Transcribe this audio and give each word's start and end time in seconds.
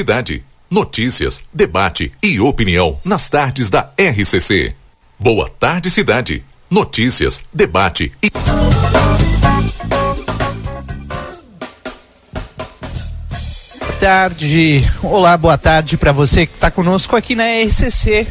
cidade. 0.00 0.42
Notícias, 0.70 1.42
debate 1.52 2.10
e 2.22 2.40
opinião 2.40 2.98
nas 3.04 3.28
tardes 3.28 3.68
da 3.68 3.90
RCC. 3.98 4.74
Boa 5.18 5.46
tarde, 5.46 5.90
cidade. 5.90 6.42
Notícias, 6.70 7.42
debate 7.52 8.10
e. 8.22 8.30
Boa 13.78 13.92
tarde. 14.00 14.90
Olá, 15.02 15.36
boa 15.36 15.58
tarde 15.58 15.98
para 15.98 16.12
você 16.12 16.46
que 16.46 16.54
está 16.54 16.70
conosco 16.70 17.14
aqui 17.14 17.34
na 17.34 17.44
RCC. 17.44 18.26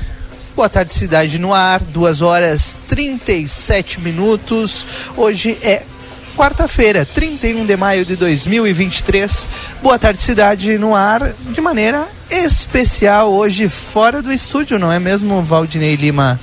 Boa 0.55 0.69
tarde, 0.69 0.91
cidade 0.91 1.37
no 1.37 1.53
ar, 1.53 1.79
2 1.81 2.23
horas 2.23 2.79
37 2.87 4.01
minutos. 4.01 4.87
Hoje 5.15 5.55
é 5.61 5.83
quarta-feira, 6.39 7.05
31 7.05 7.65
de 7.65 7.75
maio 7.75 8.05
de 8.05 8.15
2023. 8.15 9.45
Boa 9.83 9.99
tarde, 9.99 10.19
cidade 10.19 10.77
no 10.77 10.95
ar, 10.95 11.33
de 11.33 11.59
maneira 11.59 12.07
especial 12.31 13.29
hoje 13.33 13.67
fora 13.67 14.21
do 14.21 14.31
estúdio, 14.31 14.79
não 14.79 14.89
é 14.89 14.99
mesmo, 14.99 15.41
Valdinei 15.41 15.97
Lima? 15.97 16.39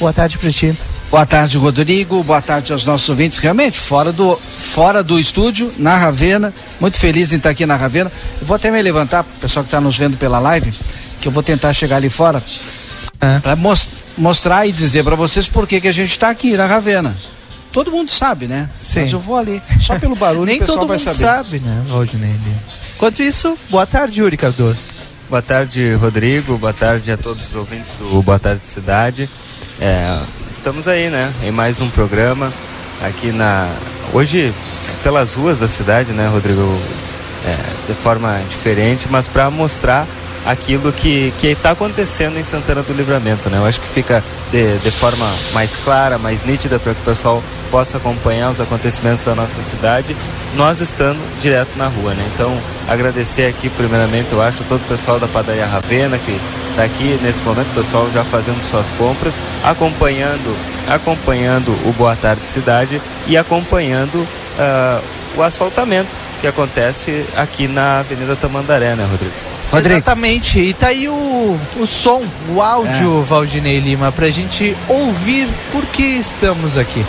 Boa 0.00 0.12
tarde 0.12 0.36
para 0.36 0.50
ti. 0.50 0.76
Boa 1.08 1.24
tarde, 1.24 1.56
Rodrigo. 1.58 2.24
Boa 2.24 2.42
tarde 2.42 2.72
aos 2.72 2.84
nossos 2.84 3.08
ouvintes. 3.08 3.38
Realmente, 3.38 3.78
fora 3.78 4.10
do, 4.10 4.34
fora 4.34 5.00
do 5.00 5.16
estúdio, 5.16 5.72
na 5.78 5.96
Ravena. 5.96 6.52
Muito 6.80 6.98
feliz 6.98 7.32
em 7.32 7.36
estar 7.36 7.50
aqui 7.50 7.64
na 7.64 7.76
Ravena. 7.76 8.10
Eu 8.40 8.46
vou 8.48 8.56
até 8.56 8.68
me 8.68 8.82
levantar, 8.82 9.22
pessoal 9.40 9.62
que 9.62 9.68
está 9.68 9.80
nos 9.80 9.96
vendo 9.96 10.16
pela 10.16 10.40
live, 10.40 10.74
que 11.20 11.28
eu 11.28 11.30
vou 11.30 11.44
tentar 11.44 11.72
chegar 11.72 11.96
ali 11.98 12.10
fora 12.10 12.42
é. 13.20 13.38
para 13.38 13.54
most, 13.54 13.96
mostrar 14.18 14.66
e 14.66 14.72
dizer 14.72 15.04
para 15.04 15.14
vocês 15.14 15.46
por 15.46 15.68
que, 15.68 15.80
que 15.80 15.86
a 15.86 15.92
gente 15.92 16.10
está 16.10 16.30
aqui 16.30 16.56
na 16.56 16.66
Ravena. 16.66 17.16
Todo 17.76 17.90
mundo 17.90 18.10
sabe, 18.10 18.46
né? 18.46 18.70
Sim. 18.80 19.00
Mas 19.00 19.12
eu 19.12 19.20
vou 19.20 19.36
ali. 19.36 19.60
Só 19.82 19.98
pelo 19.98 20.16
barulho 20.16 20.46
Nem 20.46 20.56
o 20.56 20.60
pessoal 20.60 20.78
todo 20.78 20.88
vai 20.88 20.96
mundo 20.96 21.04
saber. 21.04 21.18
sabe, 21.18 21.58
né, 21.58 21.84
Valdinei? 21.86 22.34
Enquanto 22.94 23.22
isso, 23.22 23.58
boa 23.68 23.84
tarde, 23.86 24.22
Yuri 24.22 24.34
Cardoso. 24.34 24.78
Boa 25.28 25.42
tarde, 25.42 25.92
Rodrigo. 25.92 26.56
Boa 26.56 26.72
tarde 26.72 27.12
a 27.12 27.18
todos 27.18 27.48
os 27.48 27.54
ouvintes 27.54 27.90
do 27.98 28.22
Boa 28.22 28.38
Tarde 28.38 28.66
Cidade. 28.66 29.28
É, 29.78 30.18
estamos 30.50 30.88
aí, 30.88 31.10
né? 31.10 31.30
Em 31.44 31.50
mais 31.50 31.78
um 31.82 31.90
programa 31.90 32.50
aqui 33.02 33.30
na. 33.30 33.68
Hoje, 34.10 34.54
pelas 35.02 35.34
ruas 35.34 35.58
da 35.58 35.68
cidade, 35.68 36.12
né, 36.12 36.28
Rodrigo? 36.28 36.80
É, 37.44 37.92
de 37.92 37.94
forma 37.98 38.40
diferente, 38.48 39.06
mas 39.10 39.28
para 39.28 39.50
mostrar 39.50 40.06
aquilo 40.46 40.92
que 40.92 41.32
está 41.42 41.72
acontecendo 41.72 42.38
em 42.38 42.42
Santana 42.42 42.82
do 42.82 42.92
Livramento, 42.92 43.50
né? 43.50 43.58
Eu 43.58 43.66
acho 43.66 43.80
que 43.80 43.88
fica 43.88 44.22
de, 44.52 44.78
de 44.78 44.90
forma 44.92 45.26
mais 45.52 45.74
clara, 45.76 46.18
mais 46.18 46.44
nítida 46.44 46.78
para 46.78 46.94
que 46.94 47.00
o 47.00 47.04
pessoal 47.04 47.42
possa 47.70 47.96
acompanhar 47.96 48.50
os 48.50 48.60
acontecimentos 48.60 49.24
da 49.24 49.34
nossa 49.34 49.60
cidade, 49.60 50.16
nós 50.54 50.80
estando 50.80 51.18
direto 51.40 51.76
na 51.76 51.88
rua, 51.88 52.14
né? 52.14 52.24
Então, 52.32 52.56
agradecer 52.88 53.46
aqui 53.46 53.68
primeiramente, 53.68 54.32
eu 54.32 54.40
acho, 54.40 54.62
todo 54.64 54.80
o 54.80 54.88
pessoal 54.88 55.18
da 55.18 55.26
padaria 55.26 55.66
Ravena 55.66 56.16
que 56.16 56.38
está 56.70 56.84
aqui 56.84 57.18
nesse 57.22 57.42
momento, 57.42 57.68
o 57.72 57.74
pessoal 57.74 58.08
já 58.14 58.22
fazendo 58.22 58.64
suas 58.64 58.86
compras, 58.92 59.34
acompanhando, 59.64 60.56
acompanhando 60.88 61.70
o 61.88 61.92
Boa 61.92 62.14
Tarde 62.14 62.46
Cidade 62.46 63.02
e 63.26 63.36
acompanhando 63.36 64.14
uh, 64.14 65.02
o 65.36 65.42
asfaltamento 65.42 66.10
que 66.40 66.46
acontece 66.46 67.24
aqui 67.36 67.66
na 67.66 68.00
Avenida 68.00 68.36
Tamandaré, 68.36 68.94
né, 68.94 69.06
Rodrigo? 69.10 69.55
Rodrigo. 69.70 69.96
Exatamente, 69.96 70.60
e 70.60 70.72
tá 70.72 70.88
aí 70.88 71.08
o, 71.08 71.58
o 71.76 71.86
som, 71.86 72.22
o 72.54 72.62
áudio, 72.62 73.20
é. 73.20 73.24
Valdinei 73.24 73.80
Lima, 73.80 74.12
pra 74.12 74.30
gente 74.30 74.76
ouvir 74.88 75.48
por 75.72 75.84
que 75.86 76.02
estamos 76.02 76.78
aqui. 76.78 77.04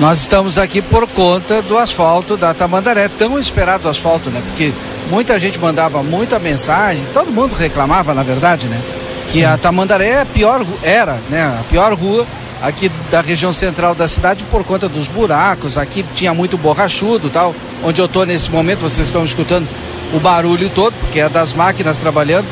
Nós 0.00 0.20
estamos 0.20 0.58
aqui 0.58 0.80
por 0.80 1.06
conta 1.08 1.60
do 1.60 1.76
asfalto 1.76 2.36
da 2.36 2.54
Tamandaré, 2.54 3.08
tão 3.08 3.38
esperado 3.38 3.88
asfalto, 3.88 4.30
né? 4.30 4.40
Porque 4.46 4.72
muita 5.10 5.38
gente 5.38 5.58
mandava 5.58 6.02
muita 6.02 6.38
mensagem, 6.38 7.02
todo 7.12 7.32
mundo 7.32 7.54
reclamava, 7.54 8.14
na 8.14 8.22
verdade, 8.22 8.68
né? 8.68 8.80
Que 9.26 9.40
Sim. 9.40 9.44
a 9.44 9.58
Tamandaré 9.58 10.08
é 10.08 10.20
a 10.22 10.26
pior, 10.26 10.64
era, 10.82 11.18
né? 11.28 11.42
A 11.60 11.64
pior 11.68 11.92
rua 11.94 12.24
aqui 12.62 12.90
da 13.10 13.20
região 13.20 13.52
central 13.52 13.94
da 13.94 14.08
cidade 14.08 14.44
por 14.44 14.64
conta 14.64 14.88
dos 14.88 15.06
buracos. 15.06 15.76
Aqui 15.76 16.04
tinha 16.14 16.32
muito 16.32 16.56
borrachudo, 16.56 17.28
tal. 17.28 17.54
Onde 17.82 18.00
eu 18.00 18.06
estou 18.06 18.24
nesse 18.24 18.50
momento, 18.50 18.80
vocês 18.80 19.06
estão 19.06 19.24
escutando 19.24 19.66
o 20.12 20.20
barulho 20.20 20.70
todo, 20.70 20.94
porque 21.00 21.20
é 21.20 21.28
das 21.28 21.54
máquinas 21.54 21.98
trabalhando. 21.98 22.46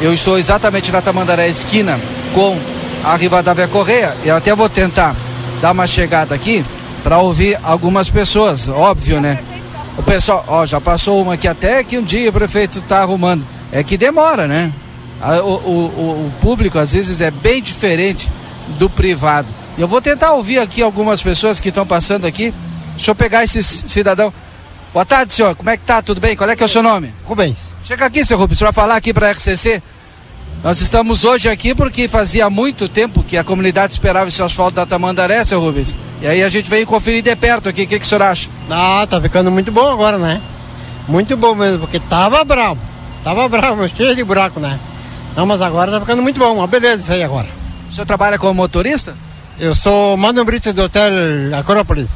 Eu 0.00 0.12
estou 0.12 0.38
exatamente 0.38 0.92
na 0.92 1.00
Tamandaré 1.00 1.48
esquina 1.48 1.98
com 2.34 2.58
a 3.04 3.16
Rivadavia 3.16 3.68
Correia. 3.68 4.14
Eu 4.24 4.36
até 4.36 4.54
vou 4.54 4.68
tentar 4.68 5.14
dar 5.60 5.72
uma 5.72 5.86
chegada 5.86 6.34
aqui 6.34 6.64
para 7.02 7.18
ouvir 7.18 7.58
algumas 7.62 8.10
pessoas, 8.10 8.68
óbvio, 8.68 9.20
né? 9.20 9.38
O 9.96 10.02
pessoal, 10.02 10.44
ó, 10.48 10.66
já 10.66 10.80
passou 10.80 11.22
uma 11.22 11.34
aqui 11.34 11.48
até 11.48 11.82
que 11.82 11.96
um 11.96 12.02
dia 12.02 12.28
o 12.28 12.32
prefeito 12.32 12.80
está 12.80 13.00
arrumando. 13.00 13.44
É 13.72 13.82
que 13.82 13.96
demora, 13.96 14.46
né? 14.46 14.72
O, 15.42 15.50
o, 15.50 16.26
o 16.26 16.32
público 16.42 16.78
às 16.78 16.92
vezes 16.92 17.20
é 17.20 17.30
bem 17.30 17.62
diferente 17.62 18.28
do 18.78 18.90
privado. 18.90 19.48
Eu 19.78 19.88
vou 19.88 20.02
tentar 20.02 20.32
ouvir 20.32 20.58
aqui 20.58 20.82
algumas 20.82 21.22
pessoas 21.22 21.60
que 21.60 21.70
estão 21.70 21.86
passando 21.86 22.26
aqui. 22.26 22.52
Deixa 22.94 23.10
eu 23.10 23.14
pegar 23.14 23.44
esse 23.44 23.62
cidadão. 23.62 24.32
Boa 24.96 25.04
tarde, 25.04 25.30
senhor. 25.30 25.54
Como 25.54 25.68
é 25.68 25.76
que 25.76 25.84
tá? 25.84 26.00
Tudo 26.00 26.22
bem? 26.22 26.34
Qual 26.34 26.48
é 26.48 26.56
que 26.56 26.62
é 26.62 26.64
o 26.64 26.68
seu 26.70 26.82
nome? 26.82 27.12
Rubens. 27.26 27.58
Chega 27.84 28.06
aqui, 28.06 28.24
senhor 28.24 28.40
Rubens, 28.40 28.58
para 28.58 28.72
falar 28.72 28.96
aqui 28.96 29.12
para 29.12 29.28
a 29.28 29.32
RCC. 29.32 29.82
Nós 30.64 30.80
estamos 30.80 31.22
hoje 31.22 31.50
aqui 31.50 31.74
porque 31.74 32.08
fazia 32.08 32.48
muito 32.48 32.88
tempo 32.88 33.22
que 33.22 33.36
a 33.36 33.44
comunidade 33.44 33.92
esperava 33.92 34.28
esse 34.28 34.42
asfalto 34.42 34.76
da 34.76 34.86
Tamandaré, 34.86 35.44
seu 35.44 35.60
Rubens. 35.60 35.94
E 36.22 36.26
aí 36.26 36.42
a 36.42 36.48
gente 36.48 36.70
veio 36.70 36.86
conferir 36.86 37.22
de 37.22 37.36
perto 37.36 37.68
aqui. 37.68 37.82
O 37.82 37.86
que, 37.86 37.98
que 37.98 38.06
o 38.06 38.08
senhor 38.08 38.22
acha? 38.22 38.48
Ah, 38.70 39.06
tá 39.06 39.20
ficando 39.20 39.50
muito 39.50 39.70
bom 39.70 39.86
agora, 39.86 40.16
né? 40.16 40.40
Muito 41.06 41.36
bom 41.36 41.54
mesmo, 41.54 41.80
porque 41.80 42.00
tava 42.00 42.42
bravo. 42.42 42.80
Tava 43.22 43.46
bravo, 43.50 43.86
cheio 43.94 44.16
de 44.16 44.24
buraco, 44.24 44.58
né? 44.60 44.80
Não, 45.36 45.44
mas 45.44 45.60
agora 45.60 45.92
tá 45.92 46.00
ficando 46.00 46.22
muito 46.22 46.40
bom. 46.40 46.54
Uma 46.54 46.66
beleza 46.66 47.02
isso 47.02 47.12
aí 47.12 47.22
agora. 47.22 47.48
O 47.90 47.92
senhor 47.92 48.06
trabalha 48.06 48.38
como 48.38 48.54
motorista? 48.54 49.14
Eu 49.60 49.74
sou 49.74 50.16
manobrista 50.16 50.72
do 50.72 50.84
Hotel 50.84 51.12
Acrópolis. 51.54 52.08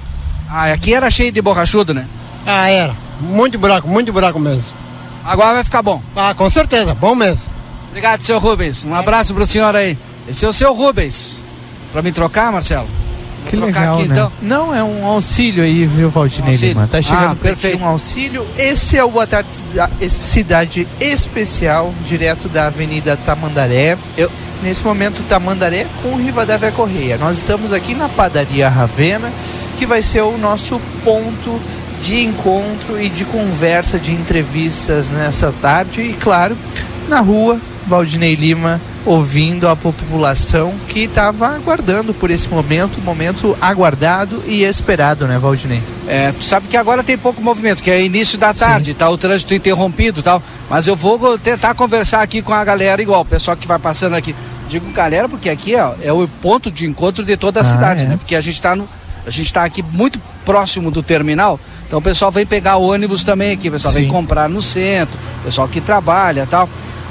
Ah, 0.49 0.73
aqui 0.73 0.95
era 0.95 1.11
cheio 1.11 1.31
de 1.31 1.43
borrachudo, 1.43 1.93
né? 1.93 2.07
Ah, 2.53 2.69
era. 2.69 2.97
Muito 3.21 3.59
buraco, 3.59 3.87
muito 3.87 4.13
buraco 4.13 4.41
mesmo. 4.41 4.65
Agora 5.25 5.55
vai 5.55 5.65
ficar 5.65 5.83
bom. 5.83 6.03
Ah, 6.17 6.35
com 6.35 6.51
certeza, 6.51 6.95
bom 6.95 7.15
mesmo. 7.15 7.45
Obrigado, 7.91 8.23
seu 8.23 8.41
Rubens. 8.41 8.85
Um 8.85 8.95
abraço 8.95 9.33
pro 9.33 9.47
senhor 9.47 9.75
aí. 9.77 9.97
Esse 10.29 10.45
é 10.45 10.49
o 10.49 10.53
seu 10.53 10.75
Rubens. 10.75 11.45
Pra 11.93 12.03
me 12.03 12.11
trocar, 12.11 12.51
Marcelo? 12.51 12.89
Vou 13.43 13.51
que 13.51 13.57
legal, 13.57 13.95
aqui, 13.95 14.09
né? 14.09 14.15
então. 14.17 14.33
Não, 14.43 14.75
é 14.75 14.83
um 14.83 15.07
auxílio 15.07 15.63
aí, 15.63 15.87
viu, 15.87 16.11
Valdinei 16.11 16.57
Lima? 16.57 16.89
Tá 16.91 17.01
chegando 17.01 17.33
ah, 17.33 17.37
perfeito. 17.41 17.83
um 17.83 17.87
auxílio. 17.87 18.45
Esse 18.59 18.97
é 18.97 19.05
o 19.05 19.11
Boa 19.11 19.29
Tarde 19.29 19.49
Cidade 20.09 20.89
Especial, 21.01 21.95
direto 22.05 22.49
da 22.49 22.67
Avenida 22.67 23.17
Tamandaré. 23.17 23.97
Eu, 24.17 24.31
nesse 24.61 24.85
momento, 24.85 25.23
Tamandaré 25.29 25.87
com 26.03 26.17
Rivadavia 26.17 26.73
Correia. 26.73 27.17
Nós 27.17 27.39
estamos 27.39 27.73
aqui 27.73 27.95
na 27.95 28.09
padaria 28.09 28.69
Ravena, 28.69 29.33
que 29.79 29.87
vai 29.87 30.03
ser 30.03 30.23
o 30.23 30.37
nosso 30.37 30.81
ponto 31.05 31.61
de 32.01 32.25
encontro 32.25 33.01
e 33.01 33.09
de 33.09 33.25
conversa, 33.25 33.99
de 33.99 34.13
entrevistas 34.13 35.11
nessa 35.11 35.53
tarde. 35.61 36.01
E, 36.01 36.13
claro, 36.15 36.57
na 37.09 37.21
rua, 37.21 37.61
Valdinei 37.87 38.35
Lima 38.35 38.81
ouvindo 39.05 39.67
a 39.69 39.75
população 39.75 40.75
que 40.87 41.01
estava 41.01 41.49
aguardando 41.55 42.13
por 42.13 42.31
esse 42.31 42.49
momento, 42.49 43.01
momento 43.01 43.57
aguardado 43.61 44.43
e 44.47 44.63
esperado, 44.63 45.27
né, 45.27 45.39
Valdinei? 45.39 45.83
É, 46.07 46.33
tu 46.33 46.45
sabe 46.45 46.69
que 46.69 46.77
agora 46.77 47.03
tem 47.03 47.17
pouco 47.17 47.41
movimento, 47.41 47.83
que 47.83 47.91
é 47.91 48.03
início 48.03 48.37
da 48.37 48.53
tarde, 48.53 48.93
Sim. 48.93 48.99
tá 48.99 49.09
o 49.09 49.17
trânsito 49.17 49.55
interrompido 49.55 50.21
e 50.21 50.23
tal, 50.23 50.43
mas 50.69 50.87
eu 50.87 50.95
vou 50.95 51.39
tentar 51.39 51.75
conversar 51.75 52.21
aqui 52.21 52.43
com 52.43 52.53
a 52.53 52.63
galera 52.63 53.01
igual, 53.01 53.23
o 53.23 53.25
pessoal 53.25 53.57
que 53.57 53.67
vai 53.67 53.79
passando 53.79 54.15
aqui. 54.15 54.35
Digo 54.69 54.89
galera 54.93 55.29
porque 55.29 55.49
aqui 55.49 55.75
ó, 55.75 55.95
é 56.01 56.13
o 56.13 56.29
ponto 56.41 56.71
de 56.71 56.87
encontro 56.87 57.25
de 57.25 57.37
toda 57.37 57.61
a 57.61 57.63
ah, 57.63 57.65
cidade, 57.65 58.05
é. 58.05 58.09
né? 58.09 58.17
Porque 58.17 58.37
a 58.37 58.41
gente 58.41 58.55
está 58.55 58.77
no 58.77 58.89
a 59.27 59.31
gente 59.31 59.47
está 59.47 59.65
aqui 59.65 59.83
muito 59.83 60.21
próximo 60.45 60.91
do 60.91 61.03
terminal, 61.03 61.61
então 61.91 61.99
o 61.99 62.03
pessoal 62.03 62.31
vem 62.31 62.47
pegar 62.47 62.77
ônibus 62.77 63.25
também 63.25 63.51
aqui, 63.51 63.69
o 63.69 63.73
pessoal 63.73 63.93
Sim. 63.93 64.03
vem 64.03 64.09
comprar 64.09 64.49
no 64.49 64.63
centro, 64.63 65.19
o 65.41 65.45
pessoal 65.47 65.67
que 65.67 65.81
trabalha 65.81 66.47
tal. 66.47 66.69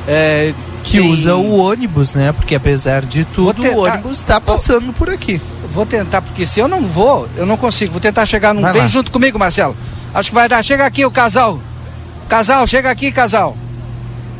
É, 0.07 0.53
que 0.83 0.99
tem... 0.99 1.11
usa 1.11 1.35
o 1.35 1.57
ônibus, 1.57 2.15
né? 2.15 2.31
Porque 2.31 2.55
apesar 2.55 3.01
de 3.01 3.25
tudo, 3.25 3.61
tentar... 3.61 3.75
o 3.75 3.83
ônibus 3.83 4.19
está 4.19 4.39
passando 4.39 4.93
por 4.93 5.09
aqui. 5.09 5.41
Vou 5.73 5.85
tentar, 5.85 6.21
porque 6.21 6.45
se 6.45 6.61
eu 6.61 6.67
não 6.69 6.85
vou, 6.85 7.27
eu 7.35 7.45
não 7.45 7.57
consigo. 7.57 7.91
Vou 7.91 7.99
tentar 7.99 8.25
chegar 8.25 8.53
num. 8.53 8.61
Vai 8.61 8.71
Vem 8.71 8.83
lá. 8.83 8.87
junto 8.87 9.11
comigo, 9.11 9.37
Marcelo. 9.37 9.75
Acho 10.13 10.29
que 10.29 10.35
vai 10.35 10.47
dar. 10.47 10.63
Chega 10.63 10.85
aqui 10.85 11.05
o 11.05 11.11
casal. 11.11 11.59
Casal, 12.29 12.65
chega 12.65 12.89
aqui, 12.89 13.11
casal. 13.11 13.57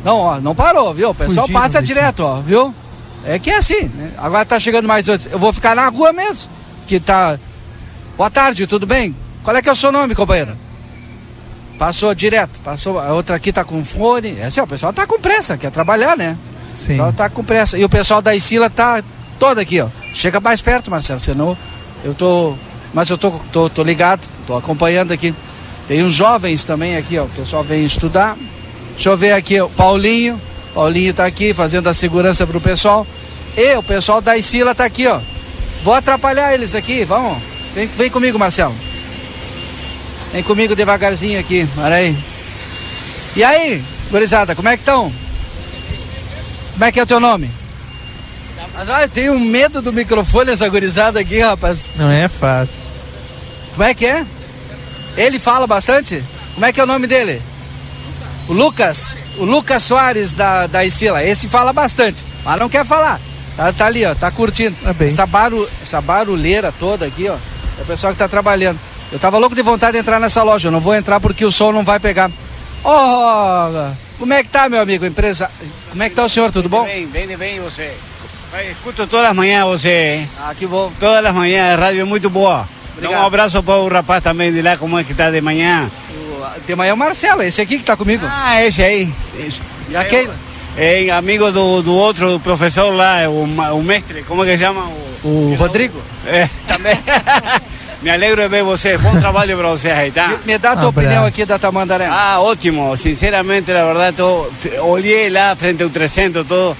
Não, 0.02 0.16
ó, 0.16 0.40
não 0.40 0.54
parou, 0.54 0.94
viu? 0.94 1.10
O 1.10 1.14
pessoal 1.14 1.46
Fugindo, 1.46 1.60
passa 1.60 1.82
direto, 1.82 2.20
ó, 2.20 2.40
viu? 2.40 2.74
É 3.26 3.38
que 3.38 3.50
é 3.50 3.58
assim, 3.58 3.90
né? 3.94 4.12
Agora 4.16 4.46
tá 4.46 4.58
chegando 4.58 4.88
mais 4.88 5.04
dois. 5.04 5.28
Eu 5.30 5.38
vou 5.38 5.52
ficar 5.52 5.76
na 5.76 5.86
rua 5.88 6.14
mesmo. 6.14 6.50
Que 6.86 6.98
tá. 6.98 7.38
Boa 8.16 8.30
tarde, 8.30 8.66
tudo 8.66 8.86
bem? 8.86 9.14
Qual 9.42 9.56
é 9.56 9.62
que 9.62 9.68
é 9.68 9.72
o 9.72 9.76
seu 9.76 9.90
nome, 9.90 10.14
companheira? 10.14 10.56
Passou 11.78 12.14
direto, 12.14 12.60
passou. 12.60 12.98
A 12.98 13.14
outra 13.14 13.36
aqui 13.36 13.52
tá 13.52 13.64
com 13.64 13.82
fone. 13.84 14.36
É 14.38 14.44
assim, 14.44 14.60
ó, 14.60 14.64
o 14.64 14.66
pessoal 14.66 14.92
tá 14.92 15.06
com 15.06 15.18
pressa, 15.18 15.56
quer 15.56 15.70
trabalhar, 15.70 16.16
né? 16.16 16.36
Sim. 16.76 16.84
O 16.84 16.96
pessoal 16.96 17.12
tá 17.14 17.30
com 17.30 17.42
pressa. 17.42 17.78
E 17.78 17.84
o 17.84 17.88
pessoal 17.88 18.20
da 18.20 18.34
Isila 18.34 18.68
tá 18.68 19.02
todo 19.38 19.58
aqui, 19.58 19.80
ó. 19.80 19.88
Chega 20.14 20.40
mais 20.40 20.60
perto, 20.60 20.90
Marcelo, 20.90 21.18
senão 21.18 21.56
eu 22.04 22.14
tô. 22.14 22.54
Mas 22.92 23.08
eu 23.08 23.16
tô, 23.16 23.30
tô, 23.50 23.70
tô 23.70 23.82
ligado, 23.82 24.28
tô 24.46 24.54
acompanhando 24.54 25.12
aqui. 25.12 25.34
Tem 25.88 26.04
uns 26.04 26.12
jovens 26.12 26.64
também 26.64 26.96
aqui, 26.96 27.18
ó. 27.18 27.24
O 27.24 27.28
pessoal 27.30 27.64
vem 27.64 27.82
estudar. 27.82 28.36
Deixa 28.92 29.08
eu 29.08 29.16
ver 29.16 29.32
aqui, 29.32 29.58
o 29.58 29.70
Paulinho. 29.70 30.38
Paulinho 30.74 31.14
tá 31.14 31.24
aqui 31.24 31.54
fazendo 31.54 31.88
a 31.88 31.94
segurança 31.94 32.46
pro 32.46 32.60
pessoal. 32.60 33.06
E 33.56 33.74
o 33.76 33.82
pessoal 33.82 34.20
da 34.20 34.36
Isila 34.36 34.74
tá 34.74 34.84
aqui, 34.84 35.06
ó. 35.06 35.18
Vou 35.82 35.94
atrapalhar 35.94 36.52
eles 36.52 36.74
aqui, 36.74 37.04
vamos. 37.04 37.38
Vem, 37.74 37.86
vem 37.86 38.10
comigo, 38.10 38.38
Marcelo. 38.38 38.74
Vem 40.32 40.42
comigo 40.42 40.76
devagarzinho 40.76 41.40
aqui, 41.40 41.68
olha 41.76 41.96
aí. 41.96 42.16
E 43.34 43.44
aí, 43.44 43.84
gurizada, 44.10 44.54
como 44.54 44.68
é 44.68 44.76
que 44.76 44.82
estão? 44.82 45.12
Como 46.72 46.84
é 46.84 46.92
que 46.92 47.00
é 47.00 47.02
o 47.02 47.06
teu 47.06 47.20
nome? 47.20 47.50
Mas 48.72 48.88
olha, 48.88 49.02
eu 49.02 49.08
tenho 49.08 49.38
medo 49.38 49.82
do 49.82 49.92
microfone 49.92 50.52
essa 50.52 50.68
gurizada 50.68 51.20
aqui, 51.20 51.40
rapaz. 51.40 51.90
Não 51.96 52.10
é 52.10 52.28
fácil. 52.28 52.74
Como 53.72 53.82
é 53.82 53.92
que 53.92 54.06
é? 54.06 54.24
Ele 55.16 55.38
fala 55.38 55.66
bastante? 55.66 56.24
Como 56.54 56.64
é 56.64 56.72
que 56.72 56.80
é 56.80 56.84
o 56.84 56.86
nome 56.86 57.06
dele? 57.06 57.42
O 58.48 58.52
Lucas. 58.52 59.18
O 59.36 59.44
Lucas 59.44 59.82
Soares 59.82 60.34
da, 60.34 60.66
da 60.66 60.84
Isila. 60.84 61.22
Esse 61.24 61.48
fala 61.48 61.72
bastante, 61.72 62.24
mas 62.44 62.58
não 62.58 62.68
quer 62.68 62.84
falar. 62.84 63.20
Tá, 63.56 63.72
tá 63.72 63.86
ali, 63.86 64.04
ó, 64.04 64.14
tá 64.14 64.30
curtindo. 64.30 64.76
Tá 64.82 64.92
bem. 64.92 65.08
Essa, 65.08 65.26
baru, 65.26 65.68
essa 65.82 66.00
barulheira 66.00 66.72
toda 66.72 67.06
aqui, 67.06 67.28
ó. 67.28 67.34
É 67.34 67.82
o 67.82 67.86
pessoal 67.86 68.12
que 68.12 68.18
tá 68.18 68.28
trabalhando. 68.28 68.78
Eu 69.12 69.18
tava 69.18 69.38
louco 69.38 69.54
de 69.56 69.62
vontade 69.62 69.92
de 69.92 69.98
entrar 69.98 70.20
nessa 70.20 70.42
loja. 70.42 70.68
Eu 70.68 70.72
não 70.72 70.80
vou 70.80 70.94
entrar 70.94 71.18
porque 71.20 71.44
o 71.44 71.50
som 71.52 71.72
não 71.72 71.82
vai 71.84 71.98
pegar. 71.98 72.30
Oh, 72.84 73.92
como 74.18 74.32
é 74.32 74.42
que 74.42 74.48
tá, 74.48 74.68
meu 74.68 74.80
amigo? 74.80 75.04
Empresa. 75.04 75.50
Como 75.90 76.02
é 76.02 76.08
que 76.08 76.14
tá 76.16 76.24
o 76.24 76.28
senhor? 76.28 76.50
Tudo 76.50 76.68
bom? 76.68 76.84
Bem, 76.84 77.06
bem, 77.06 77.36
bem 77.36 77.60
você. 77.60 77.92
Escuto 78.70 79.06
todas 79.06 79.30
as 79.30 79.36
manhãs 79.36 79.64
você, 79.66 80.16
hein? 80.20 80.28
Ah, 80.40 80.54
que 80.56 80.66
bom. 80.66 80.90
Todas 80.98 81.24
as 81.24 81.34
manhãs, 81.34 81.78
a 81.78 81.82
rádio 81.82 82.00
é 82.00 82.04
muito 82.04 82.28
boa. 82.30 82.68
Dá 82.96 83.06
Obrigado. 83.06 83.22
um 83.22 83.26
abraço 83.26 83.62
para 83.62 83.76
o 83.76 83.88
rapaz 83.88 84.22
também 84.22 84.52
de 84.52 84.60
lá, 84.62 84.76
como 84.76 84.98
é 84.98 85.04
que 85.04 85.14
tá 85.14 85.30
de 85.30 85.40
manhã. 85.40 85.88
O- 86.12 86.60
De 86.66 86.74
manhã 86.74 86.90
é 86.90 86.94
o 86.94 86.96
Marcelo, 86.96 87.42
esse 87.42 87.60
aqui 87.60 87.78
que 87.78 87.84
tá 87.84 87.96
comigo. 87.96 88.26
Ah, 88.28 88.62
esse 88.64 88.82
aí. 88.82 89.12
Esse. 89.38 89.60
E 89.88 89.96
a 89.96 90.04
Keila? 90.04 90.34
É 90.76 91.10
amigo 91.10 91.50
do, 91.52 91.82
do 91.82 91.92
outro 91.94 92.30
do 92.32 92.40
professor 92.40 92.90
lá, 92.94 93.28
o, 93.28 93.42
o 93.44 93.82
mestre, 93.82 94.22
como 94.22 94.44
é 94.44 94.46
que 94.46 94.58
chama? 94.58 94.88
O, 95.24 95.52
O 95.52 95.54
Rodrigo. 95.58 96.00
é, 96.26 96.48
também. 96.66 96.98
Me 98.02 98.10
alegro 98.10 98.42
de 98.42 98.48
ver 98.48 98.62
você. 98.62 98.96
Bom 98.96 99.18
trabalho 99.20 99.56
para 99.58 99.68
você 99.68 99.90
aí, 99.90 100.10
tá? 100.10 100.28
Me, 100.28 100.52
me 100.52 100.58
dá 100.58 100.72
a 100.72 100.76
tua 100.76 100.88
Abraço. 100.88 101.00
opinião 101.00 101.26
aqui 101.26 101.44
da 101.44 101.58
Tamandaré. 101.58 102.06
Ah, 102.10 102.40
ótimo. 102.40 102.96
Sinceramente, 102.96 103.72
la 103.72 103.84
verdad, 103.84 104.14
todo, 104.16 104.50
olhei 104.82 105.28
lá 105.28 105.54
frente 105.54 105.82
ao 105.82 105.90
300, 105.90 106.46
todo. 106.46 106.76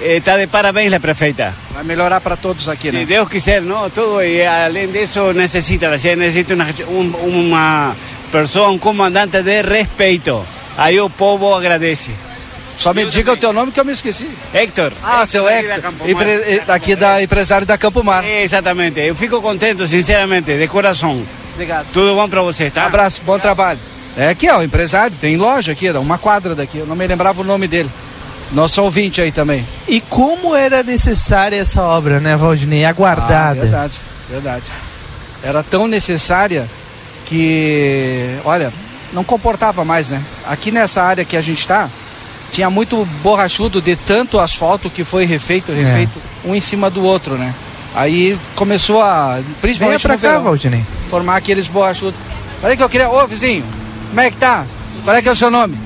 Está 0.00 0.36
de 0.38 0.46
parabéns 0.48 0.92
a 0.92 0.98
prefeita. 0.98 1.54
Vai 1.72 1.84
melhorar 1.84 2.20
para 2.20 2.36
todos 2.36 2.68
aqui, 2.68 2.90
Se 2.90 2.92
né? 2.96 3.04
Deus 3.04 3.28
quiser, 3.28 3.60
não? 3.62 3.88
Tudo, 3.90 4.22
e 4.22 4.44
além 4.44 4.90
disso, 4.90 5.32
necessita, 5.32 5.90
a 5.90 5.96
gente 5.96 6.16
necessita 6.16 6.54
uma, 6.54 6.66
um, 6.88 7.38
uma 7.40 7.94
pessoa, 8.32 8.70
um 8.70 8.78
comandante 8.78 9.40
de 9.42 9.62
respeito. 9.62 10.44
Aí 10.76 10.98
o 10.98 11.08
povo 11.10 11.54
agradece. 11.54 12.10
Só 12.82 12.92
me 12.92 13.04
diga 13.06 13.32
o 13.32 13.36
teu 13.36 13.52
nome 13.52 13.70
que 13.70 13.78
eu 13.78 13.84
me 13.84 13.92
esqueci. 13.92 14.28
Héctor. 14.52 14.92
Ah, 15.04 15.24
seu 15.24 15.44
da 15.44 15.52
Hector, 15.52 15.82
Campo 15.82 15.98
Mar. 16.04 16.10
empre- 16.10 16.32
eh, 16.32 16.62
aqui 16.66 16.96
da 16.96 17.22
empresário 17.22 17.64
da 17.66 17.78
Campo 17.78 18.02
Mar. 18.02 18.24
Exatamente. 18.24 18.98
Eu 18.98 19.14
fico 19.14 19.40
contente, 19.40 19.86
sinceramente, 19.86 20.52
de 20.58 20.66
coração. 20.66 21.22
Obrigado. 21.54 21.86
Tudo 21.92 22.14
bom 22.16 22.28
para 22.28 22.42
você, 22.42 22.70
tá? 22.70 22.86
Abraço, 22.86 23.22
bom 23.24 23.38
trabalho. 23.38 23.78
É 24.16 24.28
aqui, 24.30 24.48
ó, 24.50 24.58
o 24.58 24.62
empresário, 24.64 25.14
tem 25.20 25.36
loja 25.36 25.70
aqui, 25.72 25.88
uma 25.92 26.18
quadra 26.18 26.54
daqui, 26.56 26.78
eu 26.78 26.86
não 26.86 26.96
me 26.96 27.06
lembrava 27.06 27.40
o 27.40 27.44
nome 27.44 27.68
dele. 27.68 27.88
Nosso 28.50 28.82
ouvinte 28.82 29.20
aí 29.20 29.30
também. 29.30 29.64
E 29.86 30.00
como 30.00 30.54
era 30.56 30.82
necessária 30.82 31.56
essa 31.56 31.82
obra, 31.84 32.18
né, 32.20 32.36
Valdinei? 32.36 32.84
Ah, 32.84 32.88
Aguardada. 32.90 33.60
verdade, 33.60 33.94
verdade. 34.28 34.64
Era 35.42 35.62
tão 35.62 35.86
necessária 35.86 36.68
que, 37.26 38.36
olha, 38.44 38.72
não 39.12 39.22
comportava 39.24 39.84
mais, 39.84 40.08
né? 40.08 40.20
Aqui 40.46 40.70
nessa 40.70 41.02
área 41.02 41.24
que 41.24 41.36
a 41.36 41.40
gente 41.40 41.66
tá, 41.66 41.88
tinha 42.52 42.68
muito 42.70 43.04
borrachudo 43.22 43.80
de 43.80 43.96
tanto 43.96 44.38
asfalto 44.38 44.88
que 44.90 45.02
foi 45.04 45.24
refeito, 45.24 45.72
refeito, 45.72 46.20
um 46.44 46.54
em 46.54 46.60
cima 46.60 46.88
do 46.90 47.02
outro, 47.02 47.34
né? 47.34 47.52
Aí 47.94 48.38
começou 48.54 49.02
a, 49.02 49.34
Venha 49.36 49.44
principalmente 49.60 50.02
pra 50.02 50.14
no 50.14 50.20
cá, 50.20 50.28
verão, 50.30 50.44
Valdinei. 50.44 50.84
formar 51.10 51.36
aqueles 51.36 51.66
borrachudos. 51.66 52.18
Olha 52.62 52.76
que 52.76 52.82
eu 52.82 52.88
queria, 52.88 53.10
ô 53.10 53.26
vizinho, 53.26 53.64
como 54.10 54.20
é 54.20 54.30
que 54.30 54.36
tá? 54.36 54.64
Qual 55.04 55.16
é 55.16 55.20
que 55.22 55.28
é 55.28 55.32
o 55.32 55.36
seu 55.36 55.50
nome? 55.50 55.76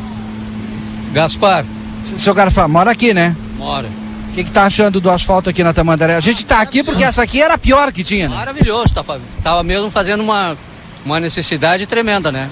Gaspar, 1.13 1.65
S- 2.05 2.19
Seu 2.19 2.35
Gaspar, 2.35 2.69
mora 2.69 2.91
aqui, 2.91 3.15
né? 3.15 3.35
mora. 3.57 3.89
O 4.31 4.35
que, 4.37 4.45
que 4.45 4.51
tá 4.51 4.65
achando 4.65 5.01
do 5.01 5.09
asfalto 5.11 5.49
aqui 5.49 5.65
na 5.65 5.73
Tamandaré? 5.73 6.15
A 6.15 6.21
gente 6.21 6.45
tá 6.45 6.61
aqui 6.61 6.83
porque 6.83 7.03
essa 7.03 7.23
aqui 7.23 7.41
era 7.41 7.55
a 7.55 7.59
pior 7.59 7.91
que 7.91 8.05
tinha, 8.05 8.29
né? 8.29 8.37
Maravilhoso, 8.37 8.93
tá, 8.93 9.03
tava 9.43 9.63
mesmo 9.63 9.91
fazendo 9.91 10.23
uma, 10.23 10.55
uma 11.07 11.19
necessidade 11.19 11.87
tremenda, 11.87 12.31
né? 12.31 12.51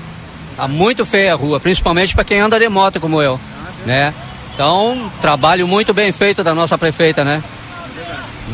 Tá 0.57 0.67
muito 0.67 1.05
feia 1.05 1.35
a 1.35 1.37
rua, 1.37 1.61
principalmente 1.61 2.15
para 2.15 2.25
quem 2.25 2.41
anda 2.41 2.59
de 2.59 2.67
moto 2.71 2.99
como 2.99 3.21
eu, 3.21 3.39
né? 3.87 4.13
Então, 4.55 5.11
trabalho 5.21 5.67
muito 5.67 5.93
bem 5.93 6.13
feito 6.13 6.45
da 6.45 6.55
nossa 6.55 6.79
prefeita, 6.79 7.25
né? 7.25 7.43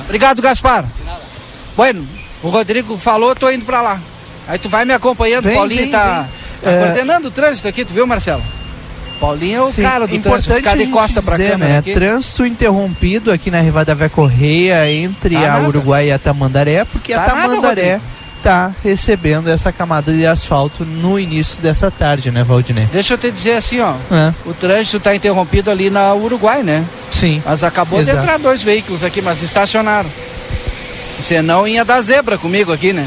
Obrigado, 0.05 0.41
Gaspar. 0.41 0.85
Bueno, 1.77 2.07
o 2.43 2.49
Rodrigo 2.49 2.97
falou, 2.99 3.35
tô 3.35 3.51
indo 3.51 3.65
pra 3.65 3.83
lá. 3.83 4.01
Aí 4.49 4.59
tu 4.59 4.69
vai 4.69 4.85
me 4.85 4.93
acompanhando, 4.93 5.45
Vem, 5.45 5.55
Paulinho 5.57 5.83
vem, 5.83 5.91
tá, 5.91 6.27
vem. 6.63 6.63
tá 6.63 6.71
É. 6.71 6.79
coordenando 6.85 7.29
o 7.29 7.31
trânsito 7.31 7.69
aqui, 7.69 7.85
tu 7.85 7.93
viu, 7.93 8.07
Marcelo? 8.07 8.43
Paulinho 9.21 9.59
é 9.59 9.61
o 9.61 9.71
Sim, 9.71 9.83
cara 9.83 10.07
do 10.07 10.19
trânsito, 10.19 10.29
importante 10.29 10.57
ficar 10.57 10.73
a 10.73 10.77
de 10.77 10.87
costa 10.87 11.23
pra 11.23 11.37
dizer, 11.37 11.51
câmera 11.53 11.73
né? 11.75 11.79
aqui. 11.79 11.93
Trânsito 11.93 12.47
interrompido 12.47 13.31
aqui 13.31 13.51
na 13.51 13.61
Rivadavia 13.61 14.09
Correia 14.09 14.91
entre 14.91 15.35
Tá 15.35 15.41
a 15.41 15.49
nada. 15.57 15.69
Uruguai 15.69 16.09
e 16.09 16.13
a 16.13 16.19
Tamandaré, 16.19 16.85
porque 16.87 17.13
Tá 17.13 17.25
a 17.25 17.27
nada, 17.27 17.41
Tamandaré 17.43 17.93
Rodrigo. 17.95 18.03
Tá 18.43 18.73
recebendo 18.83 19.49
essa 19.49 19.71
camada 19.73 20.13
de 20.13 20.25
asfalto 20.27 20.85
no 20.85 21.19
início 21.19 21.61
dessa 21.63 21.91
tarde, 21.91 22.31
né, 22.31 22.43
Valdinei? 22.43 22.87
Deixa 22.93 23.15
eu 23.15 23.19
te 23.19 23.31
dizer 23.31 23.53
assim, 23.55 23.81
ó, 23.81 23.95
É, 24.11 24.33
o 24.47 24.53
trânsito 24.55 24.99
tá 25.01 25.15
interrompido 25.15 25.71
ali 25.71 25.91
na 25.91 26.15
Uruguai, 26.15 26.63
né? 26.63 26.85
sim. 27.11 27.43
Mas 27.45 27.63
acabou 27.63 28.01
Exato. 28.01 28.17
de 28.19 28.23
entrar 28.25 28.39
dois 28.39 28.63
veículos 28.63 29.03
aqui, 29.03 29.21
mas 29.21 29.43
estacionaram. 29.43 30.09
Senão 31.21 31.69
ia 31.69 31.85
dar 31.85 32.01
zebra 32.01 32.39
comigo 32.39 32.73
aqui, 32.73 32.93
né? 32.93 33.07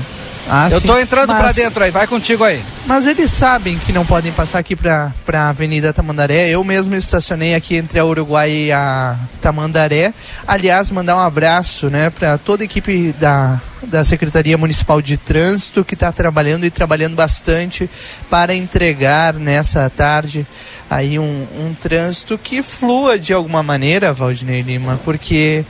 Ah, 0.55 0.69
eu 0.71 0.79
tô 0.79 0.99
entrando 0.99 1.29
pra 1.33 1.41
Mas- 1.45 1.55
dentro 1.55 1.83
aí, 1.83 1.89
vai 1.89 2.05
contigo 2.05 2.43
aí. 2.43 2.61
Mas 2.85 3.07
eles 3.07 3.31
sabem 3.31 3.79
que 3.79 3.91
não 3.91 4.05
podem 4.05 4.31
passar 4.31 4.59
aqui 4.59 4.75
pra, 4.75 5.11
pra 5.25 5.49
Avenida 5.49 5.91
Tamandaré. 5.91 6.49
Eu 6.49 6.63
mesmo 6.63 6.93
estacionei 6.95 7.55
aqui 7.55 7.75
entre 7.75 7.97
a 7.97 8.05
Uruguai 8.05 8.51
e 8.51 8.71
a 8.71 9.15
Tamandaré. 9.41 10.13
Aliás, 10.47 10.91
mandar 10.91 11.15
um 11.15 11.21
abraço 11.21 11.89
né, 11.89 12.11
para 12.11 12.37
toda 12.37 12.63
a 12.63 12.65
equipe 12.65 13.15
da, 13.19 13.59
da 13.81 14.03
Secretaria 14.03 14.55
Municipal 14.55 15.01
de 15.01 15.17
Trânsito 15.17 15.83
que 15.83 15.95
está 15.95 16.11
trabalhando 16.11 16.67
e 16.67 16.69
trabalhando 16.69 17.15
bastante 17.15 17.89
para 18.29 18.53
entregar 18.53 19.33
nessa 19.33 19.89
tarde 19.89 20.45
aí 20.87 21.17
um, 21.17 21.47
um 21.57 21.73
trânsito 21.73 22.37
que 22.37 22.61
flua 22.61 23.17
de 23.17 23.33
alguma 23.33 23.63
maneira, 23.63 24.13
Valdinei 24.13 24.61
Lima, 24.61 24.99
porque 25.03 25.65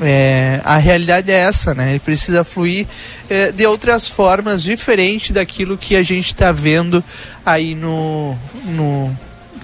é, 0.00 0.60
a 0.64 0.76
realidade 0.76 1.30
é 1.30 1.36
essa, 1.36 1.74
né? 1.74 1.90
Ele 1.90 2.00
precisa 2.00 2.42
fluir 2.42 2.86
é, 3.28 3.52
de 3.52 3.64
outras 3.66 4.08
formas, 4.08 4.62
diferente 4.62 5.32
daquilo 5.32 5.78
que 5.78 5.94
a 5.94 6.02
gente 6.02 6.26
está 6.26 6.50
vendo 6.50 7.02
aí 7.44 7.74
no, 7.74 8.36
no. 8.66 9.14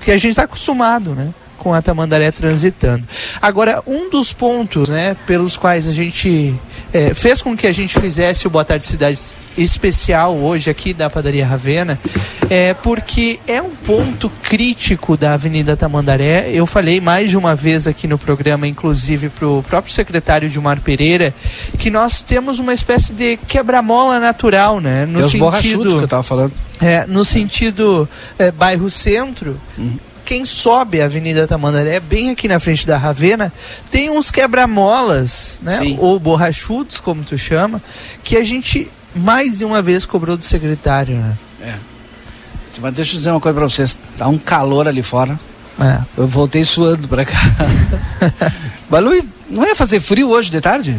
que 0.01 0.11
a 0.11 0.17
gente 0.17 0.31
está 0.31 0.45
acostumado, 0.45 1.15
né? 1.15 1.33
Com 1.59 1.75
a 1.75 1.83
Tamandaré 1.83 2.31
transitando. 2.31 3.07
Agora, 3.41 3.83
um 3.87 4.09
dos 4.09 4.33
pontos, 4.33 4.89
né, 4.89 5.15
pelos 5.27 5.57
quais 5.57 5.87
a 5.87 5.93
gente 5.93 6.55
é, 6.93 7.13
fez 7.13 7.43
com 7.43 7.57
que 7.57 7.67
a 7.67 7.73
gente 7.73 7.99
fizesse 7.99 8.47
o 8.47 8.51
Boa 8.51 8.65
Tarde 8.65 8.85
Cidade 8.85 9.19
especial 9.57 10.37
hoje 10.37 10.71
aqui 10.71 10.95
da 10.95 11.11
Padaria 11.11 11.47
Ravena, 11.47 11.99
é 12.49 12.75
porque 12.75 13.39
é 13.47 13.61
um 13.61 13.71
ponto 13.71 14.31
crítico 14.43 15.17
da 15.17 15.35
Avenida 15.35 15.77
Tamandaré. 15.77 16.51
Eu 16.53 16.67
falei 16.67 17.01
mais 17.01 17.31
de 17.31 17.37
uma 17.37 17.55
vez 17.55 17.87
aqui 17.87 18.07
no 18.09 18.19
programa, 18.19 18.67
inclusive 18.67 19.29
para 19.29 19.47
o 19.47 19.63
próprio 19.63 19.93
secretário 19.93 20.49
Dilmar 20.49 20.81
Pereira, 20.81 21.35
que 21.79 21.91
nós 21.91 22.23
temos 22.23 22.59
uma 22.59 22.73
espécie 22.73 23.13
de 23.13 23.37
quebra-mola 23.37 24.19
natural, 24.19 24.81
né? 24.81 25.07
No 25.07 25.29
Tem 25.29 25.39
borrachudos 25.41 25.71
que 25.71 25.77
eu 25.77 25.91
sentido, 25.93 26.09
tava 26.09 26.23
falando. 26.23 26.53
é, 26.81 27.07
no 27.07 27.25
sentido 27.25 28.09
é, 28.39 28.51
bairro 28.51 28.89
centro. 28.91 29.61
Quem 30.25 30.45
sobe 30.45 31.03
a 31.03 31.07
Avenida 31.07 31.45
Tamandaré, 31.47 31.99
bem 31.99 32.31
aqui 32.31 32.47
na 32.47 32.61
frente 32.61 32.87
da 32.87 32.97
Ravena, 32.97 33.53
tem 33.91 34.11
uns 34.11 34.31
quebra-molas, 34.31 35.59
né? 35.61 35.79
Sim. 35.79 35.97
Ou 35.99 36.21
borrachudos, 36.21 37.01
como 37.01 37.25
tu 37.25 37.37
chama, 37.37 37.83
que 38.23 38.37
a 38.37 38.45
gente 38.45 38.89
mais 39.15 39.59
de 39.59 39.65
uma 39.65 39.81
vez 39.83 40.05
cobrou 40.07 40.37
do 40.37 40.45
secretário, 40.45 41.17
né? 41.17 41.37
Mas 42.81 42.95
deixa 42.95 43.13
eu 43.15 43.19
dizer 43.19 43.31
uma 43.31 43.41
coisa 43.41 43.59
pra 43.59 43.69
vocês. 43.69 43.99
Tá 44.17 44.27
um 44.29 44.39
calor 44.39 44.89
ali 44.89 45.03
fora. 45.03 45.39
É. 45.79 45.99
Eu 46.17 46.27
voltei 46.29 46.65
suando 46.65 47.09
pra 47.09 47.25
cá. 47.25 47.39
Ia- 49.15 49.25
não 49.49 49.65
ia 49.65 49.75
fazer 49.77 50.01
frio 50.01 50.29
hoje 50.31 50.51
de 50.51 50.61
tarde? 50.61 50.97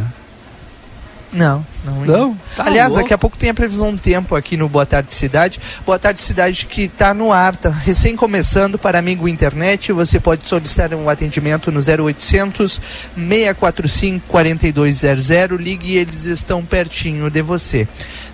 Não, 1.34 1.66
não. 1.86 2.06
Não? 2.06 2.38
Tá 2.56 2.66
Aliás, 2.66 2.90
louco. 2.90 3.04
daqui 3.04 3.14
a 3.14 3.18
pouco 3.18 3.38
tem 3.38 3.50
a 3.50 3.54
previsão 3.54 3.94
do 3.94 4.00
tempo 4.00 4.36
aqui 4.36 4.58
no 4.58 4.68
Boa 4.68 4.86
Tarde 4.86 5.14
Cidade. 5.14 5.62
Boa 5.86 5.98
Tarde 5.98 6.20
Cidade 6.20 6.66
que 6.66 6.84
está 6.84 7.14
no 7.14 7.32
ar, 7.32 7.56
tá 7.56 7.70
recém 7.70 8.16
começando 8.18 8.78
para 8.78 9.00
amigo 9.00 9.28
internet. 9.28 9.94
Você 9.94 10.20
pode 10.20 10.46
solicitar 10.46 10.94
um 10.94 11.10
atendimento 11.10 11.72
no 11.72 11.80
0800 11.80 12.82
645 13.16 14.28
4200. 14.28 15.60
Ligue, 15.60 15.96
eles 15.96 16.26
estão 16.26 16.66
pertinho 16.66 17.30
de 17.30 17.42
você. 17.42 17.88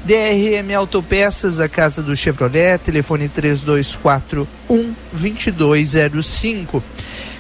DRM 0.04 0.74
Autopeças, 0.75 1.60
a 1.60 1.68
casa 1.70 2.01
do 2.01 2.16
Chevrolet, 2.16 2.80
telefone 2.80 3.30
3241 3.30 4.96
2205. 5.12 6.84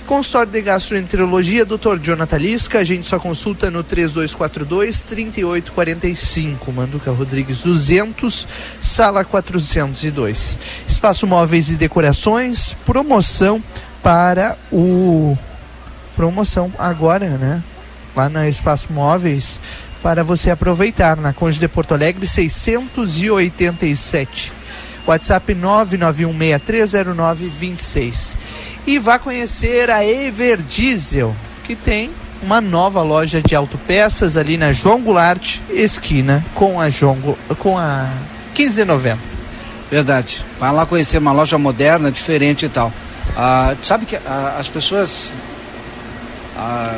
Consultório 0.07 0.51
de 0.53 0.61
Gastroenterologia, 0.61 1.65
Dr. 1.65 1.97
Jonathan 2.01 2.37
Lisca, 2.37 2.79
a 2.79 2.83
gente 2.83 3.05
só 3.05 3.19
consulta 3.19 3.69
no 3.69 3.83
3242-3845, 3.83 6.71
Manduca 6.73 7.11
Rodrigues 7.11 7.61
200, 7.61 8.47
sala 8.81 9.25
402. 9.25 10.57
Espaço 10.87 11.27
Móveis 11.27 11.69
e 11.71 11.75
Decorações, 11.75 12.73
promoção 12.85 13.61
para 14.01 14.57
o... 14.71 15.37
Promoção 16.15 16.71
agora, 16.79 17.27
né? 17.31 17.61
Lá 18.15 18.29
na 18.29 18.47
Espaço 18.47 18.93
Móveis, 18.93 19.59
para 20.01 20.23
você 20.23 20.49
aproveitar, 20.49 21.17
na 21.17 21.33
Conde 21.33 21.59
de 21.59 21.67
Porto 21.67 21.93
Alegre, 21.93 22.25
687. 22.25 24.53
WhatsApp 25.05 25.53
991630926 25.53 28.37
e 28.87 28.97
vá 28.97 29.19
conhecer 29.19 29.89
a 29.91 30.03
Ever 30.03 30.57
Diesel, 30.61 31.35
que 31.65 31.75
tem 31.75 32.09
uma 32.41 32.61
nova 32.61 33.01
loja 33.01 33.41
de 33.41 33.53
autopeças 33.53 34.37
ali 34.37 34.57
na 34.57 34.71
João 34.71 35.01
Goulart, 35.01 35.57
esquina 35.69 36.43
com 36.55 36.79
a 36.79 36.89
João, 36.89 37.17
com 37.59 37.77
a 37.77 38.09
15 38.55 38.75
de 38.75 38.85
novembro. 38.85 39.23
Verdade. 39.91 40.43
Vai 40.57 40.71
lá 40.71 40.85
conhecer 40.85 41.17
uma 41.17 41.33
loja 41.33 41.57
moderna, 41.57 42.09
diferente 42.09 42.65
e 42.65 42.69
tal. 42.69 42.91
Ah, 43.35 43.75
sabe 43.83 44.05
que 44.05 44.15
ah, 44.15 44.55
as 44.57 44.69
pessoas. 44.69 45.33
ah, 46.57 46.97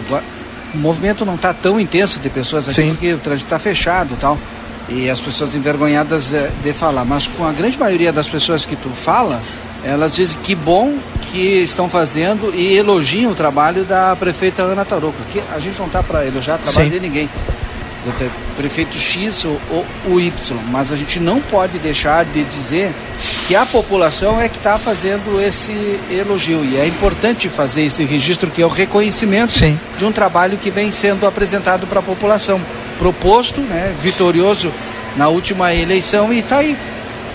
o 0.71 0.77
movimento 0.77 1.25
não 1.25 1.33
está 1.33 1.51
tão 1.51 1.79
intenso 1.79 2.19
de 2.19 2.29
pessoas 2.29 2.67
aqui 2.67 2.83
Sim. 2.83 2.89
porque 2.89 3.13
o 3.13 3.17
trânsito 3.17 3.47
está 3.47 3.57
fechado 3.57 4.13
e 4.13 4.17
tal. 4.17 4.37
E 4.87 5.09
as 5.09 5.19
pessoas 5.19 5.55
envergonhadas 5.55 6.33
eh, 6.33 6.51
de 6.63 6.73
falar. 6.73 7.05
Mas 7.05 7.27
com 7.27 7.45
a 7.45 7.51
grande 7.51 7.77
maioria 7.77 8.11
das 8.11 8.29
pessoas 8.29 8.65
que 8.65 8.75
tu 8.75 8.89
fala, 8.89 9.39
elas 9.83 10.15
dizem 10.15 10.39
que 10.41 10.55
bom 10.55 10.97
que 11.31 11.61
estão 11.63 11.89
fazendo 11.89 12.53
e 12.55 12.75
elogiam 12.75 13.31
o 13.31 13.35
trabalho 13.35 13.83
da 13.83 14.15
prefeita 14.15 14.63
Ana 14.63 14.85
Tarouca. 14.85 15.19
Que 15.31 15.41
a 15.53 15.59
gente 15.59 15.77
não 15.77 15.87
está 15.87 16.01
para 16.01 16.25
elogiar 16.25 16.55
o 16.55 16.59
trabalho 16.59 16.87
Sim. 16.87 16.93
de 16.93 16.99
ninguém 16.99 17.29
prefeito 18.55 18.97
X 18.97 19.45
ou, 19.45 19.59
ou 19.71 19.85
o 20.07 20.19
Y, 20.19 20.57
mas 20.69 20.91
a 20.91 20.95
gente 20.95 21.19
não 21.19 21.41
pode 21.41 21.77
deixar 21.79 22.25
de 22.25 22.43
dizer 22.43 22.91
que 23.47 23.55
a 23.55 23.65
população 23.65 24.39
é 24.39 24.47
que 24.47 24.57
está 24.57 24.77
fazendo 24.77 25.41
esse 25.41 25.99
elogio 26.09 26.63
e 26.63 26.77
é 26.77 26.87
importante 26.87 27.49
fazer 27.49 27.83
esse 27.83 28.03
registro 28.05 28.49
que 28.49 28.61
é 28.61 28.65
o 28.65 28.69
reconhecimento 28.69 29.51
Sim. 29.51 29.79
de 29.97 30.05
um 30.05 30.11
trabalho 30.11 30.57
que 30.57 30.69
vem 30.69 30.91
sendo 30.91 31.25
apresentado 31.25 31.87
para 31.87 31.99
a 31.99 32.03
população, 32.03 32.61
proposto, 32.97 33.61
né, 33.61 33.93
vitorioso 33.99 34.71
na 35.15 35.27
última 35.27 35.73
eleição 35.73 36.31
e 36.33 36.39
está 36.39 36.57
aí. 36.57 36.77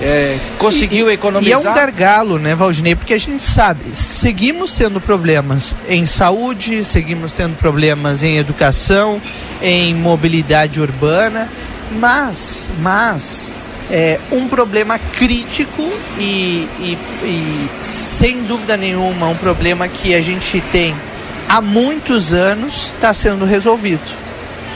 É, 0.00 0.36
conseguiu 0.58 1.08
E- 1.10 1.14
economizar. 1.14 1.60
E 1.62 1.66
é 1.66 1.70
um 1.70 1.74
gargalo, 1.74 2.38
né, 2.38 2.54
Valdinei? 2.54 2.94
Porque 2.94 3.14
a 3.14 3.18
gente 3.18 3.42
sabe, 3.42 3.80
seguimos 3.94 4.72
tendo 4.76 5.00
problemas 5.00 5.74
em 5.88 6.04
saúde, 6.04 6.84
seguimos 6.84 7.32
tendo 7.32 7.56
problemas 7.56 8.22
em 8.22 8.36
educação, 8.36 9.20
em 9.62 9.94
mobilidade 9.94 10.80
urbana, 10.80 11.48
mas, 11.98 12.68
mas 12.80 13.52
é 13.90 14.18
um 14.32 14.48
problema 14.48 14.98
crítico 14.98 15.88
e, 16.18 16.68
e- 16.80 16.98
e, 17.22 17.68
sem 17.80 18.42
dúvida 18.42 18.76
nenhuma 18.76 19.28
um 19.28 19.36
problema 19.36 19.86
que 19.86 20.14
a 20.14 20.20
gente 20.20 20.60
tem 20.72 20.94
há 21.48 21.60
muitos 21.60 22.32
anos 22.32 22.92
está 22.94 23.12
sendo 23.12 23.44
resolvido 23.44 24.00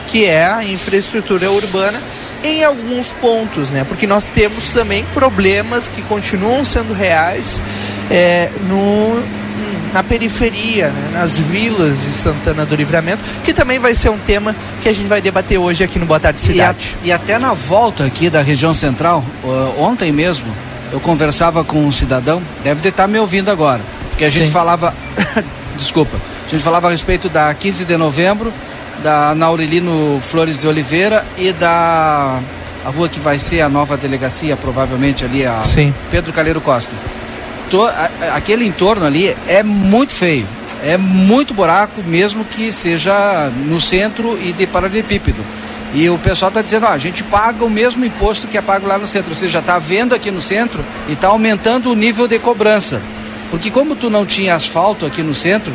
que 0.09 0.25
é 0.27 0.45
a 0.47 0.63
infraestrutura 0.65 1.51
urbana 1.51 1.99
em 2.45 2.63
alguns 2.65 3.13
pontos, 3.13 3.71
né? 3.71 3.85
Porque 3.89 4.07
nós 4.07 4.25
temos 4.25 4.73
também 4.73 5.05
problemas 5.15 5.89
que 5.89 6.03
continuam 6.03 6.63
sendo 6.65 6.93
reais 6.95 7.61
é, 8.11 8.49
no, 8.69 9.23
na 9.93 10.03
periferia, 10.03 10.89
né? 10.89 11.11
nas 11.13 11.37
vilas 11.39 12.01
de 12.01 12.13
Santana 12.13 12.65
do 12.65 12.77
Livramento, 12.77 13.23
que 13.45 13.53
também 13.53 13.79
vai 13.79 13.95
ser 13.95 14.11
um 14.11 14.19
tema 14.19 14.55
que 14.83 14.89
a 14.89 14.93
gente 14.93 15.07
vai 15.09 15.21
debater 15.21 15.59
hoje 15.59 15.83
aqui 15.83 15.99
no 15.99 16.07
Boa 16.07 16.21
Tarde 16.21 16.39
E, 16.39 16.43
a- 16.43 16.53
Cidade. 16.75 16.97
e 17.05 17.13
até 17.13 17.39
na 17.39 17.53
volta 17.55 18.05
aqui 18.05 18.31
da 18.31 18.41
região 18.43 18.73
central, 18.73 19.25
ontem 19.77 20.13
mesmo, 20.13 20.47
eu 20.93 21.01
conversava 21.01 21.65
com 21.65 21.85
um 21.85 21.91
cidadão, 21.93 22.41
deve 22.63 22.89
estar 22.89 23.07
me 23.09 23.19
ouvindo 23.19 23.51
agora, 23.51 23.81
porque 24.11 24.25
a 24.25 24.31
gente 24.31 24.47
Sim. 24.47 24.53
falava, 24.53 24.95
desculpa, 25.77 26.17
a 26.47 26.51
gente 26.51 26.63
falava 26.63 26.89
a 26.89 26.91
respeito 26.93 27.29
da 27.29 27.53
15 27.53 27.85
de 27.85 27.97
novembro, 27.97 28.53
da 29.03 29.35
Naurelino 29.35 30.21
Flores 30.23 30.61
de 30.61 30.69
Oliveira 30.69 31.25
e 31.37 31.53
da 31.53 32.41
a 32.85 32.91
rua 32.91 33.09
que 33.09 33.21
vai 33.21 33.39
ser 33.39 33.61
a 33.61 33.69
nova 33.69 33.97
delegacia, 33.97 34.57
provavelmente 34.57 35.25
ali, 35.25 35.45
a 35.45 35.63
Sim. 35.63 35.93
Pedro 36.11 36.33
Calheiro 36.33 36.61
Costa. 36.61 36.95
To- 37.71 37.85
a- 37.85 38.09
aquele 38.35 38.65
entorno 38.65 39.05
ali 39.05 39.37
é 39.47 39.63
muito 39.63 40.13
feio. 40.15 40.47
É 40.83 40.97
muito 40.97 41.53
buraco, 41.53 42.03
mesmo 42.07 42.45
que 42.45 42.71
seja 42.73 43.51
no 43.67 43.81
centro 43.81 44.39
e 44.41 44.53
de 44.53 44.67
paralelepípedo. 44.67 45.43
E 45.93 46.09
o 46.09 46.17
pessoal 46.19 46.51
está 46.51 46.63
dizendo, 46.63 46.87
ó, 46.87 46.91
a 46.91 46.99
gente 46.99 47.23
paga 47.25 47.65
o 47.65 47.69
mesmo 47.71 48.05
imposto 48.05 48.47
que 48.47 48.57
é 48.57 48.63
pago 48.63 48.87
lá 48.87 48.97
no 48.97 49.07
centro. 49.07 49.35
Você 49.35 49.49
já 49.49 49.59
está 49.59 49.79
vendo 49.79 50.15
aqui 50.15 50.31
no 50.31 50.41
centro 50.41 50.83
e 51.09 51.13
está 51.15 51.29
aumentando 51.29 51.91
o 51.91 51.95
nível 51.97 52.29
de 52.29 52.39
cobrança. 52.39 53.03
Porque 53.51 53.71
como 53.71 53.97
tu 53.97 54.09
não 54.09 54.25
tinha 54.25 54.55
asfalto 54.55 55.05
aqui 55.05 55.23
no 55.23 55.35
centro, 55.35 55.73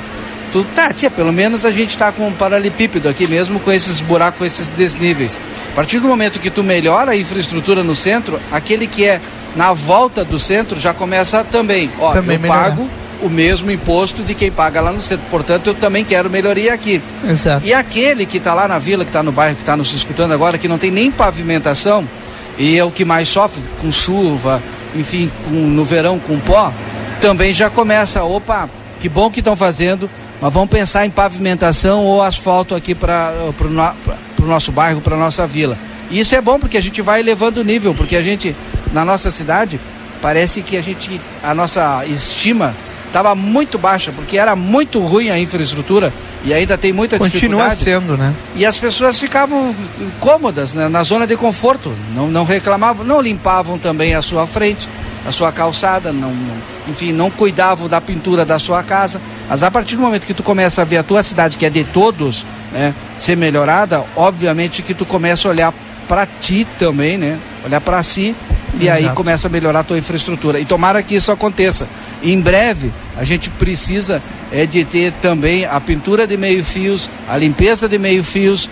tu 0.53 0.63
tá, 0.75 0.93
tia, 0.93 1.09
pelo 1.09 1.33
menos 1.33 1.65
a 1.65 1.71
gente 1.71 1.89
está 1.89 2.11
com 2.11 2.27
um 2.27 2.31
paralelepípedo 2.31 3.09
aqui 3.09 3.25
mesmo, 3.25 3.59
com 3.59 3.71
esses 3.71 3.99
buracos, 3.99 4.37
com 4.37 4.45
esses 4.45 4.67
desníveis. 4.69 5.39
A 5.71 5.75
partir 5.75 5.99
do 5.99 6.07
momento 6.07 6.39
que 6.39 6.51
tu 6.51 6.63
melhora 6.63 7.11
a 7.11 7.17
infraestrutura 7.17 7.83
no 7.83 7.95
centro, 7.95 8.39
aquele 8.51 8.85
que 8.85 9.03
é 9.03 9.19
na 9.55 9.73
volta 9.73 10.23
do 10.23 10.37
centro 10.37 10.79
já 10.79 10.93
começa 10.93 11.43
também. 11.43 11.89
Ó, 11.99 12.11
Também 12.13 12.35
eu 12.35 12.41
melhorar. 12.41 12.63
pago 12.65 12.87
o 13.23 13.29
mesmo 13.29 13.71
imposto 13.71 14.21
de 14.21 14.35
quem 14.35 14.51
paga 14.51 14.79
lá 14.79 14.91
no 14.91 15.01
centro. 15.01 15.25
Portanto, 15.31 15.67
eu 15.67 15.73
também 15.73 16.05
quero 16.05 16.29
melhoria 16.29 16.71
aqui. 16.71 17.01
Exato. 17.27 17.65
E 17.65 17.73
aquele 17.73 18.25
que 18.25 18.37
está 18.37 18.53
lá 18.53 18.67
na 18.67 18.77
vila, 18.77 19.03
que 19.03 19.09
está 19.09 19.23
no 19.23 19.31
bairro, 19.31 19.55
que 19.55 19.61
está 19.63 19.75
nos 19.75 19.91
escutando 19.93 20.33
agora, 20.33 20.57
que 20.59 20.67
não 20.67 20.77
tem 20.77 20.91
nem 20.91 21.09
pavimentação, 21.09 22.07
e 22.59 22.77
é 22.77 22.83
o 22.83 22.91
que 22.91 23.03
mais 23.03 23.27
sofre 23.27 23.61
com 23.81 23.91
chuva, 23.91 24.61
enfim, 24.95 25.31
com, 25.45 25.55
no 25.55 25.83
verão 25.83 26.19
com 26.19 26.39
pó, 26.39 26.71
também 27.19 27.53
já 27.53 27.69
começa, 27.69 28.23
opa, 28.23 28.69
que 28.99 29.09
bom 29.09 29.31
que 29.31 29.39
estão 29.39 29.55
fazendo, 29.55 30.09
mas 30.43 30.53
vamos 30.53 30.69
pensar 30.69 31.05
em 31.05 31.09
pavimentação 31.09 32.03
ou 32.03 32.21
asfalto 32.21 32.75
aqui 32.75 32.93
para 32.93 33.31
o 33.57 33.63
no, 33.69 34.45
nosso 34.45 34.73
bairro, 34.73 34.99
para 34.99 35.15
nossa 35.15 35.47
vila. 35.47 35.77
E 36.11 36.19
isso 36.19 36.35
é 36.35 36.41
bom 36.41 36.59
porque 36.59 36.77
a 36.77 36.81
gente 36.81 37.01
vai 37.01 37.21
elevando 37.21 37.61
o 37.61 37.63
nível, 37.63 37.95
porque 37.95 38.13
a 38.13 38.21
gente, 38.21 38.53
na 38.91 39.05
nossa 39.05 39.31
cidade, 39.31 39.79
parece 40.21 40.61
que 40.61 40.75
a 40.75 40.81
gente, 40.81 41.21
a 41.41 41.55
nossa 41.55 42.05
estima 42.07 42.75
estava 43.07 43.33
muito 43.33 43.77
baixa, 43.79 44.11
porque 44.11 44.37
era 44.37 44.53
muito 44.53 44.99
ruim 44.99 45.29
a 45.29 45.39
infraestrutura 45.39 46.11
e 46.43 46.53
ainda 46.53 46.77
tem 46.77 46.91
muita 46.91 47.17
Continua 47.17 47.69
dificuldade. 47.69 47.77
sendo, 47.77 48.17
né? 48.17 48.33
E 48.53 48.65
as 48.65 48.77
pessoas 48.77 49.17
ficavam 49.17 49.73
cômodas 50.19 50.73
né, 50.73 50.89
na 50.89 51.03
zona 51.03 51.25
de 51.25 51.37
conforto, 51.37 51.93
não, 52.13 52.27
não 52.27 52.43
reclamavam, 52.43 53.05
não 53.05 53.21
limpavam 53.21 53.77
também 53.79 54.13
a 54.13 54.21
sua 54.21 54.45
frente, 54.45 54.89
a 55.25 55.31
sua 55.31 55.53
calçada, 55.53 56.11
não, 56.11 56.31
não- 56.31 56.72
enfim, 56.87 57.11
não 57.11 57.29
cuidavam 57.29 57.87
da 57.87 58.01
pintura 58.01 58.45
da 58.45 58.59
sua 58.59 58.83
casa. 58.83 59.21
Mas 59.49 59.63
a 59.63 59.71
partir 59.71 59.95
do 59.95 60.01
momento 60.01 60.25
que 60.25 60.33
tu 60.33 60.43
começa 60.43 60.81
a 60.81 60.85
ver 60.85 60.97
a 60.97 61.03
tua 61.03 61.23
cidade, 61.23 61.57
que 61.57 61.65
é 61.65 61.69
de 61.69 61.83
todos, 61.83 62.45
né, 62.71 62.93
ser 63.17 63.37
melhorada, 63.37 64.03
obviamente 64.15 64.81
que 64.81 64.93
tu 64.93 65.05
começa 65.05 65.47
a 65.47 65.51
olhar 65.51 65.73
para 66.07 66.25
ti 66.25 66.67
também, 66.77 67.17
né? 67.17 67.39
Olhar 67.65 67.79
para 67.79 68.03
si 68.03 68.35
e 68.79 68.89
aí 68.89 69.03
Exato. 69.03 69.15
começa 69.15 69.47
a 69.47 69.51
melhorar 69.51 69.79
a 69.81 69.83
tua 69.83 69.97
infraestrutura. 69.97 70.59
E 70.59 70.65
tomara 70.65 71.01
que 71.03 71.15
isso 71.15 71.31
aconteça. 71.31 71.87
Em 72.21 72.39
breve, 72.39 72.91
a 73.17 73.23
gente 73.23 73.49
precisa 73.49 74.21
é, 74.51 74.65
de 74.65 74.83
ter 74.83 75.11
também 75.21 75.65
a 75.65 75.79
pintura 75.79 76.25
de 76.25 76.35
meio-fios, 76.37 77.09
a 77.29 77.37
limpeza 77.37 77.87
de 77.87 77.97
meio-fios. 77.97 78.69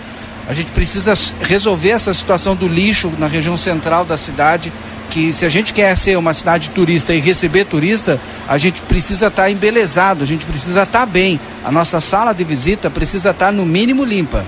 A 0.48 0.54
gente 0.54 0.70
precisa 0.72 1.14
resolver 1.40 1.90
essa 1.90 2.12
situação 2.12 2.56
do 2.56 2.66
lixo 2.66 3.12
na 3.18 3.26
região 3.26 3.56
central 3.56 4.04
da 4.04 4.16
cidade. 4.16 4.72
Que 5.12 5.30
se 5.30 5.44
a 5.44 5.48
gente 5.50 5.74
quer 5.74 5.94
ser 5.94 6.16
uma 6.16 6.32
cidade 6.32 6.70
turista 6.70 7.12
e 7.12 7.20
receber 7.20 7.66
turista, 7.66 8.18
a 8.48 8.56
gente 8.56 8.80
precisa 8.80 9.26
estar 9.26 9.50
embelezado, 9.50 10.22
a 10.22 10.26
gente 10.26 10.46
precisa 10.46 10.84
estar 10.84 11.04
bem. 11.04 11.38
A 11.62 11.70
nossa 11.70 12.00
sala 12.00 12.32
de 12.32 12.42
visita 12.42 12.88
precisa 12.88 13.28
estar 13.28 13.52
no 13.52 13.66
mínimo 13.66 14.04
limpa. 14.04 14.42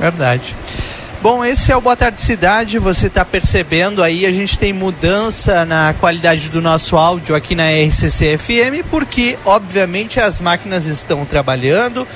Verdade. 0.00 0.56
Bom, 1.20 1.44
esse 1.44 1.70
é 1.70 1.76
o 1.76 1.82
Boa 1.82 1.96
Tarde 1.96 2.18
Cidade. 2.18 2.78
Você 2.78 3.08
está 3.08 3.26
percebendo 3.26 4.02
aí, 4.02 4.24
a 4.24 4.30
gente 4.30 4.58
tem 4.58 4.72
mudança 4.72 5.66
na 5.66 5.94
qualidade 6.00 6.48
do 6.48 6.62
nosso 6.62 6.96
áudio 6.96 7.34
aqui 7.34 7.54
na 7.54 7.64
RCC 7.64 8.38
FM, 8.38 8.88
porque, 8.90 9.38
obviamente, 9.44 10.18
as 10.18 10.40
máquinas 10.40 10.86
estão 10.86 11.26
trabalhando. 11.26 12.08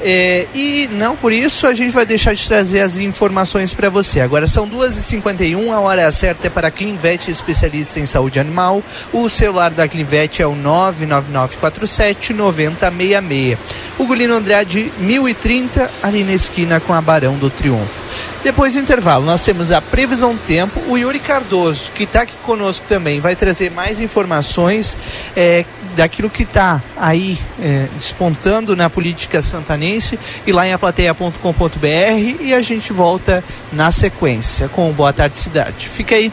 É, 0.00 0.46
e 0.54 0.88
não 0.92 1.16
por 1.16 1.32
isso 1.32 1.66
a 1.66 1.74
gente 1.74 1.92
vai 1.92 2.04
deixar 2.04 2.34
de 2.34 2.46
trazer 2.46 2.80
as 2.80 2.96
informações 2.98 3.72
para 3.72 3.88
você. 3.88 4.20
Agora 4.20 4.46
são 4.46 4.68
2h51, 4.68 5.72
a 5.72 5.80
hora 5.80 6.10
certa 6.10 6.48
é 6.48 6.50
para 6.50 6.68
a 6.68 6.70
Clinvet, 6.70 7.30
especialista 7.30 8.00
em 8.00 8.06
saúde 8.06 8.40
animal. 8.40 8.82
O 9.12 9.28
celular 9.28 9.70
da 9.70 9.86
Clinvet 9.86 10.42
é 10.42 10.46
o 10.46 10.54
99947 10.54 12.32
9066. 12.32 13.58
O 13.98 14.06
Gulino 14.06 14.34
Andrade 14.34 14.92
1030, 14.98 15.90
ali 16.02 16.24
na 16.24 16.32
esquina 16.32 16.80
com 16.80 16.92
a 16.92 17.00
Barão 17.00 17.36
do 17.36 17.48
Triunfo. 17.48 18.01
Depois 18.42 18.74
do 18.74 18.80
intervalo, 18.80 19.24
nós 19.24 19.44
temos 19.44 19.70
a 19.70 19.80
previsão 19.80 20.34
do 20.34 20.40
tempo. 20.40 20.80
O 20.88 20.96
Yuri 20.96 21.20
Cardoso, 21.20 21.90
que 21.94 22.04
está 22.04 22.22
aqui 22.22 22.34
conosco 22.42 22.84
também, 22.88 23.20
vai 23.20 23.36
trazer 23.36 23.70
mais 23.70 24.00
informações 24.00 24.96
é, 25.36 25.64
daquilo 25.94 26.28
que 26.28 26.42
está 26.42 26.82
aí 26.96 27.38
é, 27.60 27.86
despontando 27.96 28.74
na 28.74 28.90
política 28.90 29.40
santanense 29.40 30.18
e 30.46 30.52
lá 30.52 30.66
em 30.66 30.72
aplateia.com.br 30.72 32.40
e 32.40 32.52
a 32.52 32.60
gente 32.60 32.92
volta 32.92 33.44
na 33.72 33.90
sequência 33.90 34.68
com 34.68 34.90
o 34.90 34.92
Boa 34.92 35.12
Tarde 35.12 35.36
Cidade. 35.38 35.88
Fica 35.88 36.14
aí. 36.14 36.32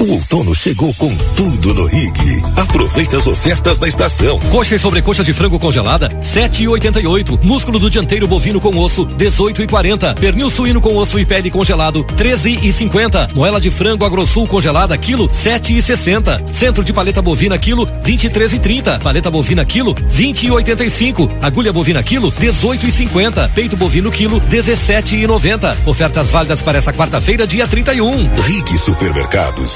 O 0.00 0.12
outono 0.12 0.52
chegou 0.52 0.92
com 0.94 1.16
tudo 1.36 1.72
no 1.72 1.86
Rig. 1.86 2.42
Aproveite 2.56 3.14
as 3.14 3.24
ofertas 3.28 3.78
da 3.78 3.86
estação. 3.86 4.36
Coxa 4.50 4.74
e 4.74 4.80
sobrecoxa 4.80 5.22
de 5.22 5.32
frango 5.32 5.60
congelada, 5.60 6.08
7,88. 6.20 7.38
Músculo 7.40 7.78
do 7.78 7.88
dianteiro 7.88 8.26
bovino 8.26 8.60
com 8.60 8.76
osso, 8.76 9.06
18,40. 9.06 10.14
Pernil 10.16 10.50
suíno 10.50 10.80
com 10.80 10.96
osso 10.96 11.20
e 11.20 11.24
pele 11.24 11.52
congelado, 11.52 12.02
13,50. 12.02 13.32
Moela 13.32 13.60
de 13.60 13.70
frango 13.70 14.04
agrossul 14.04 14.48
congelada, 14.48 14.98
quilo, 14.98 15.28
7,60. 15.28 16.52
Centro 16.52 16.82
de 16.82 16.92
paleta 16.92 17.22
bovina, 17.22 17.56
quilo, 17.56 17.86
23,30. 17.86 18.98
Paleta 18.98 19.30
bovina, 19.30 19.64
quilo, 19.64 19.94
20,85. 19.94 21.30
Agulha 21.40 21.72
bovina, 21.72 22.02
quilo, 22.02 22.32
18,50. 22.32 23.50
Peito 23.54 23.76
bovino, 23.76 24.10
quilo, 24.10 24.40
17,90. 24.50 25.76
Ofertas 25.86 26.28
válidas 26.28 26.60
para 26.60 26.76
esta 26.76 26.92
quarta-feira, 26.92 27.46
dia 27.46 27.68
31. 27.68 28.34
Rig 28.42 28.76
Supermercados. 28.78 29.75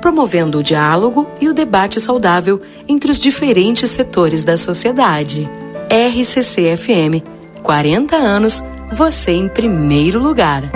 promovendo 0.00 0.58
o 0.58 0.62
diálogo 0.62 1.28
e 1.40 1.48
o 1.48 1.54
debate 1.54 2.00
saudável 2.00 2.60
entre 2.88 3.10
os 3.10 3.18
diferentes 3.18 3.90
setores 3.90 4.44
da 4.44 4.56
sociedade. 4.56 5.48
RCC 5.88 6.76
FM, 6.76 7.24
40 7.62 8.16
anos, 8.16 8.62
você 8.92 9.32
em 9.32 9.48
primeiro 9.48 10.20
lugar. 10.20 10.70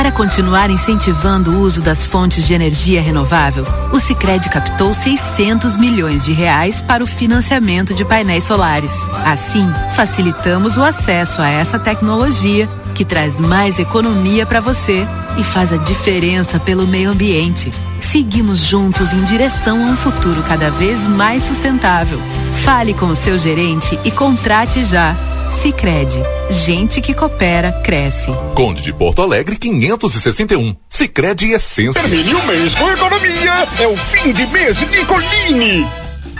Para 0.00 0.12
continuar 0.12 0.70
incentivando 0.70 1.50
o 1.50 1.60
uso 1.60 1.82
das 1.82 2.06
fontes 2.06 2.46
de 2.46 2.54
energia 2.54 3.02
renovável, 3.02 3.66
o 3.92 4.00
Sicredi 4.00 4.48
captou 4.48 4.94
600 4.94 5.76
milhões 5.76 6.24
de 6.24 6.32
reais 6.32 6.80
para 6.80 7.04
o 7.04 7.06
financiamento 7.06 7.92
de 7.92 8.02
painéis 8.04 8.44
solares. 8.44 9.06
Assim, 9.26 9.70
facilitamos 9.94 10.78
o 10.78 10.82
acesso 10.82 11.42
a 11.42 11.48
essa 11.48 11.78
tecnologia 11.78 12.66
que 12.90 13.04
traz 13.04 13.38
mais 13.40 13.78
economia 13.78 14.44
para 14.44 14.60
você 14.60 15.06
e 15.38 15.44
faz 15.44 15.72
a 15.72 15.76
diferença 15.76 16.58
pelo 16.58 16.86
meio 16.86 17.10
ambiente. 17.10 17.70
Seguimos 18.00 18.60
juntos 18.60 19.12
em 19.12 19.24
direção 19.24 19.86
a 19.86 19.90
um 19.90 19.96
futuro 19.96 20.42
cada 20.42 20.70
vez 20.70 21.06
mais 21.06 21.44
sustentável. 21.44 22.20
Fale 22.64 22.92
com 22.92 23.06
o 23.06 23.16
seu 23.16 23.38
gerente 23.38 23.98
e 24.04 24.10
contrate 24.10 24.84
já. 24.84 25.16
Sicredi, 25.50 26.20
gente 26.48 27.00
que 27.00 27.12
coopera 27.12 27.72
cresce. 27.84 28.32
Conde 28.54 28.82
de 28.82 28.92
Porto 28.92 29.20
Alegre 29.20 29.56
561. 29.56 30.76
Sicredi 30.88 31.50
Essência. 31.50 32.00
Termine 32.00 32.34
o 32.34 32.46
mês 32.46 32.74
com 32.74 32.90
economia. 32.90 33.68
É 33.78 33.86
o 33.86 33.96
fim 33.96 34.32
de 34.32 34.46
mês 34.46 34.80
Nicolini. 34.90 35.86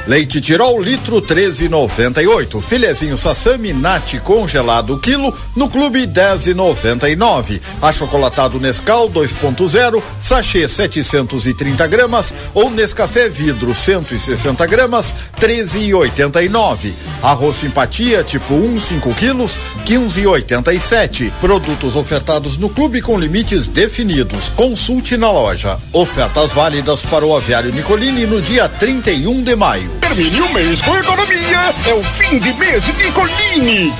Leite 0.06 0.40
Tirol, 0.40 0.80
litro 0.80 1.20
13,98. 1.20 2.60
Filezinho 2.60 3.18
Sassami 3.18 3.72
Nati 3.72 4.18
congelado 4.18 4.98
quilo 4.98 5.32
no 5.54 5.68
clube 5.68 6.06
10,99. 6.06 7.60
Achocolatado 7.82 8.58
Nescau 8.58 9.08
2.0, 9.10 10.02
sachê 10.20 10.68
730 10.68 11.86
gramas 11.86 12.34
ou 12.54 12.70
Nescafé 12.70 13.28
vidro 13.28 13.74
160 13.74 14.66
gramas 14.66 15.14
13,89. 15.38 16.92
Arroz 17.22 17.56
Simpatia 17.56 18.24
tipo 18.24 18.54
1 18.54 18.80
5 18.80 19.14
quilos 19.14 19.60
15,87. 19.86 21.30
Produtos 21.40 21.94
ofertados 21.94 22.56
no 22.56 22.68
clube 22.70 23.00
com 23.02 23.18
limites 23.18 23.66
definidos. 23.66 24.48
Consulte 24.50 25.16
na 25.16 25.30
loja. 25.30 25.78
Ofertas 25.92 26.52
válidas 26.52 27.04
para 27.04 27.24
o 27.24 27.36
aviário 27.36 27.72
Nicolini 27.72 28.26
no 28.26 28.40
dia 28.40 28.68
31 28.68 29.42
de 29.42 29.54
maio. 29.54 29.89
Termine 30.00 30.40
o 30.40 30.52
mês 30.52 30.80
com 30.82 30.96
economia. 30.96 31.74
É 31.86 31.94
o 31.94 32.02
fim 32.04 32.38
de 32.38 32.52
mês 32.54 32.84
Nicolini. 32.98 33.92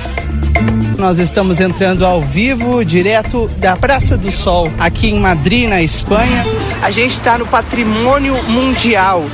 Nós 0.97 1.17
estamos 1.17 1.59
entrando 1.59 2.05
ao 2.05 2.21
vivo, 2.21 2.85
direto 2.85 3.47
da 3.57 3.75
Praça 3.75 4.15
do 4.15 4.31
Sol, 4.31 4.71
aqui 4.77 5.07
em 5.07 5.19
Madrid, 5.19 5.67
na 5.67 5.81
Espanha. 5.81 6.43
A 6.81 6.91
gente 6.91 7.13
está 7.13 7.37
no 7.37 7.45
Patrimônio 7.47 8.35
Mundial. 8.43 9.25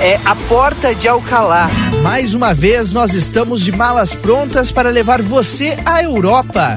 É 0.00 0.20
a 0.24 0.34
Porta 0.34 0.94
de 0.94 1.08
Alcalá. 1.08 1.70
Mais 2.02 2.34
uma 2.34 2.52
vez, 2.52 2.92
nós 2.92 3.14
estamos 3.14 3.62
de 3.62 3.72
malas 3.72 4.14
prontas 4.14 4.70
para 4.70 4.90
levar 4.90 5.22
você 5.22 5.78
à 5.86 6.02
Europa. 6.02 6.76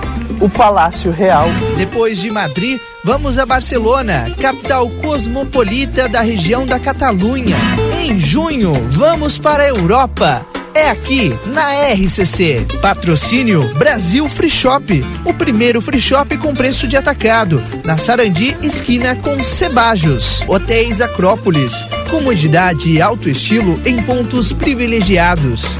O 0.41 0.49
Palácio 0.49 1.11
Real. 1.11 1.47
Depois 1.77 2.19
de 2.19 2.29
Madrid, 2.29 2.79
vamos 3.03 3.37
a 3.39 3.45
Barcelona, 3.45 4.29
capital 4.41 4.89
cosmopolita 4.89 6.09
da 6.09 6.21
região 6.21 6.65
da 6.65 6.79
Catalunha. 6.79 7.55
Em 8.01 8.19
junho, 8.19 8.73
vamos 8.89 9.37
para 9.37 9.63
a 9.63 9.69
Europa. 9.69 10.45
É 10.73 10.89
aqui, 10.89 11.37
na 11.47 11.91
RCC. 11.91 12.65
Patrocínio 12.81 13.67
Brasil 13.75 14.27
Free 14.29 14.49
Shop. 14.49 15.03
O 15.25 15.33
primeiro 15.33 15.81
free 15.81 15.99
shop 15.99 16.37
com 16.37 16.53
preço 16.53 16.87
de 16.87 16.95
atacado. 16.95 17.61
Na 17.83 17.97
Sarandi, 17.97 18.55
esquina 18.61 19.15
com 19.17 19.43
Cebajos. 19.43 20.45
Hotéis 20.47 21.01
Acrópolis. 21.01 21.73
Comodidade 22.09 22.89
e 22.89 23.01
alto 23.01 23.29
estilo 23.29 23.81
em 23.85 24.01
pontos 24.01 24.53
privilegiados. 24.53 25.75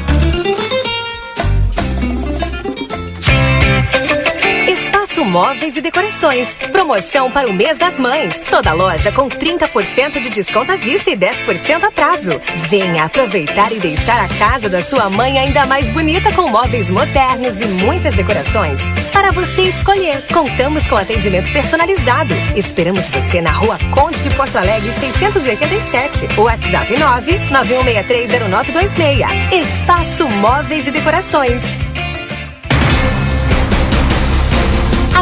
Espaço 5.11 5.25
Móveis 5.25 5.75
e 5.75 5.81
Decorações. 5.81 6.57
Promoção 6.71 7.29
para 7.29 7.45
o 7.45 7.51
mês 7.51 7.77
das 7.77 7.99
mães. 7.99 8.41
Toda 8.49 8.71
loja 8.71 9.11
com 9.11 9.27
30% 9.27 10.21
de 10.21 10.29
desconto 10.29 10.71
à 10.71 10.77
vista 10.77 11.11
e 11.11 11.17
10% 11.17 11.83
a 11.83 11.91
prazo. 11.91 12.39
Venha 12.69 13.03
aproveitar 13.03 13.73
e 13.73 13.79
deixar 13.79 14.23
a 14.23 14.29
casa 14.29 14.69
da 14.69 14.81
sua 14.81 15.09
mãe 15.09 15.37
ainda 15.37 15.65
mais 15.65 15.89
bonita 15.89 16.31
com 16.31 16.47
móveis 16.47 16.89
modernos 16.89 17.59
e 17.59 17.65
muitas 17.65 18.15
decorações. 18.15 18.79
Para 19.11 19.33
você 19.33 19.63
escolher, 19.63 20.25
contamos 20.27 20.87
com 20.87 20.95
atendimento 20.95 21.51
personalizado. 21.51 22.33
Esperamos 22.55 23.09
você 23.09 23.41
na 23.41 23.51
Rua 23.51 23.77
Conde 23.93 24.23
de 24.23 24.29
Porto 24.29 24.55
Alegre 24.55 24.93
687. 24.93 26.39
WhatsApp 26.39 26.97
9 26.97 27.37
91630926. 27.49 29.51
Espaço 29.51 30.29
Móveis 30.29 30.87
e 30.87 30.91
Decorações. 30.91 31.90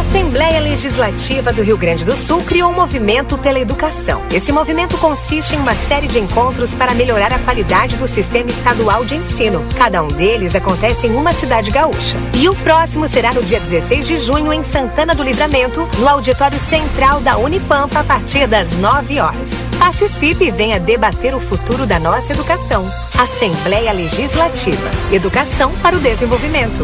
Assembleia 0.09 0.59
Legislativa 0.59 1.53
do 1.53 1.61
Rio 1.61 1.77
Grande 1.77 2.03
do 2.03 2.17
Sul 2.17 2.41
criou 2.41 2.71
um 2.71 2.73
movimento 2.73 3.37
pela 3.37 3.59
educação. 3.59 4.23
Esse 4.33 4.51
movimento 4.51 4.97
consiste 4.97 5.53
em 5.53 5.59
uma 5.59 5.75
série 5.75 6.07
de 6.07 6.17
encontros 6.17 6.73
para 6.73 6.95
melhorar 6.95 7.31
a 7.31 7.37
qualidade 7.37 7.95
do 7.95 8.07
sistema 8.07 8.49
estadual 8.49 9.05
de 9.05 9.13
ensino. 9.13 9.63
Cada 9.77 10.01
um 10.01 10.07
deles 10.07 10.55
acontece 10.55 11.05
em 11.05 11.13
uma 11.13 11.31
cidade 11.31 11.69
gaúcha. 11.69 12.17
E 12.33 12.49
o 12.49 12.55
próximo 12.55 13.07
será 13.07 13.31
no 13.33 13.43
dia 13.43 13.59
16 13.59 14.07
de 14.07 14.17
junho 14.17 14.51
em 14.51 14.63
Santana 14.63 15.13
do 15.13 15.21
Livramento, 15.21 15.87
no 15.99 16.09
auditório 16.09 16.59
central 16.59 17.21
da 17.21 17.37
Unipampa, 17.37 17.99
a 17.99 18.03
partir 18.03 18.47
das 18.47 18.75
9 18.75 19.19
horas. 19.19 19.53
Participe 19.77 20.45
e 20.45 20.51
venha 20.51 20.79
debater 20.79 21.35
o 21.35 21.39
futuro 21.39 21.85
da 21.85 21.99
nossa 21.99 22.33
educação. 22.33 22.91
Assembleia 23.15 23.91
Legislativa. 23.91 24.89
Educação 25.11 25.71
para 25.83 25.95
o 25.95 25.99
desenvolvimento. 25.99 26.83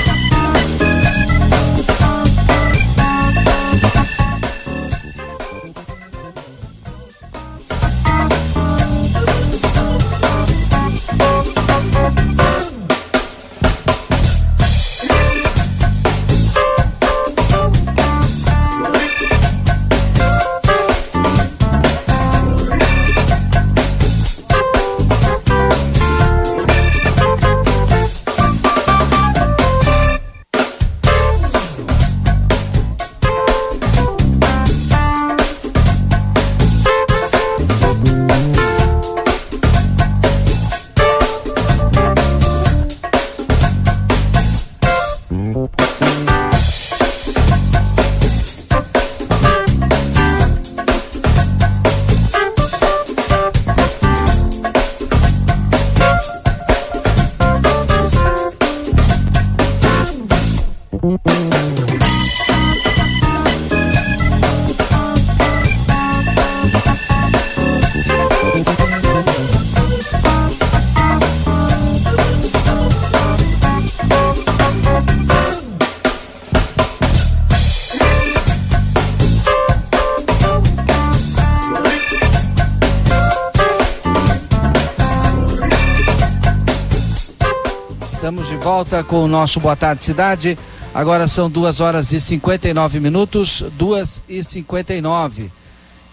Volta 88.81 89.03
com 89.03 89.23
o 89.23 89.27
nosso 89.27 89.59
Boa 89.59 89.75
Tarde 89.75 90.03
Cidade. 90.03 90.57
Agora 90.91 91.27
são 91.27 91.47
2 91.47 91.79
horas 91.79 92.11
e 92.13 92.19
59 92.19 92.99
minutos, 92.99 93.63
2 93.73 94.23
e 94.27 94.43
59. 94.43 95.51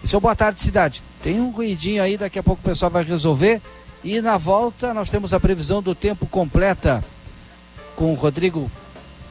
Isso 0.03 0.15
é 0.15 0.17
o 0.17 0.21
Boa 0.21 0.35
Tarde 0.35 0.61
Cidade. 0.61 1.01
Tem 1.23 1.41
um 1.41 1.49
ruidinho 1.49 2.03
aí, 2.03 2.15
daqui 2.15 2.37
a 2.37 2.43
pouco 2.43 2.61
o 2.61 2.69
pessoal 2.69 2.91
vai 2.91 3.03
resolver. 3.03 3.59
E 4.03 4.21
na 4.21 4.37
volta 4.37 4.93
nós 4.93 5.09
temos 5.09 5.33
a 5.33 5.39
previsão 5.39 5.81
do 5.81 5.95
tempo 5.95 6.27
completa 6.27 7.03
com 7.95 8.11
o 8.11 8.15
Rodrigo, 8.15 8.69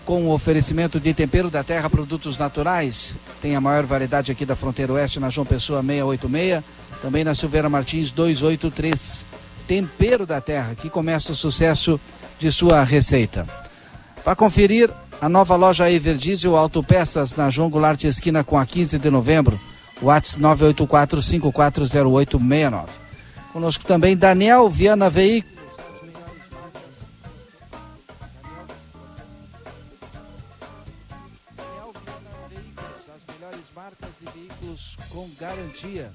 com 0.04 0.24
o 0.24 0.32
oferecimento 0.32 0.98
de 0.98 1.14
tempero 1.14 1.48
da 1.48 1.62
terra, 1.62 1.88
produtos 1.88 2.36
naturais. 2.36 3.14
Tem 3.40 3.54
a 3.54 3.60
maior 3.60 3.86
variedade 3.86 4.32
aqui 4.32 4.44
da 4.44 4.56
fronteira 4.56 4.94
oeste 4.94 5.20
na 5.20 5.30
João 5.30 5.46
Pessoa 5.46 5.80
686, 5.80 6.64
também 7.00 7.22
na 7.22 7.36
Silveira 7.36 7.68
Martins 7.68 8.10
283. 8.10 9.24
Tempero 9.68 10.26
da 10.26 10.40
terra, 10.40 10.74
que 10.74 10.90
começa 10.90 11.30
o 11.30 11.36
sucesso 11.36 12.00
de 12.38 12.52
sua 12.52 12.84
receita. 12.84 13.44
Para 14.24 14.36
conferir 14.36 14.88
a 15.20 15.28
nova 15.28 15.56
loja 15.56 15.90
Everdiesel 15.90 16.56
Autopeças 16.56 17.34
na 17.34 17.50
João 17.50 17.68
Goulart 17.68 18.04
esquina 18.04 18.44
com 18.44 18.56
a 18.56 18.64
15 18.64 18.96
de 18.98 19.10
novembro, 19.10 19.58
WhatsApp 20.00 20.40
984-540869. 20.42 22.84
Conosco 23.52 23.84
também 23.84 24.16
Daniel 24.16 24.70
Viana 24.70 25.10
Veículos. 25.10 25.58
Com 35.10 35.28
garantia. 35.40 36.12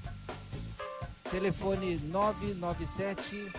Telefone 1.29 1.99
997 2.11 3.51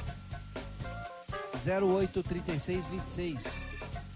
083626. 1.64 3.64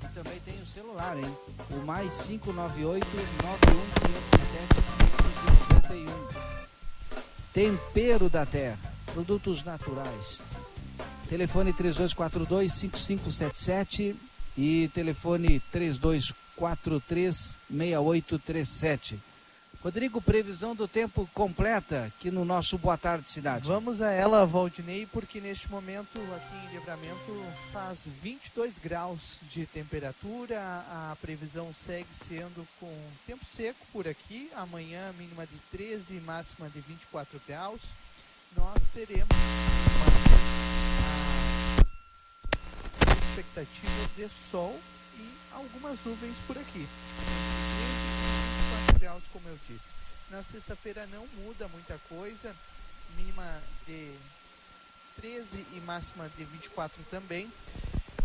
E 0.02 0.08
também 0.14 0.38
tem 0.44 0.60
o 0.60 0.66
celular, 0.66 1.16
hein? 1.16 1.36
O 1.70 1.76
mais 1.84 2.22
598 2.22 3.06
91 3.06 3.98
Tempero 7.52 8.28
da 8.28 8.44
Terra. 8.46 8.78
Produtos 9.12 9.64
naturais. 9.64 10.40
Telefone 11.28 11.72
3242 11.72 12.72
5577 12.72 14.14
e 14.56 14.88
telefone 14.94 15.60
3243 15.72 17.56
6837. 17.68 19.18
Rodrigo, 19.82 20.20
previsão 20.20 20.74
do 20.74 20.88
tempo 20.88 21.28
completa 21.32 22.06
aqui 22.06 22.32
no 22.32 22.44
nosso 22.44 22.76
Boa 22.76 22.98
Tarde 22.98 23.30
Cidade. 23.30 23.64
Vamos 23.64 24.02
a 24.02 24.10
ela, 24.10 24.44
Valdinei, 24.44 25.06
porque 25.06 25.40
neste 25.40 25.70
momento 25.70 26.18
aqui 26.34 26.66
em 26.66 26.74
Livramento 26.74 27.44
faz 27.72 28.00
22 28.20 28.76
graus 28.76 29.38
de 29.48 29.66
temperatura. 29.66 30.58
A 30.60 31.16
previsão 31.20 31.72
segue 31.72 32.08
sendo 32.26 32.66
com 32.80 32.92
tempo 33.24 33.44
seco 33.44 33.78
por 33.92 34.08
aqui. 34.08 34.50
Amanhã, 34.56 35.12
mínima 35.16 35.46
de 35.46 35.56
13 35.70 36.14
e 36.14 36.20
máxima 36.20 36.68
de 36.68 36.80
24 36.80 37.40
graus. 37.46 37.82
Nós 38.56 38.82
teremos 38.92 39.28
uma 43.06 43.14
expectativa 43.14 44.10
de 44.16 44.28
sol 44.50 44.76
e 45.16 45.28
algumas 45.54 45.98
nuvens 46.04 46.34
por 46.48 46.58
aqui. 46.58 46.84
24 49.08 49.08
graus, 49.08 49.22
como 49.32 49.48
eu 49.48 49.58
disse. 49.68 49.88
Na 50.30 50.42
sexta-feira 50.42 51.08
não 51.10 51.24
muda 51.42 51.66
muita 51.68 51.98
coisa, 52.08 52.54
mínima 53.16 53.44
de 53.86 54.10
13 55.20 55.66
e 55.72 55.80
máxima 55.80 56.30
de 56.36 56.44
24 56.44 57.02
também. 57.10 57.50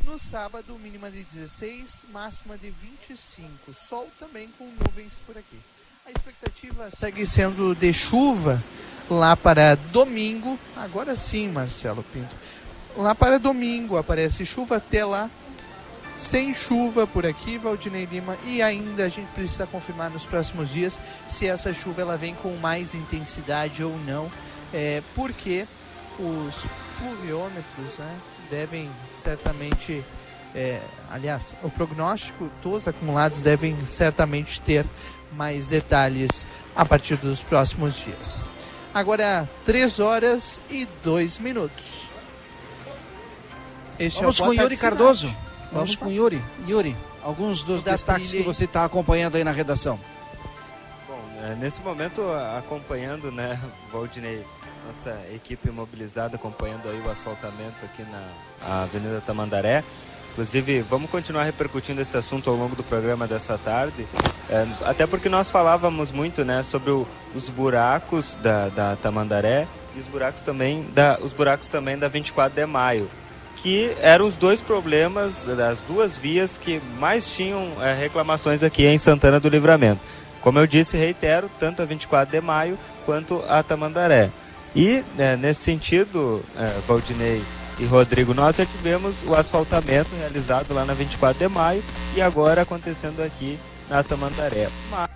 No 0.03 0.19
sábado, 0.19 0.77
mínima 0.79 1.09
de 1.09 1.23
16, 1.23 2.05
máxima 2.11 2.57
de 2.57 2.69
25. 2.69 3.73
Sol 3.73 4.09
também 4.19 4.49
com 4.57 4.65
nuvens 4.65 5.13
por 5.25 5.37
aqui. 5.37 5.59
A 6.05 6.11
expectativa 6.11 6.91
segue 6.91 7.25
sendo 7.25 7.73
de 7.73 7.93
chuva 7.93 8.61
lá 9.09 9.37
para 9.37 9.75
domingo. 9.75 10.59
Agora 10.75 11.15
sim, 11.15 11.47
Marcelo 11.47 12.03
Pinto. 12.11 12.35
Lá 12.97 13.15
para 13.15 13.39
domingo 13.39 13.97
aparece 13.97 14.45
chuva 14.45 14.75
até 14.75 15.05
lá 15.05 15.31
sem 16.15 16.53
chuva 16.53 17.07
por 17.07 17.25
aqui, 17.25 17.57
Valdinei 17.57 18.05
Lima, 18.05 18.37
e 18.45 18.61
ainda 18.61 19.05
a 19.05 19.09
gente 19.09 19.27
precisa 19.33 19.65
confirmar 19.65 20.09
nos 20.09 20.25
próximos 20.25 20.69
dias 20.69 20.99
se 21.27 21.47
essa 21.47 21.73
chuva 21.73 22.01
ela 22.01 22.17
vem 22.17 22.35
com 22.35 22.55
mais 22.57 22.93
intensidade 22.93 23.83
ou 23.83 23.97
não, 24.05 24.31
é, 24.73 25.01
porque 25.15 25.65
os 26.19 26.65
pluviômetros 26.99 27.97
né, 27.97 28.15
devem 28.49 28.89
certamente, 29.09 30.03
é, 30.53 30.79
aliás, 31.11 31.55
o 31.63 31.69
prognóstico 31.69 32.49
dos 32.61 32.87
acumulados 32.87 33.41
devem 33.41 33.85
certamente 33.85 34.61
ter 34.61 34.85
mais 35.35 35.69
detalhes 35.69 36.45
a 36.75 36.85
partir 36.85 37.15
dos 37.17 37.41
próximos 37.41 37.95
dias. 37.95 38.49
Agora, 38.93 39.49
3 39.65 39.99
horas 39.99 40.61
e 40.69 40.87
2 41.03 41.39
minutos. 41.39 42.01
Este 43.97 44.19
Vamos 44.21 44.39
é 44.39 44.43
o 44.43 44.45
com 44.45 44.53
Yuri 44.53 44.77
Cardoso. 44.77 45.35
Vamos 45.73 45.95
com 45.95 46.09
Yuri. 46.09 46.41
Yuri, 46.67 46.95
alguns 47.23 47.63
dos 47.63 47.81
destaques 47.81 48.31
que 48.31 48.43
você 48.43 48.65
está 48.65 48.85
acompanhando 48.85 49.35
aí 49.35 49.43
na 49.43 49.51
redação. 49.51 49.99
Bom, 51.07 51.19
é, 51.43 51.55
nesse 51.55 51.81
momento, 51.81 52.21
acompanhando, 52.57 53.31
né, 53.31 53.59
Valdinei, 53.91 54.45
nossa 54.85 55.17
equipe 55.33 55.71
mobilizada, 55.71 56.35
acompanhando 56.35 56.87
aí 56.87 57.01
o 57.03 57.09
asfaltamento 57.09 57.83
aqui 57.83 58.03
na 58.03 58.83
Avenida 58.83 59.21
Tamandaré. 59.25 59.83
Inclusive, 60.31 60.81
vamos 60.81 61.09
continuar 61.09 61.43
repercutindo 61.43 62.01
esse 62.01 62.17
assunto 62.17 62.49
ao 62.49 62.55
longo 62.55 62.75
do 62.75 62.83
programa 62.83 63.27
dessa 63.27 63.57
tarde, 63.57 64.07
é, 64.49 64.67
até 64.83 65.05
porque 65.05 65.29
nós 65.29 65.49
falávamos 65.49 66.11
muito, 66.11 66.43
né, 66.43 66.63
sobre 66.63 66.91
o, 66.91 67.07
os 67.35 67.49
buracos 67.49 68.35
da, 68.41 68.69
da 68.69 68.95
Tamandaré 68.95 69.67
e 69.95 69.99
os 69.99 70.07
buracos 70.07 70.41
também 70.41 70.83
da, 70.91 71.19
os 71.21 71.33
buracos 71.33 71.67
também 71.67 71.97
da 71.97 72.07
24 72.07 72.55
de 72.55 72.65
maio 72.65 73.07
que 73.55 73.95
eram 74.01 74.25
os 74.25 74.35
dois 74.35 74.59
problemas 74.59 75.43
das 75.43 75.79
duas 75.79 76.17
vias 76.17 76.57
que 76.57 76.81
mais 76.99 77.27
tinham 77.27 77.71
é, 77.81 77.93
reclamações 77.93 78.63
aqui 78.63 78.85
em 78.85 78.97
Santana 78.97 79.39
do 79.39 79.49
Livramento. 79.49 80.01
Como 80.41 80.59
eu 80.59 80.67
disse, 80.67 80.97
reitero, 80.97 81.49
tanto 81.59 81.81
a 81.81 81.85
24 81.85 82.31
de 82.31 82.45
maio 82.45 82.77
quanto 83.05 83.43
a 83.47 83.63
Tamandaré. 83.63 84.29
E, 84.75 85.03
é, 85.17 85.37
nesse 85.37 85.61
sentido, 85.61 86.43
é, 86.57 86.81
Valdinei 86.87 87.41
e 87.79 87.85
Rodrigo, 87.85 88.33
nós 88.33 88.57
já 88.57 88.65
tivemos 88.65 89.23
o 89.27 89.33
asfaltamento 89.33 90.09
realizado 90.17 90.73
lá 90.73 90.83
na 90.85 90.93
24 90.93 91.39
de 91.39 91.47
maio 91.47 91.83
e 92.15 92.21
agora 92.21 92.63
acontecendo 92.63 93.21
aqui 93.21 93.57
na 93.89 94.03
Tamandaré. 94.03 94.67
Mas 94.91 95.12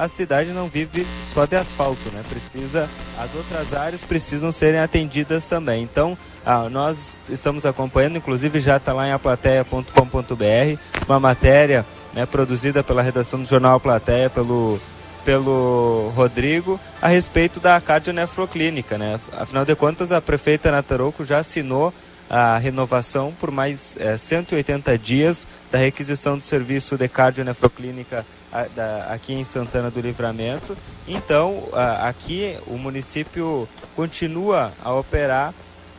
a 0.00 0.08
cidade 0.08 0.50
não 0.50 0.66
vive 0.66 1.06
só 1.34 1.44
de 1.44 1.56
asfalto, 1.56 2.10
né? 2.14 2.24
Precisa, 2.26 2.88
as 3.18 3.34
outras 3.34 3.74
áreas 3.74 4.00
precisam 4.00 4.50
serem 4.50 4.80
atendidas 4.80 5.44
também. 5.46 5.82
Então, 5.82 6.16
ah, 6.44 6.70
nós 6.70 7.18
estamos 7.28 7.66
acompanhando, 7.66 8.16
inclusive 8.16 8.60
já 8.60 8.78
está 8.78 8.94
lá 8.94 9.06
em 9.06 9.12
aplateia.com.br, 9.12 10.80
uma 11.06 11.20
matéria 11.20 11.84
né, 12.14 12.24
produzida 12.24 12.82
pela 12.82 13.02
redação 13.02 13.42
do 13.42 13.46
jornal 13.46 13.76
A 13.76 13.80
Plateia, 13.80 14.30
pelo, 14.30 14.80
pelo 15.22 16.10
Rodrigo, 16.16 16.80
a 17.02 17.08
respeito 17.08 17.60
da 17.60 17.78
cardionefroclínica. 17.78 18.96
Né? 18.96 19.20
Afinal 19.36 19.66
de 19.66 19.74
contas, 19.74 20.12
a 20.12 20.20
prefeita 20.20 20.70
Nataroco 20.70 21.26
já 21.26 21.40
assinou 21.40 21.92
a 22.30 22.56
renovação 22.56 23.34
por 23.38 23.50
mais 23.50 23.98
é, 23.98 24.16
180 24.16 24.96
dias 24.96 25.46
da 25.70 25.76
requisição 25.76 26.38
do 26.38 26.44
serviço 26.44 26.96
de 26.96 27.06
cardionefroclínica 27.06 28.24
a, 28.52 28.64
da, 28.64 29.06
aqui 29.12 29.32
em 29.32 29.44
Santana 29.44 29.90
do 29.90 30.00
Livramento. 30.00 30.76
Então, 31.06 31.68
a, 31.72 32.08
aqui 32.08 32.56
o 32.66 32.76
município 32.76 33.68
continua 33.94 34.72
a 34.82 34.92
operar 34.92 35.54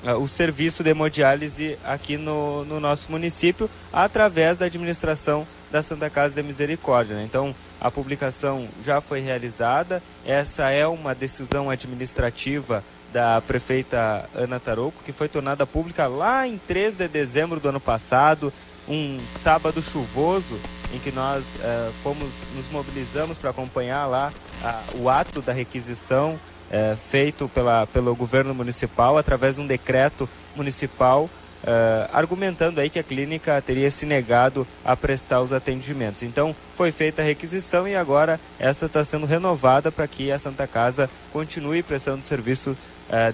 a, 0.05 0.15
o 0.15 0.27
serviço 0.27 0.83
de 0.83 0.89
hemodiálise 0.89 1.77
aqui 1.83 2.17
no, 2.17 2.65
no 2.65 2.79
nosso 2.79 3.11
município 3.11 3.69
através 3.91 4.57
da 4.57 4.65
administração 4.65 5.47
da 5.71 5.81
Santa 5.81 6.09
Casa 6.09 6.35
de 6.35 6.43
Misericórdia. 6.43 7.15
Né? 7.15 7.23
Então, 7.23 7.55
a 7.79 7.89
publicação 7.89 8.67
já 8.85 9.01
foi 9.01 9.21
realizada. 9.21 10.03
Essa 10.25 10.69
é 10.69 10.85
uma 10.85 11.15
decisão 11.15 11.69
administrativa 11.69 12.83
da 13.11 13.41
prefeita 13.41 14.29
Ana 14.33 14.59
Tarouco, 14.59 15.03
que 15.03 15.11
foi 15.11 15.27
tornada 15.27 15.65
pública 15.65 16.07
lá 16.07 16.47
em 16.47 16.57
3 16.57 16.95
de 16.95 17.07
dezembro 17.07 17.59
do 17.59 17.69
ano 17.69 17.79
passado, 17.79 18.53
um 18.87 19.17
sábado 19.39 19.81
chuvoso, 19.81 20.59
em 20.93 20.99
que 20.99 21.11
nós 21.11 21.43
uh, 21.55 21.91
fomos, 22.03 22.29
nos 22.55 22.69
mobilizamos 22.71 23.37
para 23.37 23.49
acompanhar 23.49 24.05
lá 24.05 24.31
uh, 24.61 25.01
o 25.01 25.09
ato 25.09 25.41
da 25.41 25.53
requisição 25.53 26.33
uh, 26.33 26.97
feito 27.09 27.47
pela, 27.49 27.87
pelo 27.87 28.15
governo 28.15 28.53
municipal 28.53 29.17
através 29.17 29.55
de 29.55 29.61
um 29.61 29.67
decreto 29.67 30.29
municipal 30.55 31.29
Uh, 31.61 32.09
argumentando 32.11 32.81
aí 32.81 32.89
que 32.89 32.97
a 32.97 33.03
clínica 33.03 33.61
teria 33.61 33.91
se 33.91 34.03
negado 34.03 34.65
a 34.83 34.97
prestar 34.97 35.41
os 35.41 35.53
atendimentos. 35.53 36.23
Então, 36.23 36.55
foi 36.75 36.91
feita 36.91 37.21
a 37.21 37.25
requisição 37.25 37.87
e 37.87 37.95
agora 37.95 38.39
esta 38.57 38.87
está 38.87 39.03
sendo 39.03 39.27
renovada 39.27 39.91
para 39.91 40.07
que 40.07 40.31
a 40.31 40.39
Santa 40.39 40.65
Casa 40.65 41.07
continue 41.31 41.83
prestando 41.83 42.25
serviço 42.25 42.75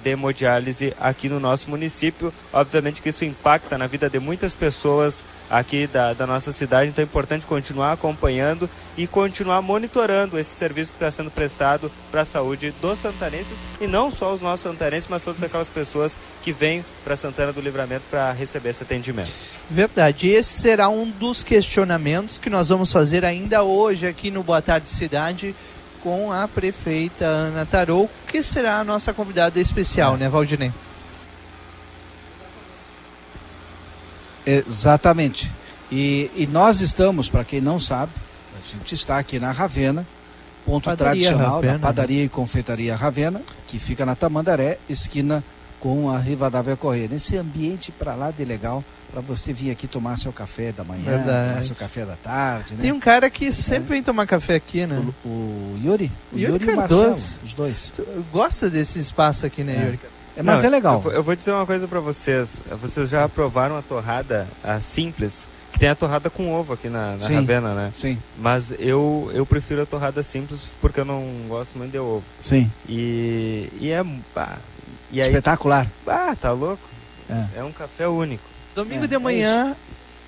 de 0.01 0.09
hemodiálise 0.09 0.93
aqui 0.99 1.29
no 1.29 1.39
nosso 1.39 1.69
município. 1.69 2.33
Obviamente 2.51 3.01
que 3.01 3.09
isso 3.09 3.23
impacta 3.23 3.77
na 3.77 3.85
vida 3.85 4.09
de 4.09 4.19
muitas 4.19 4.55
pessoas 4.55 5.23
aqui 5.49 5.87
da, 5.87 6.13
da 6.13 6.27
nossa 6.27 6.51
cidade, 6.51 6.89
então 6.89 7.01
é 7.01 7.05
importante 7.05 7.45
continuar 7.45 7.93
acompanhando 7.93 8.69
e 8.97 9.07
continuar 9.07 9.61
monitorando 9.61 10.37
esse 10.37 10.53
serviço 10.53 10.91
que 10.91 10.97
está 10.97 11.09
sendo 11.09 11.31
prestado 11.31 11.91
para 12.11 12.21
a 12.21 12.25
saúde 12.25 12.73
dos 12.81 12.97
santanenses 12.97 13.57
e 13.79 13.87
não 13.87 14.11
só 14.11 14.33
os 14.33 14.41
nossos 14.41 14.63
santanenses, 14.63 15.07
mas 15.09 15.23
todas 15.23 15.41
aquelas 15.41 15.69
pessoas 15.69 16.17
que 16.43 16.51
vêm 16.51 16.83
para 17.03 17.15
Santana 17.15 17.53
do 17.53 17.61
Livramento 17.61 18.03
para 18.09 18.31
receber 18.31 18.69
esse 18.69 18.83
atendimento. 18.83 19.31
Verdade, 19.69 20.29
esse 20.29 20.59
será 20.59 20.89
um 20.89 21.09
dos 21.09 21.43
questionamentos 21.43 22.37
que 22.37 22.49
nós 22.49 22.69
vamos 22.69 22.91
fazer 22.91 23.23
ainda 23.23 23.63
hoje 23.63 24.07
aqui 24.07 24.31
no 24.31 24.43
Boa 24.43 24.61
Tarde 24.61 24.89
Cidade 24.89 25.55
com 26.03 26.31
a 26.31 26.47
prefeita 26.47 27.25
Ana 27.25 27.65
Tarou, 27.65 28.09
que 28.27 28.41
será 28.41 28.79
a 28.79 28.83
nossa 28.83 29.13
convidada 29.13 29.59
especial, 29.59 30.17
né, 30.17 30.29
Valdinei? 30.29 30.71
Exatamente. 34.45 35.51
E, 35.91 36.31
e 36.35 36.47
nós 36.47 36.81
estamos, 36.81 37.29
para 37.29 37.43
quem 37.43 37.59
não 37.59 37.79
sabe, 37.79 38.11
a 38.57 38.75
gente 38.75 38.95
está 38.95 39.17
aqui 39.17 39.39
na 39.39 39.51
Ravena, 39.51 40.05
ponto 40.65 40.85
padaria 40.85 41.23
tradicional 41.23 41.55
Ravena, 41.55 41.73
da 41.73 41.79
padaria 41.79 42.23
e 42.23 42.29
confeitaria 42.29 42.95
Ravena, 42.95 43.41
que 43.67 43.79
fica 43.79 44.05
na 44.05 44.15
Tamandaré, 44.15 44.79
esquina 44.89 45.43
com 45.79 46.09
a 46.09 46.17
Rivadavia 46.17 46.75
Correia. 46.75 47.07
Nesse 47.09 47.37
ambiente 47.37 47.91
para 47.91 48.15
lá 48.15 48.31
de 48.31 48.43
legal, 48.43 48.83
para 49.11 49.21
você 49.21 49.53
vir 49.53 49.71
aqui 49.71 49.87
tomar 49.87 50.17
seu 50.17 50.31
café 50.31 50.71
da 50.71 50.83
manhã, 50.83 51.03
Verdade. 51.03 51.49
tomar 51.49 51.63
seu 51.63 51.75
café 51.75 52.05
da 52.05 52.15
tarde. 52.15 52.73
Né? 52.73 52.81
Tem 52.81 52.91
um 52.91 52.99
cara 52.99 53.29
que 53.29 53.51
sempre 53.51 53.85
é. 53.85 53.93
vem 53.95 54.03
tomar 54.03 54.27
café 54.27 54.55
aqui, 54.55 54.85
né? 54.85 55.03
O, 55.23 55.27
o 55.27 55.79
Yuri? 55.83 56.11
O 56.31 56.37
Yuri, 56.37 56.53
Yuri 56.53 56.65
e 56.65 56.69
o 56.69 56.75
Marcelo, 56.75 57.11
os 57.11 57.53
dois. 57.53 57.91
Tu 57.95 58.05
gosta 58.31 58.69
desse 58.69 58.99
espaço 58.99 59.45
aqui, 59.45 59.63
né, 59.63 59.75
é. 59.75 59.85
Yuri? 59.85 59.99
É, 60.37 60.43
mas 60.43 60.59
Não, 60.59 60.67
é 60.67 60.69
legal. 60.69 61.01
Eu, 61.05 61.11
eu, 61.13 61.23
vou 61.23 61.35
dizer 61.35 61.51
uma 61.51 61.65
coisa 61.65 61.87
para 61.87 61.99
vocês. 61.99 62.49
Vocês 62.79 63.09
já 63.09 63.27
provaram 63.27 63.75
a 63.75 63.81
torrada 63.81 64.47
a 64.63 64.79
simples? 64.79 65.47
Que 65.71 65.79
tem 65.79 65.89
a 65.89 65.95
torrada 65.95 66.29
com 66.29 66.53
ovo 66.53 66.73
aqui 66.73 66.89
na, 66.89 67.13
na 67.13 67.19
sim, 67.19 67.33
Ravena, 67.33 67.73
né? 67.73 67.91
Sim. 67.95 68.17
Mas 68.37 68.71
eu, 68.79 69.31
eu 69.33 69.45
prefiro 69.45 69.81
a 69.81 69.85
torrada 69.85 70.21
simples 70.21 70.59
porque 70.79 70.99
eu 70.99 71.05
não 71.05 71.25
gosto 71.47 71.77
muito 71.77 71.91
de 71.91 71.99
ovo. 71.99 72.23
Sim. 72.39 72.71
E, 72.87 73.67
e 73.81 73.89
é. 73.89 74.05
Ah, 74.35 74.57
e 75.11 75.21
aí, 75.21 75.29
Espetacular. 75.29 75.87
Ah, 76.05 76.35
tá 76.39 76.51
louco? 76.51 76.83
É, 77.29 77.59
é 77.59 77.63
um 77.63 77.71
café 77.71 78.07
único. 78.07 78.43
Domingo 78.77 79.05
é, 79.05 79.07
de 79.07 79.17
manhã, 79.17 79.71
é 79.71 79.75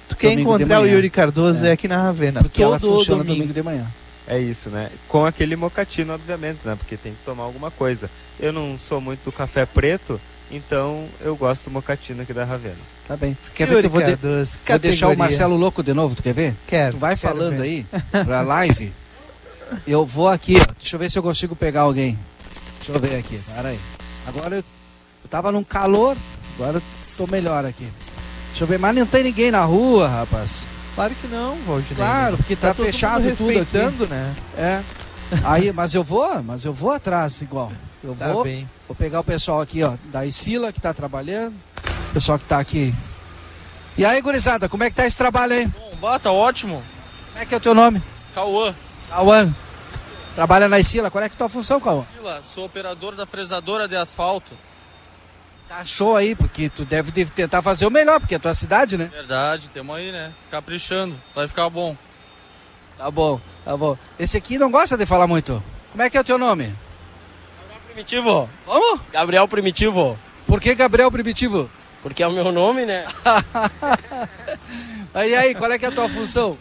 tu 0.09 0.15
quer 0.15 0.31
domingo 0.31 0.55
encontrar 0.55 0.81
o 0.81 0.87
Yuri 0.87 1.07
Cardoso 1.11 1.63
é. 1.67 1.69
é 1.69 1.71
aqui 1.73 1.87
na 1.87 2.01
Ravena. 2.01 2.41
Porque 2.41 2.59
Todo 2.59 2.71
ela 2.71 2.79
funciona 2.79 3.23
domingo. 3.23 3.35
domingo 3.35 3.53
de 3.53 3.61
manhã. 3.61 3.85
é 4.27 4.39
isso, 4.39 4.71
né? 4.71 4.89
Com 5.07 5.23
aquele 5.23 5.55
mocatino, 5.55 6.13
obviamente, 6.13 6.61
né? 6.65 6.75
Porque 6.75 6.97
tem 6.97 7.11
que 7.11 7.19
tomar 7.23 7.43
alguma 7.43 7.69
coisa. 7.69 8.09
Eu 8.39 8.51
não 8.51 8.75
sou 8.75 8.99
muito 8.99 9.23
do 9.23 9.31
café 9.31 9.67
preto, 9.67 10.19
então 10.49 11.05
eu 11.21 11.35
gosto 11.35 11.65
do 11.65 11.71
mocatino 11.71 12.23
aqui 12.23 12.33
da 12.33 12.43
Ravena. 12.43 12.79
Tá 13.07 13.15
bem. 13.15 13.37
Tu 13.45 13.51
quer 13.51 13.67
ver 13.67 13.81
que 13.81 13.85
eu 13.85 13.89
vou, 13.91 14.01
de... 14.01 14.15
vou 14.15 14.79
deixar 14.79 15.09
o 15.09 15.15
Marcelo 15.15 15.55
louco 15.55 15.83
de 15.83 15.93
novo, 15.93 16.15
tu 16.15 16.23
quer 16.23 16.33
ver? 16.33 16.55
Quero. 16.65 16.93
Tu 16.93 16.99
vai 16.99 17.15
quero 17.15 17.35
falando 17.35 17.57
ver. 17.57 17.61
aí 17.61 17.85
pra 18.25 18.41
live. 18.41 18.91
Eu 19.85 20.03
vou 20.03 20.27
aqui, 20.27 20.55
ó. 20.59 20.73
Deixa 20.79 20.95
eu 20.95 20.99
ver 20.99 21.11
se 21.11 21.19
eu 21.19 21.21
consigo 21.21 21.55
pegar 21.55 21.81
alguém. 21.81 22.17
Deixa 22.77 22.91
eu 22.91 22.99
ver 22.99 23.19
aqui, 23.19 23.39
para 23.53 23.69
aí. 23.69 23.79
Agora 24.25 24.55
eu, 24.55 24.63
eu 25.23 25.29
tava 25.29 25.51
num 25.51 25.63
calor, 25.63 26.17
agora 26.55 26.77
eu 26.77 26.83
tô 27.15 27.27
melhor 27.27 27.63
aqui. 27.63 27.87
Deixa 28.49 28.63
eu 28.63 28.67
ver, 28.67 28.79
mas 28.79 28.95
não 28.95 29.05
tem 29.05 29.23
ninguém 29.23 29.51
na 29.51 29.63
rua, 29.63 30.07
rapaz. 30.07 30.65
Claro 30.95 31.13
que 31.15 31.27
não, 31.27 31.55
Valdinei. 31.65 31.95
Claro, 31.95 32.37
porque 32.37 32.55
tá, 32.55 32.69
todo 32.73 32.77
mundo 32.83 32.91
fechado 32.91 33.23
tudo 33.23 33.29
aqui. 33.31 33.43
respeitando, 33.43 34.07
né? 34.07 34.35
É. 34.57 34.81
Aí, 35.43 35.71
mas 35.71 35.93
eu 35.93 36.03
vou, 36.03 36.41
mas 36.43 36.65
eu 36.65 36.73
vou 36.73 36.91
atrás 36.91 37.41
igual. 37.41 37.71
Eu 38.03 38.15
Tá 38.15 38.33
vou, 38.33 38.43
bem. 38.43 38.67
vou 38.87 38.95
pegar 38.95 39.19
o 39.19 39.23
pessoal 39.23 39.61
aqui, 39.61 39.83
ó, 39.83 39.93
da 40.11 40.25
Isila 40.25 40.71
que 40.73 40.81
tá 40.81 40.93
trabalhando, 40.93 41.53
o 42.09 42.13
pessoal 42.13 42.37
que 42.39 42.45
tá 42.45 42.59
aqui. 42.59 42.93
E 43.97 44.03
aí, 44.05 44.21
gurizada, 44.21 44.67
como 44.67 44.83
é 44.83 44.89
que 44.89 44.95
tá 44.95 45.05
esse 45.05 45.17
trabalho 45.17 45.53
aí? 45.53 45.67
Bom, 45.67 45.95
bata, 46.01 46.31
ótimo. 46.31 46.81
Como 47.31 47.43
é 47.43 47.45
que 47.45 47.53
é 47.53 47.57
o 47.57 47.61
teu 47.61 47.75
nome? 47.75 48.01
Cauã. 48.33 48.73
Cauã. 49.09 49.53
Trabalha 50.35 50.67
na 50.69 50.79
Isila, 50.79 51.11
qual 51.11 51.23
é 51.23 51.29
que 51.29 51.33
é 51.33 51.35
a 51.35 51.37
tua 51.37 51.49
função, 51.49 51.79
Cauã? 51.79 52.03
Vila, 52.17 52.41
Sou 52.43 52.65
operador 52.65 53.13
da 53.15 53.25
fresadora 53.25 53.87
de 53.87 53.95
asfalto. 53.95 54.51
Tá 55.69 55.85
show 55.85 56.17
aí, 56.17 56.33
porque 56.33 56.67
tu 56.67 56.83
deve, 56.83 57.11
deve 57.11 57.29
tentar 57.29 57.61
fazer 57.61 57.85
o 57.85 57.91
melhor, 57.91 58.19
porque 58.19 58.33
é 58.33 58.37
a 58.37 58.39
tua 58.39 58.55
cidade, 58.55 58.97
né? 58.97 59.05
Verdade, 59.13 59.69
temos 59.71 59.95
aí, 59.95 60.11
né? 60.11 60.33
Caprichando. 60.49 61.15
Vai 61.35 61.47
ficar 61.47 61.69
bom. 61.69 61.95
Tá 62.97 63.11
bom, 63.11 63.39
tá 63.63 63.77
bom. 63.77 63.95
Esse 64.19 64.35
aqui 64.35 64.57
não 64.57 64.71
gosta 64.71 64.97
de 64.97 65.05
falar 65.05 65.27
muito. 65.27 65.63
Como 65.91 66.01
é 66.01 66.09
que 66.09 66.17
é 66.17 66.21
o 66.21 66.23
teu 66.23 66.39
nome? 66.39 66.73
Primitivo. 67.85 68.49
Como? 68.65 68.99
Gabriel 69.13 69.47
Primitivo. 69.47 70.17
Por 70.47 70.59
que 70.59 70.73
Gabriel 70.73 71.11
Primitivo? 71.11 71.69
Porque 72.01 72.23
é 72.23 72.27
o 72.27 72.31
meu 72.31 72.51
nome, 72.51 72.85
né? 72.85 73.05
Aí, 75.13 75.35
aí, 75.35 75.55
qual 75.55 75.71
é 75.71 75.79
que 75.79 75.85
é 75.85 75.89
a 75.89 75.91
tua 75.91 76.07
função? 76.07 76.57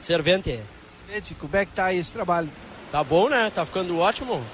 Servente. 0.00 0.60
Gente, 1.08 1.34
como 1.34 1.56
é 1.56 1.64
que 1.64 1.72
tá 1.72 1.86
aí 1.86 1.98
esse 1.98 2.12
trabalho? 2.12 2.48
Tá 2.90 3.02
bom, 3.04 3.28
né? 3.28 3.50
Tá 3.54 3.64
ficando 3.64 3.96
ótimo. 3.98 4.44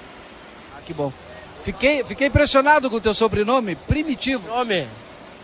Ah, 0.77 0.81
que 0.85 0.93
bom. 0.93 1.11
Fiquei, 1.63 2.03
fiquei 2.03 2.27
impressionado 2.27 2.89
com 2.89 2.95
o 2.97 3.01
teu 3.01 3.13
sobrenome, 3.13 3.75
Primitivo. 3.75 4.47
Nome? 4.47 4.87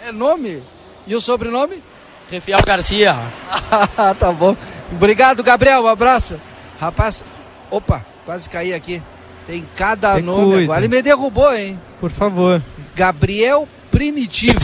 É 0.02 0.12
nome? 0.12 0.62
E 1.06 1.16
o 1.16 1.22
sobrenome? 1.22 1.82
Refial 2.30 2.62
Garcia. 2.66 3.16
tá 4.18 4.32
bom. 4.32 4.56
Obrigado, 4.92 5.44
Gabriel. 5.44 5.84
Um 5.84 5.88
abraço. 5.88 6.40
Rapaz, 6.80 7.24
opa, 7.70 8.04
quase 8.26 8.50
caí 8.50 8.74
aqui. 8.74 9.02
Tem 9.46 9.68
cada 9.76 10.16
Te 10.16 10.22
nome 10.22 10.46
cuida. 10.46 10.64
agora. 10.64 10.80
Ele 10.80 10.96
me 10.96 11.02
derrubou, 11.02 11.54
hein? 11.54 11.80
Por 12.00 12.10
favor. 12.10 12.62
Gabriel 12.96 13.68
Primitivo. 13.92 14.60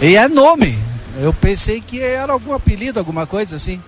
E 0.00 0.16
é 0.16 0.28
nome. 0.28 0.78
Eu 1.18 1.32
pensei 1.32 1.80
que 1.80 2.00
era 2.00 2.32
algum 2.32 2.52
apelido, 2.52 2.98
alguma 2.98 3.26
coisa 3.26 3.56
assim. 3.56 3.82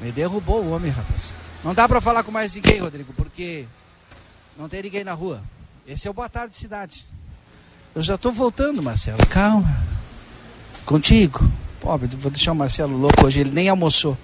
Me 0.00 0.12
derrubou 0.12 0.62
o 0.62 0.70
homem, 0.72 0.90
rapaz. 0.90 1.34
Não 1.64 1.74
dá 1.74 1.88
pra 1.88 2.00
falar 2.00 2.22
com 2.22 2.30
mais 2.30 2.54
ninguém, 2.54 2.78
Rodrigo, 2.78 3.12
porque 3.16 3.64
não 4.56 4.68
tem 4.68 4.82
ninguém 4.82 5.02
na 5.04 5.12
rua. 5.12 5.40
Esse 5.88 6.06
é 6.06 6.10
o 6.10 6.12
Boa 6.12 6.28
Tarde 6.28 6.58
Cidade. 6.58 7.06
Eu 7.94 8.02
já 8.02 8.18
tô 8.18 8.30
voltando, 8.30 8.82
Marcelo. 8.82 9.26
Calma. 9.26 9.66
Contigo. 10.84 11.50
Pobre, 11.80 12.14
vou 12.14 12.30
deixar 12.30 12.52
o 12.52 12.54
Marcelo 12.54 12.94
louco 12.94 13.24
hoje. 13.24 13.40
Ele 13.40 13.50
nem 13.50 13.70
almoçou. 13.70 14.14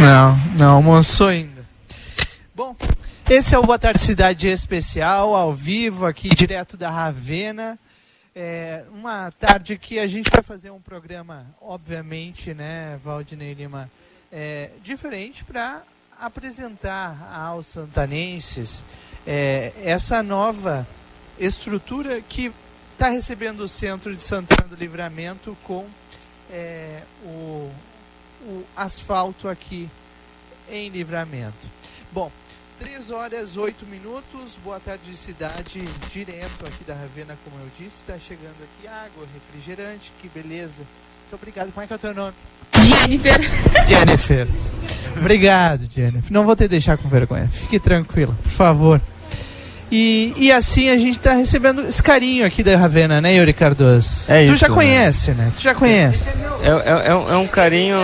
Não, 0.00 0.36
não 0.56 0.76
almoçou 0.76 1.26
ainda. 1.26 1.66
Bom, 2.54 2.76
esse 3.28 3.52
é 3.52 3.58
o 3.58 3.64
Boa 3.64 3.80
Tarde 3.80 4.00
Cidade 4.00 4.48
Especial, 4.48 5.34
ao 5.34 5.52
vivo, 5.52 6.06
aqui 6.06 6.28
direto 6.28 6.76
da 6.76 6.88
Ravena. 6.88 7.76
É 8.32 8.84
uma 8.92 9.32
tarde 9.32 9.76
que 9.76 9.98
a 9.98 10.06
gente 10.06 10.30
vai 10.30 10.40
fazer 10.40 10.70
um 10.70 10.80
programa, 10.80 11.46
obviamente, 11.60 12.54
né, 12.54 12.96
Valdinei 13.02 13.54
Lima, 13.54 13.90
é, 14.30 14.70
diferente 14.84 15.42
para 15.42 15.82
apresentar 16.20 17.28
aos 17.34 17.66
santanenses 17.66 18.84
é, 19.26 19.72
essa 19.82 20.22
nova 20.22 20.86
estrutura 21.38 22.20
que 22.20 22.52
está 22.92 23.08
recebendo 23.08 23.60
o 23.60 23.68
centro 23.68 24.14
de 24.14 24.22
Santana 24.22 24.68
do 24.68 24.76
Livramento 24.76 25.56
com 25.64 25.86
é, 26.50 27.02
o, 27.24 27.70
o 28.42 28.64
asfalto 28.76 29.48
aqui 29.48 29.88
em 30.70 30.88
Livramento. 30.88 31.66
Bom, 32.12 32.30
3 32.78 33.10
horas 33.10 33.56
8 33.56 33.86
minutos, 33.86 34.58
boa 34.64 34.80
tarde 34.80 35.16
cidade, 35.16 35.80
direto 36.12 36.66
aqui 36.66 36.84
da 36.84 36.94
Ravena, 36.94 37.36
como 37.44 37.56
eu 37.62 37.68
disse, 37.78 38.02
está 38.02 38.18
chegando 38.18 38.56
aqui 38.62 38.88
água, 38.88 39.26
refrigerante, 39.32 40.12
que 40.20 40.28
beleza. 40.28 40.82
Muito 41.22 41.34
obrigado, 41.34 41.72
como 41.72 41.84
é 41.84 41.86
que 41.86 41.92
é 41.92 41.96
o 41.96 41.98
teu 41.98 42.14
nome? 42.14 42.34
Jennifer. 42.84 43.40
Jennifer. 43.86 44.48
Obrigado, 45.16 45.88
Jennifer. 45.90 46.32
Não 46.32 46.44
vou 46.44 46.56
te 46.56 46.66
deixar 46.66 46.98
com 46.98 47.08
vergonha, 47.08 47.48
fique 47.48 47.78
tranquila, 47.78 48.36
por 48.42 48.50
favor. 48.50 49.00
E, 49.94 50.32
e 50.38 50.50
assim 50.50 50.88
a 50.88 50.96
gente 50.96 51.18
está 51.18 51.34
recebendo 51.34 51.82
esse 51.82 52.02
carinho 52.02 52.46
aqui 52.46 52.62
da 52.62 52.74
Ravena, 52.78 53.20
né, 53.20 53.34
Yuri 53.34 53.52
Cardoso? 53.52 54.32
É 54.32 54.46
tu 54.46 54.52
isso, 54.52 54.56
já 54.56 54.68
né? 54.68 54.74
conhece, 54.74 55.30
né? 55.32 55.52
Tu 55.54 55.62
já 55.62 55.74
conhece. 55.74 56.30
É, 56.62 56.68
é- 56.68 57.08
é 57.10 57.14
um, 57.14 57.30
é 57.30 57.36
um 57.36 57.46
carinho, 57.46 57.98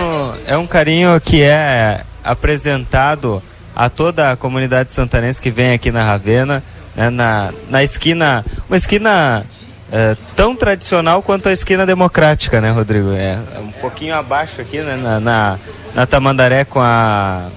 é 0.45 0.55
um 0.55 0.67
carinho 0.67 1.19
que 1.19 1.41
é 1.41 2.01
apresentado 2.23 3.41
a 3.75 3.89
toda 3.89 4.31
a 4.31 4.35
comunidade 4.35 4.91
santanense 4.91 5.41
que 5.41 5.49
vem 5.49 5.71
aqui 5.71 5.91
na 5.91 6.05
Ravena, 6.05 6.61
né, 6.95 7.09
na, 7.09 7.51
na 7.67 7.83
esquina, 7.83 8.45
uma 8.67 8.77
esquina 8.77 9.43
é, 9.91 10.15
tão 10.35 10.55
tradicional 10.55 11.23
quanto 11.23 11.49
a 11.49 11.51
esquina 11.51 11.87
democrática, 11.87 12.61
né, 12.61 12.69
Rodrigo? 12.69 13.13
É, 13.13 13.39
é 13.55 13.59
um 13.59 13.71
pouquinho 13.71 14.13
abaixo 14.13 14.61
aqui, 14.61 14.77
né, 14.77 14.95
na, 14.95 15.19
na, 15.19 15.59
na 15.95 16.05
Tamandaré 16.05 16.65
com 16.65 16.79
a 16.79 17.47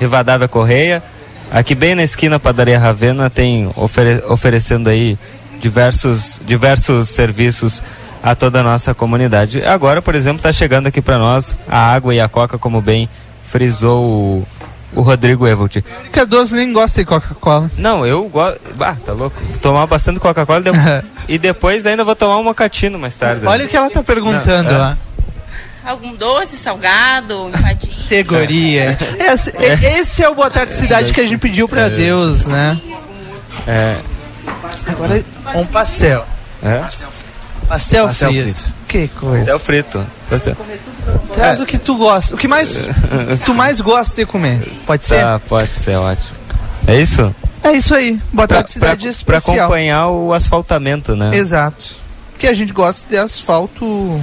Rivadavia 0.00 0.48
Correia. 0.48 1.02
Aqui 1.54 1.74
bem 1.74 1.94
na 1.94 2.02
esquina 2.02 2.38
Padaria 2.40 2.78
Ravena 2.78 3.28
tem 3.28 3.70
ofere- 3.76 4.22
oferecendo 4.28 4.88
aí 4.88 5.18
diversos, 5.60 6.40
diversos 6.46 7.10
serviços 7.10 7.82
a 8.22 8.34
toda 8.34 8.60
a 8.60 8.62
nossa 8.62 8.94
comunidade. 8.94 9.62
Agora, 9.64 10.00
por 10.00 10.14
exemplo, 10.14 10.38
está 10.38 10.50
chegando 10.50 10.86
aqui 10.86 11.02
para 11.02 11.18
nós 11.18 11.54
a 11.68 11.92
água 11.92 12.14
e 12.14 12.20
a 12.20 12.28
coca, 12.28 12.56
como 12.56 12.80
bem 12.80 13.06
frisou 13.44 14.02
o, 14.02 14.46
o 14.94 15.02
Rodrigo 15.02 15.46
Evolt. 15.46 15.76
Cardoso 16.10 16.56
nem 16.56 16.72
gosta 16.72 17.02
de 17.02 17.06
Coca-Cola. 17.06 17.70
Não, 17.76 18.06
eu 18.06 18.22
gosto. 18.28 18.58
Ah, 18.80 18.96
tá 19.04 19.12
louco. 19.12 19.38
Vou 19.50 19.58
tomar 19.58 19.86
bastante 19.86 20.18
Coca-Cola 20.20 20.60
e 20.60 20.62
de- 20.62 21.04
e 21.34 21.38
depois 21.38 21.86
ainda 21.86 22.02
vou 22.02 22.16
tomar 22.16 22.38
um 22.38 22.44
mocatino 22.44 22.98
mais 22.98 23.14
tarde. 23.14 23.44
Olha 23.46 23.66
o 23.66 23.68
que 23.68 23.76
ela 23.76 23.90
tá 23.90 24.02
perguntando 24.02 24.70
Não, 24.70 24.74
é. 24.74 24.78
lá. 24.78 24.98
Algum 25.84 26.14
doce, 26.14 26.56
salgado, 26.56 27.48
empadinho. 27.48 27.96
Categoria. 28.02 28.96
Esse, 29.18 29.50
esse 29.84 30.22
é 30.22 30.28
o 30.28 30.34
Boa 30.34 30.50
Tarde 30.50 30.72
Cidade 30.74 31.12
que 31.12 31.20
a 31.20 31.24
gente 31.26 31.38
pediu 31.38 31.68
pra 31.68 31.88
Deus, 31.88 32.46
né? 32.46 32.78
É. 33.66 33.98
Agora 34.86 35.24
um 35.56 35.66
pastel. 35.66 36.24
É? 36.62 36.78
Pastel, 37.68 38.06
Pastel 38.06 38.30
frito. 38.32 38.44
frito. 38.58 38.74
Que 38.86 39.08
coisa. 39.08 39.38
Pastel 39.38 39.58
frito. 39.58 40.06
Pastel. 40.30 40.56
Traz 41.32 41.60
o 41.60 41.66
que 41.66 41.78
tu 41.78 41.96
gosta. 41.96 42.34
O 42.34 42.38
que 42.38 42.46
mais 42.46 42.76
tu 43.44 43.54
mais 43.54 43.80
gosta 43.80 44.16
de 44.16 44.26
comer? 44.26 44.60
Pode 44.86 45.04
ser? 45.04 45.20
Tá, 45.20 45.40
pode 45.48 45.70
ser, 45.80 45.96
ótimo. 45.96 46.36
É 46.86 47.00
isso? 47.00 47.34
É 47.64 47.72
isso 47.72 47.94
aí. 47.94 48.20
Boa 48.32 48.46
Pra, 48.46 48.58
Tarde 48.58 48.70
Cidade 48.70 49.00
pra- 49.02 49.10
Especial. 49.10 49.54
pra 49.56 49.64
acompanhar 49.64 50.08
o 50.08 50.32
asfaltamento, 50.32 51.14
né? 51.16 51.30
Exato. 51.36 51.96
Porque 52.32 52.46
a 52.46 52.54
gente 52.54 52.72
gosta 52.72 53.08
de 53.08 53.16
asfalto 53.16 54.20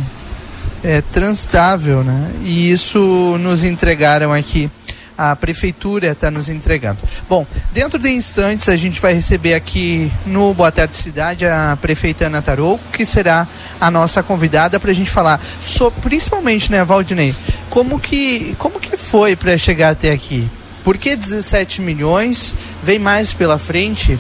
é, 0.84 1.02
transitável, 1.02 2.04
né? 2.04 2.32
E 2.44 2.72
isso 2.72 3.38
nos 3.40 3.64
entregaram 3.64 4.34
aqui. 4.34 4.70
A 5.18 5.36
prefeitura 5.36 6.08
está 6.12 6.32
nos 6.32 6.48
entregando. 6.48 7.00
Bom, 7.28 7.46
dentro 7.74 8.00
de 8.00 8.10
instantes 8.10 8.70
a 8.70 8.78
gente 8.78 9.02
vai 9.02 9.14
receber 9.14 9.54
aqui 9.54 10.10
no 10.26 10.54
Boa 10.54 10.72
Tarde 10.72 10.96
Cidade 10.96 11.46
a 11.46 11.78
prefeita 11.82 12.28
Ana 12.28 12.42
Tarouco, 12.42 12.82
que 12.94 13.04
será 13.04 13.46
a 13.82 13.92
nossa 13.92 14.24
convidada 14.24 14.80
para 14.80 14.92
a 14.92 14.94
gente 14.94 15.10
falar 15.10 15.42
sobre, 15.66 16.00
principalmente, 16.00 16.72
né, 16.72 16.86
Valdinei, 16.86 17.36
como 17.70 18.00
que, 18.00 18.56
como 18.58 18.80
que 18.80 18.96
foi 18.96 19.36
para 19.36 19.58
chegar 19.58 19.90
até 19.90 20.10
aqui? 20.12 20.50
Por 20.86 20.98
que 20.98 21.16
17 21.18 21.82
milhões? 21.82 22.56
Vem 22.82 22.98
mais 22.98 23.34
pela 23.34 23.60
frente? 23.60 24.18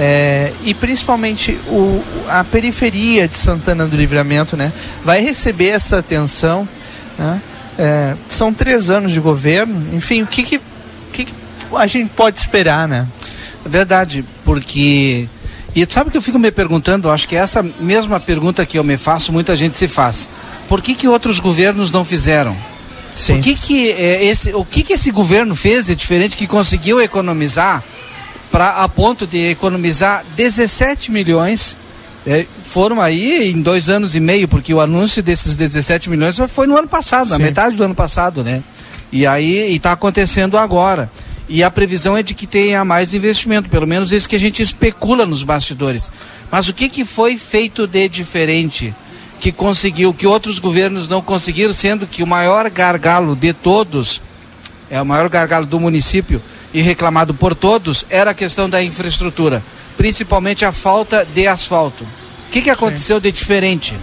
É, 0.00 0.52
e 0.62 0.72
principalmente 0.74 1.58
o, 1.66 2.00
a 2.28 2.44
periferia 2.44 3.26
de 3.26 3.34
Santana 3.34 3.84
do 3.84 3.96
Livramento 3.96 4.56
né, 4.56 4.72
vai 5.04 5.20
receber 5.20 5.70
essa 5.70 5.98
atenção. 5.98 6.68
Né? 7.18 7.42
É, 7.76 8.14
são 8.28 8.54
três 8.54 8.90
anos 8.90 9.10
de 9.10 9.18
governo, 9.18 9.92
enfim, 9.92 10.22
o 10.22 10.26
que, 10.28 10.44
que, 10.44 10.60
que 11.12 11.24
que 11.24 11.34
a 11.74 11.86
gente 11.88 12.10
pode 12.10 12.38
esperar, 12.38 12.86
né? 12.86 13.08
É 13.66 13.68
verdade, 13.68 14.24
porque. 14.44 15.28
E 15.74 15.86
sabe 15.88 16.10
que 16.10 16.16
eu 16.16 16.22
fico 16.22 16.38
me 16.38 16.52
perguntando, 16.52 17.10
acho 17.10 17.26
que 17.26 17.34
essa 17.34 17.62
mesma 17.80 18.20
pergunta 18.20 18.64
que 18.64 18.78
eu 18.78 18.84
me 18.84 18.96
faço, 18.96 19.32
muita 19.32 19.56
gente 19.56 19.76
se 19.76 19.88
faz. 19.88 20.30
Por 20.68 20.80
que, 20.80 20.94
que 20.94 21.08
outros 21.08 21.40
governos 21.40 21.90
não 21.90 22.04
fizeram? 22.04 22.56
O 23.30 23.40
que 23.40 23.54
que 23.56 23.90
é, 23.90 24.24
esse, 24.24 24.54
o 24.54 24.64
que 24.64 24.84
que 24.84 24.92
esse 24.92 25.10
governo 25.10 25.56
fez 25.56 25.86
de 25.86 25.96
diferente 25.96 26.36
que 26.36 26.46
conseguiu 26.46 27.00
economizar 27.00 27.82
para 28.50 28.82
a 28.82 28.88
ponto 28.88 29.26
de 29.26 29.50
economizar 29.50 30.24
17 30.36 31.10
milhões 31.10 31.76
é, 32.26 32.46
foram 32.62 33.00
aí 33.00 33.50
em 33.50 33.62
dois 33.62 33.88
anos 33.88 34.14
e 34.14 34.20
meio, 34.20 34.46
porque 34.48 34.74
o 34.74 34.80
anúncio 34.80 35.22
desses 35.22 35.56
17 35.56 36.10
milhões 36.10 36.36
foi 36.48 36.66
no 36.66 36.76
ano 36.76 36.88
passado, 36.88 37.30
na 37.30 37.36
Sim. 37.36 37.42
metade 37.42 37.76
do 37.76 37.84
ano 37.84 37.94
passado, 37.94 38.44
né? 38.44 38.62
E 39.10 39.26
aí 39.26 39.74
está 39.74 39.92
acontecendo 39.92 40.58
agora. 40.58 41.10
E 41.48 41.62
a 41.62 41.70
previsão 41.70 42.14
é 42.14 42.22
de 42.22 42.34
que 42.34 42.46
tenha 42.46 42.84
mais 42.84 43.14
investimento, 43.14 43.70
pelo 43.70 43.86
menos 43.86 44.12
isso 44.12 44.28
que 44.28 44.36
a 44.36 44.40
gente 44.40 44.62
especula 44.62 45.24
nos 45.24 45.42
bastidores. 45.42 46.10
Mas 46.50 46.68
o 46.68 46.74
que, 46.74 46.90
que 46.90 47.06
foi 47.06 47.38
feito 47.38 47.86
de 47.86 48.06
diferente 48.06 48.94
que 49.40 49.50
conseguiu, 49.50 50.12
que 50.12 50.26
outros 50.26 50.58
governos 50.58 51.08
não 51.08 51.22
conseguiram, 51.22 51.72
sendo 51.72 52.06
que 52.06 52.22
o 52.22 52.26
maior 52.26 52.68
gargalo 52.68 53.34
de 53.34 53.54
todos, 53.54 54.20
é 54.90 55.00
o 55.00 55.06
maior 55.06 55.28
gargalo 55.30 55.64
do 55.64 55.80
município 55.80 56.42
e 56.72 56.82
reclamado 56.82 57.34
por 57.34 57.54
todos, 57.54 58.04
era 58.10 58.30
a 58.32 58.34
questão 58.34 58.68
da 58.68 58.82
infraestrutura, 58.82 59.62
principalmente 59.96 60.64
a 60.64 60.72
falta 60.72 61.24
de 61.24 61.46
asfalto. 61.46 62.04
O 62.04 62.50
que, 62.50 62.62
que 62.62 62.70
aconteceu 62.70 63.20
de 63.20 63.30
diferente? 63.30 63.96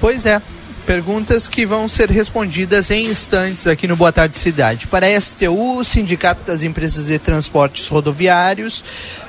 Pois 0.00 0.26
é. 0.26 0.42
Perguntas 0.84 1.46
que 1.46 1.64
vão 1.64 1.86
ser 1.86 2.10
respondidas 2.10 2.90
em 2.90 3.06
instantes 3.06 3.68
aqui 3.68 3.86
no 3.86 3.94
Boa 3.94 4.10
Tarde 4.10 4.36
Cidade. 4.36 4.88
Para 4.88 5.06
a 5.06 5.20
STU, 5.20 5.84
Sindicato 5.84 6.40
das 6.44 6.64
Empresas 6.64 7.06
de 7.06 7.20
Transportes 7.20 7.86
Rodoviários, 7.86 8.82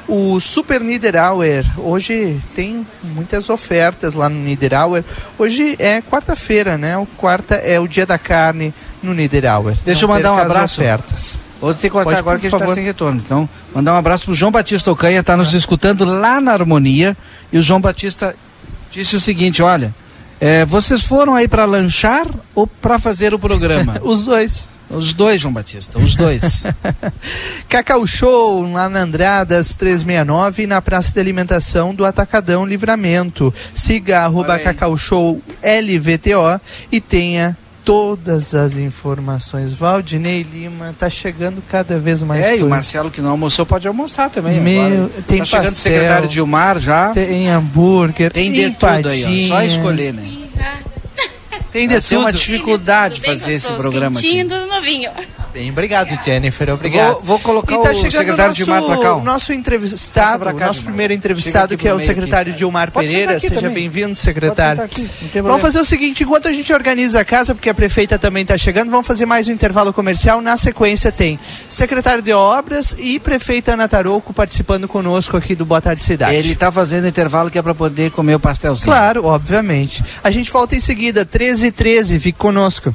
o 0.08 0.40
Super 0.40 0.82
Niederauer, 0.82 1.64
hoje 1.78 2.42
tem 2.56 2.86
muitas 3.04 3.52
ofertas 3.52 4.16
lá 4.16 4.28
no 4.28 4.40
Niederauer. 4.40 5.04
Hoje 5.38 5.76
é 5.78 6.02
quarta-feira, 6.02 6.76
né? 6.76 6.98
O 6.98 7.06
quarta 7.06 7.54
é 7.54 7.80
o 7.80 7.88
dia 7.88 8.08
da 8.08 8.18
carne 8.18 8.74
no 9.04 9.14
Niederauer. 9.14 9.78
Deixa 9.86 10.06
eu 10.06 10.08
Não 10.08 10.16
mandar 10.16 10.34
um 10.34 10.38
abraço. 10.38 10.82
ofertas. 10.82 11.38
Vou 11.64 11.74
ter 11.74 11.84
que 11.84 11.92
cortar 11.92 12.18
agora 12.18 12.38
que 12.38 12.48
a 12.48 12.50
gente 12.50 12.62
está 12.62 12.74
sem 12.74 12.84
retorno. 12.84 13.22
Então, 13.24 13.48
mandar 13.74 13.94
um 13.94 13.98
abraço 13.98 14.26
pro 14.26 14.36
João 14.36 14.52
Batista 14.52 14.92
Ocanha, 14.92 15.22
está 15.22 15.38
nos 15.38 15.54
escutando 15.54 16.04
lá 16.04 16.42
na 16.42 16.52
Harmonia. 16.52 17.16
E 17.54 17.58
o 17.58 17.62
João 17.62 17.80
Batista 17.80 18.36
disse 18.92 19.16
o 19.16 19.20
seguinte: 19.20 19.62
olha, 19.62 19.96
é, 20.42 20.66
vocês 20.66 21.04
foram 21.04 21.34
aí 21.34 21.48
para 21.48 21.64
lanchar 21.64 22.28
ou 22.54 22.68
para 22.68 23.00
fazer 23.00 23.34
o 23.34 23.40
programa? 23.40 23.98
os 24.04 24.26
dois. 24.26 24.68
Os 24.90 25.14
dois, 25.14 25.40
João 25.40 25.54
Batista, 25.54 25.98
os 25.98 26.18
dois. 26.18 26.66
Cacau 27.70 28.06
Show, 28.06 28.70
lá 28.70 28.90
na 28.90 29.00
Andradas 29.00 29.78
369, 29.78 30.68
na 30.68 30.82
Praça 30.82 31.14
de 31.14 31.20
Alimentação 31.22 31.96
do 31.96 32.06
Atacadão 32.06 32.66
Livramento. 32.66 33.54
Siga 33.74 34.20
arroba 34.20 34.60
Cacau 34.60 34.98
Show 34.98 35.42
LVTO 35.64 36.60
e 36.92 37.00
tenha 37.00 37.58
todas 37.84 38.56
as 38.56 38.78
informações. 38.78 39.74
Valdinei 39.74 40.44
Lima 40.44 40.96
tá 40.98 41.10
chegando 41.10 41.62
cada 41.70 42.00
vez 42.00 42.22
mais 42.24 42.44
é, 42.44 42.52
e 42.52 42.56
o 42.56 42.60
coisa. 42.60 42.70
Marcelo 42.70 43.12
que 43.12 43.22
não 43.22 43.32
almoçou 43.32 43.66
pode 43.66 43.88
almoçar 43.88 44.30
também. 44.30 44.60
Meu, 44.60 45.06
agora. 45.06 45.10
tem 45.28 45.40
tá 45.40 45.46
chegando 45.46 45.66
o 45.66 45.70
pastel, 45.72 45.94
secretário 45.94 46.28
Dilmar 46.28 46.80
já. 46.80 47.10
Tem 47.14 47.50
hambúrguer, 47.50 48.32
Tem 48.32 48.52
de 48.52 48.72
tudo 48.72 49.10
aí, 49.10 49.46
ó. 49.46 49.48
Só 49.48 49.64
escolher, 49.64 50.14
né? 50.14 50.44
Tem 51.72 51.88
de 51.88 52.02
ser 52.02 52.18
uma 52.18 52.32
tudo. 52.32 52.40
dificuldade 52.40 53.22
fazer 53.22 53.54
esse 53.54 53.72
programa 53.74 54.20
aqui. 54.20 54.28
Quentinho, 54.28 54.50
tudo 54.50 54.68
novinho. 54.68 55.12
Bem, 55.54 55.70
obrigado, 55.70 56.10
Jennifer. 56.26 56.72
Obrigado. 56.72 57.14
Vou- 57.18 57.24
vou 57.24 57.40
colocar 57.40 57.78
tá 57.78 57.92
o 57.92 57.96
secretário 57.96 58.36
nosso, 58.38 58.54
Dilmar 58.56 58.82
pra 58.84 58.98
cá, 58.98 59.16
ó. 59.18 59.22
Nosso 59.22 59.54
entrevistado, 59.54 60.46
cá, 60.46 60.52
nosso 60.52 60.80
Dilmar. 60.80 60.84
primeiro 60.86 61.14
entrevistado, 61.14 61.78
que 61.78 61.88
é 61.88 61.94
o 61.94 62.00
secretário 62.00 62.52
aqui. 62.54 62.60
Sentar 62.64 62.90
Pereira. 62.92 63.40
Seja 63.40 63.70
bem-vindo, 63.70 64.16
secretário. 64.16 64.90
Vamos 65.44 65.62
fazer 65.62 65.80
o 65.80 65.86
seguinte: 65.86 66.24
enquanto 66.24 66.48
a 66.48 66.52
gente 66.52 66.74
organiza 66.74 67.20
a 67.20 67.26
casa, 67.26 67.54
porque 67.54 67.70
a 67.70 67.74
prefeita 67.74 68.18
também 68.18 68.42
está 68.42 68.58
chegando, 68.58 68.90
vamos 68.90 69.06
fazer 69.06 69.28
mais 69.28 69.48
um 69.48 69.52
intervalo 69.52 69.94
comercial. 69.94 70.42
Na 70.42 70.58
sequência, 70.58 71.12
tem 71.12 71.40
secretário 71.68 72.24
de 72.24 72.34
obras 72.34 72.96
e 72.98 73.20
prefeita 73.20 73.74
Ana 73.74 73.88
Tarouco 73.88 74.34
participando 74.34 74.88
conosco 74.88 75.38
aqui 75.38 75.54
do 75.54 75.66
Boa 75.66 75.82
Tarde 75.82 76.02
Cidade. 76.02 76.34
Ele 76.34 76.56
tá 76.56 76.72
fazendo 76.72 77.08
intervalo 77.08 77.52
que 77.52 77.60
é 77.60 77.62
para 77.62 77.76
poder 77.76 78.10
comer 78.10 78.34
o 78.34 78.40
pastelzinho. 78.40 78.86
Claro, 78.86 79.26
obviamente. 79.26 80.04
A 80.24 80.32
gente 80.32 80.50
volta 80.52 80.76
em 80.76 80.80
seguida, 80.80 81.24
13 81.24 81.43
e 81.44 81.72
13, 81.72 82.20
fique 82.20 82.40
conosco. 82.40 82.94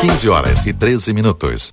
15 0.00 0.28
horas 0.28 0.66
e 0.66 0.72
13 0.72 1.12
minutos. 1.12 1.72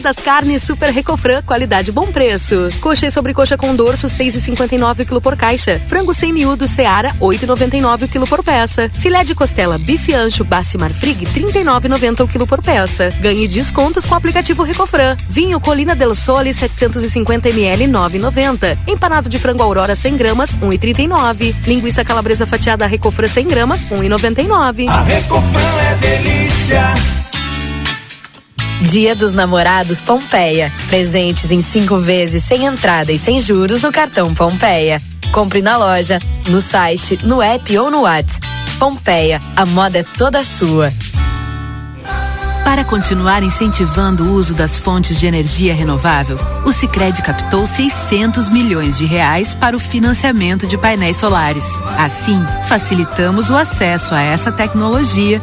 Das 0.00 0.16
carnes 0.16 0.62
Super 0.62 0.90
Recofran, 0.90 1.42
qualidade 1.42 1.92
bom 1.92 2.06
preço. 2.06 2.70
Coxa 2.80 3.06
e 3.06 3.10
sobrecoxa 3.10 3.56
com 3.56 3.74
dorso, 3.74 4.06
6,59 4.06 5.04
kg 5.04 5.20
por 5.20 5.36
caixa. 5.36 5.78
Frango 5.86 6.14
sem 6.14 6.32
miúdo 6.32 6.66
Seara, 6.66 7.14
8,99 7.20 8.08
kg 8.08 8.26
por 8.26 8.42
peça. 8.42 8.88
Filé 8.88 9.22
de 9.24 9.34
costela 9.34 9.78
bife 9.78 10.14
ancho 10.14 10.42
Bassi 10.42 10.78
Marfrig, 10.78 11.26
39,90 11.26 12.26
kg 12.26 12.46
por 12.46 12.62
peça. 12.62 13.12
Ganhe 13.20 13.46
descontos 13.46 14.06
com 14.06 14.14
o 14.14 14.16
aplicativo 14.16 14.62
Recofran. 14.62 15.16
Vinho 15.28 15.60
Colina 15.60 15.94
del 15.94 16.14
Sole, 16.14 16.52
750 16.54 17.50
ml, 17.50 17.86
9,90. 17.86 18.78
Empanado 18.88 19.28
de 19.28 19.38
frango 19.38 19.62
Aurora 19.62 19.94
100 19.94 20.16
gramas, 20.16 20.54
1,39. 20.56 21.54
Linguiça 21.66 22.02
calabresa 22.04 22.46
fatiada 22.46 22.86
Recofran 22.86 23.28
100 23.28 23.46
gramas, 23.48 23.84
1,99. 23.84 24.88
A 24.88 25.02
Recofran 25.02 25.60
é 25.90 25.94
delícia. 25.96 27.29
Dia 28.82 29.14
dos 29.14 29.34
Namorados 29.34 30.00
Pompeia. 30.00 30.72
Presentes 30.88 31.50
em 31.50 31.60
cinco 31.60 31.98
vezes 31.98 32.42
sem 32.42 32.64
entrada 32.64 33.12
e 33.12 33.18
sem 33.18 33.38
juros 33.38 33.82
no 33.82 33.92
cartão 33.92 34.34
Pompeia. 34.34 35.00
Compre 35.32 35.60
na 35.60 35.76
loja, 35.76 36.18
no 36.48 36.60
site, 36.62 37.18
no 37.22 37.42
app 37.42 37.78
ou 37.78 37.90
no 37.90 38.02
WhatsApp. 38.02 38.46
Pompeia, 38.78 39.38
a 39.54 39.66
moda 39.66 39.98
é 39.98 40.02
toda 40.16 40.42
sua. 40.42 40.90
Para 42.64 42.84
continuar 42.84 43.42
incentivando 43.42 44.24
o 44.24 44.32
uso 44.32 44.54
das 44.54 44.78
fontes 44.78 45.18
de 45.20 45.26
energia 45.26 45.74
renovável, 45.74 46.38
o 46.64 46.72
Sicredi 46.72 47.20
captou 47.20 47.66
600 47.66 48.48
milhões 48.48 48.96
de 48.96 49.04
reais 49.04 49.54
para 49.54 49.76
o 49.76 49.80
financiamento 49.80 50.66
de 50.66 50.78
painéis 50.78 51.18
solares. 51.18 51.66
Assim, 51.98 52.40
facilitamos 52.66 53.50
o 53.50 53.56
acesso 53.56 54.14
a 54.14 54.22
essa 54.22 54.50
tecnologia 54.50 55.42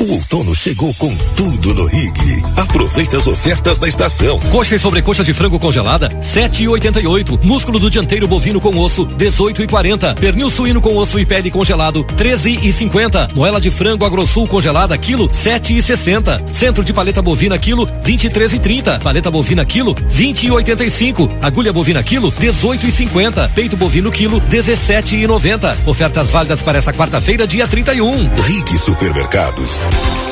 O 0.00 0.12
outono 0.14 0.54
chegou 0.56 0.92
com 0.94 1.14
tudo 1.36 1.74
no 1.74 1.84
Rig. 1.86 2.42
Aproveite 2.56 3.14
as 3.14 3.26
ofertas 3.26 3.78
da 3.78 3.86
estação. 3.86 4.40
Coxa 4.50 4.74
e 4.74 4.78
sobrecoxa 4.78 5.22
de 5.22 5.34
frango 5.34 5.58
congelada, 5.58 6.08
7,88. 6.22 7.38
Músculo 7.42 7.78
do 7.78 7.90
dianteiro 7.90 8.26
bovino 8.26 8.58
com 8.58 8.74
osso, 8.78 9.06
18,40. 9.06 10.14
Pernil 10.14 10.48
suíno 10.48 10.80
com 10.80 10.96
osso 10.96 11.18
e 11.18 11.26
pele 11.26 11.50
congelado, 11.50 12.04
13,50. 12.04 13.34
Moela 13.34 13.60
de 13.60 13.70
frango 13.70 14.06
agrossul 14.06 14.48
congelada, 14.48 14.96
quilo, 14.96 15.28
7,60. 15.28 16.50
Centro 16.50 16.82
de 16.82 16.92
paleta 16.92 17.20
bovina, 17.20 17.58
quilo, 17.58 17.86
23,30. 17.86 18.98
Paleta 19.00 19.30
bovina, 19.30 19.64
quilo, 19.64 19.94
20,85. 19.94 21.36
Agulha 21.42 21.72
bovina, 21.72 22.02
quilo, 22.02 22.32
18,50. 22.32 23.50
Peito 23.50 23.76
bovino, 23.76 24.10
quilo, 24.10 24.40
17,90. 24.40 25.76
Ofertas 25.86 26.30
válidas 26.30 26.62
para 26.62 26.78
esta 26.78 26.94
quarta-feira, 26.94 27.46
dia 27.46 27.68
31. 27.68 28.30
Rig 28.36 28.78
Supermercados. 28.78 29.81
Thank 29.90 30.31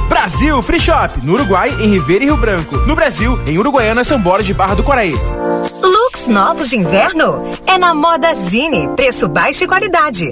Brasil 0.09 0.61
Free 0.61 0.79
Shop, 0.79 1.19
no 1.23 1.33
Uruguai, 1.33 1.69
em 1.79 1.89
Ribeira 1.89 2.23
e 2.23 2.27
Rio 2.27 2.37
Branco. 2.37 2.77
No 2.87 2.95
Brasil, 2.95 3.39
em 3.45 3.57
Uruguaiana, 3.57 4.03
São 4.03 4.19
Borges 4.19 4.47
de 4.47 4.53
Barra 4.53 4.75
do 4.75 4.83
Quaraí. 4.83 5.15
Looks 5.81 6.27
novos 6.27 6.69
de 6.69 6.77
inverno? 6.77 7.43
É 7.65 7.77
na 7.77 7.93
Moda 7.93 8.33
Zine. 8.33 8.89
Preço 8.95 9.27
baixo 9.27 9.63
e 9.63 9.67
qualidade. 9.67 10.31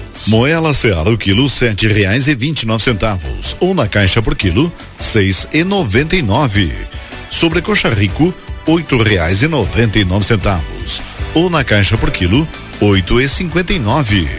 Moela 0.27 0.73
Seara 0.73 1.09
o 1.09 1.17
quilo 1.17 1.49
sete 1.49 1.87
reais 1.87 2.27
e 2.27 2.35
vinte 2.35 2.63
e 2.63 2.65
nove 2.67 2.83
centavos 2.83 3.55
ou 3.59 3.73
na 3.73 3.87
caixa 3.87 4.21
por 4.21 4.35
quilo 4.35 4.71
seis 4.97 5.47
e 5.51 5.63
noventa 5.63 6.15
e 6.15 6.21
nove. 6.21 6.71
Sobrecoxa 7.29 7.89
Rico 7.89 8.33
oito 8.67 9.01
reais 9.01 9.41
e 9.41 9.47
noventa 9.47 9.97
e 9.97 10.05
nove 10.05 10.25
centavos 10.25 11.01
ou 11.33 11.49
na 11.49 11.63
caixa 11.63 11.97
por 11.97 12.11
quilo 12.11 12.47
oito 12.79 13.19
e 13.19 13.27
cinquenta 13.27 13.73
e 13.73 13.79
nove. 13.79 14.29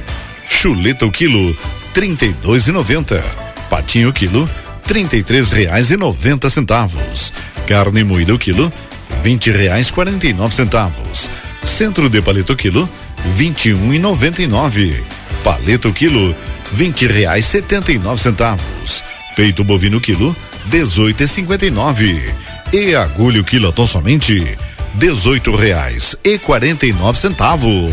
Chuleta 0.48 1.04
o 1.04 1.10
quilo 1.10 1.56
trinta 1.92 2.26
e 2.26 2.32
dois 2.32 2.68
e 2.68 2.72
noventa. 2.72 3.22
Patinho 3.68 4.10
o 4.10 4.12
quilo 4.12 4.48
trinta 4.84 5.16
e 5.16 5.22
três 5.22 5.50
reais 5.50 5.90
e 5.90 5.96
noventa 5.96 6.48
centavos. 6.48 7.32
Carne 7.66 8.04
moída 8.04 8.34
o 8.34 8.38
quilo 8.38 8.72
vinte 9.22 9.50
reais 9.50 9.90
quarenta 9.90 10.26
e 10.26 10.32
nove 10.32 10.54
centavos. 10.54 11.28
Centro 11.64 12.08
de 12.08 12.20
paleta 12.22 12.52
o 12.52 12.56
quilo 12.56 12.88
vinte 13.34 13.70
e 13.70 13.74
um 13.74 13.92
e 13.92 13.98
noventa 13.98 14.42
e 14.42 14.46
nove. 14.46 15.02
Paleta 15.42 15.88
o 15.88 15.92
quilo 15.92 16.34
vinte 16.72 17.06
reais 17.06 17.46
setenta 17.46 17.90
e 17.90 17.98
nove 17.98 18.22
centavos. 18.22 19.02
Peito 19.34 19.64
bovino 19.64 20.00
quilo 20.00 20.34
dezoito 20.66 21.24
e 21.24 21.28
cinquenta 21.28 21.66
e 21.66 21.70
nove. 21.70 22.32
E 22.72 22.94
agulha 22.94 23.40
o 23.40 23.44
quilo 23.44 23.72
tão 23.72 23.86
somente 23.86 24.56
dezoito 24.94 25.54
reais 25.54 26.16
e 26.22 26.38
quarenta 26.38 26.86
e 26.86 26.92
nove 26.92 27.18
centavos. 27.18 27.92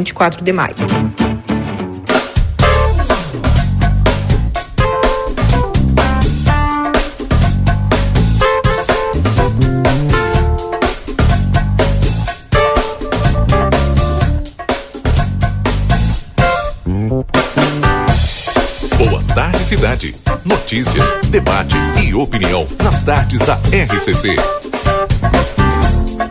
24 0.01 0.43
de 0.43 0.51
maio. 0.51 0.75
Boa 18.97 19.23
tarde, 19.35 19.63
cidade. 19.63 20.15
Notícias, 20.43 21.07
debate 21.27 21.75
e 22.03 22.15
opinião 22.15 22.65
nas 22.83 23.03
tardes 23.03 23.39
da 23.41 23.59
RCC. 23.71 24.35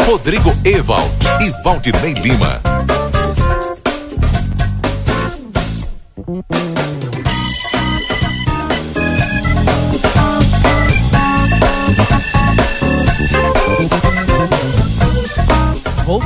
Rodrigo 0.04 0.52
Ewald 0.64 1.08
e 1.40 1.62
Valdinei 1.62 2.14
Lima. 2.14 2.60
Mm-hmm. 6.30 6.59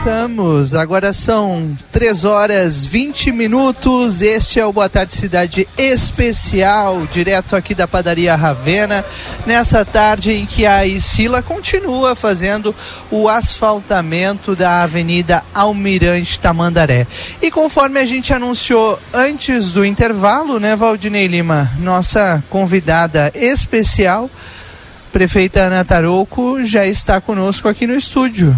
Voltamos. 0.04 0.74
Agora 0.74 1.14
são 1.14 1.74
3 1.90 2.24
horas 2.26 2.84
20 2.84 3.32
minutos. 3.32 4.20
Este 4.20 4.60
é 4.60 4.66
o 4.66 4.72
Boa 4.72 4.86
Tarde 4.86 5.14
Cidade 5.14 5.66
Especial, 5.78 7.06
direto 7.10 7.56
aqui 7.56 7.74
da 7.74 7.88
Padaria 7.88 8.36
Ravena, 8.36 9.02
nessa 9.46 9.82
tarde 9.82 10.32
em 10.32 10.44
que 10.44 10.66
a 10.66 10.84
Isila 10.84 11.40
continua 11.40 12.14
fazendo 12.14 12.74
o 13.10 13.30
asfaltamento 13.30 14.54
da 14.54 14.82
Avenida 14.82 15.42
Almirante 15.54 16.38
Tamandaré. 16.38 17.06
E 17.40 17.50
conforme 17.50 17.98
a 17.98 18.04
gente 18.04 18.30
anunciou 18.34 19.00
antes 19.10 19.72
do 19.72 19.86
intervalo, 19.86 20.60
né, 20.60 20.76
Valdinei 20.76 21.26
Lima, 21.26 21.70
nossa 21.78 22.44
convidada 22.50 23.32
especial, 23.34 24.28
prefeita 25.10 25.60
Ana 25.60 25.82
Tarouco, 25.82 26.62
já 26.62 26.86
está 26.86 27.22
conosco 27.22 27.68
aqui 27.68 27.86
no 27.86 27.94
estúdio. 27.94 28.54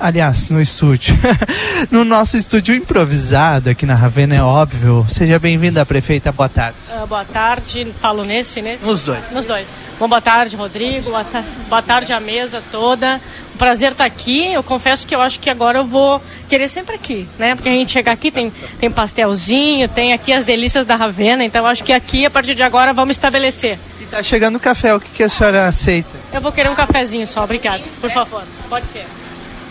Aliás, 0.00 0.48
no 0.48 0.62
estúdio. 0.62 1.14
no 1.92 2.06
nosso 2.06 2.34
estúdio 2.38 2.74
improvisado 2.74 3.68
aqui 3.68 3.84
na 3.84 3.94
Ravena, 3.94 4.34
é 4.34 4.42
óbvio. 4.42 5.04
Seja 5.10 5.38
bem-vinda, 5.38 5.84
prefeita. 5.84 6.32
Boa 6.32 6.48
tarde. 6.48 6.78
Uh, 6.90 7.06
boa 7.06 7.22
tarde. 7.22 7.86
Falo 8.00 8.24
nesse, 8.24 8.62
né? 8.62 8.78
Nos 8.82 9.02
dois. 9.02 9.30
Nos 9.30 9.44
dois. 9.44 9.68
Bom, 9.98 10.08
boa 10.08 10.22
tarde, 10.22 10.56
Rodrigo. 10.56 11.10
Boa, 11.10 11.22
ta 11.22 11.44
boa 11.68 11.82
tarde 11.82 12.14
à 12.14 12.18
mesa 12.18 12.62
toda. 12.72 13.20
Um 13.54 13.58
prazer 13.58 13.92
estar 13.92 14.06
aqui. 14.06 14.50
Eu 14.50 14.62
confesso 14.62 15.06
que 15.06 15.14
eu 15.14 15.20
acho 15.20 15.38
que 15.38 15.50
agora 15.50 15.80
eu 15.80 15.84
vou 15.84 16.22
querer 16.48 16.68
sempre 16.68 16.94
aqui, 16.94 17.28
né? 17.38 17.54
Porque 17.54 17.68
a 17.68 17.72
gente 17.72 17.92
chega 17.92 18.10
aqui, 18.10 18.30
tem, 18.30 18.50
tem 18.78 18.90
pastelzinho, 18.90 19.86
tem 19.86 20.14
aqui 20.14 20.32
as 20.32 20.44
delícias 20.44 20.86
da 20.86 20.96
Ravena. 20.96 21.44
Então, 21.44 21.66
acho 21.66 21.84
que 21.84 21.92
aqui, 21.92 22.24
a 22.24 22.30
partir 22.30 22.54
de 22.54 22.62
agora, 22.62 22.94
vamos 22.94 23.16
estabelecer. 23.16 23.78
E 24.00 24.06
tá 24.06 24.22
chegando 24.22 24.56
o 24.56 24.60
café. 24.60 24.94
O 24.94 25.00
que, 25.00 25.10
que 25.10 25.22
a 25.22 25.28
senhora 25.28 25.66
aceita? 25.68 26.16
Eu 26.32 26.40
vou 26.40 26.52
querer 26.52 26.70
um 26.70 26.74
cafezinho 26.74 27.26
só. 27.26 27.44
Obrigada. 27.44 27.82
Por 28.00 28.10
favor. 28.10 28.44
Pode 28.70 28.88
ser. 28.88 29.04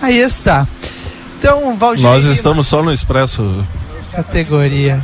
Aí 0.02 0.18
está. 0.20 0.68
Então, 1.38 1.76
Valdir. 1.78 2.04
Nós 2.04 2.26
estamos 2.26 2.68
só 2.68 2.84
no 2.84 2.92
expresso. 2.92 3.66
Categoria. 4.12 5.02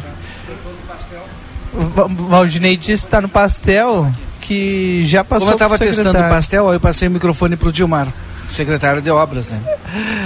O 1.73 2.07
Valdinei 2.27 2.77
disse 2.77 3.03
que 3.03 3.07
está 3.07 3.21
no 3.21 3.27
pastel, 3.29 4.09
que 4.39 5.03
já 5.05 5.23
passou 5.23 5.47
Como 5.47 5.51
eu 5.51 5.55
estava 5.55 5.77
testando 5.77 6.17
o 6.17 6.29
pastel, 6.29 6.69
aí 6.69 6.75
eu 6.75 6.79
passei 6.79 7.07
o 7.07 7.11
microfone 7.11 7.57
para 7.57 7.67
o 7.67 7.71
Dilmar, 7.71 8.07
secretário 8.49 9.01
de 9.01 9.09
obras, 9.11 9.49
né? 9.49 9.59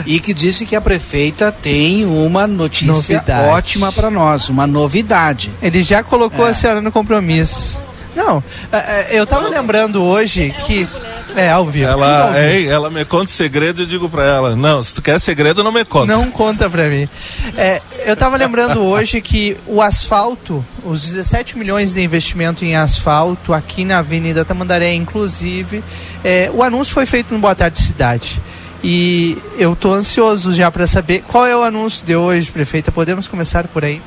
E 0.06 0.20
que 0.20 0.32
disse 0.34 0.66
que 0.66 0.76
a 0.76 0.82
prefeita 0.82 1.52
tem 1.52 2.06
uma 2.06 2.46
notícia 2.46 2.94
Novidade. 2.94 3.48
ótima 3.50 3.92
para 3.92 4.12
nós, 4.12 4.50
uma 4.50 4.68
novidade. 4.68 5.52
Ele 5.62 5.82
já 5.82 6.04
colocou 6.04 6.46
É. 6.46 6.52
a 6.52 6.54
senhora 6.54 6.82
no 6.82 6.92
compromisso. 6.92 7.82
Não, 8.16 8.44
é, 8.72 8.78
é, 8.78 9.08
eu 9.12 9.26
tava 9.26 9.48
lembrando 9.48 10.04
hoje 10.04 10.54
que. 10.66 10.88
É, 11.36 11.50
ao 11.50 11.66
vivo. 11.66 11.92
tudo 11.92 12.04
ao 12.04 12.10
Ela, 12.10 12.28
vivo. 12.28 12.38
é, 12.38 12.64
ela 12.66 12.90
me 12.90 13.06
conta 13.06 13.32
segredo 13.32 13.82
e 13.82 13.84
eu 13.84 13.88
digo 13.88 14.10
pra 14.10 14.26
ela: 14.26 14.56
Não, 14.56 14.82
se 14.82 14.94
tu 14.94 15.02
quer 15.02 15.20
segredo, 15.20 15.64
não 15.64 15.72
me 15.72 15.86
conta. 15.86 16.12
Não 16.12 16.30
conta 16.32 16.70
pra 16.70 16.88
mim. 16.90 17.08
É, 17.56 17.82
eu 18.06 18.16
tava 18.16 18.38
lembrando 18.38 18.82
hoje 18.82 19.22
que 19.22 19.56
o 19.68 19.82
asfalto, 19.82 20.64
os 20.84 21.04
17 21.04 21.58
milhões 21.58 21.94
de 21.94 22.02
investimento 22.02 22.64
em 22.66 22.76
asfalto 22.76 23.54
aqui 23.54 23.86
na 23.86 24.00
Avenida 24.00 24.44
Tamandaré, 24.46 24.94
inclusive, 24.94 25.84
é, 26.24 26.50
o 26.54 26.64
anúncio 26.64 26.94
foi 26.94 27.06
feito 27.06 27.34
no 27.34 27.40
Boa 27.40 27.56
Tarde 27.56 27.78
Cidade. 27.82 28.40
E 28.84 29.38
eu 29.58 29.76
tô 29.76 29.92
ansioso 29.92 30.54
já 30.54 30.72
para 30.72 30.88
saber 30.88 31.24
qual 31.28 31.46
é 31.46 31.56
o 31.56 31.62
anúncio 31.64 32.06
de 32.06 32.16
hoje, 32.16 32.50
prefeita. 32.50 32.92
Podemos 32.92 33.28
começar 33.28 33.68
por 33.68 33.84
aí? 33.84 34.02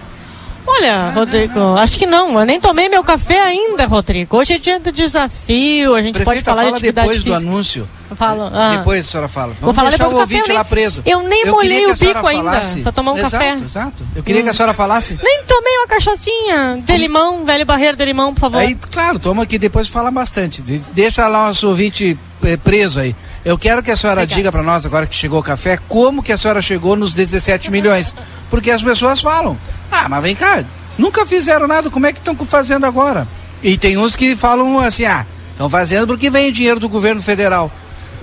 Olha, 0.67 1.11
Rodrigo, 1.11 1.77
acho 1.77 1.99
que 1.99 2.07
não. 2.07 2.39
Eu 2.39 2.47
nem 2.47 2.61
tomei 2.61 2.89
meu 2.89 3.03
café 3.03 3.39
ainda, 3.41 3.85
Rodrigo. 3.87 4.37
Hoje 4.37 4.55
é 4.55 4.59
dia 4.59 4.79
do 4.79 4.93
desafio, 4.93 5.95
a 5.95 6.01
gente 6.03 6.15
pode 6.15 6.25
Prefeita, 6.25 6.51
falar 6.51 6.63
de 6.65 6.69
atividade 6.77 7.09
depois 7.09 7.25
do 7.25 7.33
física. 7.35 7.49
anúncio. 7.51 7.89
Eu 8.11 8.17
falo, 8.17 8.43
ah. 8.53 8.77
Depois 8.77 9.07
a 9.07 9.11
senhora 9.11 9.29
fala. 9.29 9.47
Vamos 9.49 9.61
Vou 9.63 9.75
falar 9.75 9.89
deixar 9.89 10.07
o 10.07 10.11
do 10.11 10.17
café, 10.19 10.35
ouvinte 10.35 10.49
eu 10.51 10.55
lá 10.55 10.63
nem- 10.63 10.71
preso. 10.71 11.03
eu 11.05 11.21
nem 11.21 11.31
queria 11.39 11.53
molhei 11.53 11.87
o 11.87 11.97
bico 11.97 12.27
ainda 12.27 12.61
pra 12.83 12.93
tomar 12.93 13.13
um 13.13 13.19
exato, 13.19 13.33
café. 13.33 13.53
Exato, 13.65 14.07
Eu 14.15 14.23
queria 14.23 14.43
que 14.43 14.49
a 14.51 14.53
senhora 14.55 14.75
falasse. 14.75 15.19
Nem 15.23 15.43
tomei 15.45 15.77
uma 15.79 15.87
cachaçinha 15.89 16.79
de 16.85 16.97
limão, 16.97 17.45
velho 17.45 17.65
barreiro 17.67 17.97
de 17.97 18.05
limão, 18.05 18.33
por 18.35 18.41
favor. 18.41 18.59
Aí, 18.59 18.75
claro, 18.91 19.19
toma 19.19 19.45
que 19.47 19.59
depois 19.59 19.89
fala 19.89 20.11
bastante. 20.11 20.63
De- 20.63 20.79
Deixa 20.93 21.27
lá 21.27 21.45
o 21.45 21.47
nosso 21.49 21.69
ouvinte 21.69 22.17
eh, 22.45 22.57
preso 22.59 23.01
aí. 23.01 23.17
Eu 23.45 23.59
quero 23.59 23.83
que 23.83 23.91
a 23.91 23.97
senhora 23.97 24.21
Obrigada. 24.21 24.37
diga 24.37 24.53
para 24.53 24.63
nós, 24.63 24.87
agora 24.87 25.07
que 25.07 25.15
chegou 25.15 25.41
o 25.41 25.43
café, 25.43 25.79
como 25.89 26.23
que 26.23 26.33
a 26.33 26.39
senhora 26.39 26.63
chegou 26.63 26.95
nos 26.95 27.13
17 27.13 27.71
milhões. 27.71 28.15
Porque 28.49 28.71
as 28.71 28.83
pessoas 28.83 29.21
falam, 29.21 29.59
ah, 29.91 30.09
mas 30.09 30.23
vem 30.23 30.37
cá, 30.37 30.65
nunca 30.97 31.27
fizeram 31.27 31.67
nada, 31.67 31.91
como 31.91 32.07
é 32.07 32.13
que 32.13 32.19
estão 32.19 32.37
fazendo 32.37 32.87
agora? 32.87 33.27
E 33.63 33.77
tem 33.77 33.97
uns 33.97 34.15
que 34.15 34.37
falam 34.37 34.79
assim, 34.79 35.05
ah, 35.05 35.27
estão 35.51 35.69
fazendo 35.69 36.07
porque 36.07 36.31
vem 36.31 36.53
dinheiro 36.53 36.79
do 36.79 36.89
governo 36.89 37.21
federal. 37.21 37.71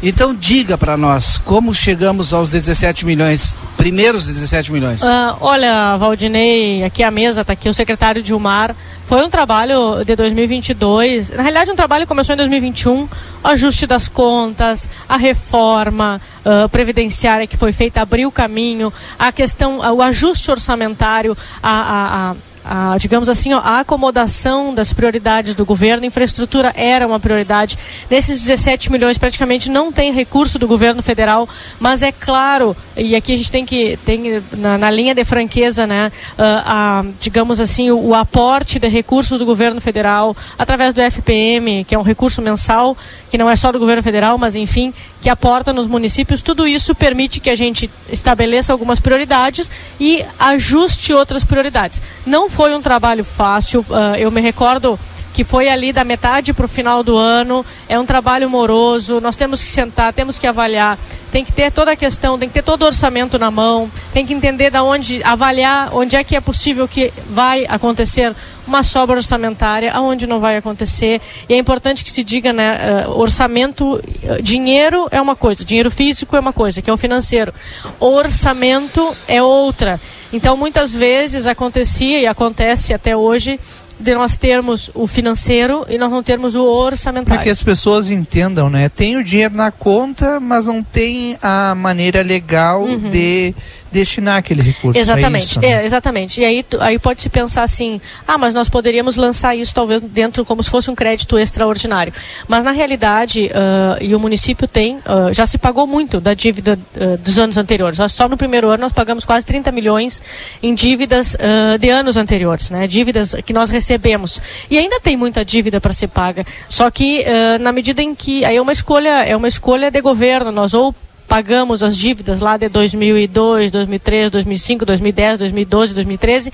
Então 0.02 0.34
diga 0.34 0.78
para 0.78 0.96
nós, 0.96 1.38
como 1.40 1.74
chegamos 1.74 2.34
aos 2.34 2.48
17 2.50 3.06
milhões, 3.06 3.58
primeiros 3.76 4.26
17 4.26 4.72
milhões? 4.72 5.04
Ah, 5.04 5.36
olha, 5.42 5.98
Valdinei, 5.98 6.84
aqui 6.86 7.04
a 7.04 7.12
mesa, 7.12 7.42
está 7.42 7.52
aqui 7.54 7.68
o 7.68 7.74
secretário 7.74 8.22
Dilmar. 8.22 8.74
Foi 9.06 9.22
um 9.26 9.30
trabalho 9.30 10.04
de 10.06 10.16
2022. 10.16 11.32
Na 11.32 11.42
realidade, 11.42 11.72
um 11.72 11.76
trabalho 11.76 12.04
que 12.06 12.08
começou 12.08 12.34
em 12.34 12.38
2021. 12.38 13.10
O 13.44 13.48
ajuste 13.48 13.86
das 13.88 14.08
contas, 14.08 14.88
a 15.08 15.18
reforma 15.18 16.22
ah, 16.46 16.70
previdenciária 16.70 17.46
que 17.48 17.58
foi 17.58 17.72
feita 17.74 18.02
abriu 18.02 18.30
o 18.30 18.32
caminho, 18.32 18.94
a 19.18 19.32
questão, 19.32 19.82
ah, 19.84 19.92
o 19.92 20.02
ajuste 20.02 20.50
orçamentário, 20.50 21.36
a, 21.62 21.70
a- 21.72 22.32
a- 22.32 22.36
a, 22.72 22.96
digamos 23.00 23.28
assim, 23.28 23.52
ó, 23.52 23.58
a 23.58 23.80
acomodação 23.80 24.76
das 24.76 24.94
prioridades 24.94 25.56
do 25.56 25.66
governo. 25.66 26.06
Infraestrutura 26.06 26.72
era 26.76 27.08
uma 27.08 27.20
prioridade. 27.20 27.76
Nesses 28.12 28.42
17 28.42 28.92
milhões, 28.92 29.18
praticamente 29.18 29.72
não 29.72 29.92
tem 29.92 30.14
recurso 30.14 30.60
do 30.60 30.68
governo 30.68 31.02
federal, 31.02 31.50
mas 31.80 32.04
é 32.04 32.12
claro, 32.12 32.78
e 32.96 33.16
aqui 33.16 33.34
a 33.34 33.38
gente 33.38 33.50
tem 33.52 33.66
que, 33.66 33.98
tem 34.06 34.44
na, 34.56 34.78
na 34.78 34.92
linha 34.92 35.16
de 35.16 35.26
franqueza, 35.26 35.88
né, 35.88 36.12
ah, 36.38 37.00
a, 37.00 37.06
digamos 37.20 37.60
assim, 37.60 37.90
o, 37.90 38.10
o 38.10 38.14
aporte 38.14 38.78
de 38.78 38.88
recursos 38.88 39.40
do 39.40 39.46
governo 39.48 39.82
federal 39.82 40.38
através 40.56 40.94
do 40.94 41.02
FPM, 41.02 41.84
que 41.86 41.96
é 41.96 41.98
um 41.98 42.04
recurso 42.04 42.40
mensal, 42.40 42.96
que 43.32 43.38
não 43.38 43.50
é 43.50 43.56
só 43.56 43.72
do 43.72 43.80
governo 43.80 44.04
federal, 44.04 44.38
mas 44.38 44.56
enfim, 44.56 44.94
que 45.20 45.30
aporta 45.30 45.74
nos 45.74 45.88
municípios. 45.88 46.44
Tudo 46.44 46.68
isso 46.68 46.94
permite 46.94 47.40
que 47.40 47.50
a 47.50 47.56
gente 47.56 47.90
estabeleça 48.12 48.72
algumas 48.72 49.00
prioridades 49.00 49.72
e 50.00 50.24
ajuste 50.38 51.14
outras 51.14 51.44
prioridades. 51.44 52.02
Não 52.26 52.48
foi 52.60 52.76
um 52.76 52.82
trabalho 52.82 53.24
fácil, 53.24 53.86
ah, 53.90 54.20
eu 54.20 54.30
me 54.30 54.42
recordo 54.42 55.00
que 55.34 55.44
foi 55.44 55.70
ali 55.70 55.92
da 55.92 56.04
metade 56.04 56.54
para 56.54 56.66
o 56.66 56.70
final 56.70 57.04
do 57.04 57.18
ano. 57.18 57.66
É 57.88 58.00
um 58.00 58.06
trabalho 58.06 58.50
moroso. 58.50 59.22
Nós 59.22 59.36
temos 59.36 59.64
que 59.64 59.70
sentar, 59.70 60.14
temos 60.14 60.38
que 60.38 60.48
avaliar. 60.48 60.98
Tem 61.32 61.46
que 61.46 61.52
ter 61.52 61.72
toda 61.72 61.92
a 61.92 61.96
questão, 61.96 62.40
tem 62.40 62.48
que 62.48 62.54
ter 62.54 62.64
todo 62.64 62.82
o 62.82 62.86
orçamento 62.86 63.38
na 63.38 63.52
mão. 63.52 63.90
Tem 64.12 64.26
que 64.26 64.34
entender 64.34 64.70
da 64.70 64.84
onde, 64.84 65.24
avaliar 65.24 65.90
onde 65.94 66.16
é 66.16 66.24
que 66.24 66.36
é 66.36 66.42
possível 66.42 66.88
que 66.88 67.14
vai 67.30 67.66
acontecer 67.68 68.36
uma 68.70 68.84
sobra 68.84 69.18
orçamentária, 69.18 69.92
aonde 69.92 70.28
não 70.28 70.40
vai 70.40 70.56
acontecer. 70.56 71.20
E 71.48 71.54
é 71.54 71.58
importante 71.58 72.04
que 72.04 72.12
se 72.12 72.24
diga, 72.24 72.54
né, 72.54 72.80
eh, 72.80 73.08
orçamento, 73.08 74.00
eh, 74.22 74.42
dinheiro 74.42 75.08
é 75.10 75.20
uma 75.20 75.36
coisa, 75.36 75.66
dinheiro 75.66 75.90
físico 75.90 76.36
é 76.36 76.40
uma 76.40 76.54
coisa, 76.54 76.82
que 76.82 76.90
é 76.90 76.94
o 76.94 76.98
financeiro. 76.98 77.52
Orçamento 78.00 79.16
é 79.28 79.42
outra. 79.42 80.00
Então, 80.32 80.56
muitas 80.56 80.94
vezes 80.94 81.48
acontecia 81.48 82.20
e 82.20 82.28
acontece 82.28 82.94
até 82.94 83.18
hoje 83.18 83.60
de 84.00 84.16
nós 84.16 84.38
termos 84.38 84.90
o 84.94 85.06
financeiro 85.06 85.86
e 85.90 85.98
nós 85.98 86.10
não 86.10 86.24
termos 86.24 86.56
o 86.56 86.64
orçamentário. 86.64 87.38
Para 87.38 87.44
que 87.44 87.50
as 87.50 87.62
pessoas 87.62 88.10
entendam, 88.10 88.70
né? 88.70 88.88
Tem 88.90 89.18
o 89.18 89.24
dinheiro 89.24 89.56
na 89.56 89.72
conta, 89.72 90.40
mas 90.40 90.66
não 90.66 90.82
tem 90.82 91.38
a 91.42 91.76
maneira 91.76 92.22
legal 92.22 92.88
de 93.12 93.54
destinar 93.92 94.38
aquele 94.38 94.62
recurso. 94.62 94.98
é 94.98 95.02
Exatamente, 95.02 95.52
isso, 95.52 95.62
né? 95.62 95.68
é, 95.68 95.86
exatamente. 95.86 96.42
E 96.42 96.46
aí, 96.46 96.66
aí 96.80 97.00
pode 97.00 97.22
se 97.22 97.30
pensar 97.30 97.64
assim, 97.64 98.00
ah, 98.28 98.38
mas 98.38 98.54
nós 98.54 98.70
poderíamos 98.70 99.16
lançar 99.16 99.56
isso 99.56 99.74
talvez 99.74 100.02
dentro 100.02 100.46
como 100.46 100.64
se 100.64 100.70
fosse 100.70 100.90
um 100.90 100.96
crédito 100.96 101.38
extraordinário. 101.38 102.14
Mas 102.48 102.64
na 102.64 102.72
realidade, 102.72 103.50
ah, 103.54 103.98
e 104.02 104.16
o 104.16 104.20
município 104.20 104.68
tem, 104.68 105.00
ah, 105.06 105.32
já 105.32 105.46
se 105.46 105.58
pagou 105.58 105.86
muito 105.88 106.20
da 106.20 106.34
dívida 106.34 106.78
ah, 106.96 107.18
dos 107.18 107.38
anos 107.38 107.58
anteriores. 107.58 107.98
Nós, 107.98 108.12
só 108.12 108.28
no 108.28 108.38
primeiro 108.38 108.70
ano 108.70 108.82
nós 108.82 108.94
pagamos 108.94 109.26
quase 109.26 109.46
30 109.46 109.72
milhões 109.72 110.22
em 110.62 110.74
dívidas 110.74 111.36
de 111.80 111.90
anos 111.90 112.18
anteriores, 112.18 112.72
né? 112.72 112.88
Dívidas 112.88 113.36
que 113.46 113.54
nós 113.54 113.70
recebemos. 113.70 114.42
E 114.70 114.78
ainda 114.78 115.00
tem 115.00 115.18
muita 115.18 115.44
dívida 115.44 115.82
para 115.82 115.94
ser 115.94 116.08
paga. 116.08 116.46
Só 116.68 116.90
que 116.90 117.26
na 117.60 117.72
medida 117.72 118.02
em 118.02 118.16
que 118.16 118.46
aí 118.46 118.56
é 118.56 118.62
uma 118.62 118.72
escolha, 118.72 119.26
é 119.26 119.36
uma 119.36 119.48
escolha 119.48 119.92
de 119.92 120.02
governo, 120.02 120.52
nós 120.52 120.74
ou 120.74 120.94
pagamos 121.30 121.84
as 121.84 121.96
dívidas 121.96 122.42
lá 122.42 122.58
de 122.58 122.68
2002, 122.68 123.70
2003, 123.70 124.32
2005, 124.32 124.84
2010, 124.84 125.38
2012, 125.38 125.94
2013, 125.94 126.54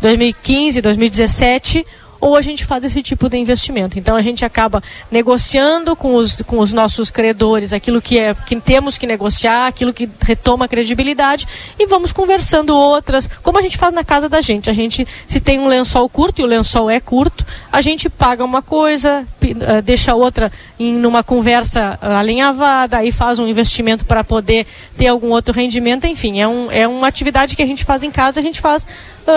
2015, 0.00 0.80
2017, 0.82 1.86
ou 2.20 2.36
a 2.36 2.42
gente 2.42 2.64
faz 2.64 2.84
esse 2.84 3.02
tipo 3.02 3.28
de 3.28 3.38
investimento. 3.38 3.98
Então 3.98 4.14
a 4.14 4.22
gente 4.22 4.44
acaba 4.44 4.82
negociando 5.10 5.96
com 5.96 6.14
os, 6.14 6.42
com 6.42 6.58
os 6.58 6.72
nossos 6.72 7.10
credores 7.10 7.72
aquilo 7.72 8.00
que, 8.00 8.18
é, 8.18 8.34
que 8.34 8.56
temos 8.60 8.98
que 8.98 9.06
negociar, 9.06 9.66
aquilo 9.66 9.92
que 9.92 10.08
retoma 10.20 10.66
a 10.66 10.68
credibilidade 10.68 11.46
e 11.78 11.86
vamos 11.86 12.12
conversando 12.12 12.74
outras, 12.74 13.28
como 13.42 13.58
a 13.58 13.62
gente 13.62 13.78
faz 13.78 13.94
na 13.94 14.04
casa 14.04 14.28
da 14.28 14.40
gente. 14.40 14.68
A 14.68 14.72
gente, 14.72 15.06
se 15.26 15.40
tem 15.40 15.58
um 15.58 15.66
lençol 15.66 16.08
curto 16.08 16.40
e 16.40 16.44
o 16.44 16.46
lençol 16.46 16.90
é 16.90 17.00
curto, 17.00 17.44
a 17.72 17.80
gente 17.80 18.08
paga 18.08 18.44
uma 18.44 18.62
coisa, 18.62 19.26
uh, 19.42 19.82
deixa 19.82 20.14
outra 20.14 20.52
em 20.78 20.92
numa 20.92 21.22
conversa 21.22 21.98
alinhavada, 22.00 22.98
aí 22.98 23.10
faz 23.12 23.38
um 23.38 23.46
investimento 23.46 24.04
para 24.04 24.22
poder 24.22 24.66
ter 24.96 25.06
algum 25.06 25.30
outro 25.30 25.54
rendimento, 25.54 26.06
enfim, 26.06 26.40
é, 26.40 26.48
um, 26.48 26.70
é 26.70 26.86
uma 26.86 27.06
atividade 27.06 27.56
que 27.56 27.62
a 27.62 27.66
gente 27.66 27.84
faz 27.84 28.02
em 28.02 28.10
casa, 28.10 28.40
a 28.40 28.42
gente 28.42 28.60
faz 28.60 28.86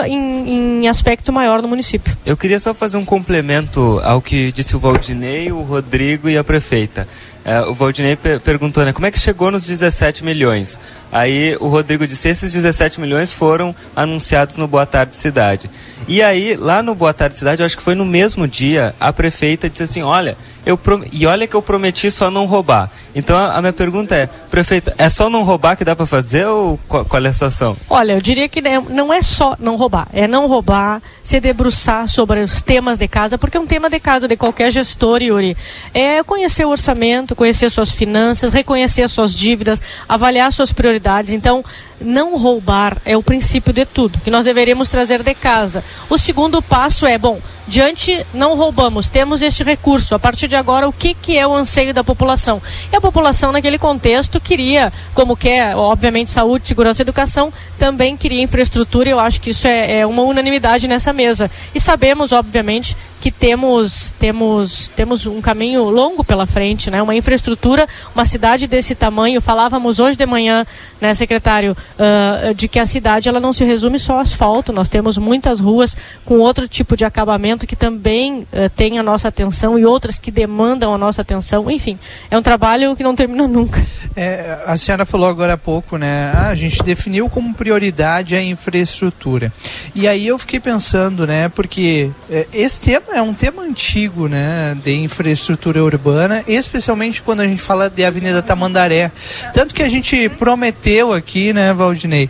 em, 0.07 0.83
em, 0.83 0.87
aspecto 0.87 1.31
maior 1.31 1.61
no 1.61 1.67
município. 1.67 2.15
Eu 2.25 2.35
queria 2.35 2.59
só 2.59 2.73
fazer 2.73 2.97
um 2.97 3.05
complemento 3.05 3.99
ao 4.03 4.21
que 4.21 4.51
disse 4.51 4.75
o 4.75 4.79
Valdinei, 4.79 5.51
o 5.51 5.61
Rodrigo 5.61 6.29
e 6.29 6.37
a 6.37 6.43
prefeita. 6.43 7.07
Uh, 7.45 7.71
o 7.71 7.73
Valdinei 7.73 8.15
per 8.15 8.39
perguntou, 8.39 8.85
né, 8.85 8.93
como 8.93 9.05
é 9.05 9.11
que 9.11 9.19
chegou 9.19 9.51
nos 9.51 9.65
17 9.65 10.23
milhões? 10.23 10.79
Aí 11.13 11.55
o 11.59 11.67
Rodrigo 11.67 12.07
disse, 12.07 12.27
esses 12.27 12.51
17 12.51 12.99
milhões 12.99 13.31
foram 13.31 13.75
anunciados 13.95 14.57
no 14.57 14.67
Boa 14.67 14.85
Tarde 14.85 15.15
Cidade. 15.15 15.69
E 16.07 16.21
aí, 16.23 16.55
lá 16.55 16.81
no 16.81 16.95
Boa 16.95 17.13
Tarde 17.13 17.37
Cidade, 17.37 17.61
eu 17.61 17.65
acho 17.65 17.77
que 17.77 17.83
foi 17.83 17.93
no 17.93 18.03
mesmo 18.03 18.47
dia, 18.47 18.95
a 18.99 19.13
prefeita 19.13 19.69
disse 19.69 19.83
assim, 19.83 20.01
olha, 20.01 20.35
eu 20.65 20.79
e 21.11 21.25
olha 21.25 21.45
que 21.45 21.55
eu 21.55 21.61
prometi 21.61 22.09
só 22.09 22.31
não 22.31 22.45
roubar. 22.45 22.89
Então 23.13 23.37
a, 23.37 23.59
minha 23.61 23.73
pergunta 23.73 24.15
é, 24.15 24.27
prefeita, 24.49 24.93
é 24.97 25.09
só 25.09 25.29
não 25.29 25.43
roubar 25.43 25.75
que 25.75 25.85
dá 25.85 25.95
para 25.95 26.05
fazer 26.05 26.45
ou 26.45 26.79
qual, 26.87 27.05
é 27.23 27.27
a 27.27 27.33
situação? 27.33 27.77
Olha, 27.89 28.13
eu 28.13 28.21
diria 28.21 28.47
que 28.49 28.61
não 28.61 29.13
é 29.13 29.21
só 29.21 29.55
não 29.59 29.75
roubar, 29.75 30.07
é 30.13 30.27
não 30.27 30.47
roubar, 30.47 31.01
se 31.21 31.39
debruçar 31.39 32.07
sobre 32.07 32.41
os 32.41 32.61
temas 32.61 32.97
de 32.97 33.07
casa, 33.07 33.37
porque 33.37 33.57
é 33.57 33.59
um 33.59 33.67
tema 33.67 33.89
de 33.89 33.99
casa 33.99 34.27
de 34.27 34.35
qualquer 34.35 34.71
gestor, 34.71 35.21
Yuri. 35.21 35.55
É 35.93 36.23
conhecer 36.23 36.65
o 36.65 36.69
orçamento, 36.69 37.35
conhecer 37.35 37.69
suas 37.69 37.91
finanças, 37.91 38.51
reconhecer 38.51 39.07
suas 39.09 39.33
dívidas, 39.33 39.81
avaliar 40.07 40.51
suas 40.51 40.71
prioridades. 40.71 41.02
Então, 41.33 41.63
não 42.03 42.37
roubar 42.37 42.97
é 43.05 43.15
o 43.15 43.23
princípio 43.23 43.73
de 43.73 43.85
tudo, 43.85 44.19
que 44.19 44.29
nós 44.29 44.45
deveríamos 44.45 44.87
trazer 44.87 45.23
de 45.23 45.33
casa. 45.33 45.83
O 46.09 46.17
segundo 46.17 46.61
passo 46.61 47.05
é, 47.05 47.17
bom, 47.17 47.39
diante 47.67 48.25
não 48.33 48.55
roubamos, 48.55 49.09
temos 49.09 49.41
este 49.41 49.63
recurso. 49.63 50.13
A 50.13 50.19
partir 50.19 50.47
de 50.47 50.55
agora, 50.55 50.87
o 50.87 50.93
que, 50.93 51.13
que 51.13 51.37
é 51.37 51.47
o 51.47 51.53
anseio 51.53 51.93
da 51.93 52.03
população? 52.03 52.61
E 52.91 52.95
a 52.95 53.01
população, 53.01 53.51
naquele 53.51 53.77
contexto, 53.77 54.39
queria, 54.39 54.91
como 55.13 55.35
quer, 55.35 55.75
obviamente, 55.75 56.29
saúde, 56.29 56.67
segurança 56.67 57.01
e 57.01 57.03
educação, 57.03 57.51
também 57.77 58.17
queria 58.17 58.41
infraestrutura, 58.41 59.09
e 59.09 59.11
eu 59.11 59.19
acho 59.19 59.39
que 59.41 59.51
isso 59.51 59.67
é, 59.67 59.99
é 59.99 60.05
uma 60.05 60.23
unanimidade 60.23 60.87
nessa 60.87 61.13
mesa. 61.13 61.49
E 61.73 61.79
sabemos, 61.79 62.31
obviamente, 62.31 62.95
que 63.23 63.31
temos, 63.31 64.13
temos, 64.19 64.89
temos 64.89 65.25
um 65.25 65.39
caminho 65.39 65.85
longo 65.85 66.25
pela 66.25 66.45
frente, 66.45 66.91
né? 66.91 67.01
uma 67.01 67.15
infraestrutura, 67.15 67.87
uma 68.13 68.25
cidade 68.25 68.67
desse 68.67 68.93
tamanho. 68.93 69.39
Falávamos 69.39 70.01
hoje 70.01 70.17
de 70.17 70.25
manhã, 70.25 70.67
né, 70.99 71.13
secretário, 71.13 71.73
uh, 71.97 72.53
de 72.53 72.67
que 72.67 72.79
a 72.79 72.85
cidade 72.85 73.29
ela 73.29 73.39
não 73.39 73.53
se 73.53 73.63
resume 73.63 73.99
só 73.99 74.13
ao 74.13 74.19
asfalto, 74.19 74.71
nós 74.71 74.89
temos 74.89 75.17
muitas 75.17 75.59
ruas 75.59 75.95
com 76.25 76.39
outro 76.39 76.67
tipo 76.67 76.95
de 76.95 77.05
acabamento 77.05 77.67
que 77.67 77.75
também 77.75 78.41
uh, 78.41 78.69
tem 78.75 78.99
a 78.99 79.03
nossa 79.03 79.27
atenção 79.27 79.77
e 79.77 79.85
outras 79.85 80.19
que 80.19 80.31
demandam 80.31 80.93
a 80.93 80.97
nossa 80.97 81.21
atenção. 81.21 81.69
Enfim, 81.69 81.97
é 82.29 82.37
um 82.37 82.41
trabalho 82.41 82.95
que 82.95 83.03
não 83.03 83.15
termina 83.15 83.47
nunca. 83.47 83.83
É, 84.15 84.59
a 84.65 84.77
senhora 84.77 85.05
falou 85.05 85.27
agora 85.27 85.53
há 85.53 85.57
pouco, 85.57 85.97
né? 85.97 86.31
Ah, 86.35 86.49
a 86.49 86.55
gente 86.55 86.81
definiu 86.83 87.29
como 87.29 87.53
prioridade 87.53 88.35
a 88.35 88.43
infraestrutura. 88.43 89.51
E 89.95 90.07
aí 90.07 90.27
eu 90.27 90.37
fiquei 90.37 90.59
pensando, 90.59 91.25
né? 91.25 91.49
Porque 91.49 92.11
é, 92.29 92.47
esse 92.53 92.81
tema 92.81 93.15
é 93.15 93.21
um 93.21 93.33
tema 93.33 93.63
antigo, 93.63 94.27
né, 94.27 94.77
de 94.83 94.93
infraestrutura 94.93 95.83
urbana, 95.83 96.43
especialmente 96.47 97.21
quando 97.21 97.41
a 97.41 97.47
gente 97.47 97.61
fala 97.61 97.89
de 97.89 98.03
Avenida 98.03 98.41
Tamandaré. 98.41 99.11
Tanto 99.53 99.73
que 99.73 99.81
a 99.81 99.89
gente 99.89 100.29
prometeu 100.29 101.13
aqui, 101.13 101.53
né, 101.53 101.73
Valdinei, 101.83 102.29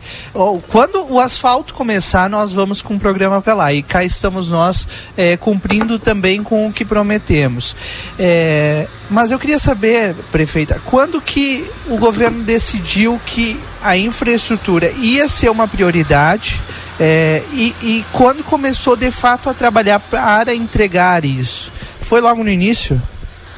quando 0.67 1.05
o 1.11 1.19
asfalto 1.19 1.73
começar, 1.73 2.29
nós 2.29 2.51
vamos 2.51 2.81
com 2.81 2.95
um 2.95 2.99
programa 2.99 3.41
para 3.41 3.53
lá. 3.53 3.73
E 3.73 3.83
cá 3.83 4.03
estamos 4.03 4.49
nós 4.49 4.87
é, 5.15 5.37
cumprindo 5.37 5.99
também 5.99 6.41
com 6.43 6.67
o 6.67 6.73
que 6.73 6.83
prometemos. 6.83 7.75
É, 8.17 8.87
mas 9.09 9.31
eu 9.31 9.39
queria 9.39 9.59
saber, 9.59 10.15
prefeita, 10.31 10.81
quando 10.85 11.21
que 11.21 11.65
o 11.87 11.97
governo 11.97 12.43
decidiu 12.43 13.19
que 13.25 13.59
a 13.81 13.97
infraestrutura 13.97 14.91
ia 14.91 15.27
ser 15.27 15.49
uma 15.49 15.67
prioridade? 15.67 16.59
É, 16.99 17.43
e, 17.51 17.75
e 17.81 18.05
quando 18.11 18.43
começou 18.43 18.95
de 18.95 19.11
fato 19.11 19.49
a 19.49 19.53
trabalhar 19.53 19.99
para 19.99 20.53
entregar 20.53 21.25
isso? 21.25 21.71
Foi 22.01 22.21
logo 22.21 22.43
no 22.43 22.49
início? 22.49 23.01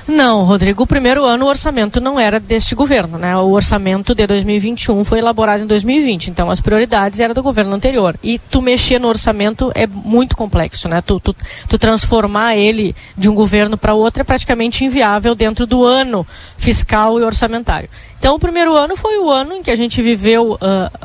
Não, 0.07 0.43
Rodrigo, 0.43 0.83
o 0.83 0.87
primeiro 0.87 1.25
ano 1.25 1.45
o 1.45 1.47
orçamento 1.47 1.99
não 1.99 2.19
era 2.19 2.39
deste 2.39 2.75
governo, 2.75 3.17
né? 3.17 3.35
O 3.37 3.51
orçamento 3.51 4.13
de 4.13 4.27
2021 4.27 5.03
foi 5.03 5.17
elaborado 5.17 5.63
em 5.63 5.65
2020, 5.65 6.29
então 6.29 6.51
as 6.51 6.61
prioridades 6.61 7.19
eram 7.19 7.33
do 7.33 7.41
governo 7.41 7.73
anterior. 7.73 8.15
E 8.21 8.37
tu 8.37 8.61
mexer 8.61 8.99
no 8.99 9.07
orçamento 9.07 9.71
é 9.73 9.87
muito 9.87 10.37
complexo, 10.37 10.87
né? 10.87 11.01
Tu, 11.01 11.19
tu, 11.19 11.35
tu 11.67 11.79
transformar 11.79 12.55
ele 12.55 12.95
de 13.17 13.27
um 13.27 13.33
governo 13.33 13.77
para 13.77 13.95
outro 13.95 14.21
é 14.21 14.23
praticamente 14.23 14.85
inviável 14.85 15.33
dentro 15.33 15.65
do 15.65 15.83
ano 15.83 16.25
fiscal 16.55 17.19
e 17.19 17.23
orçamentário. 17.23 17.89
Então, 18.25 18.37
o 18.37 18.39
primeiro 18.39 18.75
ano 18.75 18.97
foi 18.97 19.19
o 19.19 19.29
ano 19.29 19.53
em 19.53 19.61
que 19.61 19.69
a 19.69 19.75
gente 19.75 20.01
viveu 20.01 20.53
uh, 20.53 20.57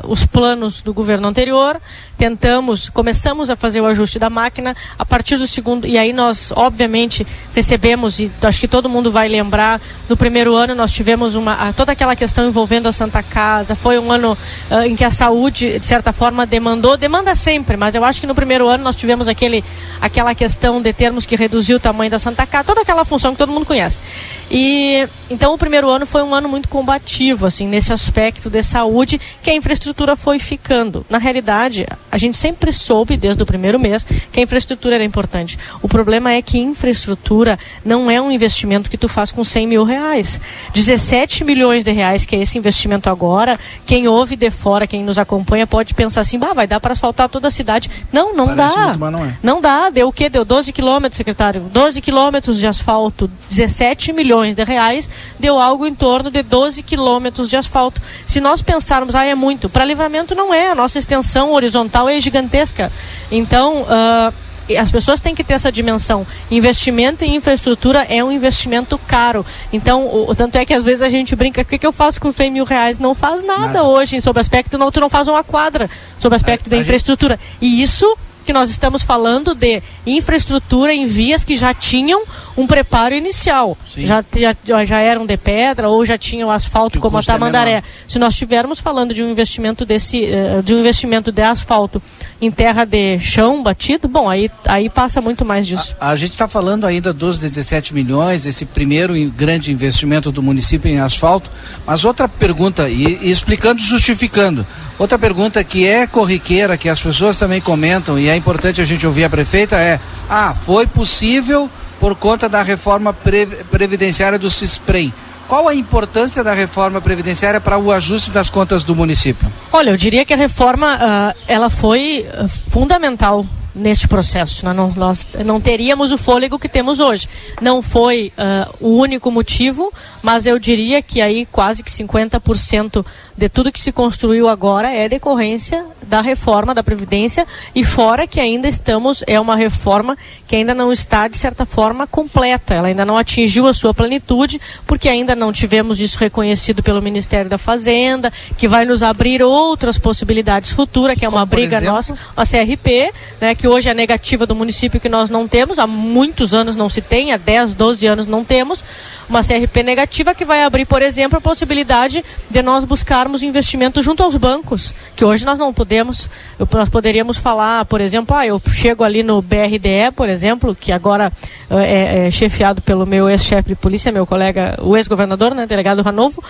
os 0.07 0.25
planos 0.25 0.81
do 0.81 0.91
governo 0.91 1.27
anterior, 1.27 1.79
tentamos, 2.17 2.89
começamos 2.89 3.47
a 3.47 3.55
fazer 3.55 3.79
o 3.79 3.85
ajuste 3.85 4.17
da 4.17 4.27
máquina. 4.27 4.75
A 4.97 5.05
partir 5.05 5.37
do 5.37 5.45
segundo, 5.45 5.85
e 5.85 5.99
aí 5.99 6.13
nós, 6.13 6.51
obviamente, 6.55 7.25
recebemos, 7.53 8.19
e 8.19 8.31
acho 8.41 8.59
que 8.59 8.67
todo 8.67 8.89
mundo 8.89 9.11
vai 9.11 9.29
lembrar, 9.29 9.79
no 10.09 10.17
primeiro 10.17 10.55
ano 10.55 10.73
nós 10.73 10.91
tivemos 10.91 11.35
uma, 11.35 11.71
toda 11.73 11.91
aquela 11.91 12.15
questão 12.15 12.47
envolvendo 12.47 12.87
a 12.87 12.91
Santa 12.91 13.21
Casa. 13.21 13.75
Foi 13.75 13.99
um 13.99 14.11
ano 14.11 14.35
uh, 14.71 14.81
em 14.81 14.95
que 14.95 15.03
a 15.03 15.11
saúde, 15.11 15.77
de 15.77 15.85
certa 15.85 16.11
forma, 16.11 16.47
demandou, 16.47 16.97
demanda 16.97 17.35
sempre, 17.35 17.77
mas 17.77 17.93
eu 17.93 18.03
acho 18.03 18.19
que 18.19 18.25
no 18.25 18.33
primeiro 18.33 18.67
ano 18.67 18.83
nós 18.83 18.95
tivemos 18.95 19.27
aquele, 19.27 19.63
aquela 20.01 20.33
questão 20.33 20.81
de 20.81 20.91
termos 20.91 21.23
que 21.23 21.35
reduzir 21.35 21.75
o 21.75 21.79
tamanho 21.79 22.09
da 22.09 22.17
Santa 22.17 22.47
Casa, 22.47 22.63
toda 22.63 22.81
aquela 22.81 23.05
função 23.05 23.33
que 23.33 23.37
todo 23.37 23.51
mundo 23.51 23.67
conhece. 23.67 24.01
E 24.49 25.07
então 25.29 25.53
o 25.53 25.57
primeiro 25.57 25.87
ano 25.87 26.07
foi 26.07 26.23
um 26.23 26.33
ano 26.33 26.49
muito 26.49 26.67
combativo 26.67 27.10
assim, 27.45 27.67
nesse 27.67 27.91
aspecto 27.91 28.49
de 28.49 28.63
saúde, 28.63 29.19
que 29.41 29.49
a 29.49 29.55
infraestrutura 29.55 30.15
foi 30.15 30.39
ficando. 30.39 31.05
Na 31.09 31.17
realidade, 31.17 31.85
a 32.11 32.17
gente 32.17 32.37
sempre 32.37 32.71
soube, 32.71 33.17
desde 33.17 33.43
o 33.43 33.45
primeiro 33.45 33.79
mês, 33.79 34.05
que 34.31 34.39
a 34.39 34.43
infraestrutura 34.43 34.95
era 34.95 35.03
importante. 35.03 35.57
O 35.81 35.87
problema 35.87 36.31
é 36.31 36.41
que 36.41 36.57
infraestrutura 36.57 37.59
não 37.83 38.09
é 38.09 38.21
um 38.21 38.31
investimento 38.31 38.89
que 38.89 38.97
tu 38.97 39.07
faz 39.09 39.31
com 39.31 39.43
100 39.43 39.67
mil 39.67 39.83
reais. 39.83 40.39
17 40.73 41.43
milhões 41.43 41.83
de 41.83 41.91
reais, 41.91 42.25
que 42.25 42.35
é 42.35 42.39
esse 42.39 42.57
investimento 42.57 43.09
agora, 43.09 43.59
quem 43.85 44.07
ouve 44.07 44.35
de 44.35 44.49
fora, 44.49 44.87
quem 44.87 45.03
nos 45.03 45.17
acompanha, 45.17 45.67
pode 45.67 45.93
pensar 45.93 46.21
assim, 46.21 46.39
bah, 46.39 46.53
vai 46.53 46.67
dar 46.67 46.79
para 46.79 46.93
asfaltar 46.93 47.27
toda 47.27 47.47
a 47.47 47.51
cidade. 47.51 47.89
Não, 48.11 48.35
não 48.35 48.55
Parece 48.55 48.75
dá. 48.75 48.87
Muito, 48.87 49.11
não, 49.11 49.25
é. 49.25 49.37
não 49.43 49.61
dá. 49.61 49.89
Deu 49.89 50.07
o 50.07 50.13
quê? 50.13 50.29
Deu 50.29 50.45
12 50.45 50.71
quilômetros, 50.71 51.17
secretário. 51.17 51.61
12 51.73 52.01
quilômetros 52.01 52.57
de 52.57 52.67
asfalto, 52.67 53.29
17 53.49 54.13
milhões 54.13 54.55
de 54.55 54.63
reais, 54.63 55.09
deu 55.39 55.59
algo 55.59 55.85
em 55.85 55.93
torno 55.93 56.31
de 56.31 56.41
12 56.41 56.81
quilômetros 56.83 56.90
quilômetros 56.91 57.49
de 57.49 57.55
asfalto. 57.55 58.01
Se 58.27 58.41
nós 58.41 58.61
pensarmos, 58.61 59.15
ah, 59.15 59.25
é 59.25 59.33
muito, 59.33 59.69
para 59.69 59.85
livramento 59.85 60.35
não 60.35 60.53
é, 60.53 60.71
a 60.71 60.75
nossa 60.75 60.99
extensão 60.99 61.53
horizontal 61.53 62.09
é 62.09 62.19
gigantesca. 62.19 62.91
Então, 63.31 63.83
uh, 63.83 64.33
as 64.77 64.91
pessoas 64.91 65.21
têm 65.21 65.33
que 65.33 65.41
ter 65.41 65.53
essa 65.53 65.71
dimensão. 65.71 66.27
Investimento 66.49 67.23
em 67.23 67.35
infraestrutura 67.35 68.05
é 68.09 68.21
um 68.21 68.29
investimento 68.29 68.97
caro. 68.97 69.45
Então, 69.71 70.05
o, 70.05 70.35
tanto 70.35 70.57
é 70.57 70.65
que 70.65 70.73
às 70.73 70.83
vezes 70.83 71.01
a 71.01 71.07
gente 71.07 71.33
brinca, 71.33 71.61
o 71.61 71.65
que, 71.65 71.79
que 71.79 71.87
eu 71.87 71.93
faço 71.93 72.19
com 72.19 72.29
100 72.29 72.51
mil 72.51 72.65
reais? 72.65 72.99
Não 72.99 73.15
faz 73.15 73.41
nada, 73.41 73.67
nada. 73.67 73.83
hoje 73.83 74.21
sobre 74.21 74.41
aspecto, 74.41 74.77
não, 74.77 74.91
tu 74.91 74.99
não 74.99 75.09
faz 75.09 75.29
uma 75.29 75.45
quadra 75.45 75.89
sobre 76.19 76.35
aspecto 76.35 76.67
a, 76.67 76.71
da 76.71 76.75
a 76.75 76.79
infraestrutura. 76.81 77.39
Gente... 77.39 77.65
E 77.71 77.81
isso 77.81 78.17
que 78.45 78.53
nós 78.53 78.69
estamos 78.69 79.03
falando 79.03 79.53
de 79.53 79.81
infraestrutura 80.05 80.93
em 80.93 81.07
vias 81.07 81.43
que 81.43 81.55
já 81.55 81.73
tinham 81.73 82.23
um 82.57 82.67
preparo 82.67 83.13
inicial. 83.15 83.77
Já, 83.85 84.23
já, 84.35 84.85
já 84.85 84.99
eram 84.99 85.25
de 85.25 85.37
pedra 85.37 85.89
ou 85.89 86.05
já 86.05 86.17
tinham 86.17 86.51
asfalto 86.51 86.93
que 86.93 86.99
como 86.99 87.17
a 87.17 87.23
Tamandaré. 87.23 87.71
É 87.71 87.83
Se 88.07 88.19
nós 88.19 88.33
estivermos 88.33 88.79
falando 88.79 89.13
de 89.13 89.23
um 89.23 89.29
investimento 89.29 89.85
desse, 89.85 90.23
uh, 90.23 90.61
de 90.63 90.73
um 90.73 90.79
investimento 90.79 91.31
de 91.31 91.41
asfalto 91.41 92.01
em 92.41 92.49
terra 92.49 92.85
de 92.85 93.19
chão 93.19 93.61
batido, 93.61 94.07
bom, 94.07 94.29
aí, 94.29 94.49
aí 94.65 94.89
passa 94.89 95.21
muito 95.21 95.45
mais 95.45 95.67
disso. 95.67 95.95
A, 95.99 96.09
a 96.09 96.15
gente 96.15 96.31
está 96.31 96.47
falando 96.47 96.85
ainda 96.85 97.13
dos 97.13 97.37
17 97.37 97.93
milhões, 97.93 98.45
esse 98.45 98.65
primeiro 98.65 99.13
grande 99.29 99.71
investimento 99.71 100.31
do 100.31 100.41
município 100.41 100.89
em 100.89 100.99
asfalto, 100.99 101.51
mas 101.85 102.03
outra 102.03 102.27
pergunta, 102.27 102.89
e, 102.89 103.19
e 103.21 103.31
explicando, 103.31 103.81
justificando, 103.81 104.65
outra 105.01 105.17
pergunta 105.17 105.63
que 105.63 105.87
é 105.87 106.05
corriqueira, 106.05 106.77
que 106.77 106.87
as 106.87 107.01
pessoas 107.01 107.35
também 107.35 107.59
comentam, 107.59 108.19
e 108.19 108.29
é 108.29 108.35
importante 108.35 108.79
a 108.79 108.85
gente 108.85 109.05
ouvir 109.07 109.23
a 109.23 109.29
prefeita, 109.29 109.75
é, 109.77 109.99
ah, 110.29 110.53
foi 110.53 110.85
possível 110.85 111.69
por 111.99 112.15
conta 112.15 112.47
da 112.47 112.61
reforma 112.61 113.11
pre, 113.11 113.47
previdenciária 113.69 114.37
do 114.37 114.49
CISPREM. 114.49 115.11
Qual 115.47 115.67
a 115.67 115.75
importância 115.75 116.43
da 116.43 116.53
reforma 116.53 117.01
previdenciária 117.01 117.59
para 117.59 117.77
o 117.77 117.91
ajuste 117.91 118.31
das 118.31 118.49
contas 118.49 118.83
do 118.83 118.95
município? 118.95 119.51
Olha, 119.73 119.89
eu 119.89 119.97
diria 119.97 120.23
que 120.23 120.33
a 120.33 120.37
reforma 120.37 120.95
uh, 120.95 121.39
ela 121.47 121.69
foi 121.69 122.25
uh, 122.39 122.47
fundamental 122.69 123.45
neste 123.73 124.07
processo. 124.07 124.65
Nós 124.65 124.75
não, 124.75 124.91
nós 124.91 125.27
não 125.45 125.59
teríamos 125.59 126.11
o 126.11 126.17
fôlego 126.17 126.59
que 126.59 126.69
temos 126.69 126.99
hoje. 126.99 127.27
Não 127.61 127.81
foi 127.81 128.31
uh, 128.37 128.75
o 128.79 128.97
único 128.97 129.31
motivo, 129.31 129.91
mas 130.21 130.45
eu 130.45 130.59
diria 130.59 131.01
que 131.01 131.21
aí 131.21 131.45
quase 131.45 131.83
que 131.83 131.91
50% 131.91 133.05
de 133.37 133.49
tudo 133.49 133.71
que 133.71 133.81
se 133.81 133.91
construiu 133.91 134.47
agora 134.47 134.91
é 134.91 135.07
decorrência 135.07 135.85
da 136.03 136.21
reforma 136.21 136.73
da 136.73 136.83
Previdência 136.83 137.47
e 137.73 137.83
fora 137.83 138.27
que 138.27 138.39
ainda 138.39 138.67
estamos, 138.67 139.23
é 139.25 139.39
uma 139.39 139.55
reforma 139.55 140.17
que 140.47 140.55
ainda 140.55 140.73
não 140.73 140.91
está, 140.91 141.27
de 141.27 141.37
certa 141.37 141.65
forma, 141.65 142.05
completa. 142.05 142.73
Ela 142.73 142.89
ainda 142.89 143.05
não 143.05 143.17
atingiu 143.17 143.67
a 143.67 143.73
sua 143.73 143.93
plenitude, 143.93 144.59
porque 144.85 145.07
ainda 145.07 145.35
não 145.35 145.53
tivemos 145.53 145.99
isso 145.99 146.17
reconhecido 146.19 146.83
pelo 146.83 147.01
Ministério 147.01 147.49
da 147.49 147.57
Fazenda, 147.57 148.31
que 148.57 148.67
vai 148.67 148.85
nos 148.85 149.01
abrir 149.01 149.41
outras 149.41 149.97
possibilidades 149.97 150.71
futuras, 150.71 151.17
que 151.17 151.25
é 151.25 151.29
uma 151.29 151.39
Como, 151.39 151.45
briga 151.51 151.77
exemplo? 151.77 151.95
nossa, 151.95 152.17
a 152.35 152.45
CRP, 152.45 153.11
né, 153.39 153.55
que 153.55 153.67
hoje 153.67 153.89
é 153.89 153.93
negativa 153.93 154.45
do 154.45 154.55
município 154.55 154.99
que 154.99 155.09
nós 155.09 155.29
não 155.29 155.47
temos, 155.47 155.79
há 155.79 155.87
muitos 155.87 156.53
anos 156.53 156.75
não 156.75 156.89
se 156.89 157.01
tem, 157.01 157.31
há 157.31 157.37
10, 157.37 157.73
12 157.73 158.07
anos 158.07 158.27
não 158.27 158.43
temos, 158.43 158.83
uma 159.31 159.41
CRP 159.41 159.81
negativa 159.81 160.35
que 160.35 160.45
vai 160.45 160.61
abrir, 160.61 160.85
por 160.85 161.01
exemplo, 161.01 161.37
a 161.37 161.41
possibilidade 161.41 162.23
de 162.49 162.61
nós 162.61 162.83
buscarmos 162.83 163.41
investimento 163.41 164.01
junto 164.01 164.21
aos 164.21 164.35
bancos, 164.35 164.93
que 165.15 165.23
hoje 165.23 165.45
nós 165.45 165.57
não 165.57 165.73
podemos, 165.73 166.29
nós 166.71 166.89
poderíamos 166.89 167.37
falar, 167.37 167.85
por 167.85 168.01
exemplo, 168.01 168.35
ah, 168.35 168.45
eu 168.45 168.61
chego 168.73 169.03
ali 169.03 169.23
no 169.23 169.41
BRDE, 169.41 170.11
por 170.15 170.27
exemplo, 170.27 170.75
que 170.75 170.91
agora 170.91 171.31
eh, 171.69 172.25
é, 172.25 172.27
é 172.27 172.31
chefiado 172.31 172.81
pelo 172.81 173.05
meu 173.05 173.29
ex-chefe 173.29 173.69
de 173.69 173.75
polícia, 173.75 174.11
meu 174.11 174.27
colega, 174.27 174.77
o 174.81 174.97
ex-governador, 174.97 175.55
né, 175.55 175.65
delegado 175.65 176.01
Ranovo, 176.01 176.43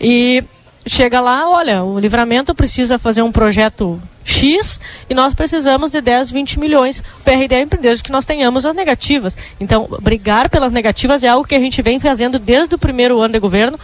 e 0.00 0.44
chega 0.88 1.20
lá, 1.20 1.48
olha, 1.48 1.82
o 1.82 1.98
livramento 1.98 2.54
precisa 2.54 2.98
fazer 2.98 3.22
um 3.22 3.32
projeto 3.32 4.00
X 4.24 4.78
e 5.08 5.14
nós 5.14 5.34
precisamos 5.34 5.90
de 5.90 6.00
10, 6.00 6.30
20 6.30 6.60
milhões. 6.60 7.00
O 7.20 7.24
PRD 7.24 7.54
é 7.54 7.66
desde 7.66 8.04
que 8.04 8.12
nós 8.12 8.24
tenhamos 8.24 8.66
as 8.66 8.74
negativas. 8.74 9.36
Então, 9.58 9.88
brigar 10.00 10.50
pelas 10.50 10.70
negativas 10.70 11.24
é 11.24 11.28
algo 11.28 11.48
que 11.48 11.54
a 11.54 11.60
gente 11.60 11.80
vem 11.80 11.98
fazendo 11.98 12.38
desde 12.38 12.74
o 12.74 12.78
primeiro 12.78 13.20
ano 13.20 13.32
de 13.32 13.40
governo. 13.40 13.78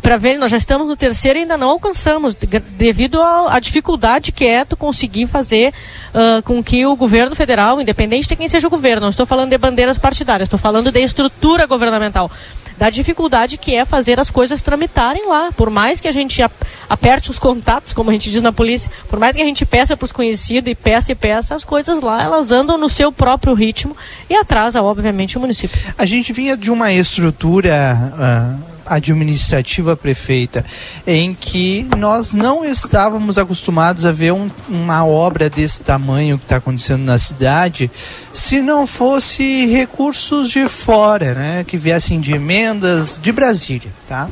Para 0.00 0.16
ver, 0.16 0.38
nós 0.38 0.50
já 0.50 0.56
estamos 0.56 0.86
no 0.88 0.96
terceiro 0.96 1.38
e 1.38 1.42
ainda 1.42 1.56
não 1.58 1.68
alcançamos, 1.68 2.34
de- 2.34 2.46
devido 2.60 3.20
à 3.22 3.60
dificuldade 3.60 4.32
que 4.32 4.46
é 4.46 4.64
tu 4.64 4.74
conseguir 4.74 5.26
fazer 5.26 5.72
ah, 6.14 6.40
com 6.42 6.62
que 6.64 6.86
o 6.86 6.96
governo 6.96 7.36
federal, 7.36 7.78
independente 7.80 8.26
de 8.26 8.34
quem 8.34 8.48
seja 8.48 8.66
o 8.66 8.70
governo, 8.70 9.02
não 9.02 9.08
estou 9.10 9.26
falando 9.26 9.50
de 9.50 9.58
bandeiras 9.58 9.98
partidárias, 9.98 10.46
estou 10.46 10.58
falando 10.58 10.90
de 10.90 10.98
estrutura 11.00 11.66
governamental, 11.66 12.30
da 12.78 12.88
dificuldade 12.88 13.58
que 13.58 13.74
é 13.74 13.84
fazer 13.84 14.18
as 14.18 14.30
coisas 14.30 14.62
tramitarem 14.62 15.28
lá. 15.28 15.50
Por 15.52 15.68
mais 15.68 16.00
que 16.00 16.08
a 16.08 16.12
gente 16.12 16.42
ap- 16.42 16.52
aperte 16.88 17.30
os 17.30 17.38
contatos, 17.38 17.92
como 17.92 18.08
a 18.08 18.14
gente 18.14 18.30
diz 18.30 18.40
na 18.40 18.50
polícia, 18.50 18.90
por 19.10 19.18
mais 19.18 19.36
que 19.36 19.42
a 19.42 19.44
gente 19.44 19.66
peça 19.66 19.94
para 19.94 20.06
os 20.06 20.10
conhecidos 20.12 20.70
e 20.70 20.74
peça 20.74 21.12
e 21.12 21.14
peça, 21.14 21.54
as 21.54 21.64
coisas 21.66 22.00
lá 22.00 22.22
elas 22.22 22.50
andam 22.50 22.78
no 22.78 22.88
seu 22.88 23.12
próprio 23.12 23.52
ritmo 23.52 23.94
e 24.28 24.34
atrasa, 24.34 24.82
obviamente, 24.82 25.36
o 25.36 25.40
município. 25.40 25.78
A 25.98 26.06
gente 26.06 26.32
vinha 26.32 26.56
de 26.56 26.70
uma 26.70 26.90
estrutura 26.94 28.14
ah, 28.18 28.54
administrativa 28.92 29.96
prefeita 29.96 30.64
em 31.06 31.34
que 31.34 31.86
nós 31.96 32.32
não 32.32 32.64
estávamos 32.64 33.38
acostumados 33.38 34.04
a 34.06 34.12
ver 34.12 34.32
um- 34.32 34.50
uma 34.68 35.04
obra 35.04 35.48
desse 35.50 35.82
tamanho 35.82 36.38
que 36.38 36.44
está 36.44 36.56
acontecendo 36.56 37.02
na 37.02 37.18
cidade 37.18 37.90
se 38.32 38.60
não 38.62 38.86
fosse 38.86 39.66
recursos 39.66 40.50
de 40.50 40.68
fora, 40.68 41.34
né, 41.34 41.64
que 41.66 41.76
viessem 41.76 42.20
de 42.20 42.34
emendas 42.34 43.18
de 43.20 43.30
Brasília, 43.32 43.90
tá? 44.08 44.28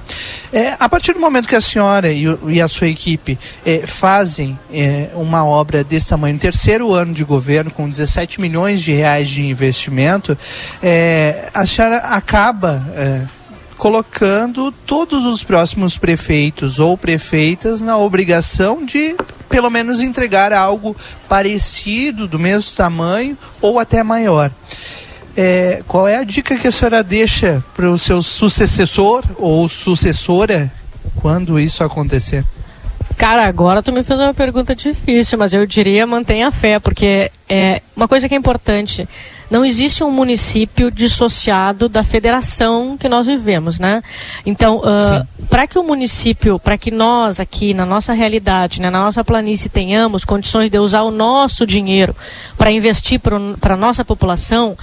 É, 0.53 0.75
a 0.79 0.89
partir 0.89 1.13
do 1.13 1.21
momento 1.21 1.47
que 1.49 1.55
a 1.55 1.61
senhora 1.61 2.11
e, 2.11 2.25
e 2.49 2.61
a 2.61 2.67
sua 2.69 2.89
equipe 2.89 3.39
eh, 3.65 3.83
fazem 3.87 4.59
eh, 4.73 5.11
uma 5.15 5.45
obra 5.45 5.85
desse 5.85 6.09
tamanho, 6.09 6.37
terceiro 6.39 6.93
ano 6.93 7.13
de 7.13 7.25
governo 7.25 7.71
com 7.71 7.89
17 7.89 8.41
milhões 8.41 8.81
de 8.83 8.93
reais 8.93 9.29
de 9.29 9.43
investimento, 9.47 10.37
eh, 10.83 11.49
a 11.55 11.65
senhora 11.67 11.99
acaba 11.99 12.83
eh, 12.97 13.21
colocando 13.81 14.70
todos 14.70 15.24
os 15.24 15.43
próximos 15.43 15.97
prefeitos 15.97 16.78
ou 16.78 16.99
prefeitas 16.99 17.81
na 17.81 17.97
obrigação 17.97 18.85
de 18.85 19.16
pelo 19.49 19.70
menos 19.70 20.03
entregar 20.03 20.53
algo 20.53 20.95
parecido, 21.26 22.28
do 22.28 22.39
mesmo 22.39 22.76
tamanho 22.76 23.39
ou 23.59 23.78
até 23.78 24.03
maior. 24.03 24.51
É, 25.35 25.83
qual 25.89 26.07
é 26.07 26.16
a 26.16 26.24
dica 26.24 26.57
que 26.57 26.68
a 26.68 26.70
senhora 26.70 27.03
deixa 27.03 27.64
para 27.74 27.91
o 27.91 27.97
seu 27.97 28.22
sucessor 28.22 29.24
ou 29.39 29.66
sucessora 29.66 30.70
quando 31.16 31.59
isso 31.59 31.83
acontecer? 31.83 32.45
Cara, 33.16 33.49
agora 33.49 33.83
tu 33.83 33.93
me 33.93 34.03
fez 34.03 34.20
uma 34.20 34.35
pergunta 34.35 34.76
difícil, 34.76 35.39
mas 35.39 35.55
eu 35.55 35.64
diria 35.64 36.07
mantenha 36.07 36.49
a 36.49 36.53
fé, 36.53 36.78
porque 36.78 37.33
é 37.49 37.81
uma 37.97 38.07
coisa 38.07 38.28
que 38.28 38.35
é 38.35 38.37
importante. 38.37 39.09
Não 39.51 39.64
existe 39.64 40.05
um 40.05 40.11
município 40.11 40.90
dissociado 40.90 41.88
da 41.88 42.05
federação 42.05 42.96
que 42.96 43.09
nós 43.09 43.26
vivemos, 43.26 43.80
né? 43.80 44.03
Então, 44.46 44.80
para 45.48 45.66
que 45.66 45.78
o 45.78 45.82
município, 45.82 46.59
para 46.59 46.78
que 46.78 46.90
nós 46.90 47.40
aqui 47.40 47.74
na 47.74 47.84
nossa 47.84 48.12
realidade, 48.12 48.80
né, 48.80 48.88
na 48.88 49.01
nossa 49.01 49.24
planície 49.24 49.68
tenhamos 49.68 50.24
condições 50.24 50.70
de 50.70 50.78
usar 50.78 51.03
o 51.03 51.11
nosso 51.11 51.66
dinheiro 51.66 52.14
para 52.57 52.70
investir 52.70 53.18
para 53.18 53.74
a 53.74 53.76
nossa 53.76 54.05
população, 54.05 54.76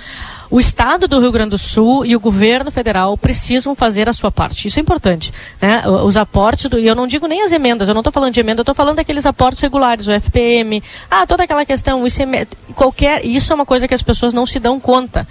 o 0.49 0.59
Estado 0.59 1.07
do 1.07 1.19
Rio 1.19 1.31
Grande 1.31 1.51
do 1.51 1.57
Sul 1.57 2.05
e 2.05 2.15
o 2.15 2.19
governo 2.19 2.71
federal 2.71 3.17
precisam 3.17 3.75
fazer 3.75 4.07
a 4.07 4.13
sua 4.13 4.31
parte. 4.31 4.67
Isso 4.67 4.79
é 4.79 4.81
importante. 4.81 5.33
Né? 5.61 5.83
Os 5.87 6.15
aportes, 6.15 6.69
do, 6.69 6.79
e 6.79 6.87
eu 6.87 6.95
não 6.95 7.07
digo 7.07 7.27
nem 7.27 7.43
as 7.43 7.51
emendas, 7.51 7.87
eu 7.87 7.93
não 7.93 8.01
estou 8.01 8.13
falando 8.13 8.33
de 8.33 8.39
emenda, 8.39 8.59
eu 8.59 8.63
estou 8.63 8.75
falando 8.75 8.97
daqueles 8.97 9.25
aportes 9.25 9.61
regulares, 9.61 10.07
o 10.07 10.11
FPM, 10.11 10.81
ah, 11.11 11.25
toda 11.27 11.43
aquela 11.43 11.65
questão, 11.65 12.03
o 12.03 12.07
ICM, 12.07 12.47
qualquer, 12.75 13.25
isso 13.25 13.51
é 13.51 13.55
uma 13.55 13.65
coisa 13.65 13.87
que 13.87 13.93
as 13.93 14.01
pessoas 14.01 14.33
não 14.33 14.45
se 14.45 14.59
dão 14.59 14.79
conta. 14.79 15.27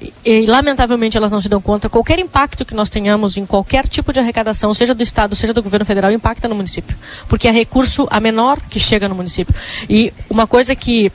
E, 0.00 0.12
e, 0.24 0.46
lamentavelmente 0.46 1.16
elas 1.16 1.30
não 1.30 1.40
se 1.40 1.48
dão 1.48 1.60
conta. 1.60 1.88
Qualquer 1.88 2.18
impacto 2.18 2.64
que 2.64 2.74
nós 2.74 2.88
tenhamos 2.88 3.36
em 3.36 3.44
qualquer 3.44 3.86
tipo 3.86 4.12
de 4.12 4.18
arrecadação, 4.18 4.72
seja 4.72 4.94
do 4.94 5.02
Estado, 5.02 5.36
seja 5.36 5.52
do 5.52 5.62
governo 5.62 5.84
federal, 5.84 6.10
impacta 6.10 6.48
no 6.48 6.54
município. 6.54 6.96
Porque 7.28 7.46
é 7.46 7.50
recurso 7.50 8.08
a 8.10 8.18
menor 8.18 8.58
que 8.62 8.80
chega 8.80 9.08
no 9.08 9.14
município. 9.14 9.54
E 9.88 10.12
uma 10.28 10.46
coisa 10.46 10.74
que 10.74 11.12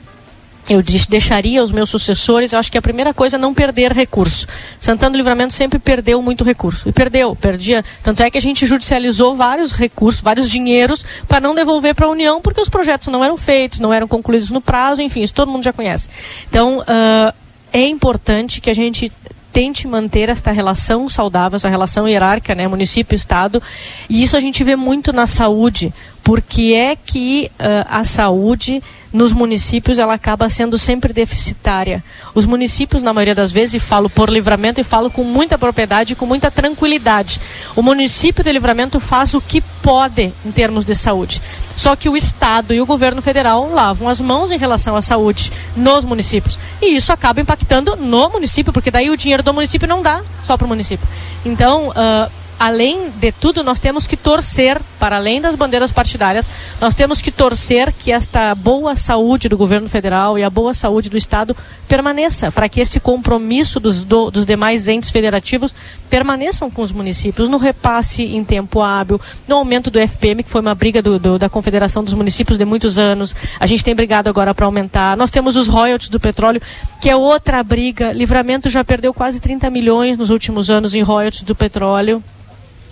eu 0.68 0.82
deixaria 0.82 1.60
aos 1.60 1.72
meus 1.72 1.88
sucessores, 1.88 2.52
eu 2.52 2.58
acho 2.58 2.70
que 2.70 2.78
a 2.78 2.82
primeira 2.82 3.14
coisa 3.14 3.36
é 3.36 3.38
não 3.38 3.54
perder 3.54 3.92
recurso. 3.92 4.46
Santana 4.80 5.10
do 5.10 5.16
Livramento 5.16 5.54
sempre 5.54 5.78
perdeu 5.78 6.20
muito 6.20 6.44
recurso. 6.44 6.88
E 6.88 6.92
perdeu, 6.92 7.34
perdia. 7.36 7.84
Tanto 8.02 8.22
é 8.22 8.30
que 8.30 8.38
a 8.38 8.42
gente 8.42 8.66
judicializou 8.66 9.36
vários 9.36 9.72
recursos, 9.72 10.20
vários 10.20 10.50
dinheiros, 10.50 11.04
para 11.28 11.40
não 11.40 11.54
devolver 11.54 11.94
para 11.94 12.06
a 12.06 12.10
União, 12.10 12.40
porque 12.40 12.60
os 12.60 12.68
projetos 12.68 13.08
não 13.08 13.24
eram 13.24 13.36
feitos, 13.36 13.80
não 13.80 13.92
eram 13.92 14.08
concluídos 14.08 14.50
no 14.50 14.60
prazo, 14.60 15.02
enfim, 15.02 15.22
isso 15.22 15.34
todo 15.34 15.50
mundo 15.50 15.62
já 15.62 15.72
conhece. 15.72 16.08
Então, 16.48 16.82
ah, 16.86 17.34
é 17.72 17.86
importante 17.86 18.60
que 18.60 18.70
a 18.70 18.74
gente 18.74 19.12
tente 19.56 19.88
manter 19.88 20.28
esta 20.28 20.52
relação 20.52 21.08
saudável, 21.08 21.56
essa 21.56 21.70
relação 21.70 22.06
hierárquica, 22.06 22.54
né, 22.54 22.68
município-estado, 22.68 23.62
e 24.06 24.22
isso 24.22 24.36
a 24.36 24.40
gente 24.40 24.62
vê 24.62 24.76
muito 24.76 25.14
na 25.14 25.26
saúde, 25.26 25.94
porque 26.22 26.74
é 26.74 26.94
que 26.94 27.50
ah, 27.58 28.00
a 28.00 28.04
saúde 28.04 28.82
nos 29.10 29.32
municípios 29.32 29.98
ela 29.98 30.12
acaba 30.12 30.46
sendo 30.50 30.76
sempre 30.76 31.10
deficitária. 31.10 32.04
Os 32.34 32.44
municípios, 32.44 33.02
na 33.02 33.14
maioria 33.14 33.34
das 33.34 33.50
vezes, 33.50 33.76
e 33.76 33.80
falo 33.80 34.10
por 34.10 34.28
livramento 34.28 34.78
e 34.78 34.84
falo 34.84 35.10
com 35.10 35.24
muita 35.24 35.56
propriedade 35.56 36.12
e 36.12 36.16
com 36.16 36.26
muita 36.26 36.50
tranquilidade. 36.50 37.40
O 37.74 37.80
município 37.80 38.44
de 38.44 38.52
livramento 38.52 39.00
faz 39.00 39.32
o 39.32 39.40
que 39.40 39.62
pode 39.82 40.34
em 40.44 40.52
termos 40.52 40.84
de 40.84 40.94
saúde. 40.94 41.40
Só 41.76 41.94
que 41.94 42.08
o 42.08 42.16
Estado 42.16 42.72
e 42.72 42.80
o 42.80 42.86
governo 42.86 43.20
federal 43.20 43.70
lavam 43.70 44.08
as 44.08 44.20
mãos 44.20 44.50
em 44.50 44.56
relação 44.56 44.96
à 44.96 45.02
saúde 45.02 45.52
nos 45.76 46.04
municípios. 46.04 46.58
E 46.80 46.96
isso 46.96 47.12
acaba 47.12 47.40
impactando 47.40 47.94
no 47.94 48.30
município, 48.30 48.72
porque 48.72 48.90
daí 48.90 49.10
o 49.10 49.16
dinheiro 49.16 49.42
do 49.42 49.52
município 49.52 49.86
não 49.86 50.02
dá 50.02 50.22
só 50.42 50.56
para 50.56 50.64
o 50.64 50.68
município. 50.68 51.06
Então, 51.44 51.92
ah, 51.94 52.30
além 52.58 53.10
de 53.10 53.30
tudo, 53.32 53.62
nós 53.62 53.78
temos 53.78 54.06
que 54.06 54.16
torcer, 54.16 54.80
para 54.98 55.16
além 55.16 55.40
das 55.40 55.54
bandeiras 55.54 55.92
partidárias, 55.92 56.44
nós 56.80 56.94
temos 56.94 57.20
que 57.20 57.30
torcer 57.30 57.92
que 57.92 58.10
esta 58.10 58.54
boa 58.54 58.94
saúde 58.96 59.48
do 59.48 59.56
governo 59.56 59.88
federal 59.88 60.38
e 60.38 60.42
a 60.42 60.48
boa 60.50 60.72
saúde 60.72 61.10
do 61.10 61.16
Estado 61.16 61.56
permaneça, 61.86 62.50
para 62.50 62.68
que 62.68 62.80
esse 62.80 62.98
compromisso 62.98 63.78
dos, 63.78 64.02
do- 64.02 64.30
dos 64.30 64.46
demais 64.46 64.88
entes 64.88 65.10
federativos 65.10 65.74
permaneçam 66.08 66.70
com 66.70 66.82
os 66.82 66.92
municípios, 66.92 67.48
no 67.48 67.58
repasse 67.58 68.22
em 68.24 68.42
tempo 68.42 68.80
hábil, 68.80 69.20
no 69.46 69.56
aumento 69.56 69.90
do 69.90 69.98
FPM, 69.98 70.42
que 70.42 70.50
foi 70.50 70.60
uma 70.60 70.74
briga 70.74 71.02
do- 71.02 71.18
do- 71.18 71.38
da 71.38 71.48
Confederação 71.48 72.02
dos 72.02 72.14
Municípios 72.14 72.56
de 72.58 72.64
muitos 72.64 72.98
anos. 72.98 73.34
A 73.60 73.66
gente 73.66 73.84
tem 73.84 73.94
brigado 73.94 74.28
agora 74.30 74.54
para 74.54 74.64
aumentar. 74.66 75.16
Nós 75.16 75.30
temos 75.30 75.56
os 75.56 75.68
royalties 75.68 76.08
do 76.08 76.18
petróleo, 76.18 76.60
que 77.00 77.10
é 77.10 77.16
outra 77.16 77.62
briga. 77.62 78.12
Livramento 78.12 78.68
já 78.70 78.82
perdeu 78.84 79.12
quase 79.12 79.40
30 79.40 79.68
milhões 79.68 80.16
nos 80.16 80.30
últimos 80.30 80.70
anos 80.70 80.94
em 80.94 81.02
royalties 81.02 81.42
do 81.42 81.54
petróleo 81.54 82.22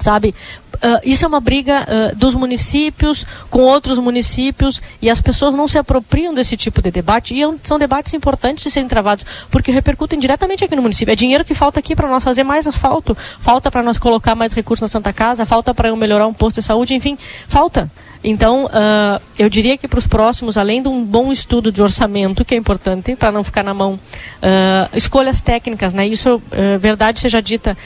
sabe? 0.04 0.34
Ah, 0.82 1.00
isso 1.04 1.24
é 1.24 1.28
uma 1.28 1.40
briga 1.40 1.86
ah, 1.86 2.12
dos 2.14 2.34
municípios 2.34 3.26
com 3.50 3.60
outros 3.60 3.98
municípios 3.98 4.80
e 5.00 5.08
as 5.10 5.20
pessoas 5.20 5.54
não 5.54 5.68
se 5.68 5.78
apropriam 5.78 6.34
desse 6.34 6.56
tipo 6.56 6.82
de 6.82 6.90
debate 6.90 7.34
e 7.34 7.42
é 7.42 7.54
são 7.62 7.78
debates 7.78 8.14
importantes 8.14 8.64
de 8.64 8.70
serem 8.70 8.88
travados 8.88 9.24
porque 9.50 9.70
repercutem 9.70 10.18
diretamente 10.18 10.64
aqui 10.64 10.74
no 10.74 10.82
município. 10.82 11.12
É 11.12 11.16
dinheiro 11.16 11.44
que 11.44 11.54
falta 11.54 11.80
aqui 11.80 11.94
para 11.94 12.08
nós 12.08 12.24
fazer 12.24 12.42
mais 12.42 12.66
asfalto, 12.66 13.16
falta 13.40 13.70
para 13.70 13.82
nós 13.82 13.98
colocar 13.98 14.34
mais 14.34 14.52
recursos 14.52 14.82
na 14.82 14.88
Santa 14.88 15.12
Casa, 15.12 15.46
falta 15.46 15.74
para 15.74 15.88
eu 15.88 15.96
melhorar 15.96 16.26
um 16.26 16.34
posto 16.34 16.60
de 16.60 16.62
saúde, 16.62 16.94
enfim, 16.94 17.16
falta. 17.46 17.90
Então, 18.24 18.66
ah, 18.72 19.20
eu 19.38 19.50
diria 19.50 19.76
que 19.76 19.86
para 19.86 19.98
os 19.98 20.06
próximos, 20.06 20.56
além 20.56 20.80
de 20.80 20.88
um 20.88 21.04
bom 21.04 21.30
estudo 21.30 21.70
de 21.70 21.82
orçamento, 21.82 22.42
que 22.42 22.54
é 22.54 22.56
importante 22.56 23.14
para 23.14 23.30
não 23.30 23.44
ficar 23.44 23.62
na 23.62 23.74
mão, 23.74 24.00
ah, 24.42 24.88
escolhas 24.94 25.42
técnicas, 25.42 25.92
né? 25.92 26.06
Isso, 26.06 26.40
ah, 26.50 26.78
verdade 26.78 27.20
seja 27.20 27.42
dita, 27.42 27.76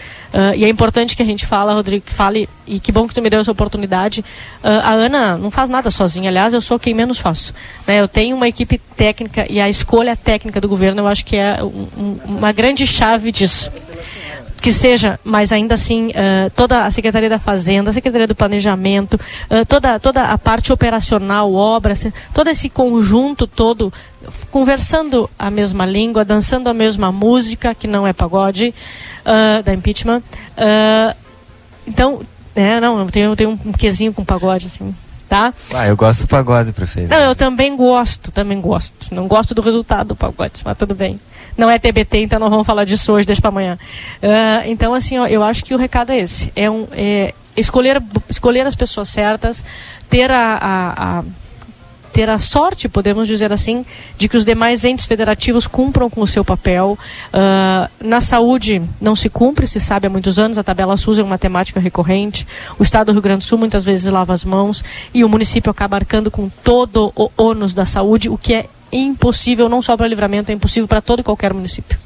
e 0.56 0.64
é 0.64 0.68
importante 0.68 1.16
que 1.16 1.22
a 1.22 1.26
gente 1.26 1.44
fala, 1.46 1.72
Rodrigo, 1.72 2.04
que 2.04 2.12
fale, 2.12 2.48
e 2.66 2.77
que 2.80 2.92
bom 2.92 3.06
que 3.06 3.14
tu 3.14 3.22
me 3.22 3.30
deu 3.30 3.40
essa 3.40 3.52
oportunidade. 3.52 4.24
Ah, 4.62 4.90
a 4.90 4.92
Ana 4.92 5.36
não 5.36 5.50
faz 5.50 5.68
nada 5.68 5.90
sozinha, 5.90 6.30
aliás, 6.30 6.52
eu 6.52 6.60
sou 6.60 6.78
quem 6.78 6.94
menos 6.94 7.18
faço. 7.18 7.54
Né? 7.86 8.00
Eu 8.00 8.08
tenho 8.08 8.36
uma 8.36 8.48
equipe 8.48 8.78
técnica 8.96 9.46
e 9.50 9.60
a 9.60 9.68
escolha 9.68 10.16
técnica 10.16 10.60
do 10.60 10.68
governo, 10.68 11.02
eu 11.02 11.08
acho 11.08 11.24
que 11.24 11.36
é 11.36 11.62
um- 11.62 11.88
um- 11.96 12.20
uma 12.38 12.52
grande 12.52 12.86
chave 12.86 13.32
disso 13.32 13.70
que 14.60 14.72
seja, 14.72 15.20
mas 15.22 15.52
ainda 15.52 15.74
assim, 15.74 16.10
eh, 16.12 16.50
toda 16.54 16.84
a 16.84 16.90
Secretaria 16.90 17.28
da 17.28 17.38
Fazenda, 17.38 17.90
a 17.90 17.92
Secretaria 17.92 18.26
do 18.26 18.34
Planejamento, 18.34 19.18
eh, 19.48 19.64
toda, 19.64 20.00
toda 20.00 20.24
a 20.24 20.36
parte 20.36 20.72
operacional, 20.72 21.54
obras, 21.54 22.04
todo 22.34 22.48
esse 22.50 22.68
conjunto 22.68 23.46
todo, 23.46 23.92
conversando 24.50 25.30
a 25.38 25.48
mesma 25.48 25.86
língua, 25.86 26.24
dançando 26.24 26.68
a 26.68 26.74
mesma 26.74 27.12
música, 27.12 27.72
que 27.72 27.86
não 27.86 28.04
é 28.04 28.12
pagode, 28.12 28.74
eh, 29.24 29.62
da 29.62 29.72
impeachment. 29.72 30.22
Então, 31.86 32.20
é, 32.60 32.80
não, 32.80 32.98
eu 33.00 33.06
tenho, 33.06 33.30
eu 33.30 33.36
tenho 33.36 33.50
um 33.64 33.72
quesinho 33.72 34.12
com 34.12 34.24
pagode, 34.24 34.66
assim, 34.66 34.94
tá? 35.28 35.52
Ah, 35.74 35.86
eu 35.86 35.96
gosto 35.96 36.22
do 36.22 36.28
pagode, 36.28 36.72
prefeito. 36.72 37.08
Não, 37.10 37.18
eu 37.20 37.34
também 37.34 37.76
gosto, 37.76 38.30
também 38.32 38.60
gosto. 38.60 39.14
Não 39.14 39.26
gosto 39.28 39.54
do 39.54 39.62
resultado 39.62 40.08
do 40.08 40.16
pagode, 40.16 40.60
mas 40.64 40.76
tudo 40.76 40.94
bem. 40.94 41.20
Não 41.56 41.68
é 41.68 41.78
TBT, 41.78 42.18
então 42.22 42.38
não 42.38 42.48
vamos 42.50 42.66
falar 42.66 42.84
disso 42.84 43.12
hoje, 43.12 43.26
deixa 43.26 43.40
para 43.42 43.48
amanhã. 43.48 43.78
Ah, 44.22 44.62
então, 44.66 44.94
assim, 44.94 45.18
ó, 45.18 45.26
eu 45.26 45.42
acho 45.42 45.64
que 45.64 45.74
o 45.74 45.78
recado 45.78 46.12
é 46.12 46.18
esse. 46.18 46.52
É, 46.54 46.70
um, 46.70 46.86
é 46.92 47.34
escolher, 47.56 48.00
escolher 48.28 48.66
as 48.66 48.76
pessoas 48.76 49.08
certas, 49.08 49.64
ter 50.08 50.30
a, 50.30 50.54
a- 50.60 51.18
a- 51.20 51.24
ter 52.12 52.30
a 52.30 52.38
sorte, 52.38 52.88
podemos 52.88 53.28
dizer 53.28 53.52
assim, 53.52 53.84
de 54.16 54.28
que 54.28 54.36
os 54.36 54.44
demais 54.44 54.84
entes 54.84 55.06
federativos 55.06 55.66
cumpram 55.66 56.08
com 56.10 56.20
o 56.20 56.26
seu 56.26 56.44
papel. 56.44 56.98
Ah, 57.32 57.88
na 58.02 58.20
saúde 58.20 58.82
não 59.00 59.14
se 59.14 59.28
cumpre, 59.28 59.66
se 59.66 59.80
sabe 59.80 60.06
há 60.06 60.10
muitos 60.10 60.38
anos, 60.38 60.58
a 60.58 60.62
tabela 60.62 60.96
SUS 60.96 61.18
é 61.18 61.22
uma 61.22 61.38
temática 61.38 61.80
recorrente. 61.80 62.46
O 62.78 62.82
Estado 62.82 63.06
do 63.06 63.12
Rio 63.12 63.22
Grande 63.22 63.38
do 63.38 63.44
Sul 63.44 63.58
muitas 63.58 63.84
vezes 63.84 64.10
lava 64.10 64.32
as 64.32 64.44
mãos 64.44 64.82
e 65.12 65.24
o 65.24 65.28
município 65.28 65.70
acaba 65.70 65.96
arcando 65.96 66.30
com 66.30 66.48
todo 66.48 67.12
o 67.14 67.30
ônus 67.36 67.74
da 67.74 67.84
saúde, 67.84 68.28
o 68.28 68.36
que 68.36 68.54
é 68.54 68.66
impossível, 68.90 69.68
não 69.68 69.82
só 69.82 69.96
para 69.96 70.08
livramento, 70.08 70.50
é 70.50 70.54
impossível 70.54 70.88
para 70.88 71.00
todo 71.00 71.20
e 71.20 71.22
qualquer 71.22 71.52
município. 71.52 71.98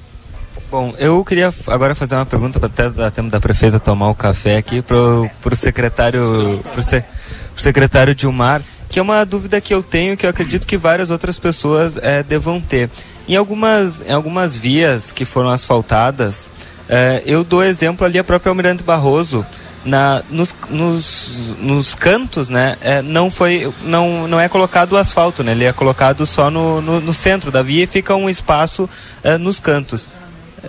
Bom, 0.70 0.94
eu 0.98 1.22
queria 1.22 1.52
agora 1.66 1.94
fazer 1.94 2.14
uma 2.14 2.24
pergunta 2.24 2.58
para 2.58 2.66
até 2.66 2.88
dar 2.88 3.10
tempo 3.10 3.28
da 3.28 3.38
prefeita 3.38 3.78
tomar 3.78 4.08
o 4.08 4.14
café 4.14 4.56
aqui 4.56 4.80
pro, 4.80 5.28
pro 5.42 5.54
secretário 5.54 6.60
pro, 6.72 6.82
se, 6.82 7.04
pro 7.52 7.62
secretário 7.62 8.14
Dilmar, 8.14 8.62
que 8.92 9.00
é 9.00 9.02
uma 9.02 9.24
dúvida 9.24 9.60
que 9.60 9.74
eu 9.74 9.82
tenho 9.82 10.16
que 10.16 10.24
eu 10.26 10.30
acredito 10.30 10.66
que 10.66 10.76
várias 10.76 11.10
outras 11.10 11.38
pessoas 11.38 11.96
eh, 11.96 12.22
devam 12.22 12.60
ter. 12.60 12.88
Em 13.26 13.34
algumas 13.34 14.00
em 14.06 14.12
algumas 14.12 14.56
vias 14.56 15.10
que 15.10 15.24
foram 15.24 15.50
asfaltadas, 15.50 16.48
eh, 16.88 17.22
eu 17.26 17.42
dou 17.42 17.64
exemplo 17.64 18.04
ali 18.06 18.18
a 18.18 18.24
própria 18.24 18.50
Almirante 18.50 18.82
Barroso 18.84 19.44
na, 19.84 20.22
nos, 20.30 20.54
nos, 20.70 21.56
nos 21.58 21.94
cantos, 21.94 22.48
né, 22.48 22.76
é, 22.80 23.02
não 23.02 23.28
foi, 23.32 23.72
não, 23.82 24.28
não 24.28 24.38
é 24.38 24.48
colocado 24.48 24.92
o 24.92 24.96
asfalto, 24.96 25.42
né, 25.42 25.50
ele 25.50 25.64
é 25.64 25.72
colocado 25.72 26.24
só 26.24 26.52
no, 26.52 26.80
no, 26.80 27.00
no 27.00 27.12
centro 27.12 27.50
da 27.50 27.62
via 27.62 27.82
e 27.82 27.86
fica 27.88 28.14
um 28.14 28.30
espaço 28.30 28.88
é, 29.24 29.36
nos 29.36 29.58
cantos 29.58 30.08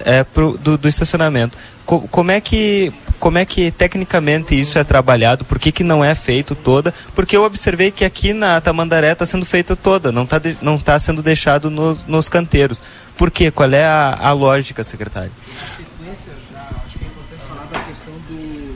é, 0.03 0.23
pro, 0.23 0.57
do, 0.57 0.79
do 0.79 0.87
estacionamento. 0.87 1.55
Co- 1.85 2.07
como 2.09 2.31
é 2.31 2.41
que 2.41 2.91
como 3.23 3.37
é 3.37 3.45
que 3.45 3.71
tecnicamente 3.71 4.53
isso 4.59 4.77
é 4.77 4.83
trabalhado? 4.83 5.45
Por 5.45 5.57
que, 5.57 5.71
que 5.71 5.81
não 5.81 6.03
é 6.03 6.13
feito 6.13 6.53
toda? 6.55 6.93
Porque 7.15 7.37
eu 7.37 7.45
observei 7.45 7.89
que 7.89 8.03
aqui 8.03 8.33
na 8.33 8.59
Tamandaré 8.59 9.13
está 9.13 9.25
sendo 9.25 9.45
feita 9.45 9.77
toda, 9.77 10.11
não 10.11 10.23
está 10.23 10.41
não 10.61 10.77
tá 10.77 10.99
sendo 10.99 11.23
deixado 11.23 11.69
nos, 11.69 12.05
nos 12.05 12.27
canteiros. 12.27 12.81
Por 13.15 13.31
quê? 13.31 13.49
Qual 13.49 13.71
é 13.71 13.85
a, 13.85 14.13
a 14.19 14.33
lógica, 14.33 14.83
secretário? 14.83 15.31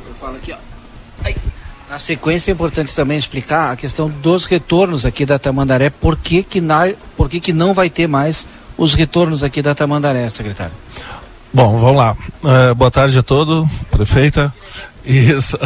Eu 0.08 0.16
falo 0.18 0.38
aqui, 0.38 0.54
ó. 0.54 0.58
Na 1.90 2.00
sequência 2.00 2.50
é 2.50 2.54
importante 2.54 2.96
também 2.96 3.18
explicar 3.18 3.74
a 3.74 3.76
questão 3.76 4.10
dos 4.10 4.46
retornos 4.46 5.06
aqui 5.06 5.26
da 5.26 5.38
Tamandaré, 5.38 5.90
por 5.90 6.16
que 6.16 6.42
que, 6.42 6.62
na, 6.62 6.94
por 7.18 7.30
que, 7.30 7.42
que 7.42 7.52
não 7.52 7.74
vai 7.74 7.90
ter 7.90 8.08
mais 8.08 8.48
os 8.78 8.94
retornos 8.94 9.44
aqui 9.44 9.62
da 9.62 9.76
Tamandaré, 9.76 10.30
secretário? 10.30 10.74
Bom, 11.54 11.78
vamos 11.78 11.98
lá. 11.98 12.16
Eh, 12.44 12.74
boa 12.74 12.92
tarde 12.92 13.18
a 13.18 13.24
todos, 13.24 13.68
prefeita. 13.90 14.54
Isso. 15.06 15.58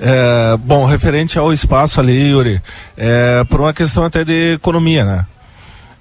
É, 0.00 0.56
bom, 0.58 0.84
referente 0.84 1.38
ao 1.38 1.52
espaço 1.52 2.00
ali, 2.00 2.30
Yuri, 2.30 2.60
é, 2.96 3.44
por 3.44 3.60
uma 3.60 3.72
questão 3.72 4.04
até 4.04 4.24
de 4.24 4.54
economia, 4.54 5.04
né? 5.04 5.26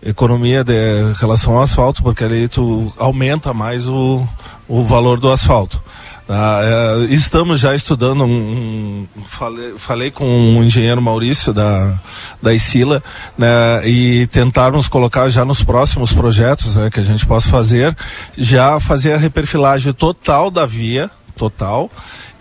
Economia 0.01 0.63
de 0.63 0.73
em 0.73 1.13
relação 1.13 1.55
ao 1.55 1.61
asfalto, 1.61 2.01
porque 2.01 2.23
ali 2.23 2.47
tu 2.47 2.91
aumenta 2.97 3.53
mais 3.53 3.87
o, 3.87 4.27
o 4.67 4.83
valor 4.83 5.19
do 5.19 5.31
asfalto. 5.31 5.79
Tá? 6.29 6.59
É, 6.63 7.05
estamos 7.13 7.59
já 7.59 7.73
estudando 7.73 8.23
um, 8.23 9.07
um- 9.17 9.23
falei, 9.25 9.73
falei 9.77 10.11
com 10.11 10.59
o 10.59 10.63
engenheiro 10.63 11.01
Maurício 11.01 11.51
da, 11.51 11.99
da 12.39 12.53
Isila, 12.53 13.01
né, 13.35 13.47
e 13.83 14.27
tentarmos 14.27 14.87
colocar 14.87 15.27
já 15.29 15.43
nos 15.43 15.63
próximos 15.63 16.13
projetos 16.13 16.75
né, 16.75 16.89
que 16.91 16.99
a 16.99 17.03
gente 17.03 17.25
possa 17.25 17.49
fazer, 17.49 17.97
já 18.37 18.79
fazer 18.79 19.13
a 19.13 19.17
reperfilagem 19.17 19.91
total 19.91 20.51
da 20.51 20.67
via, 20.67 21.09
total, 21.35 21.89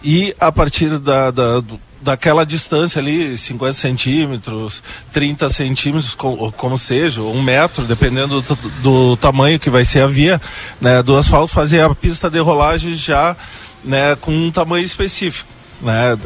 e 0.05 0.35
a 0.39 0.53
partir 0.53 0.99
da, 0.99 1.31
da- 1.31 1.63
daquela 2.01 2.45
distância 2.47 3.01
ali, 3.01 3.37
50 3.37 3.73
centímetros, 3.73 4.83
30 5.13 5.49
centímetros, 5.49 6.15
co- 6.15 6.53
como 6.57 6.77
seja, 6.79 7.21
um 7.23 7.43
metro, 7.43 7.85
dependendo 7.85 8.41
do, 8.43 8.57
do 8.83 9.17
tamanho 9.17 9.59
que 9.59 9.69
vai 9.71 9.85
ser 9.85 10.03
a 10.03 10.07
via, 10.07 10.41
né, 10.81 11.03
do 11.03 11.17
asfalto, 11.17 11.53
fazer 11.53 11.81
a 11.81 11.93
pista 11.95 12.29
de 12.31 12.39
rolagem 12.39 12.95
já 12.95 13.35
né, 13.85 14.17
com 14.21 14.33
um 14.33 14.51
tamanho 14.51 14.85
específico. 14.85 15.49
Né, 15.81 16.19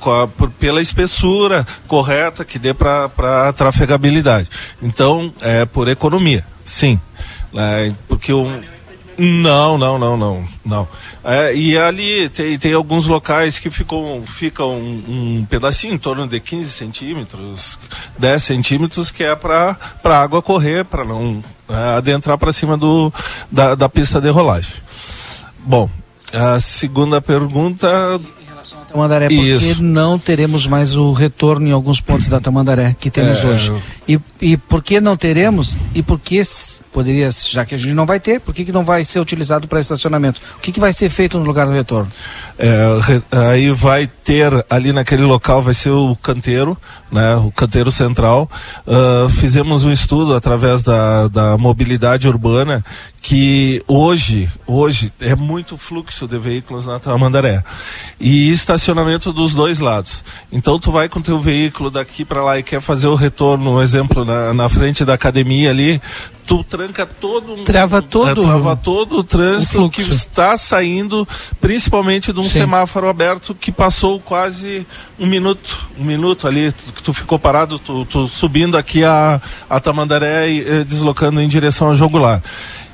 com 0.00 0.10
a- 0.12 0.28
por- 0.28 0.50
pela 0.50 0.82
espessura 0.82 1.66
correta 1.88 2.44
que 2.44 2.58
dê 2.58 2.74
para 2.74 3.50
trafegabilidade. 3.56 4.50
Então, 4.82 5.32
é 5.40 5.64
por 5.64 5.88
economia, 5.88 6.44
sim. 6.62 7.00
né, 7.54 7.94
porque 8.06 8.34
um, 8.34 8.60
não, 9.16 9.78
não, 9.78 9.98
não, 9.98 10.14
não, 10.18 10.44
não. 10.62 10.88
É, 11.24 11.54
e 11.54 11.78
ali 11.78 12.28
tem, 12.28 12.58
tem 12.58 12.74
alguns 12.74 13.06
locais 13.06 13.58
que 13.58 13.70
ficam, 13.70 14.22
ficam 14.26 14.72
um, 14.78 15.38
um 15.40 15.46
pedacinho 15.48 15.94
em 15.94 15.98
torno 15.98 16.26
de 16.28 16.38
15 16.38 16.70
centímetros, 16.70 17.78
10 18.18 18.42
centímetros, 18.42 19.10
que 19.10 19.24
é 19.24 19.34
para 19.34 19.74
a 20.04 20.18
água 20.20 20.42
correr, 20.42 20.84
para 20.84 21.02
não 21.02 21.42
é, 21.66 21.96
adentrar 21.96 22.36
para 22.36 22.52
cima 22.52 22.76
do, 22.76 23.10
da, 23.50 23.74
da 23.74 23.88
pista 23.88 24.20
de 24.20 24.28
rolagem. 24.28 24.74
Bom, 25.60 25.88
a 26.32 26.60
segunda 26.60 27.20
pergunta. 27.20 28.20
Tamandaré, 28.90 29.28
porque 29.28 29.42
Isso. 29.42 29.82
não 29.82 30.18
teremos 30.18 30.66
mais 30.66 30.96
o 30.96 31.12
retorno 31.12 31.68
em 31.68 31.72
alguns 31.72 32.00
pontos 32.00 32.28
da 32.28 32.40
Tamandaré 32.40 32.96
que 32.98 33.10
temos 33.10 33.38
É, 33.38 33.46
hoje. 33.46 33.72
E, 34.08 34.18
e 34.40 34.56
por 34.56 34.82
que 34.82 35.00
não 35.00 35.16
teremos? 35.16 35.76
E 35.94 36.02
por 36.02 36.18
que 36.18 36.42
poderia, 36.92 37.30
já 37.30 37.64
que 37.64 37.74
a 37.74 37.78
gente 37.78 37.92
não 37.92 38.06
vai 38.06 38.18
ter, 38.18 38.40
por 38.40 38.54
que, 38.54 38.64
que 38.64 38.72
não 38.72 38.84
vai 38.84 39.04
ser 39.04 39.20
utilizado 39.20 39.68
para 39.68 39.80
estacionamento? 39.80 40.40
O 40.56 40.60
que, 40.60 40.72
que 40.72 40.80
vai 40.80 40.92
ser 40.92 41.10
feito 41.10 41.38
no 41.38 41.44
lugar 41.44 41.66
do 41.66 41.72
retorno? 41.72 42.10
É, 42.58 42.86
aí 43.50 43.70
vai 43.70 44.06
ter 44.06 44.64
ali 44.70 44.92
naquele 44.92 45.22
local 45.22 45.62
vai 45.62 45.74
ser 45.74 45.90
o 45.90 46.16
canteiro, 46.16 46.76
né, 47.12 47.36
o 47.36 47.50
canteiro 47.50 47.90
central. 47.90 48.50
Ah, 48.86 49.28
fizemos 49.28 49.84
um 49.84 49.92
estudo 49.92 50.34
através 50.34 50.82
da, 50.82 51.28
da 51.28 51.58
mobilidade 51.58 52.28
urbana 52.28 52.84
que 53.20 53.82
hoje 53.88 54.48
hoje 54.66 55.12
é 55.20 55.34
muito 55.34 55.76
fluxo 55.76 56.28
de 56.28 56.38
veículos 56.38 56.86
na 56.86 56.98
Tamandaré 57.00 57.62
e 58.20 58.50
estacionamento 58.50 59.32
dos 59.32 59.52
dois 59.52 59.78
lados. 59.78 60.24
Então 60.50 60.78
tu 60.78 60.90
vai 60.90 61.08
com 61.08 61.20
teu 61.20 61.38
veículo 61.40 61.90
daqui 61.90 62.24
para 62.24 62.42
lá 62.42 62.58
e 62.58 62.62
quer 62.62 62.80
fazer 62.80 63.08
o 63.08 63.14
retorno, 63.14 63.76
um 63.76 63.82
exemplo 63.82 64.24
na, 64.24 64.54
na 64.54 64.68
frente 64.68 65.04
da 65.04 65.14
academia 65.14 65.70
ali, 65.70 66.00
tu 66.46 66.62
tranca 66.62 67.04
todo 67.04 67.54
um, 67.54 67.64
Trava 67.64 68.00
todo 68.00 68.42
é, 68.42 68.44
trava 68.44 68.76
todo 68.76 69.18
o 69.18 69.24
trânsito 69.24 69.84
o 69.84 69.90
que 69.90 70.02
está 70.02 70.56
saindo, 70.56 71.26
principalmente 71.60 72.32
de 72.32 72.38
um 72.38 72.44
Sim. 72.44 72.50
semáforo 72.50 73.08
aberto 73.08 73.54
que 73.54 73.72
passou 73.72 74.20
quase 74.20 74.86
um 75.18 75.26
minuto, 75.26 75.88
um 75.98 76.04
minuto 76.04 76.46
ali, 76.46 76.70
tu- 76.72 76.92
que 76.92 77.02
tu 77.02 77.12
ficou 77.12 77.38
parado, 77.38 77.78
tu, 77.78 78.04
tu 78.04 78.26
subindo 78.28 78.76
aqui 78.76 79.02
a, 79.02 79.40
a 79.68 79.80
Tamandaré 79.80 80.48
e 80.50 80.60
eh, 80.60 80.84
deslocando 80.84 81.40
em 81.40 81.48
direção 81.48 81.88
ao 81.88 81.94
Jogular. 81.94 82.42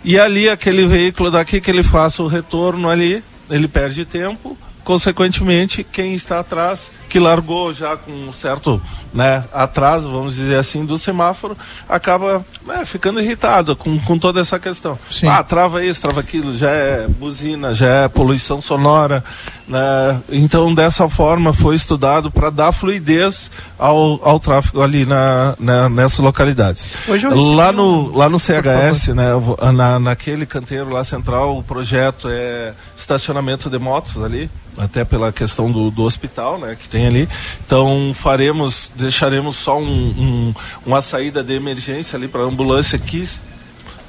E 0.05 0.19
ali 0.19 0.49
aquele 0.49 0.87
veículo 0.87 1.31
daqui 1.31 1.61
que 1.61 1.71
ele 1.71 1.83
faça 1.83 2.23
o 2.23 2.27
retorno 2.29 2.89
ali, 2.89 3.23
ele 3.51 3.69
perde 3.69 4.05
tempo, 4.05 4.57
consequentemente, 4.83 5.85
quem 5.85 6.15
está 6.15 6.41
atrás, 6.41 6.91
que 7.13 7.19
largou 7.19 7.75
já 7.75 7.95
com 7.95 8.11
um 8.11 8.33
certo 8.33 8.81
né, 9.13 9.45
atraso, 9.53 10.11
vamos 10.11 10.37
dizer 10.37 10.57
assim, 10.57 10.83
do 10.87 10.97
semáforo, 10.97 11.55
acaba 11.87 12.43
né, 12.67 12.87
ficando 12.87 13.21
irritado 13.21 13.77
com, 13.77 13.99
com 13.99 14.19
toda 14.19 14.41
essa 14.41 14.59
questão. 14.59 14.99
Sim. 15.11 15.27
Ah, 15.27 15.43
trava 15.43 15.85
isso, 15.85 16.01
trava 16.01 16.21
aquilo, 16.21 16.57
já 16.57 16.71
é 16.71 17.07
buzina, 17.07 17.75
já 17.75 17.87
é 17.87 18.09
poluição 18.09 18.63
sonora. 18.63 19.23
Né? 19.69 20.23
Então, 20.31 20.75
dessa 20.75 21.07
forma, 21.07 21.53
foi 21.53 21.75
estudado 21.75 22.31
para 22.31 22.49
dar 22.49 22.73
fluidez 22.73 23.51
ao, 23.79 24.19
ao 24.27 24.41
tráfego 24.41 24.81
ali 24.81 25.05
na, 25.05 25.55
na, 25.61 25.91
nessas 25.91 26.21
localidades. 26.21 26.89
Recebi 27.07 27.35
lá, 27.55 27.73
no, 27.73 28.17
lá 28.17 28.31
no 28.31 28.39
CHS, 28.39 29.09
né, 29.09 29.33
na, 29.75 29.99
naquele 29.99 30.47
canteiro 30.47 30.89
lá 30.89 31.05
central, 31.05 31.59
o 31.59 31.63
projeto 31.63 32.29
é 32.31 32.73
estacionamento 32.97 33.69
de 33.69 33.79
motos 33.79 34.23
ali, 34.23 34.51
até 34.79 35.05
pela 35.05 35.33
questão 35.33 35.71
do, 35.71 35.91
do 35.91 36.03
hospital 36.03 36.59
né, 36.59 36.77
que 36.79 36.89
tem 36.89 37.02
ali. 37.07 37.29
Então, 37.65 38.13
faremos, 38.15 38.93
deixaremos 38.97 39.57
só 39.57 39.79
um, 39.79 39.85
um- 39.85 40.55
uma 40.87 41.01
saída 41.01 41.43
de 41.43 41.55
emergência 41.55 42.17
ali 42.17 42.29
para 42.29 42.41
a 42.43 42.45
ambulância 42.45 42.99
que 42.99 43.23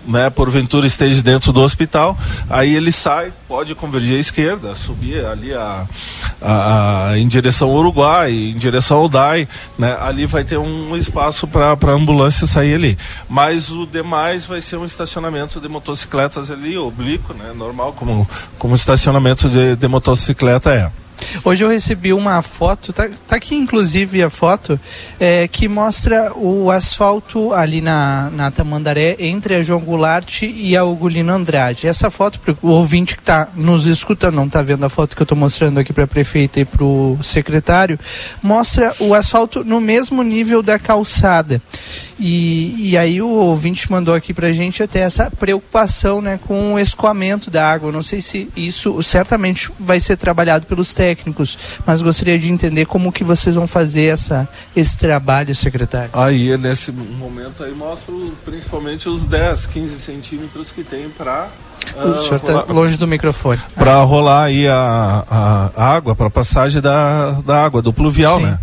né, 0.06 0.30
porventura 0.30 0.86
esteja 0.86 1.22
dentro 1.22 1.54
do 1.54 1.62
hospital, 1.62 2.18
aí 2.50 2.76
ele 2.76 2.92
sai, 2.92 3.32
pode 3.48 3.74
convergir 3.74 4.18
à 4.18 4.20
esquerda, 4.20 4.76
subir 4.76 5.26
ali 5.26 5.54
a, 5.54 5.86
a- 6.42 7.10
a- 7.12 7.18
em 7.18 7.26
direção 7.26 7.70
ao 7.70 7.76
Uruguai, 7.76 8.34
em 8.34 8.58
direção 8.58 8.98
ao 8.98 9.08
DAI, 9.08 9.48
né, 9.78 9.96
ali 10.02 10.26
vai 10.26 10.44
ter 10.44 10.58
um 10.58 10.98
espaço 10.98 11.48
para 11.48 11.72
a 11.72 11.92
ambulância 11.92 12.46
sair 12.46 12.76
ali. 12.76 12.98
Mas 13.30 13.72
o 13.72 13.86
demais 13.88 14.46
vai 14.46 14.60
ser 14.60 14.76
um 14.76 14.84
estacionamento 14.86 15.62
de 15.62 15.70
motocicletas 15.70 16.52
ali, 16.52 16.78
oblíquo, 16.78 17.34
né, 17.34 17.54
normal, 17.56 17.94
como, 17.94 18.28
como 18.60 18.76
estacionamento 18.76 19.48
de, 19.48 19.78
de 19.78 19.88
motocicleta 19.88 20.72
é. 20.74 20.92
Hoje 21.44 21.64
eu 21.64 21.70
recebi 21.70 22.14
uma 22.14 22.42
foto, 22.42 22.94
tá, 22.94 23.10
tá 23.28 23.36
aqui 23.36 23.56
inclusive 23.56 24.22
a 24.22 24.30
foto, 24.30 24.80
é, 25.20 25.48
que 25.48 25.68
mostra 25.68 26.32
o 26.36 26.72
asfalto 26.72 27.54
ali 27.54 27.82
na, 27.82 28.30
na 28.32 28.52
Tamandaré 28.52 29.16
entre 29.20 29.56
a 29.56 29.62
João 29.62 29.80
Goulart 29.80 30.44
e 30.44 30.76
a 30.76 30.84
Ugolino 30.84 31.34
Andrade. 31.34 31.88
Essa 31.88 32.10
foto, 32.10 32.40
o 32.62 32.70
ouvinte 32.70 33.16
que 33.16 33.22
está 33.22 33.50
nos 33.56 33.86
escutando, 33.86 34.36
não 34.36 34.46
está 34.46 34.62
vendo 34.62 34.86
a 34.86 34.90
foto 34.90 35.16
que 35.16 35.22
eu 35.22 35.26
estou 35.26 35.38
mostrando 35.38 35.80
aqui 35.80 35.94
para 35.94 36.06
a 36.06 36.08
prefeita 36.08 36.60
e 36.60 36.66
para 36.66 36.84
o 36.84 37.18
secretário, 37.22 38.00
mostra 38.42 38.94
o 39.00 39.14
asfalto 39.14 39.64
no 39.64 39.82
mesmo 39.82 40.24
nível 40.24 40.62
da 40.62 40.80
calçada. 40.80 41.62
E, 42.20 42.92
e 42.92 42.98
aí 42.98 43.22
o 43.22 43.28
ouvinte 43.28 43.92
mandou 43.92 44.14
aqui 44.14 44.34
pra 44.34 44.52
gente 44.52 44.84
até 44.84 45.00
essa 45.00 45.32
preocupação 45.32 46.22
né, 46.22 46.40
com 46.48 46.74
o 46.74 46.80
escoamento 46.80 47.50
da 47.50 47.70
água. 47.70 47.92
Não 47.92 48.04
sei 48.04 48.22
se 48.22 48.50
isso 48.56 49.02
certamente 49.02 49.72
vai 49.80 50.00
ser 50.00 50.16
trabalhado 50.16 50.66
pelos 50.66 50.94
técnicos, 50.94 51.13
mas 51.86 52.02
gostaria 52.02 52.38
de 52.40 52.52
entender 52.52 52.86
como 52.86 53.12
que 53.12 53.24
vocês 53.24 53.56
vão 53.56 53.68
fazer 53.68 54.06
essa, 54.06 54.48
esse 54.76 54.98
trabalho, 54.98 55.56
secretário. 55.56 56.10
Aí, 56.14 56.58
nesse 56.58 56.92
momento 56.92 57.64
aí, 57.64 57.74
mostro 57.74 58.34
principalmente 58.46 59.08
os 59.10 59.24
10, 59.24 59.66
15 59.68 60.00
centímetros 60.00 60.72
que 60.72 60.84
tem 60.84 61.10
para 61.10 61.48
o 61.96 62.22
senhor 62.22 62.38
está 62.38 62.64
longe 62.74 62.98
do 62.98 63.06
microfone. 63.06 63.60
para 63.76 64.02
rolar 64.04 64.46
aí 64.46 64.68
a, 64.68 65.72
a, 65.76 65.86
água, 65.96 66.16
para 66.16 66.30
passagem 66.30 66.82
da, 66.82 67.32
da 67.42 67.64
água, 67.66 67.82
do 67.82 67.92
pluvial, 67.92 68.38
Sim. 68.40 68.46
né? 68.46 68.60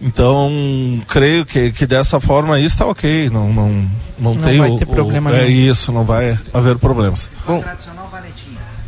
Então, 0.00 1.02
creio 1.08 1.46
que, 1.46 1.72
que 1.72 1.86
dessa 1.86 2.20
forma 2.20 2.56
aí 2.56 2.64
está 2.64 2.84
ok, 2.86 3.30
não, 3.30 3.52
não, 3.52 3.68
não, 4.18 4.34
Não 4.34 4.42
tem 4.42 4.58
vai 4.58 4.70
o, 4.70 4.76
ter 4.78 4.84
o- 4.84 4.88
problema 4.88 5.34
É 5.34 5.44
nenhum. 5.46 5.70
isso, 5.70 5.90
não 5.92 6.04
vai 6.04 6.38
haver 6.52 6.76
problemas. 6.78 7.30
Bom, 7.46 7.64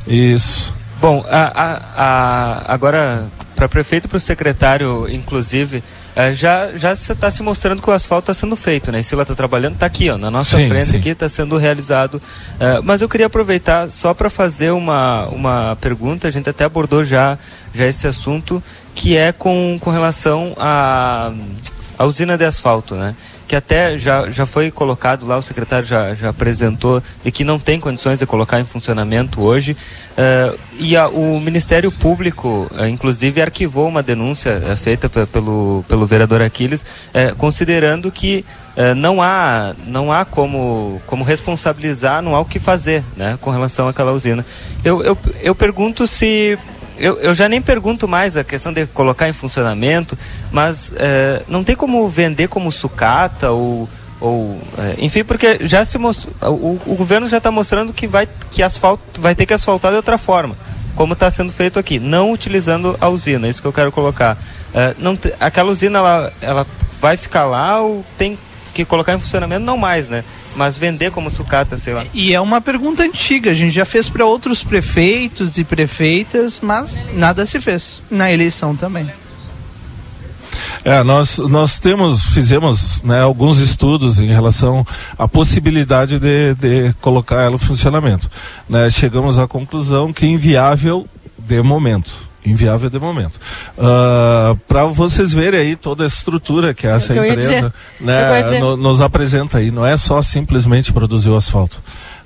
Isso. 0.07 0.74
Bom, 1.01 1.24
a- 1.28 1.53
a- 1.55 1.80
a- 1.97 2.72
agora, 2.74 3.26
para 3.55 3.68
prefeito 3.68 4.07
e 4.07 4.09
para 4.09 4.16
o 4.16 4.20
secretário, 4.20 5.07
inclusive, 5.11 5.84
eh, 6.14 6.32
já 6.32 6.70
já 6.74 6.92
está 6.92 7.30
se 7.30 7.42
mostrando 7.42 7.82
que 7.82 7.88
o 7.90 7.92
asfalto 7.92 8.30
está 8.30 8.34
sendo 8.40 8.57
feito, 8.57 8.90
né? 8.90 8.99
A 8.99 9.03
Sila 9.03 9.22
está 9.22 9.34
trabalhando, 9.34 9.74
está 9.74 9.84
aqui, 9.86 10.09
ó, 10.11 10.16
na 10.16 10.30
nossa 10.30 10.57
Sim, 10.57 10.68
frente 10.68 10.86
sim. 10.86 10.97
aqui, 10.97 11.11
está 11.11 11.28
sendo 11.28 11.57
realizado. 11.59 12.20
Eh, 12.59 12.80
mas 12.82 13.03
eu 13.03 13.09
queria 13.11 13.26
aproveitar 13.26 13.90
só 13.90 14.14
para 14.14 14.30
fazer 14.30 14.70
uma, 14.70 15.26
uma 15.26 15.76
pergunta, 15.80 16.28
a 16.28 16.30
gente 16.30 16.49
até 16.49 16.64
abordou 16.64 17.05
já, 17.05 17.38
já 17.74 17.86
esse 17.86 18.07
assunto, 18.07 18.62
que 18.94 19.16
é 19.16 19.32
com, 19.32 19.78
com 19.80 19.90
relação 19.90 20.55
à 20.59 21.30
à 21.99 22.05
usina 22.05 22.36
de 22.36 22.44
asfalto, 22.44 22.94
né? 22.94 23.14
Que 23.47 23.55
até 23.55 23.97
já, 23.97 24.28
já 24.30 24.44
foi 24.44 24.70
colocado 24.70 25.24
lá, 25.26 25.36
o 25.38 25.42
secretário 25.42 25.86
já, 25.86 26.14
já 26.14 26.30
apresentou, 26.30 27.03
de 27.24 27.30
que 27.30 27.44
não 27.44 27.59
tem 27.59 27.78
condições 27.78 28.18
de 28.18 28.26
colocar 28.26 28.59
em 28.61 28.64
funcionamento 28.64 29.40
hoje. 29.40 29.76
eh, 30.16 30.55
e 30.78 30.97
a- 30.97 31.09
o 31.09 31.38
Ministério 31.40 31.92
Público, 31.92 32.68
eh, 32.78 32.88
inclusive, 32.88 33.40
arquivou 33.42 33.86
uma 33.88 34.03
denúncia 34.03 34.62
eh, 34.66 34.74
feita 34.76 35.09
pe- 35.09 35.26
pelo, 35.26 35.84
pelo 35.88 36.07
vereador 36.07 36.40
Aquiles, 36.42 36.84
considerando 37.38 38.11
que 38.11 38.44
não 38.97 39.22
há, 39.22 39.74
não 39.86 40.12
há 40.12 40.24
como, 40.26 41.01
como 41.07 41.24
responsabilizar, 41.24 42.20
não 42.20 42.34
há 42.36 42.40
o 42.40 42.44
que 42.44 42.59
fazer 42.59 43.03
né, 43.16 43.38
com 43.40 43.51
relação 43.51 43.88
àquela 43.88 44.12
usina. 44.12 44.44
Eu, 44.84 45.03
eu, 45.03 45.16
eu 45.42 45.55
pergunto 45.55 46.07
se 46.07 46.59
eu, 46.99 47.18
eu 47.18 47.34
já 47.34 47.49
nem 47.49 47.61
pergunto 47.61 48.09
mais 48.09 48.36
a 48.36 48.44
questão 48.44 48.72
de 48.72 48.86
colocar 48.86 49.28
em 49.28 49.32
funcionamento, 49.32 50.16
mas 50.51 50.92
eh, 50.97 51.42
não 51.49 51.62
tem 51.62 51.76
como 51.76 52.09
vender 52.09 52.49
como 52.49 52.72
sucata 52.72 53.51
ou, 53.51 53.88
ou 54.20 54.61
eh, 54.78 54.97
enfim, 54.99 55.24
porque 55.24 55.59
já 55.62 55.84
se 55.84 55.99
o, 55.99 56.80
o 56.86 56.94
governo 56.97 57.28
já 57.28 57.38
está 57.38 57.51
mostrando 57.51 57.92
que 57.92 58.07
vai 58.07 58.28
que 58.51 58.62
asfalto 58.62 59.20
vai 59.20 59.34
ter 59.34 59.47
que 59.47 59.55
asfaltar 59.55 59.90
de 59.90 59.97
outra 59.97 60.18
forma, 60.18 60.57
como 60.94 61.12
está 61.12 61.30
sendo 61.30 61.53
feito 61.53 61.78
aqui, 61.78 61.99
não 61.99 62.32
utilizando 62.32 62.97
a 63.01 63.09
usina, 63.09 63.47
é 63.47 63.51
isso 63.51 63.61
que 63.61 63.68
eu 63.68 63.72
quero 63.72 63.92
colocar. 63.92 64.38
Eh, 64.74 64.94
não 64.99 65.18
aquela 65.38 65.70
usina 65.70 65.99
ela, 65.99 66.32
ela 66.40 66.66
vai 67.01 67.16
ficar 67.16 67.44
lá 67.44 67.80
ou 67.80 68.05
tem 68.16 68.38
que 68.77 68.85
colocar 68.85 69.14
em 69.14 69.18
funcionamento 69.18 69.64
não 69.64 69.79
mais, 69.79 70.09
né? 70.09 70.22
Mas 70.55 70.77
vender 70.77 71.11
como 71.11 71.31
sucata, 71.31 71.79
sei 71.79 71.95
lá. 71.95 72.05
E 72.12 72.35
é 72.35 72.41
uma 72.41 72.61
pergunta 72.61 73.03
antiga, 73.03 73.51
a 73.51 73.55
gente 73.55 73.74
já 73.74 73.85
fez 73.85 74.09
para 74.09 74.24
outros 74.24 74.62
prefeitos 74.62 75.57
e 75.57 75.64
prefeitas, 75.64 76.61
mas 76.61 77.03
nada 77.14 77.47
se 77.47 77.59
fez 77.59 78.03
na 78.11 78.31
eleição 78.31 78.77
também. 78.77 79.11
É, 80.85 81.03
nós, 81.03 81.39
nós 81.39 81.79
temos, 81.81 82.22
fizemos 82.22 83.03
né, 83.03 83.20
alguns 83.20 83.59
estudos 83.59 84.20
em 84.20 84.29
relação 84.29 84.87
à 85.18 85.27
possibilidade 85.27 86.18
de, 86.18 86.55
de 86.55 86.93
colocar 87.01 87.43
ela 87.43 87.57
em 87.57 87.59
funcionamento. 87.59 88.31
Né, 88.68 88.89
chegamos 88.91 89.39
à 89.39 89.49
conclusão 89.49 90.12
que 90.12 90.27
inviável 90.27 91.07
de 91.39 91.61
momento. 91.62 92.12
Inviável 92.47 92.88
de 92.88 92.99
momento. 92.99 93.38
Para 94.68 94.84
vocês 94.84 95.32
verem 95.32 95.61
aí 95.61 95.76
toda 95.76 96.05
a 96.05 96.07
estrutura 96.07 96.72
que 96.72 96.86
essa 96.86 97.12
É 97.12 97.18
eu 97.18 97.24
empresa. 97.24 97.74
É 98.01 98.05
né, 98.05 98.61
no- 98.61 98.76
nos 98.76 99.01
apresenta 99.01 99.59
aí. 99.59 99.70
Não 99.70 99.84
é 99.84 99.97
só 99.97 100.22
simplesmente 100.22 100.92
produzir 100.92 101.30
o 101.30 101.36
asfalto. 101.36 101.76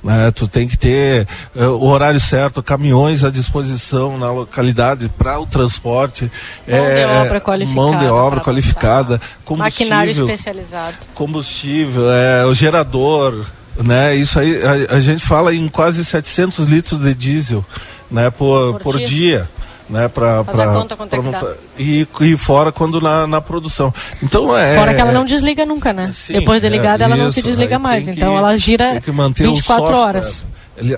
né? 0.03 0.31
tu 0.31 0.49
tem 0.49 0.67
que 0.67 0.79
ter 0.79 1.27
eh, 1.55 1.67
o 1.67 1.85
horário 1.85 2.19
certo, 2.19 2.63
caminhões 2.63 3.23
à 3.23 3.31
disposição 3.31 4.17
na 4.19 4.31
localidade 4.31 5.11
para 5.11 5.39
o 5.39 5.45
transporte, 5.47 6.31
Mão 6.67 6.87
de 6.87 7.01
eh, 7.01 7.07
obra 7.07 7.41
qualificada 7.41 7.75
mão 7.83 7.99
de 7.99 8.07
obra 8.07 8.41
qualificada, 8.41 9.21
Maquinário 9.51 10.15
combustível, 10.15 10.25
especializado. 10.35 10.97
combustível, 11.15 12.11
é, 12.11 12.47
o 12.47 12.55
gerador, 12.55 13.45
né? 13.77 14.15
Isso 14.15 14.39
aí 14.41 14.59
a, 14.91 14.97
a 14.97 15.01
gente 15.01 15.23
fala 15.23 15.55
em 15.55 15.69
quase 15.69 16.03
700 16.05 16.65
litros 16.67 16.99
de 17.01 17.13
diesel, 17.15 17.63
né? 18.11 18.31
Por, 18.31 18.73
Por 18.75 18.81
por, 18.83 18.97
dia. 18.97 19.07
dia. 19.07 19.49
Né, 19.91 20.07
pra, 20.09 20.45
Faz 20.45 20.61
a 20.61 20.63
pra- 20.65 20.73
conta 20.73 20.95
quanto 20.97 21.17
é 21.17 21.55
e, 21.77 22.07
e 22.21 22.37
fora 22.37 22.71
quando 22.71 23.01
na, 23.01 23.27
na 23.27 23.41
produção. 23.41 23.93
Então 24.23 24.57
é. 24.57 24.77
Fora 24.77 24.95
que 24.95 25.01
ela 25.01 25.11
não 25.11 25.25
desliga 25.25 25.67
nunca, 25.67 25.93
né? 25.93 26.13
Sim, 26.15 26.35
Depois 26.35 26.61
de 26.61 26.69
é, 26.69 26.71
ligada, 26.71 27.03
ela 27.03 27.17
não 27.17 27.29
se 27.31 27.41
isso, 27.41 27.49
desliga 27.49 27.77
mais. 27.77 28.05
que- 28.05 28.11
Então 28.11 28.39
ela 28.39 28.57
gira 28.57 28.93
tem 28.93 29.01
que 29.01 29.11
manter 29.11 29.49
o 29.49 29.55
24 29.55 29.85
software. 29.87 30.01
horas. 30.01 30.47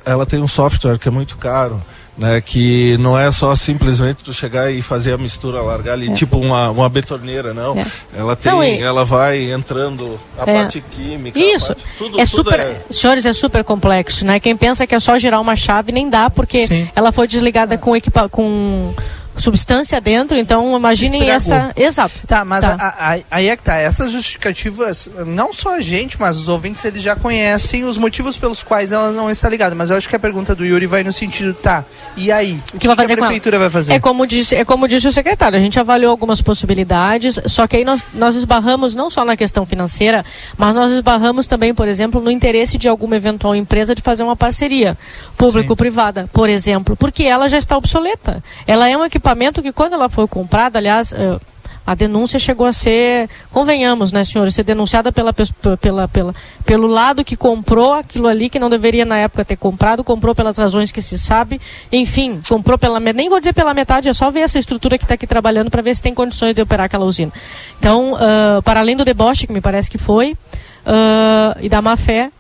Ela 0.04 0.26
tem 0.26 0.40
um 0.40 0.46
software 0.46 0.98
que 0.98 1.08
é 1.08 1.10
muito 1.10 1.36
caro, 1.38 1.80
né? 2.16 2.40
Que 2.40 2.96
não 2.98 3.18
é 3.18 3.30
só 3.30 3.54
simplesmente 3.56 4.18
tu 4.24 4.32
chegar 4.32 4.70
e 4.70 4.82
fazer 4.82 5.12
a 5.14 5.18
mistura, 5.18 5.60
largar 5.62 5.94
ali, 5.94 6.10
É. 6.10 6.12
tipo 6.12 6.38
uma, 6.38 6.70
uma 6.70 6.88
betoneira, 6.88 7.54
não. 7.54 7.78
É. 7.78 7.86
Ela 8.16 8.36
tem, 8.36 8.52
Não, 8.52 8.62
e- 8.62 8.80
ela 8.82 9.04
vai 9.04 9.50
entrando 9.50 10.18
a 10.38 10.42
É. 10.42 10.54
parte 10.54 10.82
química. 10.90 11.38
Isso. 11.38 11.68
parte- 11.68 11.84
tudo, 11.98 12.20
é 12.20 12.24
tudo 12.24 12.34
super, 12.36 12.60
é- 12.60 12.80
senhores, 12.90 13.24
é 13.26 13.32
super 13.32 13.64
complexo, 13.64 14.24
né? 14.26 14.38
Quem 14.38 14.56
pensa 14.56 14.86
que 14.86 14.94
é 14.94 15.00
só 15.00 15.18
girar 15.18 15.40
uma 15.40 15.56
chave 15.56 15.90
nem 15.92 16.08
dá, 16.10 16.28
porque 16.28 16.66
Sim. 16.66 16.88
ela 16.94 17.10
foi 17.12 17.26
desligada 17.26 17.78
com 17.78 17.96
equipa 17.96 18.28
com 18.28 18.92
substância 19.36 20.00
dentro, 20.00 20.36
então 20.36 20.76
imaginem 20.76 21.28
essa, 21.30 21.72
exato. 21.76 22.14
Tá, 22.26 22.44
mas 22.44 22.60
Tá. 22.62 22.74
a- 22.78 23.14
a- 23.14 23.18
aí 23.30 23.48
é 23.48 23.56
que 23.56 23.62
tá. 23.62 23.76
Essas 23.76 24.12
justificativas, 24.12 25.10
não 25.26 25.52
só 25.52 25.76
a 25.76 25.80
gente, 25.80 26.20
mas 26.20 26.36
os 26.36 26.48
ouvintes, 26.48 26.84
eles 26.84 27.02
já 27.02 27.16
conhecem 27.16 27.84
os 27.84 27.96
motivos 27.98 28.36
pelos 28.36 28.62
quais 28.62 28.92
ela 28.92 29.10
não 29.10 29.30
está 29.30 29.48
ligada. 29.48 29.74
Mas 29.74 29.90
eu 29.90 29.96
acho 29.96 30.08
que 30.08 30.14
a 30.14 30.18
pergunta 30.18 30.54
do 30.54 30.64
Yuri 30.64 30.86
vai 30.86 31.02
no 31.02 31.12
sentido, 31.12 31.54
tá, 31.54 31.84
e 32.16 32.30
aí? 32.30 32.60
O 32.74 32.78
que 32.78 32.86
vai 32.86 32.94
fazer 32.96 33.14
a 33.14 33.16
com 33.16 33.22
ela? 33.24 33.28
prefeitura 33.28 33.58
vai 33.58 33.70
fazer? 33.70 33.92
É 33.94 33.98
como 33.98 34.26
disse, 34.26 34.54
é 34.54 34.64
como 34.64 34.86
disse 34.86 35.08
o 35.08 35.12
secretário, 35.12 35.58
a 35.58 35.62
gente 35.62 35.80
avaliou 35.80 36.10
algumas 36.10 36.42
possibilidades, 36.42 37.40
só 37.46 37.66
que 37.66 37.76
aí 37.78 37.84
nós, 37.84 38.04
nós 38.12 38.34
esbarramos 38.34 38.94
não 38.94 39.08
só 39.10 39.24
na 39.24 39.36
questão 39.36 39.64
financeira, 39.64 40.24
mas 40.58 40.74
nós 40.74 40.92
esbarramos 40.92 41.46
também, 41.46 41.74
por 41.74 41.88
exemplo, 41.88 42.20
no 42.20 42.30
interesse 42.30 42.76
de 42.76 42.88
alguma 42.88 43.16
eventual 43.16 43.56
empresa 43.56 43.94
de 43.94 44.02
fazer 44.02 44.22
uma 44.22 44.36
parceria 44.36 44.96
público-privada, 45.36 46.28
por 46.32 46.48
exemplo, 46.48 46.96
porque 46.96 47.24
ela 47.24 47.48
já 47.48 47.56
está 47.58 47.76
obsoleta. 47.76 48.42
Ela 48.66 48.88
é 48.88 48.96
um 48.96 49.04
equipamento 49.04 49.21
equipamento 49.22 49.62
que 49.62 49.70
quando 49.70 49.92
ela 49.92 50.08
foi 50.08 50.26
comprada, 50.26 50.80
aliás, 50.80 51.12
eh, 51.12 51.38
a 51.86 51.94
denúncia 51.94 52.38
chegou 52.38 52.66
a 52.66 52.72
ser, 52.72 53.28
convenhamos, 53.50 54.12
né, 54.12 54.24
senhores, 54.24 54.54
ser 54.54 54.64
denunciada 54.64 55.12
pela, 55.12 55.32
pela, 55.32 56.08
pela, 56.08 56.34
pelo 56.64 56.86
lado 56.88 57.24
que 57.24 57.36
comprou 57.36 57.92
aquilo 57.92 58.26
ali 58.26 58.50
que 58.50 58.58
não 58.58 58.68
deveria 58.68 59.04
na 59.04 59.18
época 59.18 59.44
ter 59.44 59.56
comprado, 59.56 60.02
comprou 60.02 60.34
pelas 60.34 60.58
razões 60.58 60.90
que 60.90 61.00
se 61.00 61.16
sabe, 61.18 61.60
enfim, 61.90 62.40
comprou 62.48 62.76
pela 62.76 62.98
nem 62.98 63.28
vou 63.28 63.38
dizer 63.38 63.52
pela 63.52 63.72
metade, 63.72 64.08
é 64.08 64.12
só 64.12 64.30
ver 64.30 64.40
essa 64.40 64.58
estrutura 64.58 64.98
que 64.98 65.04
está 65.04 65.14
aqui 65.14 65.26
trabalhando 65.26 65.70
para 65.70 65.82
ver 65.82 65.94
se 65.94 66.02
tem 66.02 66.14
condições 66.14 66.54
de 66.54 66.62
operar 66.62 66.86
aquela 66.86 67.04
usina. 67.04 67.32
Então, 67.78 68.16
ah, 68.16 68.60
para 68.62 68.80
além 68.80 68.96
do 68.96 69.04
deboche, 69.04 69.46
que 69.46 69.52
me 69.52 69.60
parece 69.60 69.88
que 69.88 69.98
foi, 69.98 70.36
ah, 70.84 71.56
e 71.60 71.68
da 71.68 71.80
má 71.80 71.96
fé, 71.96 72.30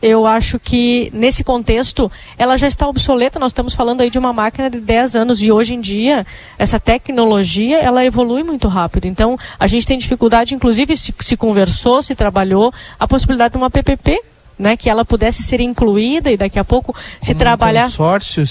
eu 0.00 0.26
acho 0.26 0.58
que 0.58 1.10
nesse 1.12 1.42
contexto 1.42 2.10
ela 2.38 2.56
já 2.56 2.68
está 2.68 2.86
obsoleta. 2.88 3.38
Nós 3.38 3.50
estamos 3.50 3.74
falando 3.74 4.00
aí 4.00 4.10
de 4.10 4.18
uma 4.18 4.32
máquina 4.32 4.70
de 4.70 4.80
10 4.80 5.16
anos 5.16 5.42
e 5.42 5.50
hoje 5.50 5.74
em 5.74 5.80
dia 5.80 6.26
essa 6.58 6.78
tecnologia 6.78 7.78
ela 7.80 8.04
evolui 8.04 8.42
muito 8.42 8.68
rápido. 8.68 9.06
Então 9.06 9.36
a 9.58 9.66
gente 9.66 9.86
tem 9.86 9.98
dificuldade, 9.98 10.54
inclusive 10.54 10.96
se, 10.96 11.12
se 11.18 11.36
conversou, 11.36 12.02
se 12.02 12.14
trabalhou 12.14 12.72
a 12.98 13.08
possibilidade 13.08 13.52
de 13.52 13.58
uma 13.58 13.70
PPP. 13.70 14.20
Né, 14.60 14.76
que 14.76 14.90
ela 14.90 15.04
pudesse 15.04 15.40
ser 15.40 15.60
incluída 15.60 16.32
e 16.32 16.36
daqui 16.36 16.58
a 16.58 16.64
pouco 16.64 16.92
se 17.20 17.28
Como 17.28 17.36
um 17.36 17.38
trabalhar 17.38 17.84
consórcio 17.84 18.44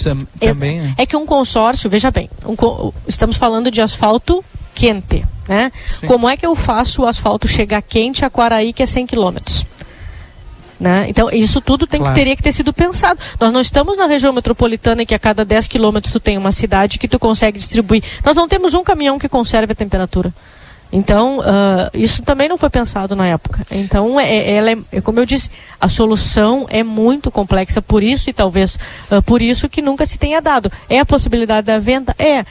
também, 0.54 0.80
né? 0.80 0.96
É 0.98 1.06
que 1.06 1.18
um 1.18 1.26
consórcio, 1.26 1.90
veja 1.90 2.10
bem, 2.10 2.30
um 2.46 2.56
co- 2.56 2.94
estamos 3.06 3.36
falando 3.36 3.70
de 3.70 3.82
asfalto 3.82 4.42
quente, 4.74 5.26
né? 5.50 5.70
Sim. 6.00 6.08
Como 6.08 6.30
é 6.30 6.38
que 6.38 6.46
eu 6.46 6.56
faço 6.56 7.02
o 7.02 7.06
asfalto 7.06 7.46
chegar 7.46 7.82
quente 7.82 8.24
a 8.24 8.30
Quaraí, 8.30 8.72
que 8.72 8.82
é 8.82 8.86
100 8.86 9.06
quilômetros? 9.06 9.66
Né? 10.80 11.06
Então, 11.10 11.30
isso 11.32 11.60
tudo 11.60 11.88
tem 11.88 12.00
Claro. 12.00 12.14
que, 12.14 12.20
teria 12.20 12.36
que 12.36 12.44
ter 12.44 12.52
sido 12.52 12.72
pensado. 12.72 13.20
Nós 13.40 13.52
não 13.52 13.62
estamos 13.62 13.98
na 13.98 14.06
região 14.06 14.32
metropolitana 14.32 15.02
em 15.02 15.06
que 15.08 15.16
a 15.16 15.20
cada 15.20 15.44
10 15.44 15.68
quilômetros 15.68 16.14
tu 16.14 16.20
tem 16.20 16.38
uma 16.38 16.52
cidade 16.52 17.00
que 17.00 17.08
tu 17.08 17.18
consegue 17.18 17.58
distribuir. 17.58 18.04
Nós 18.24 18.36
não 18.36 18.48
temos 18.48 18.76
um 18.76 18.84
caminhão 18.84 19.18
que 19.18 19.28
conserve 19.28 19.72
a 19.72 19.76
temperatura. 19.76 20.32
Então, 20.92 21.42
ah, 21.44 21.90
isso 21.94 22.22
também 22.22 22.48
não 22.48 22.58
foi 22.58 22.70
pensado 22.70 23.16
na 23.16 23.26
época. 23.28 23.66
Então, 23.72 24.20
é, 24.20 24.30
é- 24.38 24.52
ela 24.56 24.72
é, 24.72 24.78
é 24.94 25.02
como 25.02 25.20
eu 25.20 25.26
disse, 25.26 25.50
a 25.82 25.90
solução 25.90 26.66
é 26.70 26.82
muito 26.84 27.30
complexa, 27.30 27.82
por 27.82 28.02
isso 28.04 28.30
e 28.30 28.34
talvez 28.34 28.78
ah, 29.12 29.22
por 29.22 29.42
isso 29.42 29.68
que 29.68 29.82
nunca 29.82 30.06
se 30.06 30.18
tenha 30.18 30.40
dado. 30.42 30.72
É 30.88 31.00
a 31.00 31.06
possibilidade 31.06 31.68
da 31.68 31.80
venda? 31.80 32.16
É. 32.20 32.46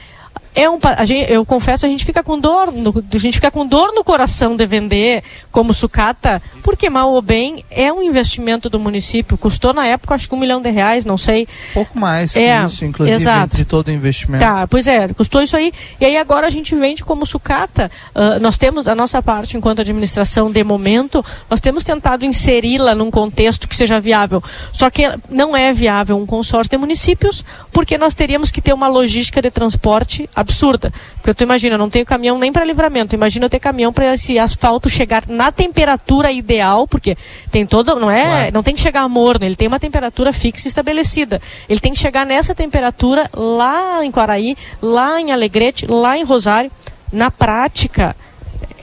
É 0.55 0.69
um, 0.69 0.79
gente, 1.05 1.31
eu 1.31 1.45
confesso, 1.45 1.85
a 1.85 1.89
gente 1.89 2.03
fica 2.05 2.23
com 2.23 2.39
dor, 2.39 2.71
no, 2.71 2.93
a 3.13 3.17
gente 3.17 3.35
fica 3.35 3.51
com 3.51 3.65
dor 3.65 3.93
no 3.93 4.03
coração 4.03 4.55
de 4.55 4.65
vender 4.65 5.23
como 5.51 5.73
sucata, 5.73 6.41
porque 6.63 6.89
mal 6.89 7.11
ou 7.11 7.21
bem 7.21 7.63
é 7.69 7.91
um 7.93 8.01
investimento 8.01 8.69
do 8.69 8.79
município. 8.79 9.37
Custou 9.37 9.73
na 9.73 9.85
época 9.85 10.15
acho 10.15 10.27
que 10.27 10.35
um 10.35 10.39
milhão 10.39 10.61
de 10.61 10.69
reais, 10.69 11.05
não 11.05 11.17
sei. 11.17 11.47
Pouco 11.73 11.97
mais 11.99 12.35
É, 12.35 12.59
que 12.59 12.65
isso, 12.65 12.85
inclusive, 12.85 13.15
exato. 13.15 13.55
de 13.55 13.65
todo 13.65 13.89
o 13.89 13.91
investimento. 13.91 14.43
Tá, 14.43 14.67
pois 14.67 14.87
é, 14.87 15.07
custou 15.09 15.41
isso 15.41 15.55
aí. 15.55 15.71
E 15.99 16.05
aí 16.05 16.17
agora 16.17 16.47
a 16.47 16.49
gente 16.49 16.73
vende 16.75 17.03
como 17.03 17.25
sucata. 17.25 17.91
Ah, 18.15 18.39
nós 18.39 18.57
temos 18.57 18.87
a 18.87 18.95
nossa 18.95 19.21
parte 19.21 19.57
enquanto 19.57 19.81
administração 19.81 20.51
de 20.51 20.63
momento, 20.63 21.23
nós 21.49 21.59
temos 21.59 21.83
tentado 21.83 22.25
inseri-la 22.25 22.95
num 22.95 23.11
contexto 23.11 23.67
que 23.67 23.75
seja 23.75 23.99
viável. 23.99 24.43
Só 24.73 24.89
que 24.89 25.03
não 25.29 25.55
é 25.55 25.71
viável 25.73 26.17
um 26.17 26.25
consórcio 26.25 26.69
de 26.71 26.77
municípios, 26.77 27.45
porque 27.71 27.97
nós 27.97 28.13
teríamos 28.13 28.51
que 28.51 28.61
ter 28.61 28.73
uma 28.73 28.87
logística 28.87 29.41
de 29.41 29.51
transporte 29.51 30.29
absurda. 30.47 30.91
Porque 31.17 31.33
tu 31.33 31.43
imagina, 31.43 31.75
eu 31.75 31.79
não 31.79 31.89
tenho 31.89 32.05
caminhão 32.05 32.37
nem 32.39 32.51
para 32.51 32.63
livramento. 32.65 33.13
Imagina 33.13 33.45
eu 33.45 33.49
ter 33.49 33.59
caminhão 33.59 33.91
para 33.91 34.13
esse 34.13 34.39
asfalto 34.39 34.89
chegar 34.89 35.23
na 35.27 35.51
temperatura 35.51 36.31
ideal, 36.31 36.87
porque 36.87 37.17
tem 37.51 37.65
todo, 37.65 37.95
não 37.99 38.09
é, 38.09 38.23
Claro. 38.23 38.53
não 38.53 38.63
tem 38.63 38.73
que 38.75 38.81
chegar 38.81 39.07
morno, 39.09 39.45
ele 39.45 39.55
tem 39.55 39.67
uma 39.67 39.79
temperatura 39.79 40.31
fixa 40.31 40.67
estabelecida. 40.67 41.41
Ele 41.67 41.79
tem 41.79 41.93
que 41.93 41.99
chegar 41.99 42.25
nessa 42.25 42.55
temperatura 42.55 43.29
lá 43.33 44.03
em 44.03 44.11
Quaraí, 44.11 44.55
lá 44.81 45.19
em 45.19 45.31
Alegrete, 45.31 45.85
lá 45.85 46.17
em 46.17 46.23
Rosário. 46.23 46.71
Na 47.11 47.31
prática, 47.31 48.15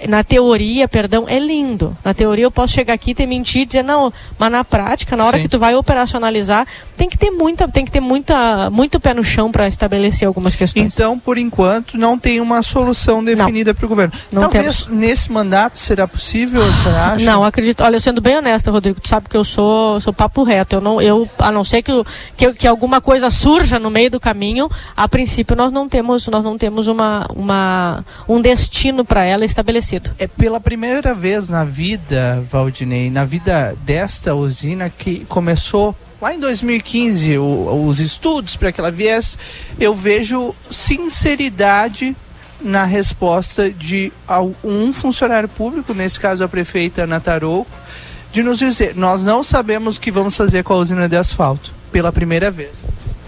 na 0.09 0.25
teoria, 0.25 0.89
perdão, 0.89 1.25
é 1.29 1.39
lindo. 1.39 1.97
Na 2.05 2.15
teoria 2.15 2.45
eu 2.45 2.51
posso 2.51 2.73
chegar 2.73 2.95
aqui, 2.95 3.15
ter 3.15 3.27
mentir 3.27 3.63
e 3.63 3.67
dizer 3.67 3.83
não, 3.83 4.13
mas 4.39 4.51
na 4.51 4.65
prática, 4.65 5.17
na 5.17 5.25
hora 5.25 5.37
Sim. 5.37 5.43
que 5.43 5.49
tu 5.49 5.59
vai 5.59 5.75
operacionalizar, 5.75 6.67
tem 6.97 7.09
que 7.09 7.19
ter 7.19 7.31
muita, 7.31 7.69
tem 7.69 7.85
que 7.85 7.91
ter 7.91 8.01
muita, 8.01 8.71
muito 8.71 9.01
pé 9.01 9.15
no 9.15 9.25
chão 9.25 9.51
para 9.51 9.67
estabelecer 9.67 10.27
algumas 10.27 10.55
questões. 10.55 10.95
Então, 10.95 11.19
por 11.19 11.39
enquanto, 11.39 11.97
não 11.97 12.19
tem 12.19 12.41
uma 12.41 12.63
solução 12.63 13.23
definida 13.25 13.75
para 13.75 13.87
o 13.87 13.89
governo. 13.89 14.13
Não 14.31 14.43
Talvez 14.43 14.87
nesse 14.87 15.31
mandato 15.31 15.79
será 15.79 16.07
possível, 16.07 16.63
você 16.65 16.89
acha? 16.89 17.25
Não, 17.25 17.45
acredito. 17.45 17.83
Olha, 17.83 17.99
sendo 18.01 18.21
bem 18.21 18.37
honesta, 18.37 18.71
Rodrigo, 18.71 19.01
tu 19.01 19.09
sabe 19.09 19.29
que 19.29 19.37
eu 19.37 19.45
sou, 19.45 20.01
sou 20.01 20.13
papo 20.13 20.43
reto. 20.43 20.77
Eu 20.77 20.81
não, 20.81 21.01
eu, 21.01 21.29
a 21.39 21.51
não 21.51 21.65
ser 21.65 21.83
que, 21.83 21.93
que, 22.37 22.53
que 22.55 22.67
alguma 22.67 23.01
coisa 23.01 23.31
surja 23.31 23.79
no 23.79 23.91
meio 23.91 24.11
do 24.11 24.21
caminho, 24.21 24.69
a 24.97 25.09
princípio 25.09 25.57
nós 25.57 25.73
não 25.73 25.89
temos, 25.89 26.27
nós 26.29 26.43
não 26.45 26.57
temos 26.59 26.87
uma, 26.89 27.27
uma, 27.35 28.05
um 28.29 28.41
destino 28.41 29.05
para 29.05 29.25
ela 29.25 29.45
estabelecido. 29.45 29.94
É 30.19 30.27
pela 30.27 30.61
primeira 30.61 31.15
vez 31.15 31.49
na 31.49 31.65
vida, 31.65 32.43
Valdinei, 32.51 33.11
na 33.11 33.25
vida 33.25 33.77
desta 33.85 34.35
usina 34.35 34.91
que 34.91 35.25
começou 35.27 35.95
lá 36.21 36.35
em 36.35 36.41
2015 36.41 37.37
o- 37.39 37.87
os 37.87 38.01
estudos 38.01 38.57
para 38.57 38.73
que 38.73 38.81
ela 38.81 38.91
viesse, 38.91 39.37
eu 39.79 39.95
vejo 39.95 40.55
sinceridade 40.71 42.17
na 42.61 42.85
resposta 42.85 43.71
de 43.71 44.11
um 44.63 44.93
funcionário 44.93 45.49
público, 45.49 45.93
nesse 45.93 46.19
caso 46.19 46.43
a 46.45 46.49
prefeita 46.49 47.03
Ana 47.03 47.21
Tarouco, 47.21 47.71
de 48.33 48.43
nos 48.43 48.59
dizer, 48.59 48.95
nós 48.97 49.23
não 49.23 49.43
sabemos 49.43 49.97
o 49.97 50.01
que 50.01 50.11
vamos 50.11 50.37
fazer 50.37 50.65
com 50.65 50.73
a 50.73 50.77
usina 50.77 51.09
de 51.09 51.17
asfalto, 51.17 51.73
pela 51.93 52.11
primeira 52.11 52.51
vez. 52.51 52.71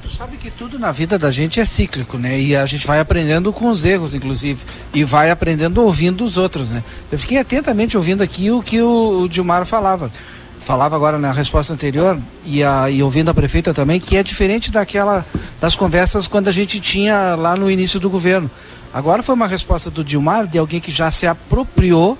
Tu 0.06 0.14
sabe 0.14 0.36
que 0.36 0.52
tudo 0.52 0.78
na 0.78 0.92
vida 0.92 1.18
da 1.18 1.32
gente 1.32 1.58
é 1.58 1.64
cíclico, 1.64 2.16
né? 2.16 2.38
E 2.38 2.54
a 2.54 2.64
gente 2.64 2.86
vai 2.86 3.00
aprendendo 3.00 3.52
com 3.52 3.68
os 3.68 3.84
erros, 3.84 4.14
inclusive. 4.14 4.64
E 4.94 5.02
vai 5.02 5.32
aprendendo 5.32 5.82
ouvindo 5.82 6.24
os 6.24 6.38
outros, 6.38 6.70
né? 6.70 6.84
Eu 7.10 7.18
fiquei 7.18 7.38
atentamente 7.38 7.96
ouvindo 7.96 8.22
aqui 8.22 8.48
o 8.48 8.62
que 8.62 8.80
o, 8.80 9.22
o 9.22 9.28
Dilmar 9.28 9.66
falava. 9.66 10.12
Falava 10.60 10.94
agora 10.94 11.18
na 11.18 11.32
resposta 11.32 11.74
anterior 11.74 12.20
e, 12.44 12.62
a, 12.62 12.88
e 12.88 13.02
ouvindo 13.02 13.30
a 13.30 13.34
prefeita 13.34 13.74
também, 13.74 13.98
que 13.98 14.16
é 14.16 14.22
diferente 14.22 14.70
daquela 14.70 15.26
das 15.60 15.74
conversas 15.74 16.28
quando 16.28 16.46
a 16.46 16.52
gente 16.52 16.78
tinha 16.78 17.34
lá 17.34 17.56
no 17.56 17.68
início 17.68 17.98
do 17.98 18.08
governo. 18.08 18.48
Agora 18.94 19.24
foi 19.24 19.34
uma 19.34 19.48
resposta 19.48 19.90
do 19.90 20.04
Dilmar, 20.04 20.46
de 20.46 20.56
alguém 20.56 20.80
que 20.80 20.92
já 20.92 21.10
se 21.10 21.26
apropriou 21.26 22.16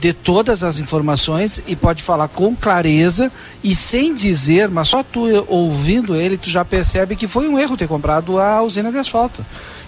de 0.00 0.12
todas 0.12 0.62
as 0.62 0.78
informações 0.78 1.62
e 1.66 1.74
pode 1.74 2.02
falar 2.02 2.28
com 2.28 2.54
clareza 2.54 3.30
e 3.62 3.74
sem 3.74 4.14
dizer, 4.14 4.68
mas 4.68 4.88
só 4.88 5.02
tu 5.02 5.26
ouvindo 5.48 6.14
ele, 6.14 6.36
tu 6.36 6.50
já 6.50 6.64
percebe 6.64 7.16
que 7.16 7.26
foi 7.26 7.48
um 7.48 7.58
erro 7.58 7.76
ter 7.76 7.88
comprado 7.88 8.38
a 8.38 8.62
usina 8.62 8.90
de 8.90 8.98
asfalto. 8.98 9.44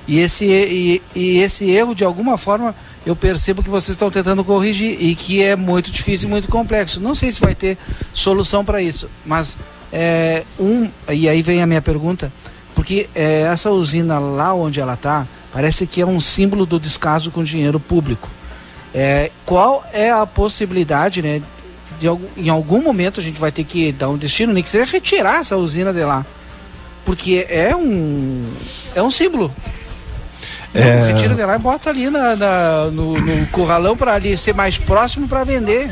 E 0.06 0.18
esse, 0.20 0.46
e, 0.46 1.02
e 1.14 1.38
esse 1.38 1.68
erro, 1.70 1.94
de 1.94 2.02
alguma 2.02 2.38
forma, 2.38 2.74
eu 3.04 3.14
percebo 3.14 3.62
que 3.62 3.68
vocês 3.68 3.90
estão 3.90 4.10
tentando 4.10 4.42
corrigir 4.42 4.96
e 4.98 5.14
que 5.14 5.42
é 5.42 5.54
muito 5.54 5.90
difícil 5.90 6.28
e 6.28 6.30
muito 6.30 6.48
complexo. 6.48 6.98
Não 6.98 7.14
sei 7.14 7.30
se 7.30 7.40
vai 7.40 7.54
ter 7.54 7.76
solução 8.14 8.64
para 8.64 8.80
isso, 8.80 9.08
mas 9.26 9.58
é, 9.92 10.44
um, 10.58 10.88
e 11.10 11.28
aí 11.28 11.42
vem 11.42 11.62
a 11.62 11.66
minha 11.66 11.82
pergunta, 11.82 12.32
porque 12.74 13.08
é, 13.14 13.42
essa 13.42 13.70
usina 13.70 14.18
lá 14.18 14.54
onde 14.54 14.80
ela 14.80 14.94
está, 14.94 15.26
parece 15.52 15.86
que 15.86 16.00
é 16.00 16.06
um 16.06 16.20
símbolo 16.20 16.64
do 16.64 16.80
descaso 16.80 17.30
com 17.30 17.44
dinheiro 17.44 17.78
público. 17.78 18.28
É, 18.94 19.30
qual 19.44 19.84
é 19.92 20.10
a 20.10 20.26
possibilidade, 20.26 21.20
né? 21.22 21.42
De, 22.00 22.06
em 22.36 22.48
algum 22.48 22.82
momento 22.82 23.20
a 23.20 23.22
gente 23.22 23.40
vai 23.40 23.50
ter 23.52 23.64
que 23.64 23.92
dar 23.92 24.08
um 24.08 24.16
destino, 24.16 24.52
nem 24.52 24.62
que 24.62 24.68
seja 24.68 24.84
retirar 24.90 25.40
essa 25.40 25.56
usina 25.56 25.92
de 25.92 26.02
lá. 26.04 26.24
Porque 27.04 27.46
é 27.48 27.74
um. 27.74 28.52
É 28.94 29.02
um 29.02 29.10
símbolo. 29.10 29.52
É. 30.74 31.12
Retira 31.12 31.34
de 31.34 31.44
lá 31.44 31.56
e 31.56 31.58
bota 31.58 31.88
ali 31.90 32.10
na, 32.10 32.36
na- 32.36 32.84
no, 32.92 33.18
no 33.18 33.46
curralão 33.48 33.96
para 33.96 34.14
ali 34.14 34.36
ser 34.36 34.54
mais 34.54 34.76
próximo 34.78 35.26
para 35.26 35.42
vender. 35.44 35.90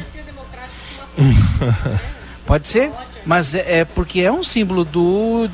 Pode 2.47 2.67
ser, 2.69 2.93
mas 3.25 3.55
é, 3.55 3.81
é 3.81 3.85
porque 3.85 4.21
é 4.21 4.31
um 4.31 4.43
símbolo 4.43 4.85
do 4.85 5.49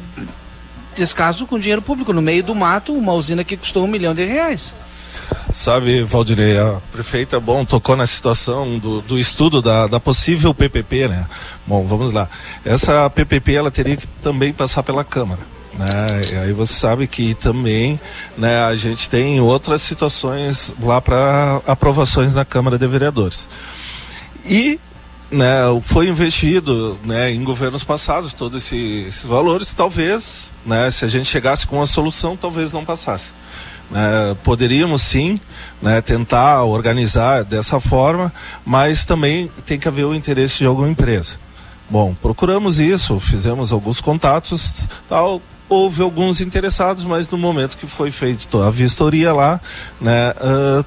descaso 0.95 1.47
com 1.47 1.59
dinheiro 1.59 1.81
público. 1.81 2.13
No 2.13 2.21
meio 2.21 2.43
do 2.43 2.55
mato, 2.55 2.93
uma 2.93 3.13
usina 3.13 3.43
que 3.45 3.57
custou 3.57 3.85
um 3.85 3.89
milhão 3.89 4.15
de 4.15 4.25
reais. 4.25 4.75
Sabe, 5.53 6.03
Valdirei, 6.03 6.57
a 6.59 6.79
prefeita, 6.93 7.39
bom, 7.39 7.63
tocou 7.65 7.95
na 7.95 8.07
situação 8.07 8.79
do, 8.79 9.03
do 9.03 9.19
estudo 9.19 9.61
da, 9.61 9.87
da 9.87 10.01
possível 10.01 10.55
PPP, 10.55 11.09
né? 11.09 11.27
Bom, 11.67 11.87
vamos 11.87 12.11
lá. 12.13 12.27
Essa 12.65 13.11
PPP, 13.11 13.53
ela 13.55 13.71
teria 13.71 13.97
que 13.97 14.07
também 14.23 14.53
passar 14.53 14.83
pela 14.83 15.05
Câmara. 15.05 15.41
Né? 15.75 16.25
E 16.33 16.37
aí 16.37 16.53
você 16.53 16.73
sabe 16.75 17.07
que 17.07 17.35
também 17.35 18.01
né, 18.37 18.63
a 18.65 18.75
gente 18.77 19.09
tem 19.11 19.41
outras 19.41 19.83
situações 19.83 20.75
lá 20.83 21.01
para 21.01 21.61
aprovações 21.67 22.33
na 22.35 22.45
Câmara 22.45 22.79
de 22.79 22.87
Vereadores. 22.87 23.49
E 24.45 24.79
né, 25.31 25.61
foi 25.83 26.09
investido 26.09 26.99
né, 27.05 27.31
em 27.33 27.43
governos 27.43 27.85
passados 27.85 28.35
todos 28.35 28.65
esse- 28.65 29.05
esses 29.09 29.23
valores, 29.25 29.73
talvez, 29.73 30.51
né, 30.65 30.91
se 30.91 31.05
a 31.05 31.09
gente 31.09 31.27
chegasse 31.27 31.67
com 31.67 31.77
uma 31.77 31.87
solução, 31.87 32.37
talvez 32.37 32.71
não 32.73 32.85
passasse. 32.85 33.29
Né, 33.93 34.37
poderíamos 34.43 35.03
sim 35.03 35.39
né, 35.81 36.01
tentar 36.01 36.65
organizar 36.65 37.45
dessa 37.45 37.79
forma, 37.79 38.33
mas 38.65 39.05
também 39.05 39.51
tem 39.67 39.79
que 39.79 39.87
haver 39.87 40.05
o 40.05 40.15
interesse 40.15 40.59
de 40.59 40.67
alguma 40.67 40.89
empresa. 40.89 41.37
Bom, 41.89 42.15
procuramos 42.15 42.81
isso, 42.81 43.21
fizemos 43.21 43.73
alguns 43.73 44.01
contatos, 44.01 44.89
tal, 45.09 45.43
houve 45.69 46.03
alguns 46.03 46.41
interessados, 46.41 47.05
mas 47.05 47.29
no 47.29 47.37
momento 47.37 47.77
que 47.77 47.87
foi 47.87 48.11
feita 48.11 48.67
a 48.67 48.71
vistoria 48.71 49.33
lá, 49.33 49.61
né, 50.01 50.33
uh, 50.41 50.85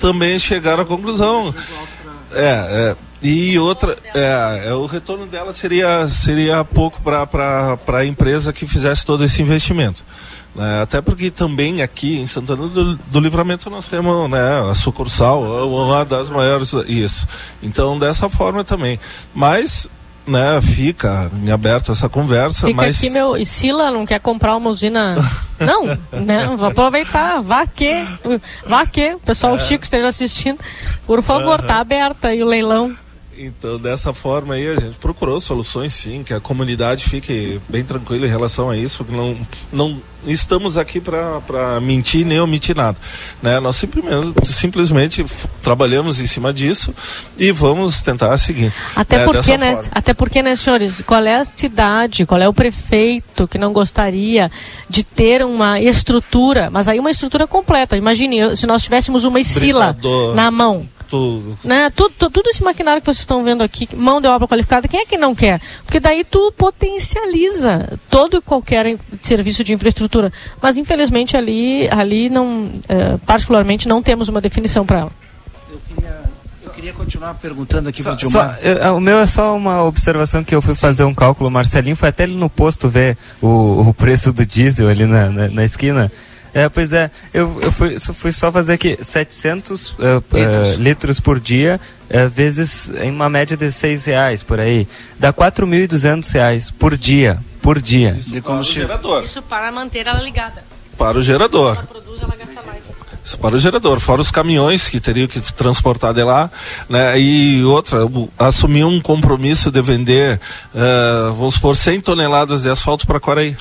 também 0.00 0.38
chegaram 0.38 0.82
à 0.82 0.86
conclusão. 0.86 1.54
É, 2.34 2.96
é 2.98 3.12
e 3.22 3.56
outra, 3.56 3.96
é, 4.14 4.64
é, 4.66 4.74
o 4.74 4.84
retorno 4.84 5.26
dela 5.26 5.52
seria, 5.52 6.08
seria 6.08 6.64
pouco 6.64 7.00
para 7.00 7.78
a 7.86 8.04
empresa 8.04 8.52
que 8.52 8.66
fizesse 8.66 9.06
todo 9.06 9.22
esse 9.22 9.40
investimento. 9.40 10.04
Né? 10.54 10.82
Até 10.82 11.00
porque 11.00 11.30
também 11.30 11.82
aqui 11.82 12.18
em 12.18 12.26
Santana 12.26 12.68
do, 12.68 12.96
do 12.96 13.20
Livramento 13.20 13.70
nós 13.70 13.88
temos 13.88 14.30
né, 14.30 14.70
a 14.70 14.74
sucursal, 14.74 15.42
uma 15.66 16.04
das 16.04 16.28
maiores, 16.28 16.72
isso. 16.86 17.26
Então 17.62 17.98
dessa 17.98 18.28
forma 18.28 18.62
também. 18.62 19.00
Mas 19.34 19.88
né, 20.26 20.60
fica 20.60 21.30
em 21.42 21.50
aberto 21.50 21.92
essa 21.92 22.08
conversa. 22.08 22.66
Fica 22.66 22.82
mas... 22.82 22.98
aqui 22.98 23.10
meu. 23.10 23.36
E 23.36 23.44
Sila 23.44 23.90
não 23.90 24.06
quer 24.06 24.20
comprar 24.20 24.56
uma 24.56 24.70
usina. 24.70 25.16
não, 25.58 25.98
né? 26.12 26.46
Vou 26.56 26.68
aproveitar. 26.68 27.40
Vá 27.40 27.66
que. 27.66 28.04
Vá 28.66 28.86
que. 28.86 29.14
O 29.14 29.20
pessoal, 29.20 29.56
É. 29.56 29.58
Chico 29.58 29.84
esteja 29.84 30.08
assistindo. 30.08 30.58
Por 31.06 31.22
favor, 31.22 31.58
Aham. 31.58 31.66
tá 31.66 31.76
aberta 31.76 32.28
aí 32.28 32.42
o 32.42 32.46
leilão. 32.46 32.96
Então, 33.44 33.76
dessa 33.76 34.12
forma 34.12 34.54
aí, 34.54 34.68
a 34.68 34.76
gente 34.76 34.96
procurou 34.98 35.40
soluções, 35.40 35.92
sim, 35.92 36.22
que 36.22 36.32
a 36.32 36.38
comunidade 36.38 37.04
fique 37.04 37.60
bem 37.68 37.82
tranquila 37.82 38.24
em 38.24 38.30
relação 38.30 38.70
a 38.70 38.76
isso, 38.76 38.98
porque 38.98 39.16
não, 39.16 39.36
não 39.72 40.00
estamos 40.26 40.78
aqui 40.78 41.00
para 41.00 41.80
mentir 41.80 42.24
nem 42.24 42.38
omitir 42.38 42.76
nada. 42.76 42.96
Né? 43.42 43.58
Nós 43.58 43.74
simplesmente, 43.74 44.46
simplesmente 44.46 45.26
trabalhamos 45.60 46.20
em 46.20 46.26
cima 46.28 46.52
disso 46.52 46.94
e 47.36 47.50
vamos 47.50 48.00
tentar 48.00 48.36
seguir. 48.38 48.72
Até 48.94 49.18
né, 49.18 49.24
porque, 49.24 49.58
né? 49.58 49.74
forma. 49.74 49.90
Até 49.90 50.14
porque, 50.14 50.40
né, 50.40 50.54
senhores, 50.54 51.02
qual 51.04 51.24
é 51.24 51.36
a 51.36 51.44
cidade, 51.44 52.24
qual 52.24 52.40
é 52.40 52.48
o 52.48 52.54
prefeito 52.54 53.48
que 53.48 53.58
não 53.58 53.72
gostaria 53.72 54.52
de 54.88 55.02
ter 55.02 55.44
uma 55.44 55.80
estrutura, 55.80 56.70
mas 56.70 56.86
aí 56.86 57.00
uma 57.00 57.10
estrutura 57.10 57.46
completa. 57.48 57.96
Imagine 57.96 58.56
se 58.56 58.68
nós 58.68 58.84
tivéssemos 58.84 59.24
uma 59.24 59.40
escila 59.40 59.96
na 60.36 60.48
mão. 60.48 60.86
Tudo. 61.12 61.58
Né? 61.62 61.90
Tudo, 61.90 62.14
tudo, 62.18 62.30
tudo 62.32 62.48
esse 62.48 62.62
maquinário 62.64 63.02
que 63.02 63.04
vocês 63.04 63.18
estão 63.18 63.44
vendo 63.44 63.62
aqui, 63.62 63.86
mão 63.94 64.18
de 64.18 64.26
obra 64.26 64.48
qualificada, 64.48 64.88
quem 64.88 65.00
é 65.00 65.04
que 65.04 65.18
não 65.18 65.34
quer? 65.34 65.60
Porque 65.84 66.00
daí 66.00 66.24
tu 66.24 66.50
potencializa 66.56 67.98
todo 68.08 68.38
e 68.38 68.40
qualquer 68.40 68.96
serviço 69.20 69.62
de 69.62 69.74
infraestrutura. 69.74 70.32
Mas 70.60 70.78
infelizmente 70.78 71.36
ali, 71.36 71.86
ali 71.90 72.30
não, 72.30 72.66
eh, 72.88 73.18
particularmente 73.26 73.86
não 73.86 74.02
temos 74.02 74.30
uma 74.30 74.40
definição 74.40 74.86
para 74.86 75.00
ela. 75.00 75.12
Eu 76.64 76.70
queria 76.70 76.92
continuar 76.94 77.34
perguntando 77.34 77.90
aqui 77.90 78.02
para 78.02 78.14
o 78.14 78.18
Só, 78.18 78.30
Gilmar. 78.30 78.58
eu- 78.62 78.96
o 78.96 79.00
meu 79.00 79.18
é 79.20 79.26
só 79.26 79.54
uma 79.54 79.82
observação 79.84 80.42
que 80.42 80.54
eu 80.54 80.62
fui 80.62 80.74
fazer 80.74 81.04
um 81.04 81.12
cálculo. 81.14 81.50
Marcelinho 81.50 81.94
foi 81.94 82.08
até 82.08 82.22
ali 82.24 82.34
no 82.34 82.48
posto 82.48 82.88
ver 82.88 83.18
o, 83.42 83.88
o 83.88 83.92
preço 83.94 84.32
do 84.32 84.46
diesel 84.46 84.88
ali 84.88 85.04
na, 85.04 85.28
na, 85.28 85.48
na 85.48 85.64
esquina. 85.64 86.10
É, 86.62 86.68
pois 86.68 86.92
é, 86.92 87.10
eu, 87.32 87.58
eu 87.62 87.72
fui, 87.72 87.98
só- 87.98 88.12
fui 88.12 88.30
só 88.30 88.52
fazer 88.52 88.74
aqui 88.74 88.98
700 89.02 89.94
eh, 89.98 90.04
eh, 90.34 90.38
Litros. 90.38 90.74
litros 90.78 91.20
por 91.20 91.40
dia, 91.40 91.80
eh, 92.10 92.28
vezes 92.28 92.90
em 93.00 93.10
uma 93.10 93.30
média 93.30 93.56
de 93.56 93.72
6 93.72 94.04
reais 94.04 94.42
por 94.42 94.60
aí. 94.60 94.86
Dá 95.18 95.32
4.200 95.32 96.30
reais 96.32 96.70
por 96.70 96.94
dia. 96.96 97.38
Por 97.62 97.80
dia. 97.80 98.18
De 98.26 98.40
combustível. 98.42 98.88
Isso 99.24 99.40
para 99.40 99.72
manter 99.72 100.06
ela 100.06 100.20
ligada. 100.20 100.62
Para 100.98 101.16
o 101.18 101.22
gerador. 101.22 101.74
Ela 101.76 101.86
produz, 101.86 102.20
ela 102.22 102.34
gasta 102.38 102.60
mais. 102.66 102.84
Isso 103.24 103.38
para 103.38 103.54
o 103.54 103.58
gerador, 103.58 103.98
fora 104.00 104.20
os 104.20 104.30
caminhões 104.30 104.88
que 104.88 105.00
teriam 105.00 105.28
que 105.28 105.40
transportar 105.40 106.12
de 106.12 106.22
lá, 106.24 106.50
né? 106.88 107.18
E 107.18 107.62
outra, 107.64 108.04
o- 108.04 108.28
assumir 108.38 108.84
um 108.84 109.00
compromisso 109.00 109.70
de 109.70 109.80
vender, 109.80 110.38
vamos 111.36 111.54
supor, 111.54 111.76
100 111.76 112.00
toneladas 112.00 112.62
de 112.62 112.68
asfalto 112.68 113.06
para 113.06 113.18
Quaraí. 113.20 113.56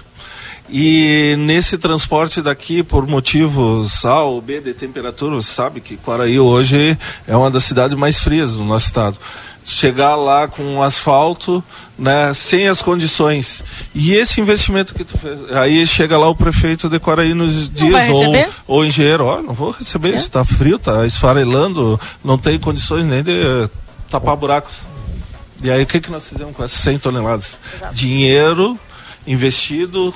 E 0.73 1.35
nesse 1.37 1.77
transporte 1.77 2.41
daqui, 2.41 2.81
por 2.81 3.05
motivos 3.05 4.05
A 4.05 4.21
ou 4.23 4.41
B 4.41 4.61
de 4.61 4.73
temperatura, 4.73 5.35
você 5.35 5.51
sabe 5.51 5.81
que 5.81 5.97
Quaraí 5.97 6.39
hoje 6.39 6.97
é 7.27 7.35
uma 7.35 7.51
das 7.51 7.65
cidades 7.65 7.97
mais 7.97 8.19
frias 8.19 8.53
do 8.55 8.63
nosso 8.63 8.85
estado. 8.85 9.17
Chegar 9.65 10.15
lá 10.15 10.47
com 10.47 10.63
um 10.63 10.81
asfalto, 10.81 11.61
né, 11.99 12.33
sem 12.33 12.69
as 12.69 12.81
condições. 12.81 13.63
E 13.93 14.13
esse 14.13 14.39
investimento 14.39 14.95
que 14.95 15.03
tu 15.03 15.17
fez, 15.17 15.51
aí 15.51 15.85
chega 15.85 16.17
lá 16.17 16.27
o 16.29 16.35
prefeito 16.35 16.87
de 16.89 16.99
Quaraí 16.99 17.33
nos 17.33 17.69
dias 17.69 18.09
ou, 18.09 18.77
ou 18.77 18.85
engenheiro, 18.85 19.25
ó, 19.25 19.41
não 19.41 19.53
vou 19.53 19.71
receber 19.71 20.11
É. 20.11 20.15
isso, 20.15 20.31
tá 20.31 20.45
frio, 20.45 20.79
tá 20.79 21.05
esfarelando, 21.05 21.99
não 22.23 22.37
tem 22.37 22.57
condições 22.57 23.05
nem 23.05 23.21
de 23.21 23.31
eh, 23.31 23.69
tapar 24.09 24.37
buracos. 24.37 24.77
E 25.61 25.69
aí 25.69 25.83
o 25.83 25.85
que, 25.85 25.99
que 25.99 26.09
nós 26.09 26.27
fizemos 26.27 26.55
com 26.55 26.63
essas 26.63 26.79
100 26.79 26.99
toneladas? 26.99 27.57
Dinheiro 27.93 28.79
investido, 29.27 30.13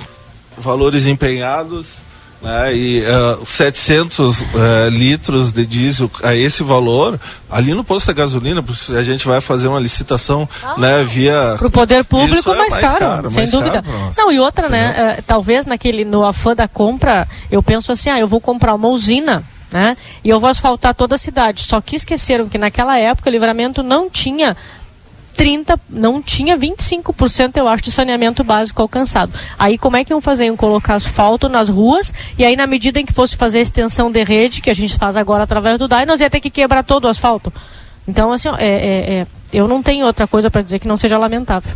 valores 0.58 1.06
empenhados, 1.06 2.06
né, 2.40 2.74
e 2.74 3.02
eh, 3.02 3.38
700 3.44 4.42
eh, 4.42 4.88
litros 4.90 5.52
de 5.52 5.64
diesel 5.64 6.10
a 6.22 6.34
esse 6.34 6.62
valor, 6.62 7.18
ali 7.50 7.72
no 7.72 7.82
posto 7.82 8.06
de 8.06 8.14
gasolina, 8.14 8.62
porque 8.62 8.92
a 8.92 9.02
gente 9.02 9.26
vai 9.26 9.40
fazer 9.40 9.68
uma 9.68 9.80
licitação 9.80 10.48
né, 10.76 11.02
via. 11.02 11.54
Para 11.58 11.66
o 11.66 11.70
poder 11.70 12.04
público 12.04 12.38
Isso 12.38 12.52
é 12.52 12.56
mais, 12.56 12.74
caro, 12.94 13.30
sem 13.30 13.38
mais 13.38 13.50
dúvida. 13.50 13.82
caro 13.82 14.12
não, 14.16 14.30
e 14.30 14.38
outra, 14.38 14.68
né? 14.68 14.94
eh, 14.96 15.22
talvez 15.26 15.66
naquele, 15.66 16.04
no 16.04 16.26
afã 16.26 16.54
da 16.54 16.68
compra, 16.68 17.26
eu 17.50 17.62
penso 17.62 17.90
assim, 17.92 18.10
ah, 18.10 18.18
eu 18.18 18.28
vou 18.28 18.40
comprar 18.40 18.74
uma 18.74 18.88
usina. 18.88 19.42
Né? 19.72 19.96
E 20.22 20.28
eu 20.28 20.38
vou 20.38 20.48
asfaltar 20.48 20.94
toda 20.94 21.16
a 21.16 21.18
cidade. 21.18 21.62
Só 21.62 21.80
que 21.80 21.96
esqueceram 21.96 22.48
que 22.48 22.56
naquela 22.56 22.96
época 22.98 23.28
o 23.28 23.32
livramento 23.32 23.82
não 23.82 24.08
tinha 24.08 24.56
30, 25.36 25.78
não 25.90 26.22
tinha 26.22 26.56
25%, 26.56 27.56
eu 27.56 27.68
acho, 27.68 27.82
de 27.84 27.92
saneamento 27.92 28.42
básico 28.42 28.80
alcançado. 28.80 29.32
Aí 29.58 29.76
como 29.76 29.96
é 29.96 30.04
que 30.04 30.12
iam 30.12 30.20
fazer? 30.20 30.46
Iam 30.46 30.56
colocar 30.56 30.94
asfalto 30.94 31.48
nas 31.48 31.68
ruas 31.68 32.12
e 32.38 32.44
aí 32.44 32.56
na 32.56 32.66
medida 32.66 32.98
em 32.98 33.04
que 33.04 33.12
fosse 33.12 33.36
fazer 33.36 33.58
a 33.58 33.62
extensão 33.62 34.10
de 34.10 34.22
rede, 34.24 34.62
que 34.62 34.70
a 34.70 34.74
gente 34.74 34.96
faz 34.96 35.16
agora 35.16 35.44
através 35.44 35.78
do 35.78 35.86
DAI, 35.86 36.06
nós 36.06 36.20
ia 36.20 36.30
ter 36.30 36.40
que 36.40 36.50
quebrar 36.50 36.82
todo 36.82 37.04
o 37.04 37.08
asfalto. 37.08 37.52
Então, 38.08 38.32
assim, 38.32 38.48
ó, 38.48 38.56
é, 38.56 38.64
é- 38.66 39.12
é, 39.20 39.26
eu 39.52 39.68
não 39.68 39.82
tenho 39.82 40.06
outra 40.06 40.26
coisa 40.26 40.50
para 40.50 40.62
dizer 40.62 40.78
que 40.78 40.88
não 40.88 40.96
seja 40.96 41.18
lamentável. 41.18 41.72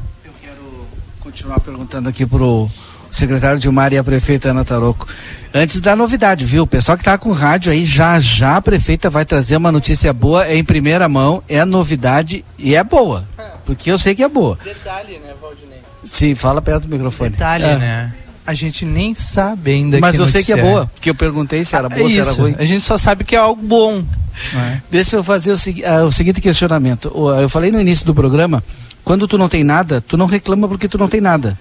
continuar 1.21 1.61
perguntando 1.61 2.09
aqui 2.09 2.27
pro 2.27 2.69
secretário 3.11 3.59
Dilmar 3.59 3.93
e 3.93 3.99
a 3.99 4.03
prefeita 4.05 4.51
Ana 4.51 4.65
Taroco. 4.65 5.07
Antes 5.53 5.81
da 5.81 5.97
novidade, 5.97 6.45
viu? 6.47 6.63
O 6.63 6.67
pessoal 6.67 6.97
que 6.97 7.03
tá 7.03 7.19
com 7.19 7.33
rádio 7.33 7.73
aí, 7.73 7.85
já 7.85 8.21
já 8.21 8.57
a 8.57 8.63
prefeita 8.63 9.11
vai 9.11 9.25
trazer 9.25 9.57
uma 9.57 9.73
notícia 9.73 10.13
boa, 10.13 10.47
é 10.47 10.57
em 10.57 10.63
primeira 10.63 11.09
mão, 11.09 11.43
é 11.49 11.65
novidade 11.65 12.45
e 12.57 12.77
é 12.77 12.85
boa. 12.85 13.25
Porque 13.67 13.91
eu 13.91 13.99
sei 13.99 14.15
que 14.15 14.23
é 14.23 14.29
boa. 14.29 14.57
Detalhe, 14.65 15.15
né, 15.19 15.33
Valdinei? 15.41 15.79
Sim, 16.05 16.35
fala 16.37 16.63
perto 16.63 16.83
do 16.87 16.89
microfone. 16.89 17.31
Detalhe, 17.31 17.65
É. 17.65 17.77
né? 17.79 18.15
A 18.47 18.55
gente 18.55 18.85
nem 18.85 19.15
sabe 19.15 19.73
ainda 19.73 20.01
Mas 20.01 20.17
que 20.17 20.23
eu 20.23 20.27
sei 20.27 20.43
que 20.43 20.53
é 20.53 20.57
notícia 20.57 20.73
boa, 20.73 20.87
porque 20.95 21.11
eu 21.11 21.15
perguntei 21.15 21.65
se 21.65 21.77
era 21.77 21.87
É 21.87 21.99
boa, 21.99 22.09
se 22.11 22.19
era 22.19 22.33
ruim. 22.33 22.55
A 22.59 22.65
gente 22.65 22.81
só 22.81 22.97
sabe 22.97 23.23
que 23.25 23.37
é 23.37 23.39
algo 23.39 23.61
bom. 23.63 24.03
né? 24.53 24.83
Deixa 24.91 25.17
eu 25.17 25.23
fazer 25.25 25.53
o, 25.53 25.57
ah, 25.87 26.05
o 26.05 26.11
seguinte 26.13 26.41
questionamento. 26.41 27.13
Eu 27.41 27.49
falei 27.49 27.71
no 27.71 27.81
início 27.81 28.05
do 28.07 28.15
programa, 28.15 28.63
quando 29.05 29.29
tu 29.29 29.37
não 29.37 29.49
tem 29.49 29.63
nada, 29.63 30.01
tu 30.01 30.17
não 30.17 30.27
reclama 30.27 30.67
porque 30.69 30.89
tu 30.89 30.97
não 30.99 31.09
tem 31.09 31.21
nada. 31.21 31.57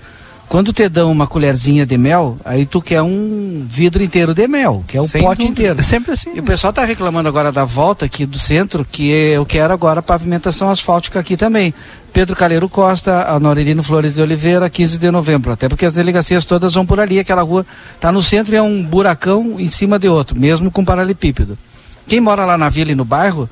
Quando 0.50 0.74
te 0.74 0.90
dão 0.90 1.12
uma 1.12 1.28
colherzinha 1.28 1.86
de 1.86 1.96
mel, 1.96 2.36
aí 2.44 2.66
tu 2.66 2.82
quer 2.82 3.04
um 3.04 3.64
vidro 3.70 4.04
inteiro 4.04 4.34
de 4.34 4.48
mel, 4.48 4.84
que 4.88 4.98
é 4.98 5.02
um 5.02 5.06
Sem 5.06 5.22
pote 5.22 5.42
dúvida. 5.42 5.52
inteiro. 5.52 5.80
É 5.80 5.84
sempre 5.84 6.14
assim. 6.14 6.32
E 6.34 6.40
o 6.40 6.44
pessoal 6.44 6.74
tá 6.74 6.84
reclamando 6.84 7.30
agora 7.30 7.52
da 7.52 7.64
volta 7.66 8.06
aqui 8.06 8.26
do 8.26 8.40
centro, 8.40 8.84
que 8.92 9.08
eu 9.12 9.46
quero 9.46 9.72
agora 9.72 10.02
pavimentação 10.02 10.72
asfáltica 10.72 11.20
aqui 11.20 11.38
também. 11.38 11.72
Pedro 12.12 12.36
Calheiro 12.36 12.68
Costa, 12.68 13.32
Honorino 13.36 13.84
Flores 13.84 14.16
de 14.16 14.24
Oliveira, 14.24 14.68
15 14.72 14.98
de 14.98 15.12
novembro. 15.12 15.52
Até 15.52 15.70
porque 15.70 15.86
as 15.86 15.94
delegacias 15.94 16.46
todas 16.46 16.74
vão 16.74 16.84
por 16.84 17.00
ali, 17.00 17.20
aquela 17.20 17.44
rua 17.44 17.64
tá 18.00 18.12
no 18.12 18.24
centro 18.24 18.56
e 18.56 18.58
é 18.58 18.62
um 18.62 18.82
buracão 18.84 19.60
em 19.60 19.70
cima 19.70 20.00
de 20.00 20.10
outro, 20.10 20.36
mesmo 20.36 20.72
com 20.72 20.84
paralelepípedo. 20.84 21.60
Quem 22.08 22.20
mora 22.20 22.44
lá 22.44 22.58
na 22.58 22.70
vila 22.70 22.92
e 22.92 22.96
no 22.96 23.06
bairro 23.06 23.48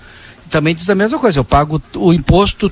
também 0.49 0.73
diz 0.73 0.89
a 0.89 0.95
mesma 0.95 1.19
coisa. 1.19 1.37
Eu 1.37 1.45
pago 1.45 1.79
o 1.95 2.11
imposto 2.11 2.71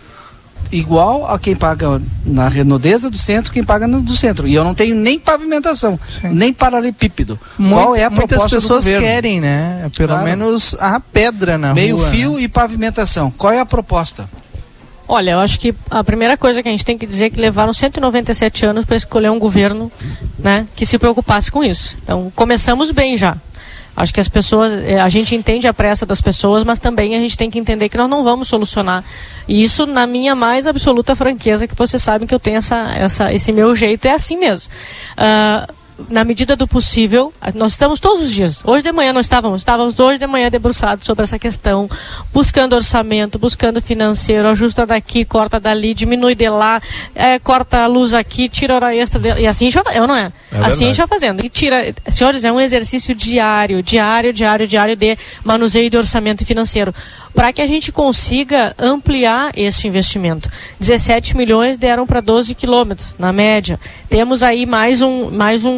igual 0.72 1.28
a 1.30 1.38
quem 1.40 1.56
paga 1.56 2.02
na 2.26 2.48
renodeza 2.50 3.10
do 3.10 3.18
centro, 3.18 3.52
quem 3.52 3.64
paga 3.64 3.88
no 3.88 4.02
do 4.02 4.16
centro. 4.16 4.48
E 4.48 4.54
eu 4.54 4.64
não 4.64 4.74
tenho 4.74 4.96
nem 4.96 5.20
pavimentação, 5.20 6.00
nem 6.24 6.52
paralelepípedo. 6.54 7.40
Qual 7.58 7.96
é 7.96 8.04
a 8.04 8.12
proposta 8.12 8.38
Muitas 8.38 8.54
pessoas 8.64 8.84
do 8.86 8.88
governo? 8.92 9.08
querem, 9.08 9.40
né? 9.42 9.90
Pelo 9.96 10.10
Claro. 10.10 10.24
menos 10.26 10.76
a 10.80 11.00
pedra 11.00 11.58
na 11.58 11.74
Meio 11.74 11.98
rua. 11.98 12.10
fio 12.10 12.40
e 12.40 12.48
pavimentação. 12.48 13.32
Qual 13.38 13.52
é 13.54 13.60
a 13.60 13.66
proposta? 13.66 14.30
Olha, 15.08 15.32
eu 15.32 15.40
acho 15.40 15.60
que 15.60 15.74
a 15.92 16.04
primeira 16.04 16.36
coisa 16.36 16.64
que 16.64 16.68
a 16.68 16.72
gente 16.72 16.84
tem 16.84 16.98
que 16.98 17.06
dizer 17.06 17.26
é 17.26 17.30
que 17.30 17.40
levaram 17.40 17.72
197 17.72 18.66
anos 18.66 18.86
para 18.86 18.96
escolher 18.96 19.30
um 19.30 19.38
governo 19.38 19.92
né, 20.40 20.66
que 20.76 20.84
se 20.84 20.98
preocupasse 20.98 21.52
com 21.52 21.64
isso. 21.64 21.96
Então, 22.04 22.32
começamos 22.36 22.90
bem 22.90 23.16
já. 23.16 23.38
Acho 23.96 24.14
que 24.14 24.20
as 24.20 24.28
pessoas, 24.28 24.74
eh, 24.74 25.00
a 25.00 25.08
gente 25.08 25.36
entende 25.36 25.68
a 25.68 25.74
pressa 25.74 26.06
das 26.06 26.20
pessoas, 26.20 26.64
mas 26.64 26.80
também 26.80 27.16
a 27.16 27.20
gente 27.20 27.38
tem 27.38 27.50
que 27.50 27.58
entender 27.58 27.88
que 27.88 27.98
nós 27.98 28.10
não 28.10 28.24
vamos 28.24 28.48
solucionar. 28.48 29.04
E 29.48 29.64
isso 29.64 29.86
na 29.86 30.06
minha 30.06 30.36
mais 30.36 30.68
absoluta 30.68 31.16
franqueza, 31.16 31.68
que 31.68 31.76
vocês 31.76 32.04
sabem 32.04 32.28
que 32.28 32.36
eu 32.36 32.40
tenho 32.40 32.58
essa, 32.58 32.94
essa, 32.96 33.34
esse 33.34 33.52
meu 33.52 33.76
jeito, 33.76 34.06
é 34.06 34.12
assim 34.12 34.38
mesmo. 34.38 34.72
Ah, 35.18 35.68
na 36.10 36.24
medida 36.24 36.56
do 36.56 36.68
possível, 36.68 37.34
nós 37.54 37.72
estamos 37.72 38.00
todos 38.00 38.22
os 38.22 38.32
dias. 38.32 38.62
Hoje 38.66 38.84
de 38.84 38.92
manhã 38.92 39.14
nós 39.14 39.26
estávamos, 39.26 39.62
estávamos 39.62 40.00
hoje 40.00 40.20
de 40.20 40.28
manhã 40.28 40.50
debruçados 40.50 41.06
sobre 41.06 41.24
essa 41.24 41.40
questão, 41.40 41.90
buscando 42.34 42.74
orçamento, 42.74 43.40
buscando 43.40 43.82
financeiro, 43.82 44.48
ajusta 44.48 44.86
daqui, 44.86 45.24
corta 45.24 45.60
dali, 45.60 45.94
diminui 45.94 46.36
de 46.36 46.50
lá, 46.50 46.82
é, 47.14 47.40
corta 47.40 47.80
a 47.80 47.88
luz 47.88 48.14
aqui, 48.14 48.50
tira 48.50 48.76
hora 48.76 48.96
extra 48.96 49.20
de, 49.20 49.42
e 49.42 49.48
assim 49.48 49.68
a 49.68 49.70
gente 49.70 49.84
vai, 49.84 49.98
eu 49.98 50.08
não 50.08 50.16
é? 50.16 50.32
É 50.52 50.60
assim 50.66 50.92
vai 50.92 51.08
fazendo. 51.08 51.44
E 51.46 51.50
tira, 51.50 51.94
senhores, 52.10 52.44
é 52.44 52.52
um 52.52 52.60
exercício 52.60 53.16
diário, 53.16 53.82
diário, 53.82 54.34
diário, 54.34 54.68
diário 54.68 54.96
de 54.96 55.18
manuseio 55.44 55.90
de 55.90 55.98
orçamento 55.98 56.46
financeiro, 56.46 56.94
para 57.36 57.52
que 57.52 57.62
a 57.62 57.66
gente 57.68 57.92
consiga 57.92 58.74
ampliar 58.80 59.52
esse 59.56 59.88
investimento. 59.88 60.50
17 60.80 61.36
milhões 61.36 61.78
deram 61.78 62.08
para 62.08 62.22
12 62.22 62.56
quilômetros, 62.56 63.14
na 63.20 63.34
média. 63.34 63.80
Temos 64.10 64.42
aí 64.42 64.66
mais 64.66 65.02
um, 65.02 65.30
mais 65.30 65.66
um, 65.66 65.72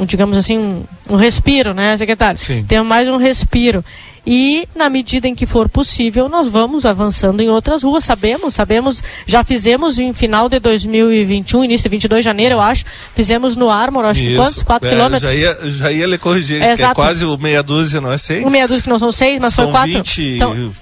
um, 0.00 0.04
digamos 0.06 0.36
assim, 0.36 0.58
um, 0.58 0.82
um 1.08 1.16
respiro, 1.16 1.72
né, 1.72 1.96
secretário? 1.96 2.38
Sim. 2.38 2.64
Temos 2.68 2.86
mais 2.86 3.08
um 3.08 3.16
respiro. 3.16 3.82
E, 4.30 4.68
na 4.76 4.90
medida 4.90 5.26
em 5.26 5.34
que 5.34 5.46
for 5.46 5.70
possível, 5.70 6.28
nós 6.28 6.48
vamos 6.48 6.84
avançando 6.84 7.40
em 7.40 7.48
outras 7.48 7.82
ruas. 7.82 8.04
Sabemos, 8.04 8.54
sabemos, 8.54 9.02
já 9.26 9.42
fizemos 9.42 9.98
em 9.98 10.12
final 10.12 10.50
de 10.50 10.60
2021, 10.60 11.64
início 11.64 11.84
de 11.84 11.88
22 11.88 12.20
de 12.20 12.24
janeiro, 12.26 12.56
eu 12.56 12.60
acho, 12.60 12.84
fizemos 13.14 13.56
no 13.56 13.70
Armor, 13.70 14.04
acho 14.04 14.20
que 14.20 14.32
Isso. 14.32 14.42
quantos? 14.42 14.62
4 14.62 14.86
É, 14.86 14.92
quilômetros? 14.92 15.22
Já 15.22 15.34
ia, 15.34 15.58
já 15.64 15.92
ia 15.92 16.06
lhe 16.06 16.18
corrigir, 16.18 16.60
É, 16.60 16.76
que 16.76 16.82
é 16.82 16.92
quase 16.92 17.24
o 17.24 17.38
meia 17.38 17.62
dúzia, 17.62 18.02
não 18.02 18.12
é 18.12 18.18
seis? 18.18 18.44
Um 18.44 18.50
meia 18.50 18.68
dúzia 18.68 18.82
que 18.82 18.90
não 18.90 18.98
são 18.98 19.10
seis, 19.10 19.40
mas 19.40 19.54
São 19.54 19.64
foi 19.64 19.72
quatro. 19.72 19.92
20 19.94 20.36
São, 20.38 20.72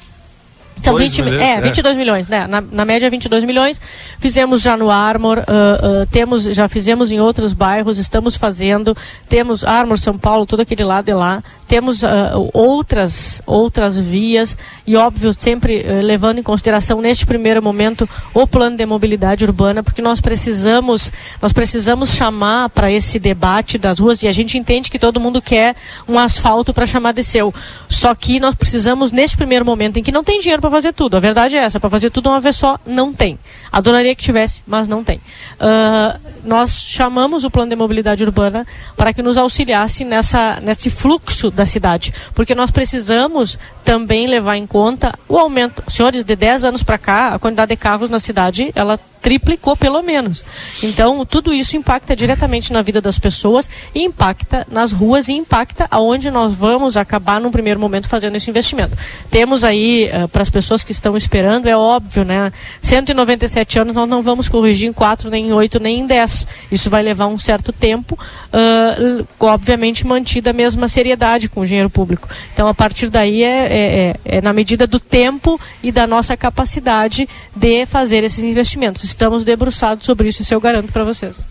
são 0.80 0.94
dois 0.94 1.10
20, 1.10 1.22
milhões, 1.22 1.42
é, 1.42 1.52
é. 1.54 1.60
22 1.60 1.96
milhões, 1.96 2.28
né? 2.28 2.46
Na, 2.46 2.60
na 2.60 2.84
média 2.84 3.08
22 3.08 3.44
milhões. 3.44 3.80
Fizemos 4.18 4.60
já 4.60 4.76
no 4.76 4.90
Armor, 4.90 5.38
ah, 5.38 5.44
ah, 5.48 6.06
temos, 6.10 6.44
já 6.44 6.68
fizemos 6.68 7.10
em 7.10 7.18
outros 7.18 7.52
bairros, 7.52 7.98
estamos 7.98 8.36
fazendo. 8.36 8.96
Temos 9.28 9.64
Armor 9.64 9.98
São 9.98 10.18
Paulo, 10.18 10.44
todo 10.44 10.60
aquele 10.60 10.84
lado 10.84 11.06
de 11.06 11.14
lá. 11.14 11.42
Temos 11.66 12.04
ah, 12.04 12.32
outras 12.52 13.42
outras 13.46 13.98
vias 13.98 14.56
e 14.86 14.96
óbvio 14.96 15.32
sempre 15.32 15.82
levando 16.02 16.38
em 16.38 16.42
consideração 16.42 17.00
neste 17.00 17.26
primeiro 17.26 17.62
momento 17.62 18.08
o 18.34 18.46
plano 18.46 18.76
de 18.76 18.86
mobilidade 18.86 19.44
urbana, 19.44 19.82
porque 19.82 20.02
nós 20.02 20.20
precisamos 20.20 21.10
nós 21.40 21.52
precisamos 21.52 22.10
chamar 22.10 22.68
para 22.70 22.92
esse 22.92 23.18
debate 23.18 23.78
das 23.78 23.98
ruas 23.98 24.22
e 24.22 24.28
a 24.28 24.32
gente 24.32 24.58
entende 24.58 24.90
que 24.90 24.98
todo 24.98 25.18
mundo 25.18 25.40
quer 25.40 25.74
um 26.08 26.18
asfalto 26.18 26.72
para 26.72 26.86
chamar 26.86 27.12
de 27.12 27.22
seu. 27.22 27.52
Só 27.88 28.14
que 28.14 28.38
nós 28.38 28.54
precisamos 28.54 29.10
neste 29.10 29.36
primeiro 29.36 29.64
momento 29.64 29.98
em 29.98 30.02
que 30.02 30.12
não 30.12 30.22
tem 30.22 30.40
dinheiro 30.40 30.65
para 30.66 30.70
fazer 30.70 30.92
tudo. 30.92 31.16
A 31.16 31.20
verdade 31.20 31.56
é 31.56 31.60
essa, 31.60 31.78
para 31.78 31.88
fazer 31.88 32.10
tudo 32.10 32.28
uma 32.28 32.40
vez 32.40 32.56
só 32.56 32.78
não 32.84 33.12
tem. 33.12 33.38
Adoraria 33.70 34.14
que 34.14 34.22
tivesse, 34.22 34.62
mas 34.66 34.88
não 34.88 35.04
tem. 35.04 35.20
Ah, 35.60 36.18
nós 36.44 36.82
chamamos 36.82 37.44
o 37.44 37.50
plano 37.50 37.70
de 37.70 37.76
mobilidade 37.76 38.24
urbana 38.24 38.66
para 38.96 39.12
que 39.12 39.22
nos 39.22 39.38
auxiliasse 39.38 40.04
nessa 40.04 40.60
nesse 40.60 40.90
fluxo 40.90 41.50
da 41.50 41.64
cidade, 41.64 42.12
porque 42.34 42.54
nós 42.54 42.70
precisamos 42.70 43.58
também 43.84 44.26
levar 44.26 44.56
em 44.56 44.66
conta 44.66 45.16
o 45.28 45.38
aumento. 45.38 45.82
Senhores, 45.88 46.24
de 46.24 46.34
10 46.34 46.64
anos 46.64 46.82
para 46.82 46.98
cá, 46.98 47.34
a 47.34 47.38
quantidade 47.38 47.68
de 47.68 47.76
carros 47.76 48.10
na 48.10 48.18
cidade, 48.18 48.72
ela 48.74 48.98
triplicou 49.26 49.76
pelo 49.76 50.00
menos. 50.02 50.44
Então, 50.80 51.26
tudo 51.26 51.52
isso 51.52 51.76
impacta 51.76 52.14
diretamente 52.14 52.72
na 52.72 52.80
vida 52.80 53.00
das 53.00 53.18
pessoas 53.18 53.68
impacta 53.92 54.64
nas 54.70 54.92
ruas 54.92 55.26
e 55.28 55.32
impacta 55.32 55.88
aonde 55.90 56.30
nós 56.30 56.54
vamos 56.54 56.96
acabar 56.96 57.40
num 57.40 57.50
primeiro 57.50 57.80
momento 57.80 58.08
fazendo 58.08 58.36
esse 58.36 58.48
investimento. 58.48 58.96
Temos 59.28 59.64
aí, 59.64 60.08
para 60.30 60.42
as 60.42 60.48
pessoas 60.50 60.84
que 60.84 60.92
estão 60.92 61.16
esperando, 61.16 61.66
é 61.66 61.76
óbvio, 61.76 62.24
né? 62.24 62.52
197 62.80 63.80
anos 63.80 63.94
nós 63.96 64.08
não 64.08 64.22
vamos 64.22 64.48
corrigir 64.48 64.88
em 64.88 64.92
4, 64.92 65.28
nem 65.28 65.48
em 65.48 65.52
8, 65.52 65.80
nem 65.80 65.98
em 66.00 66.06
10. 66.06 66.46
Isso 66.70 66.88
vai 66.88 67.02
levar 67.02 67.26
um 67.26 67.36
certo 67.36 67.72
tempo, 67.72 68.16
l- 68.52 69.24
obviamente 69.40 70.06
mantida 70.06 70.50
a 70.50 70.52
mesma 70.52 70.86
seriedade 70.86 71.48
com 71.48 71.62
o 71.62 71.66
dinheiro 71.66 71.90
público. 71.90 72.28
Então, 72.54 72.68
a 72.68 72.74
partir 72.74 73.08
daí 73.10 73.42
é, 73.42 73.48
é- 73.48 74.08
é- 74.24 74.36
é 74.38 74.40
na 74.40 74.52
medida 74.52 74.86
do 74.86 75.00
tempo 75.00 75.60
e 75.82 75.90
da 75.90 76.06
nossa 76.06 76.36
capacidade 76.36 77.28
de 77.56 77.84
fazer 77.86 78.22
esses 78.22 78.44
investimentos. 78.44 79.15
Estamos 79.16 79.44
debruçados 79.44 80.04
sobre 80.04 80.28
isso, 80.28 80.42
isso 80.42 80.52
eu 80.52 80.60
garanto 80.60 80.92
para 80.92 81.02
vocês. 81.02 81.42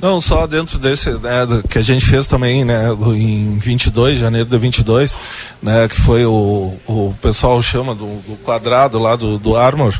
Não, 0.00 0.18
só 0.18 0.46
dentro 0.46 0.78
desse, 0.78 1.10
né, 1.10 1.46
que 1.68 1.78
a 1.78 1.82
gente 1.82 2.06
fez 2.06 2.26
também, 2.26 2.64
né, 2.64 2.86
em 3.14 3.58
22, 3.58 4.16
janeiro 4.16 4.48
de 4.48 4.56
22, 4.56 5.18
né, 5.62 5.86
que 5.88 6.00
foi 6.00 6.24
o, 6.24 6.74
o 6.86 7.14
pessoal 7.20 7.60
chama 7.62 7.94
do, 7.94 8.06
do 8.22 8.38
quadrado 8.42 8.98
lá 8.98 9.14
do, 9.14 9.38
do 9.38 9.58
Armor. 9.58 9.94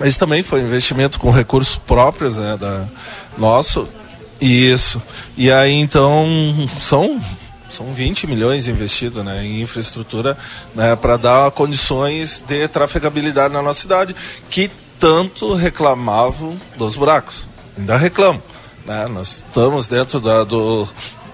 Esse 0.00 0.16
também 0.16 0.44
foi 0.44 0.62
um 0.62 0.66
investimento 0.68 1.18
com 1.18 1.32
recursos 1.32 1.74
próprios, 1.74 2.36
né, 2.36 2.56
da, 2.56 2.86
nosso. 3.36 3.88
Isso. 4.40 5.02
E 5.36 5.50
aí, 5.50 5.72
então, 5.72 6.28
são 6.78 7.20
são 7.70 7.92
20 7.92 8.26
milhões 8.26 8.68
investidos 8.68 9.24
né, 9.24 9.44
em 9.44 9.62
infraestrutura 9.62 10.36
né, 10.74 10.96
para 10.96 11.16
dar 11.16 11.50
condições 11.52 12.44
de 12.46 12.66
trafegabilidade 12.68 13.54
na 13.54 13.62
nossa 13.62 13.80
cidade, 13.80 14.14
que 14.48 14.70
tanto 14.98 15.54
reclamavam 15.54 16.56
dos 16.76 16.96
buracos. 16.96 17.48
Ainda 17.78 17.96
reclamam. 17.96 18.42
Né? 18.84 19.06
Nós 19.08 19.44
estamos 19.46 19.88
dentro 19.88 20.20
da, 20.20 20.44
do, 20.44 20.86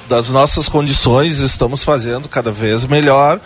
das 0.08 0.30
nossas 0.30 0.68
condições, 0.68 1.38
estamos 1.38 1.82
fazendo 1.82 2.28
cada 2.28 2.52
vez 2.52 2.86
melhor 2.86 3.40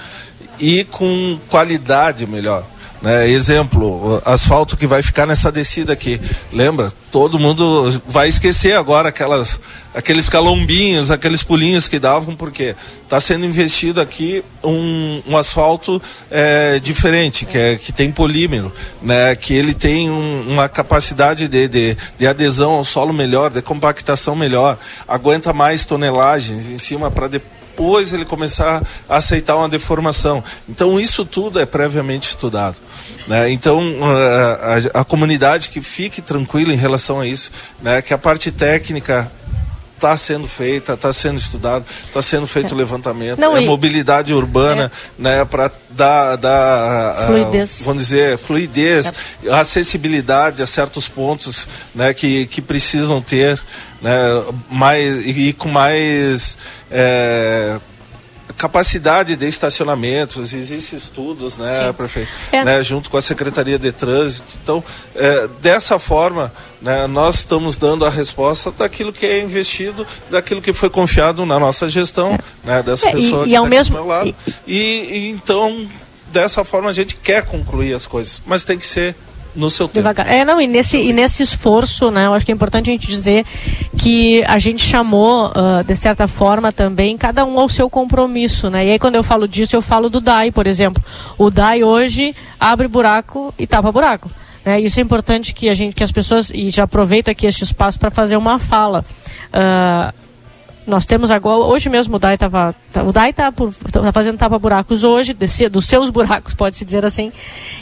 e 0.58 0.84
com 0.84 1.38
qualidade 1.48 2.26
melhor. 2.26 2.64
Né? 3.02 3.31
Exemplo, 3.31 4.20
asfalto 4.27 4.77
que 4.77 4.86
vai 4.86 5.02
ficar 5.02 5.27
nessa 5.27 5.51
descida 5.51 5.93
aqui. 5.93 6.20
Lembra? 6.52 6.93
Todo 7.10 7.39
mundo 7.39 8.01
vai 8.06 8.28
esquecer 8.28 8.74
agora 8.77 9.09
aquelas, 9.09 9.59
aqueles 9.94 10.28
calombinhos, 10.28 11.10
aqueles 11.10 11.43
pulinhos 11.43 11.89
que 11.89 11.98
davam, 11.98 12.36
porque 12.36 12.77
está 13.02 13.18
sendo 13.20 13.47
investido 13.47 14.01
aqui 14.01 14.44
um, 14.62 15.22
um 15.27 15.36
asfalto 15.36 16.01
é, 16.31 16.78
diferente, 16.78 17.47
que, 17.47 17.56
é, 17.59 17.77
que 17.77 17.90
tem 17.90 18.12
polímero, 18.12 18.70
né? 19.02 19.35
que 19.35 19.55
ele 19.55 19.72
tem 19.72 20.10
um- 20.10 20.44
uma 20.48 20.68
capacidade 20.68 21.48
de, 21.48 21.68
de, 21.68 21.97
de 22.18 22.27
adesão 22.27 22.72
ao 22.72 22.85
solo 22.85 23.12
melhor, 23.14 23.51
de 23.51 23.62
compactação 23.62 24.36
melhor, 24.36 24.78
aguenta 25.09 25.52
mais 25.52 25.85
tonelagens 25.86 26.68
em 26.68 26.78
cima 26.78 27.10
para 27.10 27.28
depois 27.28 27.60
depois 27.81 28.12
ele 28.12 28.27
começar 28.27 28.82
a 29.09 29.16
aceitar 29.16 29.57
uma 29.57 29.66
deformação. 29.66 30.44
Então 30.69 31.01
isso 31.01 31.24
tudo 31.24 31.59
é 31.59 31.65
previamente 31.65 32.28
estudado. 32.28 32.77
Né? 33.27 33.51
Então 33.51 33.81
uh, 33.81 34.90
a, 34.94 35.01
a 35.01 35.05
comunidade 35.05 35.70
que 35.70 35.81
fique 35.81 36.20
tranquila 36.20 36.74
em 36.74 36.77
relação 36.77 37.20
a 37.20 37.27
isso, 37.27 37.51
né? 37.81 38.02
que 38.02 38.12
a 38.12 38.19
parte 38.19 38.52
técnica 38.52 39.32
está 40.01 40.16
sendo 40.16 40.48
feita, 40.48 40.94
está 40.94 41.12
sendo 41.12 41.39
estudado, 41.39 41.85
está 42.06 42.22
sendo 42.22 42.47
feito 42.47 42.74
o 42.74 42.77
levantamento, 42.77 43.39
Não, 43.39 43.55
é 43.55 43.62
e- 43.62 43.66
mobilidade 43.66 44.32
urbana, 44.32 44.90
né, 45.18 45.44
para 45.44 45.70
dar, 45.90 46.36
dar 46.36 47.14
ah, 47.18 47.27
Fluidez. 47.27 47.82
vamos 47.85 48.05
dizer, 48.05 48.39
fluidez, 48.39 49.12
acessibilidade 49.52 50.62
a 50.62 50.66
certos 50.66 51.06
pontos, 51.06 51.68
né, 51.94 52.14
que, 52.14 52.47
que 52.47 52.62
precisam 52.62 53.20
ter, 53.20 53.60
né, 54.01 54.12
mais 54.70 55.27
e, 55.27 55.48
e 55.48 55.52
com 55.52 55.68
mais 55.68 56.56
é, 56.90 57.78
capacidade 58.56 59.36
de 59.36 59.47
estacionamentos, 59.47 60.52
existem 60.52 60.98
estudos, 60.98 61.56
né, 61.56 61.86
Sim. 61.86 61.93
prefeito, 61.93 62.28
É. 62.52 62.64
né, 62.64 62.82
junto 62.82 63.10
com 63.10 63.16
a 63.16 63.22
Secretaria 63.22 63.78
de 63.78 63.93
Trânsito. 63.93 64.59
Então, 64.62 64.82
é, 65.14 65.48
dessa 65.60 65.98
forma, 65.98 66.52
né, 66.81 67.06
nós 67.06 67.36
estamos 67.36 67.77
dando 67.77 68.05
a 68.05 68.10
resposta 68.10 68.70
daquilo 68.70 69.12
que 69.12 69.27
é 69.27 69.40
investido, 69.40 70.06
daquilo 70.31 70.60
que 70.62 70.72
foi 70.72 70.90
confiado 70.90 71.44
na 71.47 71.59
nossa 71.59 71.89
gestão, 71.89 72.39
né, 72.64 72.82
dessa 72.82 73.09
É, 73.09 73.12
pessoa 73.12 73.44
e 73.47 73.51
que 73.51 73.56
ao 73.56 73.64
tá 73.64 73.70
mesmo- 73.70 73.97
do 73.97 74.02
meu 74.02 74.09
lado. 74.10 74.35
E, 74.66 74.77
e 74.78 75.28
então, 75.31 75.89
dessa 76.32 76.64
forma, 76.64 76.89
a 76.90 76.93
gente 76.93 77.16
quer 77.16 77.44
concluir 77.44 77.93
as 77.94 78.06
coisas, 78.06 78.43
mas 78.47 78.64
tem 78.64 78.78
que 78.78 78.86
ser 78.86 79.14
no 79.55 79.68
seu 79.70 79.86
tempo. 79.86 79.98
Devagar. 79.98 80.28
É, 80.28 80.44
não, 80.44 80.60
e 80.60 80.66
nesse, 80.66 80.97
e 80.97 81.12
nesse 81.12 81.43
esforço, 81.43 82.10
né, 82.10 82.27
eu 82.27 82.35
acho 82.35 82.44
que 82.44 82.52
é 82.52 82.55
importante 82.55 82.90
a 82.90 82.93
gente 82.93 83.06
dizer 83.06 83.44
que 83.98 84.43
a 84.47 84.59
gente 84.59 84.85
chamou, 84.85 85.52
ah, 85.55 85.82
de 85.86 85.94
certa 85.97 86.27
forma, 86.27 86.72
também, 86.72 87.16
cada 87.16 87.44
um 87.44 87.59
ao 87.59 87.68
seu 87.68 87.90
compromisso, 87.90 88.70
né? 88.70 88.86
E 88.86 88.90
aí, 88.93 88.98
quando 88.98 89.16
eu 89.16 89.22
falo 89.22 89.47
disso, 89.47 89.77
eu 89.77 89.82
falo 89.82 90.09
do 90.09 90.20
DAI, 90.20 90.51
por 90.51 90.66
exemplo. 90.66 91.02
O 91.36 91.51
DAI 91.51 91.82
hoje 91.82 92.35
abre 92.59 92.89
buraco 92.89 93.52
e 93.59 93.66
tapa 93.66 93.90
buraco. 93.90 94.31
Né? 94.64 94.81
Isso 94.81 95.01
é 95.01 95.02
importante 95.02 95.55
que 95.55 95.68
a 95.68 95.74
gente, 95.74 95.94
que 95.94 96.05
as 96.05 96.12
pessoas, 96.12 96.51
e 96.51 96.70
já 96.70 96.85
aproveito 96.85 97.28
aqui 97.28 97.47
este 97.47 97.64
espaço 97.64 97.98
para 97.98 98.10
fazer 98.10 98.36
uma 98.36 98.59
fala. 98.59 99.05
Ah, 99.52 100.14
Nós 100.86 101.05
temos 101.05 101.31
agora, 101.31 101.59
hoje 101.59 101.89
mesmo 101.89 102.16
o 102.16 102.19
DAI 102.19 102.35
estava. 102.35 102.74
O 103.07 103.12
DAI 103.12 103.31
está 103.31 103.52
tá 103.52 104.12
fazendo 104.12 104.39
tapa-buracos 104.39 105.05
hoje, 105.05 105.32
desse, 105.35 105.69
dos 105.69 105.86
seus 105.86 106.11
buracos, 106.11 106.55
pode-se 106.55 106.85
dizer 106.85 107.05
assim. 107.05 107.32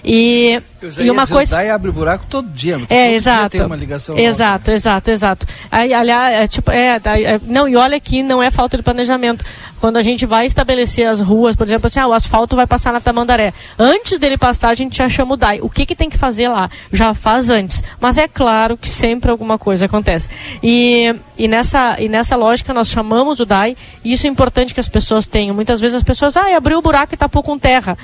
E, 0.04 0.60
e 0.98 1.10
uma 1.10 1.22
dizer, 1.22 1.34
coisa. 1.34 1.54
O 1.54 1.58
DAI 1.58 1.70
abre 1.70 1.90
buraco 1.90 2.26
todo 2.28 2.48
dia. 2.48 2.74
É, 2.88 3.06
todo 3.06 3.14
exato. 3.14 3.50
Dia 3.50 3.60
tem 3.60 3.66
uma 3.66 3.76
ligação 3.76 4.18
exato, 4.18 4.70
exato, 4.70 5.10
exato. 5.10 5.46
Aí, 5.70 5.94
aliás, 5.94 6.34
é, 6.34 6.46
tipo, 6.46 6.70
é, 6.70 6.96
é, 6.96 7.40
não, 7.44 7.68
e 7.68 7.76
olha 7.76 7.98
que 8.00 8.22
não 8.22 8.42
é 8.42 8.50
falta 8.50 8.76
de 8.76 8.82
planejamento. 8.82 9.44
Quando 9.80 9.96
a 9.96 10.02
gente 10.02 10.26
vai 10.26 10.44
estabelecer 10.44 11.06
as 11.06 11.20
ruas, 11.20 11.54
por 11.54 11.66
exemplo, 11.66 11.86
assim, 11.86 12.00
ah, 12.00 12.08
o 12.08 12.12
asfalto 12.12 12.56
vai 12.56 12.66
passar 12.66 12.92
na 12.92 13.00
Tamandaré. 13.00 13.54
Antes 13.78 14.18
dele 14.18 14.36
passar, 14.36 14.70
a 14.70 14.74
gente 14.74 14.98
já 14.98 15.08
chama 15.08 15.34
o 15.34 15.36
DAI. 15.36 15.60
O 15.62 15.70
que, 15.70 15.86
que 15.86 15.94
tem 15.94 16.10
que 16.10 16.18
fazer 16.18 16.48
lá? 16.48 16.68
Já 16.92 17.14
faz 17.14 17.48
antes. 17.48 17.82
Mas 18.00 18.18
é 18.18 18.26
claro 18.26 18.76
que 18.76 18.90
sempre 18.90 19.30
alguma 19.30 19.56
coisa 19.56 19.86
acontece. 19.86 20.28
E, 20.62 21.14
e, 21.38 21.46
nessa, 21.46 22.00
e 22.00 22.08
nessa 22.08 22.34
lógica 22.36 22.74
nós 22.74 22.88
chamamos 22.88 23.38
o 23.40 23.46
DAI, 23.46 23.76
e 24.04 24.12
isso 24.12 24.26
é 24.26 24.30
importante 24.30 24.74
que 24.74 24.80
as 24.80 24.88
pessoas 24.88 25.26
tenham. 25.26 25.54
Muitas 25.54 25.80
vezes 25.80 25.96
as 25.96 26.02
pessoas, 26.02 26.36
ah, 26.36 26.56
abriu 26.56 26.78
o 26.78 26.82
buraco 26.82 27.14
e 27.14 27.16
tapou 27.16 27.42
com 27.42 27.58
terra 27.58 27.96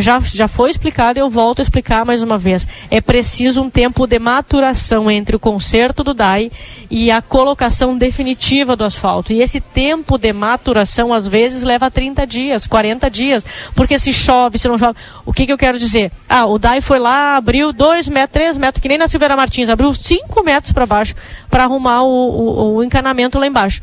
já, 0.00 0.20
já 0.20 0.48
foi 0.48 0.70
explicado 0.70 1.18
e 1.18 1.20
eu 1.20 1.28
volto 1.28 1.60
a 1.60 1.62
explicar 1.62 2.04
mais 2.04 2.22
uma 2.22 2.38
vez. 2.38 2.66
É 2.90 3.00
preciso 3.00 3.62
um 3.62 3.70
tempo 3.70 4.06
de 4.06 4.18
maturação 4.18 5.10
entre 5.10 5.36
o 5.36 5.38
conserto 5.38 6.02
do 6.02 6.14
DAI 6.14 6.50
e 6.90 7.10
a 7.10 7.20
colocação 7.20 7.96
definitiva 7.96 8.76
do 8.76 8.84
asfalto. 8.84 9.32
E 9.32 9.40
esse 9.40 9.60
tempo 9.60 10.18
de 10.18 10.32
maturação, 10.32 11.12
às 11.12 11.26
vezes, 11.26 11.62
leva 11.62 11.90
30 11.90 12.26
dias, 12.26 12.66
40 12.66 13.10
dias. 13.10 13.44
Porque 13.74 13.98
se 13.98 14.12
chove, 14.12 14.58
se 14.58 14.68
não 14.68 14.78
chove. 14.78 14.98
O 15.24 15.32
que, 15.32 15.46
que 15.46 15.52
eu 15.52 15.58
quero 15.58 15.78
dizer? 15.78 16.12
Ah, 16.28 16.46
o 16.46 16.58
DAI 16.58 16.80
foi 16.80 16.98
lá, 16.98 17.36
abriu 17.36 17.72
2 17.72 18.08
metros, 18.08 18.34
3 18.34 18.56
metros, 18.56 18.82
que 18.82 18.88
nem 18.88 18.98
na 18.98 19.08
Silveira 19.08 19.36
Martins, 19.36 19.68
abriu 19.68 19.92
5 19.92 20.42
metros 20.42 20.72
para 20.72 20.86
baixo 20.86 21.14
para 21.50 21.64
arrumar 21.64 22.02
o, 22.02 22.08
o, 22.08 22.74
o 22.76 22.84
encanamento 22.84 23.38
lá 23.38 23.46
embaixo 23.46 23.80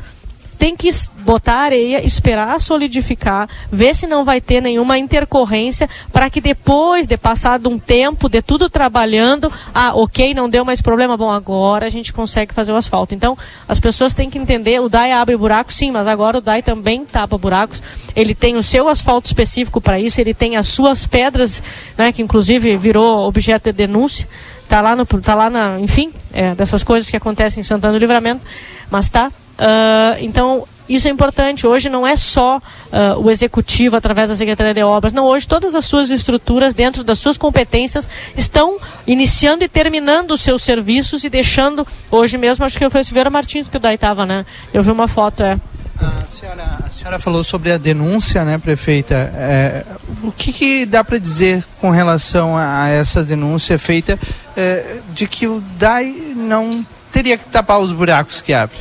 tem 0.58 0.76
que 0.76 0.88
botar 1.20 1.56
areia, 1.56 2.04
esperar 2.04 2.60
solidificar, 2.60 3.48
ver 3.70 3.94
se 3.94 4.06
não 4.06 4.24
vai 4.24 4.40
ter 4.40 4.60
nenhuma 4.60 4.98
intercorrência, 4.98 5.88
para 6.12 6.30
que 6.30 6.40
depois 6.40 7.06
de 7.06 7.16
passado 7.16 7.68
um 7.68 7.78
tempo, 7.78 8.28
de 8.28 8.42
tudo 8.42 8.68
trabalhando, 8.68 9.50
ah, 9.74 9.92
ok, 9.94 10.34
não 10.34 10.48
deu 10.48 10.64
mais 10.64 10.80
problema, 10.80 11.16
bom, 11.16 11.30
agora 11.30 11.86
a 11.86 11.90
gente 11.90 12.12
consegue 12.12 12.54
fazer 12.54 12.72
o 12.72 12.76
asfalto. 12.76 13.14
Então, 13.14 13.36
as 13.68 13.80
pessoas 13.80 14.14
têm 14.14 14.30
que 14.30 14.38
entender, 14.38 14.80
o 14.80 14.88
DAI 14.88 15.12
abre 15.12 15.36
buracos, 15.36 15.74
sim, 15.74 15.90
mas 15.90 16.06
agora 16.06 16.38
o 16.38 16.40
DAI 16.40 16.62
também 16.62 17.04
tapa 17.04 17.36
buracos, 17.36 17.82
ele 18.14 18.34
tem 18.34 18.56
o 18.56 18.62
seu 18.62 18.88
asfalto 18.88 19.26
específico 19.26 19.80
para 19.80 19.98
isso, 19.98 20.20
ele 20.20 20.34
tem 20.34 20.56
as 20.56 20.68
suas 20.68 21.06
pedras, 21.06 21.62
né, 21.96 22.12
que 22.12 22.22
inclusive 22.22 22.76
virou 22.76 23.26
objeto 23.26 23.64
de 23.64 23.72
denúncia, 23.72 24.28
tá 24.68 24.80
lá 24.80 24.96
no, 24.96 25.04
tá 25.04 25.34
lá 25.34 25.50
na, 25.50 25.78
enfim, 25.80 26.12
é, 26.32 26.54
dessas 26.54 26.82
coisas 26.82 27.10
que 27.10 27.16
acontecem 27.16 27.60
em 27.60 27.64
Santana 27.64 27.92
do 27.92 27.98
Livramento, 27.98 28.42
mas 28.90 29.10
tá. 29.10 29.30
Ah, 29.58 30.16
então, 30.20 30.66
isso 30.88 31.08
é 31.08 31.10
importante. 31.10 31.66
Hoje 31.66 31.88
não 31.88 32.06
é 32.06 32.16
só 32.16 32.60
ah, 32.92 33.16
o 33.18 33.30
executivo 33.30 33.96
através 33.96 34.28
da 34.28 34.36
Secretaria 34.36 34.74
de 34.74 34.82
Obras. 34.82 35.12
Não, 35.12 35.24
hoje 35.24 35.46
todas 35.46 35.74
as 35.74 35.84
suas 35.84 36.10
estruturas, 36.10 36.74
dentro 36.74 37.04
das 37.04 37.18
suas 37.18 37.38
competências, 37.38 38.08
estão 38.36 38.78
iniciando 39.06 39.64
e 39.64 39.68
terminando 39.68 40.32
os 40.32 40.40
seus 40.40 40.62
serviços 40.62 41.24
e 41.24 41.28
deixando. 41.28 41.86
Hoje 42.10 42.36
mesmo, 42.36 42.64
acho 42.64 42.78
que 42.78 42.90
foi 42.90 43.00
o 43.00 43.04
Silveira 43.04 43.30
Martins 43.30 43.68
que 43.68 43.78
Daí 43.78 43.94
estava, 43.94 44.26
né? 44.26 44.44
Eu 44.72 44.82
vi 44.82 44.90
uma 44.90 45.08
foto, 45.08 45.42
é. 45.42 45.58
A 46.00 46.26
senhora, 46.26 46.78
a 46.84 46.90
senhora 46.90 47.18
falou 47.18 47.44
sobre 47.44 47.70
a 47.70 47.78
denúncia, 47.78 48.44
né, 48.44 48.58
prefeita? 48.58 49.14
É, 49.36 49.84
o 50.24 50.32
que, 50.32 50.52
que 50.52 50.86
dá 50.86 51.04
para 51.04 51.16
dizer 51.16 51.64
com 51.80 51.90
relação 51.90 52.56
a, 52.56 52.84
a 52.84 52.88
essa 52.88 53.22
denúncia 53.22 53.78
feita 53.78 54.18
é, 54.56 54.96
de 55.12 55.28
que 55.28 55.46
o 55.46 55.60
DAI 55.78 56.34
não 56.34 56.84
teria 57.12 57.38
que 57.38 57.48
tapar 57.48 57.78
os 57.78 57.92
buracos 57.92 58.40
que 58.40 58.52
abre? 58.52 58.76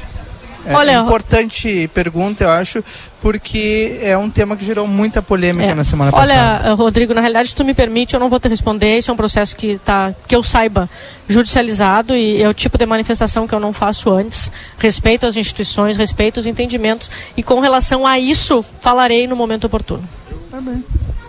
É 0.66 0.76
Olha, 0.76 1.00
importante 1.00 1.90
pergunta, 1.94 2.44
eu 2.44 2.50
acho, 2.52 2.84
porque 3.20 3.98
é 4.02 4.16
um 4.16 4.30
tema 4.30 4.56
que 4.56 4.64
gerou 4.64 4.86
muita 4.86 5.22
polêmica 5.22 5.72
É. 5.72 5.74
na 5.74 5.84
semana 5.84 6.12
passada. 6.12 6.32
Olha, 6.62 6.70
eh, 6.70 6.74
Rodrigo, 6.74 7.14
na 7.14 7.22
realidade, 7.22 7.50
se 7.50 7.56
tu 7.56 7.66
me 7.66 7.74
permite, 7.74 8.14
eu 8.14 8.20
não 8.20 8.30
vou 8.30 8.40
te 8.40 8.48
responder. 8.48 8.98
Isso 8.98 9.10
é 9.10 9.14
um 9.14 9.18
processo 9.18 9.56
que 9.56 9.80
tá, 9.80 10.14
que 10.28 10.36
eu 10.36 10.44
saiba, 10.44 10.88
judicializado 11.28 12.16
e 12.16 12.42
é 12.42 12.48
o 12.48 12.54
tipo 12.54 12.78
de 12.78 12.86
manifestação 12.86 13.48
que 13.48 13.56
eu 13.56 13.60
não 13.60 13.74
faço 13.74 14.12
antes. 14.12 14.52
Respeito 14.78 15.26
às 15.26 15.36
instituições, 15.36 15.98
respeito 15.98 16.40
os 16.40 16.46
entendimentos 16.46 17.10
e 17.36 17.42
com 17.42 17.60
relação 17.60 18.06
a 18.06 18.20
isso, 18.20 18.64
falarei 18.82 19.26
no 19.26 19.36
momento 19.36 19.66
oportuno. 19.66 20.04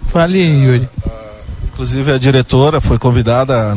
Fale, 0.08 0.38
Yuri. 0.40 0.88
Inclusive 1.72 2.12
a 2.12 2.18
diretora 2.18 2.80
foi 2.82 2.98
convidada 2.98 3.74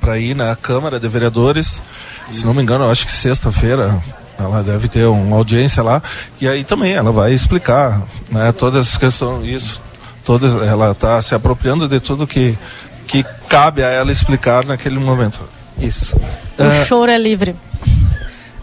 para 0.00 0.18
ir 0.18 0.36
na 0.36 0.54
Câmara 0.54 1.00
de 1.00 1.08
Vereadores, 1.08 1.82
se 2.30 2.46
não 2.46 2.54
me 2.54 2.62
engano, 2.62 2.84
eu 2.84 2.90
acho 2.90 3.04
que 3.04 3.12
sexta-feira 3.12 4.00
ela 4.38 4.62
deve 4.62 4.88
ter 4.88 5.04
uma 5.06 5.36
audiência 5.36 5.82
lá 5.82 6.02
e 6.40 6.46
aí 6.48 6.62
também 6.64 6.92
ela 6.92 7.10
vai 7.12 7.32
explicar, 7.32 8.02
né, 8.30 8.52
todas 8.52 8.88
as 8.88 8.96
questões, 8.96 9.44
isso, 9.46 9.82
todas, 10.24 10.52
ela 10.66 10.92
está 10.92 11.20
se 11.20 11.34
apropriando 11.34 11.88
de 11.88 11.98
tudo 12.00 12.26
que 12.26 12.56
que 13.06 13.24
cabe 13.48 13.82
a 13.82 13.88
ela 13.88 14.12
explicar 14.12 14.66
naquele 14.66 14.98
momento. 14.98 15.40
Isso. 15.78 16.14
O 16.58 16.62
Ah, 16.62 16.84
choro 16.84 17.10
é 17.10 17.16
livre. 17.16 17.56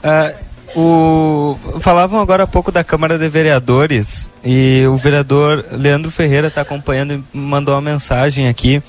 Ah, 0.03 0.31
o... 0.75 1.57
Falavam 1.79 2.19
agora 2.19 2.43
há 2.43 2.47
pouco 2.47 2.71
da 2.71 2.83
Câmara 2.83 3.17
de 3.17 3.27
Vereadores 3.27 4.29
e 4.43 4.85
o 4.85 4.95
vereador 4.97 5.65
Leandro 5.71 6.11
Ferreira 6.11 6.47
está 6.47 6.61
acompanhando 6.61 7.13
e 7.13 7.37
mandou 7.37 7.73
uma 7.73 7.81
mensagem 7.81 8.47
aqui 8.47 8.83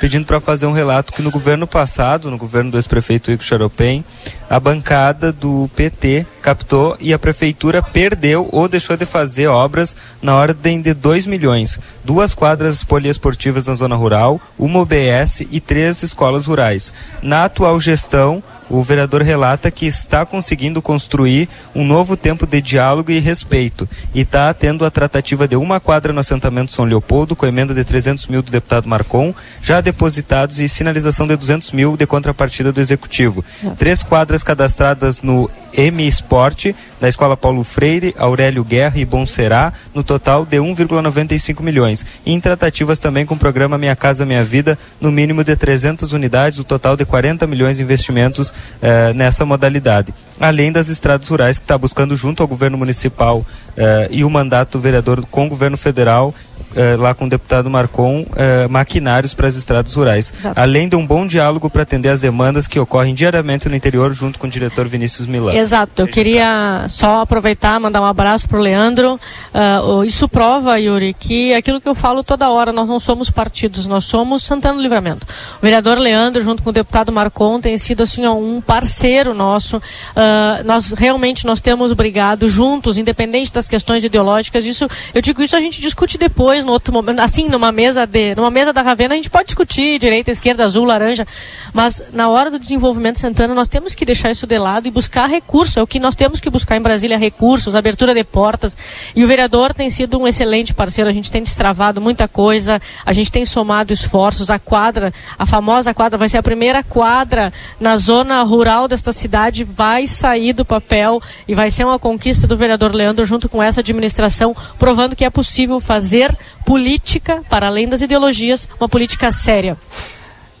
pedindo 0.00 0.24
para 0.24 0.40
fazer 0.40 0.66
um 0.66 0.72
relato 0.72 1.12
que 1.12 1.20
no 1.20 1.30
governo 1.30 1.66
passado, 1.66 2.30
no 2.30 2.38
governo 2.38 2.70
do 2.70 2.78
ex-prefeito 2.78 3.30
Ico 3.30 3.44
Charopem, 3.44 4.02
a 4.48 4.58
bancada 4.58 5.30
do 5.30 5.70
PT 5.76 6.24
captou 6.40 6.96
e 6.98 7.12
a 7.12 7.18
prefeitura 7.18 7.82
perdeu 7.82 8.48
ou 8.50 8.66
deixou 8.66 8.96
de 8.96 9.04
fazer 9.04 9.46
obras 9.46 9.94
na 10.22 10.34
ordem 10.34 10.80
de 10.80 10.94
2 10.94 11.26
milhões. 11.26 11.78
Duas 12.02 12.34
quadras 12.34 12.82
poliesportivas 12.82 13.66
na 13.66 13.74
zona 13.74 13.94
rural, 13.94 14.40
uma 14.58 14.80
OBS 14.80 15.42
e 15.50 15.60
três 15.60 16.02
escolas 16.02 16.46
rurais. 16.46 16.94
Na 17.20 17.44
atual 17.44 17.78
gestão, 17.78 18.42
o 18.70 18.82
vereador 18.82 19.22
relata 19.22 19.70
que 19.70 19.84
está 19.84 20.24
conseguindo 20.24 20.80
construir 20.80 21.48
um 21.74 21.84
novo 21.84 22.16
tempo 22.16 22.46
de 22.46 22.62
diálogo 22.62 23.10
e 23.10 23.18
respeito 23.18 23.88
e 24.14 24.20
está 24.20 24.54
tendo 24.54 24.84
a 24.84 24.90
tratativa 24.90 25.48
de 25.48 25.56
uma 25.56 25.80
quadra 25.80 26.12
no 26.12 26.20
assentamento 26.20 26.72
São 26.72 26.84
Leopoldo 26.84 27.34
com 27.34 27.44
emenda 27.44 27.74
de 27.74 27.84
300 27.84 28.28
mil 28.28 28.42
do 28.42 28.52
deputado 28.52 28.88
Marcon, 28.88 29.34
já 29.60 29.80
depositados 29.80 30.60
e 30.60 30.68
sinalização 30.68 31.26
de 31.26 31.36
200 31.36 31.72
mil 31.72 31.96
de 31.96 32.06
contrapartida 32.06 32.72
do 32.72 32.80
executivo. 32.80 33.44
Três 33.76 34.02
quadras 34.02 34.44
cadastradas 34.44 35.20
no 35.20 35.50
M 35.72 36.06
Esporte, 36.06 36.74
da 37.00 37.08
Escola 37.08 37.36
Paulo 37.36 37.64
Freire, 37.64 38.14
Aurélio 38.18 38.62
Guerra 38.62 38.98
e 38.98 39.04
Bom 39.04 39.26
Será, 39.26 39.72
no 39.94 40.04
total 40.04 40.44
de 40.44 40.58
1,95 40.58 41.62
milhões. 41.62 42.04
E 42.24 42.32
em 42.32 42.40
tratativas 42.40 42.98
também 42.98 43.26
com 43.26 43.34
o 43.34 43.38
programa 43.38 43.78
Minha 43.78 43.96
Casa 43.96 44.26
Minha 44.26 44.44
Vida, 44.44 44.78
no 45.00 45.10
mínimo 45.10 45.42
de 45.42 45.56
300 45.56 46.12
unidades, 46.12 46.58
o 46.58 46.64
total 46.64 46.96
de 46.96 47.04
40 47.04 47.46
milhões 47.46 47.78
de 47.78 47.82
investimentos 47.82 48.52
eh, 48.82 49.12
nessa 49.14 49.44
modalidade. 49.44 50.12
Além 50.40 50.72
das 50.72 50.88
estradas 50.88 51.28
rurais 51.28 51.58
que 51.58 51.64
está 51.64 51.76
buscando 51.76 52.16
junto 52.16 52.42
ao 52.42 52.48
governo 52.48 52.78
municipal 52.78 53.44
eh, 53.76 54.08
e 54.10 54.24
o 54.24 54.30
mandato 54.30 54.78
do 54.78 54.80
vereador 54.80 55.22
com 55.30 55.44
o 55.46 55.48
governo 55.50 55.76
federal, 55.76 56.34
eh, 56.74 56.96
lá 56.98 57.14
com 57.14 57.26
o 57.26 57.28
deputado 57.28 57.68
Marcon, 57.68 58.24
eh, 58.36 58.66
maquinários 58.68 59.34
para 59.34 59.48
as 59.48 59.54
estradas 59.56 59.94
rurais. 59.94 60.32
Exato. 60.38 60.58
Além 60.58 60.88
de 60.88 60.96
um 60.96 61.06
bom 61.06 61.26
diálogo 61.26 61.68
para 61.68 61.82
atender 61.82 62.08
as 62.08 62.20
demandas 62.20 62.66
que 62.66 62.78
ocorrem 62.80 63.12
diariamente 63.14 63.68
no 63.68 63.74
interior, 63.76 64.12
junto 64.12 64.38
com 64.38 64.46
o 64.46 64.50
diretor 64.50 64.86
Vinícius 64.88 65.26
Milano. 65.26 65.58
Exato, 65.58 66.00
eu 66.02 66.08
queria 66.08 66.86
só 66.88 67.20
aproveitar, 67.20 67.78
mandar 67.78 68.00
um 68.00 68.04
abraço 68.06 68.48
pro 68.48 68.58
Leandro. 68.60 69.20
Ah, 69.52 69.82
o- 69.82 70.04
isso 70.04 70.28
prova, 70.28 70.78
Yuri, 70.80 71.12
que 71.12 71.52
aquilo 71.54 71.80
que 71.80 71.88
eu 71.88 71.94
falo 71.94 72.22
toda 72.24 72.48
hora, 72.48 72.72
nós 72.72 72.88
não 72.88 72.98
somos 73.00 73.28
partidos, 73.30 73.86
nós 73.86 74.04
somos 74.04 74.42
Santana 74.44 74.74
do 74.76 74.80
Livramento. 74.82 75.26
O 75.58 75.62
vereador 75.62 75.98
Leandro, 75.98 76.42
junto 76.42 76.62
com 76.62 76.70
o 76.70 76.72
deputado 76.72 77.12
Marcon, 77.12 77.60
tem 77.60 77.76
sido 77.76 78.02
assim 78.04 78.26
um 78.26 78.60
parceiro 78.60 79.34
nosso. 79.34 79.82
Ah, 80.30 80.62
nós 80.64 80.92
realmente 80.92 81.44
nós 81.44 81.60
temos 81.60 81.92
brigado 81.92 82.48
juntos, 82.48 82.96
independente 82.96 83.52
das 83.52 83.66
questões 83.66 84.04
ideológicas. 84.04 84.64
Isso, 84.64 84.86
eu 85.12 85.20
digo 85.20 85.42
isso 85.42 85.56
a 85.56 85.60
gente 85.60 85.80
discute 85.80 86.16
depois, 86.16 86.64
no 86.64 86.70
outro 86.70 86.92
momento, 86.92 87.18
assim, 87.18 87.48
numa 87.48 87.72
mesa 87.72 88.06
de, 88.06 88.34
numa 88.36 88.50
mesa 88.50 88.72
da 88.72 88.80
Ravena 88.80 89.14
a 89.14 89.16
gente 89.16 89.28
pode 89.28 89.46
discutir 89.46 89.98
direita, 89.98 90.30
esquerda, 90.30 90.62
azul, 90.62 90.84
laranja, 90.84 91.26
mas 91.72 92.02
na 92.12 92.28
hora 92.28 92.48
do 92.48 92.60
desenvolvimento 92.60 93.14
de 93.14 93.22
Santana 93.22 93.54
nós 93.54 93.66
temos 93.66 93.92
que 93.92 94.04
deixar 94.04 94.30
isso 94.30 94.46
de 94.46 94.56
lado 94.56 94.86
e 94.86 94.90
buscar 94.90 95.28
recurso. 95.28 95.80
É 95.80 95.82
o 95.82 95.86
que 95.86 95.98
nós 95.98 96.14
temos 96.14 96.38
que 96.38 96.48
buscar 96.48 96.76
em 96.76 96.80
Brasília, 96.80 97.18
recursos, 97.18 97.74
abertura 97.74 98.14
de 98.14 98.22
portas. 98.22 98.76
E 99.16 99.24
o 99.24 99.26
vereador 99.26 99.74
tem 99.74 99.90
sido 99.90 100.16
um 100.16 100.28
excelente 100.28 100.72
parceiro. 100.72 101.10
A 101.10 101.12
gente 101.12 101.30
tem 101.30 101.42
destravado 101.42 102.00
muita 102.00 102.28
coisa, 102.28 102.80
a 103.04 103.12
gente 103.12 103.32
tem 103.32 103.44
somado 103.44 103.92
esforços. 103.92 104.48
A 104.48 104.58
quadra, 104.58 105.12
a 105.36 105.44
famosa 105.44 105.92
quadra, 105.92 106.16
vai 106.16 106.28
ser 106.28 106.38
a 106.38 106.42
primeira 106.42 106.84
quadra 106.84 107.52
na 107.80 107.96
zona 107.96 108.42
rural 108.42 108.86
desta 108.86 109.12
cidade, 109.12 109.64
vai 109.64 110.06
sair 110.20 110.52
do 110.52 110.64
papel 110.64 111.20
e 111.48 111.54
vai 111.54 111.70
ser 111.70 111.84
uma 111.84 111.98
conquista 111.98 112.46
do 112.46 112.56
vereador 112.56 112.94
Leandro 112.94 113.24
junto 113.24 113.48
com 113.48 113.62
essa 113.62 113.80
administração, 113.80 114.54
provando 114.78 115.16
que 115.16 115.24
é 115.24 115.30
possível 115.30 115.80
fazer 115.80 116.36
política, 116.64 117.42
para 117.48 117.66
além 117.66 117.88
das 117.88 118.02
ideologias, 118.02 118.68
uma 118.78 118.88
política 118.88 119.32
séria. 119.32 119.76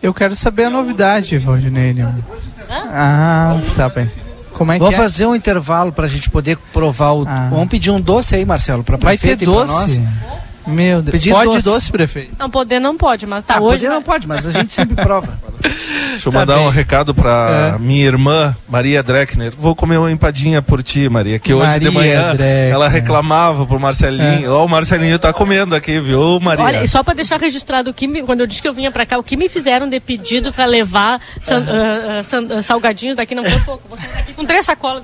Eu 0.02 0.14
quero 0.14 0.34
saber 0.34 0.64
a 0.64 0.70
novidade, 0.70 1.36
Valdinei. 1.38 1.94
Ah, 2.70 3.60
tá 3.76 3.88
bem. 3.88 4.10
Como 4.52 4.72
é 4.72 4.74
que 4.76 4.80
Vamos 4.80 4.94
é? 4.94 4.98
fazer 4.98 5.26
um 5.26 5.34
intervalo 5.34 5.92
pra 5.92 6.06
gente 6.06 6.28
poder 6.28 6.56
provar 6.72 7.12
o. 7.12 7.24
Vamos 7.24 7.68
pedir 7.68 7.90
um 7.90 8.00
doce 8.00 8.36
aí, 8.36 8.44
Marcelo, 8.44 8.84
Vai 8.86 9.16
ter 9.16 9.36
prefeito 9.36 9.44
e 9.44 9.46
pra 9.46 9.54
doce? 9.64 10.06
Meu 10.66 11.00
Deus. 11.02 11.12
Pedir 11.12 11.30
Pode 11.32 11.46
doce. 11.52 11.64
doce, 11.64 11.90
prefeito? 11.92 12.32
Não, 12.38 12.50
poder 12.50 12.78
não 12.80 12.96
pode, 12.96 13.26
mas 13.26 13.42
tá 13.44 13.56
Ah, 13.56 13.60
hoje. 13.60 13.78
poder 13.84 13.88
não 13.94 14.02
pode, 14.02 14.26
mas 14.28 14.46
a 14.46 14.50
gente 14.50 14.72
sempre 14.72 14.94
prova. 14.96 15.38
Deixa 16.10 16.28
eu 16.28 16.32
Tá 16.32 16.38
mandar 16.40 16.56
bem. 16.56 16.66
um 16.66 16.68
recado 16.68 17.14
pra 17.14 17.74
É. 17.76 17.78
minha 17.78 18.04
irmã, 18.04 18.54
Maria 18.68 19.02
Dreckner. 19.02 19.52
Vou 19.56 19.74
comer 19.74 19.96
uma 19.98 20.10
empadinha 20.10 20.60
por 20.60 20.82
ti, 20.82 21.08
Maria. 21.08 21.38
Que 21.38 21.52
hoje 21.54 21.78
de 21.80 21.90
Maria 21.90 21.92
manhã 22.20 22.36
Dreckner. 22.36 22.72
ela 22.72 22.88
reclamava 22.88 23.64
pro 23.66 23.78
Marcelinho. 23.78 24.52
Ó, 24.52 24.64
o 24.64 24.68
Marcelinho 24.68 25.18
tá 25.18 25.32
comendo 25.32 25.74
aqui, 25.74 25.98
viu, 26.00 26.20
Ô, 26.20 26.40
Maria? 26.40 26.64
Olha, 26.64 26.84
e 26.84 26.88
só 26.88 27.02
pra 27.02 27.14
deixar 27.14 27.38
registrado 27.40 27.90
o 27.90 27.94
que 27.94 28.06
me- 28.06 28.22
quando 28.22 28.40
eu 28.40 28.46
disse 28.46 28.60
que 28.60 28.68
eu 28.68 28.72
vinha 28.74 28.90
pra 28.90 29.06
cá, 29.06 29.18
o 29.18 29.22
que 29.22 29.36
me 29.36 29.48
fizeram 29.48 29.88
de 29.88 29.98
pedido 30.00 30.52
pra 30.52 30.64
levar 30.66 31.20
san- 31.42 31.64
ah, 31.68 32.22
san- 32.22 32.46
ah, 32.58 32.62
salgadinhos 32.62 33.16
daqui 33.16 33.34
não 33.34 33.44
foi 33.44 33.60
pouco. 33.60 33.82
Você 33.90 34.06
tá 34.06 34.18
aqui 34.20 34.32
com 34.34 34.44
três 34.44 34.64
sacolas. 34.66 35.02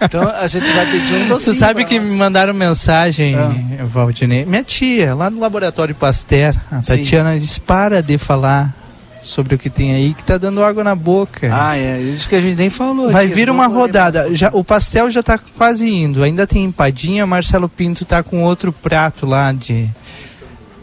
Então 0.00 0.22
a 0.28 0.46
gente 0.46 0.70
vai 0.72 0.86
pedir 0.86 1.14
um 1.14 1.22
Tu 1.24 1.28
docinho. 1.28 1.56
sabe 1.56 1.80
pra 1.80 1.84
que 1.84 1.98
nós. 1.98 2.08
me 2.08 2.16
mandaram 2.16 2.52
mensagem, 2.54 3.34
Ah. 3.36 3.50
Valdinei? 3.84 4.44
Minha 4.44 4.64
tia, 4.64 4.97
lá 5.06 5.30
no 5.30 5.40
Laboratório 5.40 5.94
Pasteur, 5.94 6.54
a 6.70 6.82
Sim. 6.82 6.96
Tatiana 6.96 7.38
disse, 7.38 7.60
para 7.60 8.02
de 8.02 8.18
falar 8.18 8.74
sobre 9.22 9.54
o 9.54 9.58
que 9.58 9.68
tem 9.68 9.94
aí, 9.94 10.14
que 10.14 10.22
tá 10.22 10.38
dando 10.38 10.62
água 10.62 10.82
na 10.82 10.94
boca. 10.94 11.50
Ah, 11.52 11.76
é. 11.76 12.00
Isso 12.00 12.28
que 12.28 12.34
a 12.34 12.40
gente 12.40 12.56
nem 12.56 12.70
falou. 12.70 13.10
Vai 13.10 13.26
aqui, 13.26 13.34
vir 13.34 13.50
uma 13.50 13.66
rodada. 13.66 14.34
Já, 14.34 14.50
o 14.52 14.64
pastel 14.64 15.10
já 15.10 15.22
tá 15.22 15.38
quase 15.38 15.88
indo. 15.88 16.22
Ainda 16.22 16.46
tem 16.46 16.64
empadinha. 16.64 17.26
Marcelo 17.26 17.68
Pinto 17.68 18.04
tá 18.04 18.22
com 18.22 18.42
outro 18.42 18.72
prato 18.72 19.26
lá 19.26 19.52
de. 19.52 19.88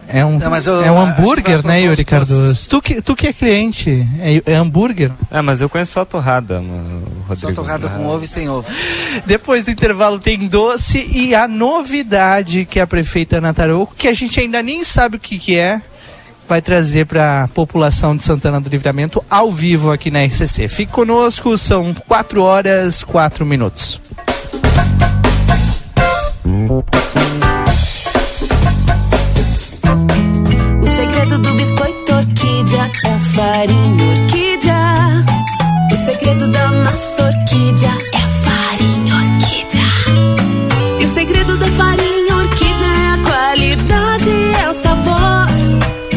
É 0.08 0.24
um, 0.24 0.38
Não, 0.38 0.50
mas 0.50 0.68
eu- 0.68 0.84
é 0.84 0.92
um 0.92 1.00
hambúrguer, 1.02 1.66
né, 1.66 1.82
Yuri. 1.82 2.06
Cardoso? 2.06 2.70
Tu 2.70 2.82
que, 2.82 3.02
tu 3.02 3.16
que 3.16 3.28
é 3.28 3.34
cliente, 3.34 4.08
é, 4.20 4.54
é 4.54 4.56
hambúrguer? 4.56 5.12
Ah, 5.32 5.42
mas 5.42 5.62
eu 5.62 5.68
conheço 5.70 5.94
só 5.94 6.02
a 6.02 6.06
torrada, 6.06 6.62
mano, 6.62 7.04
Só 7.30 7.48
Rodrigo. 7.48 7.56
torrada 7.56 7.90
com 7.90 8.06
ovo 8.08 8.24
e 8.24 8.28
sem 8.28 8.48
ovo. 8.48 8.68
Depois 9.26 9.66
do 9.66 9.72
intervalo 9.72 10.20
tem 10.20 10.38
doce 10.48 11.00
e 11.12 11.34
a 11.34 11.48
novidade 11.48 12.66
que 12.66 12.80
a 12.80 12.86
prefeita 12.88 13.38
Ana 13.38 13.54
Tarouco, 13.54 13.96
que 13.96 14.08
a 14.08 14.14
gente 14.14 14.40
ainda 14.40 14.62
nem 14.62 14.84
sabe 14.84 15.18
o 15.18 15.20
que, 15.20 15.40
que 15.40 15.58
é, 15.58 15.82
vai 16.48 16.62
trazer 16.62 17.06
para 17.08 17.44
a 17.44 17.48
população 17.48 18.16
de 18.16 18.24
Santana 18.24 18.62
do 18.62 18.70
Livramento 18.70 19.24
ao 19.30 19.52
vivo 19.52 19.92
aqui 19.92 20.12
na 20.12 20.24
RCC. 20.24 20.68
Fique 20.68 20.92
conosco, 20.92 21.58
são 21.58 21.94
4 22.08 22.44
horas 22.44 23.04
4 23.04 23.44
minutos. 23.46 24.00
O 26.46 26.84
farinha 33.36 34.06
orquídea. 34.06 35.26
O 35.92 36.06
segredo 36.06 36.48
da 36.48 36.72
massa 36.72 37.26
orquídea 37.26 37.90
é 38.14 38.18
a 38.18 38.30
farinha 38.46 39.14
orquídea. 39.16 41.02
E 41.02 41.06
o 41.06 41.08
segredo 41.14 41.58
da 41.58 41.68
farinha 41.68 42.36
orquídea 42.38 42.88
é 42.88 43.10
a 43.10 43.18
qualidade, 43.30 44.30
é 44.64 44.70
o 44.70 44.74
sabor. 44.74 45.48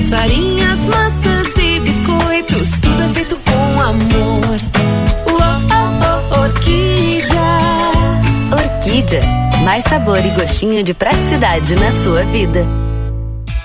Farinhas, 0.08 0.84
massas 0.86 1.56
e 1.58 1.80
biscoitos, 1.80 2.78
tudo 2.80 3.02
é 3.02 3.08
feito 3.08 3.36
com 3.36 3.80
amor. 3.80 4.58
Oh, 5.26 5.38
oh, 5.74 6.36
oh, 6.36 6.40
orquídea. 6.42 7.38
Orquídea. 8.52 9.22
Mais 9.64 9.84
sabor 9.84 10.24
e 10.24 10.30
gostinho 10.30 10.84
de 10.84 10.94
praticidade 10.94 11.74
na 11.74 11.90
sua 11.90 12.22
vida. 12.24 12.64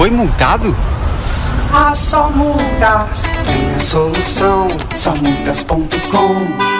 Foi 0.00 0.10
multado? 0.10 0.74
A 1.74 1.94
Só 1.94 2.30
Multas 2.30 3.24
tem 3.44 3.74
a 3.74 3.78
solução. 3.78 4.68
Somultas.com 4.96 6.79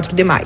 de 0.09 0.23
maio. 0.23 0.45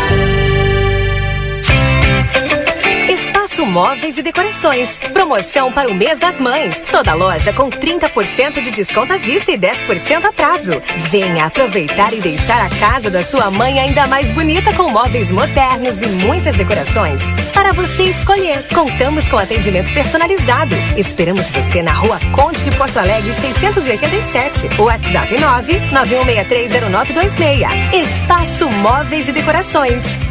Espaço 3.61 3.65
Móveis 3.65 4.17
e 4.17 4.23
Decorações. 4.23 4.97
Promoção 5.13 5.71
para 5.71 5.87
o 5.87 5.93
mês 5.93 6.17
das 6.17 6.39
mães. 6.39 6.83
Toda 6.91 7.13
loja 7.13 7.53
com 7.53 7.69
30% 7.69 8.59
de 8.59 8.71
desconto 8.71 9.13
à 9.13 9.17
vista 9.17 9.51
e 9.51 9.57
10% 9.57 10.25
a 10.25 10.33
prazo. 10.33 10.81
Venha 11.09 11.45
aproveitar 11.45 12.11
e 12.13 12.21
deixar 12.21 12.65
a 12.65 12.69
casa 12.79 13.11
da 13.11 13.23
sua 13.23 13.51
mãe 13.51 13.79
ainda 13.79 14.07
mais 14.07 14.31
bonita 14.31 14.73
com 14.73 14.89
móveis 14.89 15.29
modernos 15.31 16.01
e 16.01 16.07
muitas 16.07 16.55
decorações. 16.55 17.21
Para 17.53 17.71
você 17.71 18.05
escolher, 18.05 18.67
contamos 18.73 19.29
com 19.29 19.37
atendimento 19.37 19.93
personalizado. 19.93 20.75
Esperamos 20.97 21.51
você 21.51 21.83
na 21.83 21.93
Rua 21.93 22.19
Conde 22.33 22.63
de 22.63 22.71
Porto 22.71 22.97
Alegre 22.97 23.31
687. 23.35 24.81
WhatsApp 24.81 25.35
991630926. 25.35 27.93
Espaço 27.93 28.67
Móveis 28.69 29.27
e 29.27 29.31
Decorações. 29.31 30.30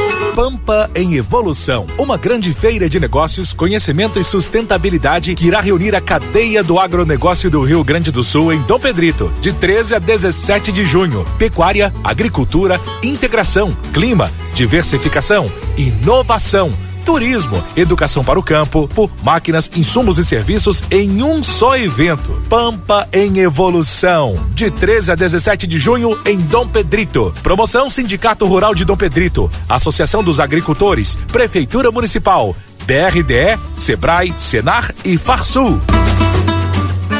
Pampa 0.35 0.89
em 0.95 1.15
Evolução, 1.15 1.85
uma 1.97 2.17
grande 2.17 2.53
feira 2.53 2.87
de 2.87 2.99
negócios, 2.99 3.53
conhecimento 3.53 4.17
e 4.17 4.23
sustentabilidade 4.23 5.35
que 5.35 5.45
irá 5.45 5.59
reunir 5.59 5.93
a 5.93 5.99
cadeia 5.99 6.63
do 6.63 6.79
agronegócio 6.79 7.49
do 7.49 7.61
Rio 7.61 7.83
Grande 7.83 8.11
do 8.11 8.23
Sul 8.23 8.53
em 8.53 8.61
Dom 8.61 8.79
Pedrito, 8.79 9.31
de 9.41 9.51
13 9.51 9.95
a 9.95 9.99
17 9.99 10.71
de 10.71 10.85
junho. 10.85 11.25
Pecuária, 11.37 11.93
agricultura, 12.01 12.79
integração, 13.03 13.75
clima, 13.93 14.31
diversificação, 14.53 15.51
inovação 15.77 16.71
turismo, 17.11 17.61
educação 17.75 18.23
para 18.23 18.39
o 18.39 18.43
campo, 18.43 18.87
por 18.95 19.11
máquinas, 19.21 19.69
insumos 19.75 20.17
e 20.17 20.23
serviços 20.23 20.81
em 20.89 21.21
um 21.21 21.43
só 21.43 21.77
evento. 21.77 22.31
Pampa 22.47 23.05
em 23.11 23.39
Evolução, 23.39 24.35
de 24.53 24.71
13 24.71 25.11
a 25.11 25.15
17 25.15 25.67
de 25.67 25.77
junho 25.77 26.17
em 26.25 26.37
Dom 26.37 26.65
Pedrito. 26.65 27.33
Promoção 27.43 27.89
Sindicato 27.89 28.45
Rural 28.45 28.73
de 28.73 28.85
Dom 28.85 28.95
Pedrito, 28.95 29.51
Associação 29.67 30.23
dos 30.23 30.39
Agricultores, 30.39 31.17
Prefeitura 31.29 31.91
Municipal, 31.91 32.55
BRDE, 32.85 33.59
Sebrae, 33.73 34.33
Senar 34.37 34.95
e 35.03 35.17
Farsul. 35.17 35.81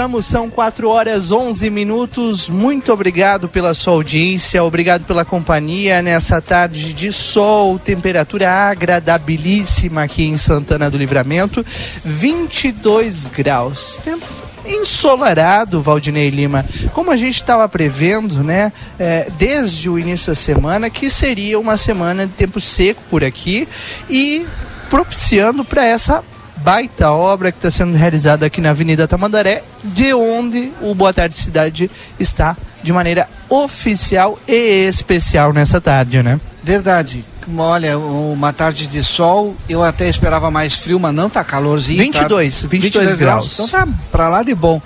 Voltamos, 0.00 0.24
são 0.24 0.48
4 0.48 0.88
horas 0.88 1.30
11 1.30 1.68
minutos. 1.68 2.48
Muito 2.48 2.90
obrigado 2.90 3.50
pela 3.50 3.74
sua 3.74 3.92
audiência, 3.92 4.64
obrigado 4.64 5.04
pela 5.04 5.26
companhia 5.26 6.00
nessa 6.00 6.40
tarde 6.40 6.94
de 6.94 7.12
sol, 7.12 7.78
temperatura 7.78 8.50
agradabilíssima 8.50 10.04
aqui 10.04 10.24
em 10.24 10.38
Santana 10.38 10.88
do 10.88 10.96
Livramento, 10.96 11.62
22 12.02 13.26
graus. 13.26 14.00
Tempo 14.02 14.24
ensolarado, 14.64 15.82
Valdinei 15.82 16.30
Lima, 16.30 16.64
como 16.94 17.10
a 17.10 17.16
gente 17.18 17.34
estava 17.34 17.68
prevendo, 17.68 18.42
né, 18.42 18.72
é, 18.98 19.28
desde 19.36 19.90
o 19.90 19.98
início 19.98 20.28
da 20.28 20.34
semana, 20.34 20.88
que 20.88 21.10
seria 21.10 21.60
uma 21.60 21.76
semana 21.76 22.26
de 22.26 22.32
tempo 22.32 22.58
seco 22.58 23.02
por 23.10 23.22
aqui 23.22 23.68
e 24.08 24.46
propiciando 24.88 25.62
para 25.62 25.84
essa 25.84 26.24
baita 26.62 27.10
obra 27.10 27.50
que 27.50 27.58
está 27.58 27.70
sendo 27.70 27.96
realizada 27.96 28.46
aqui 28.46 28.60
na 28.60 28.70
Avenida 28.70 29.08
Tamandaré, 29.08 29.62
de 29.84 30.12
onde 30.14 30.72
o 30.80 30.94
Boa 30.94 31.12
Tarde 31.12 31.36
Cidade 31.36 31.90
está 32.18 32.56
de 32.82 32.92
maneira 32.92 33.28
oficial 33.48 34.38
e 34.46 34.86
especial 34.86 35.52
nessa 35.52 35.80
tarde, 35.80 36.22
né? 36.22 36.40
Verdade. 36.62 37.24
Olha, 37.56 37.98
uma 37.98 38.52
tarde 38.52 38.86
de 38.86 39.02
sol, 39.02 39.56
eu 39.68 39.82
até 39.82 40.08
esperava 40.08 40.50
mais 40.50 40.74
frio, 40.74 41.00
mas 41.00 41.14
não 41.14 41.28
tá 41.28 41.42
calorzinho. 41.42 41.98
22, 41.98 42.62
tá 42.62 42.68
22 42.68 43.18
graus. 43.18 43.54
Então 43.54 43.68
tá 43.68 43.88
pra 44.12 44.28
lá 44.28 44.42
de 44.42 44.54
bom. 44.54 44.80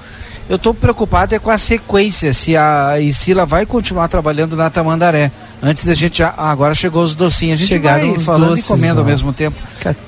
Eu 0.48 0.58
tô 0.58 0.74
preocupado 0.74 1.34
é 1.34 1.38
com 1.38 1.50
a 1.50 1.58
sequência, 1.58 2.34
se 2.34 2.56
a 2.56 3.00
Isila 3.00 3.46
vai 3.46 3.64
continuar 3.64 4.08
trabalhando 4.08 4.56
na 4.56 4.70
Tamandaré. 4.70 5.30
Antes 5.66 5.86
da 5.86 5.94
gente, 5.94 6.18
já, 6.18 6.34
ah, 6.36 6.50
agora 6.50 6.74
chegou 6.74 7.02
os 7.02 7.14
docinhos. 7.14 7.54
A 7.54 7.56
gente 7.56 7.68
Chegaram 7.68 8.08
vai 8.08 8.16
os 8.18 8.24
falando 8.26 8.50
doces, 8.50 8.64
e 8.66 8.68
comendo 8.68 9.00
ao 9.00 9.04
ó. 9.06 9.08
mesmo 9.08 9.32
tempo. 9.32 9.56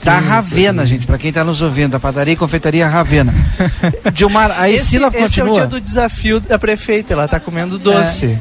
Da 0.05 0.19
Ravena, 0.19 0.85
gente, 0.85 1.07
pra 1.07 1.17
quem 1.17 1.33
tá 1.33 1.43
nos 1.43 1.63
ouvindo, 1.63 1.93
da 1.93 2.01
padaria 2.01 2.35
e 2.35 2.37
confeitaria 2.37 2.87
Ravena. 2.87 3.33
Dilmar, 4.13 4.51
a 4.59 4.69
esse, 4.69 4.97
Isila 4.97 5.09
esse 5.09 5.17
é 5.17 5.19
o 5.19 5.23
continua. 5.23 5.55
dia 5.61 5.67
do 5.67 5.81
desafio 5.81 6.41
da 6.41 6.59
prefeita, 6.59 7.15
ela 7.15 7.27
tá 7.27 7.41
comendo 7.41 7.79
doce. 7.79 8.39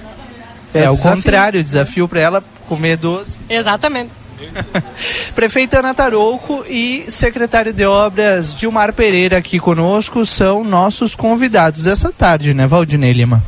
É, 0.74 0.82
É 0.82 0.86
ao 0.86 0.94
desafio. 0.96 1.16
contrário, 1.16 1.60
o 1.62 1.64
desafio 1.64 2.08
para 2.08 2.20
ela 2.20 2.44
comer 2.68 2.98
doce. 2.98 3.36
Exatamente. 3.50 4.12
Prefeita 5.34 5.80
Ana 5.80 5.94
Tarouco 5.94 6.66
e 6.70 7.06
secretário 7.08 7.72
de 7.72 7.86
Obras 7.86 8.54
Dilmar 8.54 8.92
Pereira 8.92 9.38
aqui 9.38 9.60
conosco 9.60 10.26
são 10.26 10.64
nossos 10.64 11.16
convidados 11.16 11.84
dessa 11.84 12.12
tarde, 12.12 12.54
né, 12.54 12.68
Valdinei 12.68 13.14
Lima? 13.14 13.42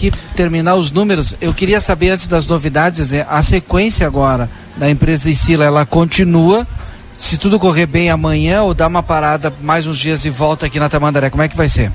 Que 0.00 0.10
terminar 0.34 0.76
os 0.76 0.90
números, 0.90 1.34
eu 1.42 1.52
queria 1.52 1.78
saber 1.78 2.10
antes 2.10 2.26
das 2.26 2.46
novidades, 2.46 3.12
é, 3.12 3.26
a 3.28 3.42
sequência 3.42 4.06
agora 4.06 4.48
da 4.78 4.90
empresa 4.90 5.28
Isila, 5.28 5.66
ela 5.66 5.84
continua, 5.84 6.66
se 7.12 7.36
tudo 7.36 7.58
correr 7.58 7.84
bem 7.84 8.08
amanhã 8.08 8.62
ou 8.62 8.72
dá 8.72 8.86
uma 8.86 9.02
parada 9.02 9.52
mais 9.60 9.86
uns 9.86 9.98
dias 9.98 10.24
e 10.24 10.30
volta 10.30 10.64
aqui 10.64 10.80
na 10.80 10.88
Tamandaré, 10.88 11.28
como 11.28 11.42
é 11.42 11.48
que 11.48 11.56
vai 11.56 11.68
ser? 11.68 11.92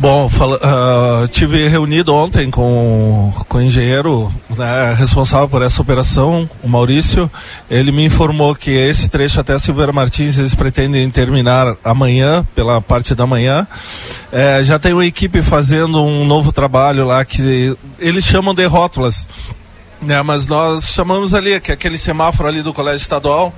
Bom, 0.00 0.28
fala, 0.28 0.56
uh, 0.58 1.26
tive 1.26 1.66
reunido 1.66 2.14
ontem 2.14 2.52
com, 2.52 3.32
com 3.48 3.58
o 3.58 3.60
engenheiro 3.60 4.32
né, 4.56 4.94
responsável 4.96 5.48
por 5.48 5.60
essa 5.60 5.82
operação, 5.82 6.48
o 6.62 6.68
Maurício. 6.68 7.28
Ele 7.68 7.90
me 7.90 8.04
informou 8.04 8.54
que 8.54 8.70
esse 8.70 9.08
trecho 9.08 9.40
até 9.40 9.58
Silveira 9.58 9.92
Martins 9.92 10.38
eles 10.38 10.54
pretendem 10.54 11.10
terminar 11.10 11.74
amanhã, 11.82 12.46
pela 12.54 12.80
parte 12.80 13.12
da 13.12 13.26
manhã. 13.26 13.66
É, 14.30 14.62
já 14.62 14.78
tem 14.78 14.92
uma 14.92 15.04
equipe 15.04 15.42
fazendo 15.42 16.00
um 16.00 16.24
novo 16.24 16.52
trabalho 16.52 17.04
lá 17.04 17.24
que 17.24 17.76
eles 17.98 18.24
chamam 18.24 18.54
de 18.54 18.66
rótulas. 18.66 19.28
Né, 20.00 20.22
mas 20.22 20.46
nós 20.46 20.90
chamamos 20.90 21.34
ali, 21.34 21.58
que 21.58 21.72
aquele 21.72 21.98
semáforo 21.98 22.48
ali 22.48 22.62
do 22.62 22.72
Colégio 22.72 23.02
Estadual, 23.02 23.52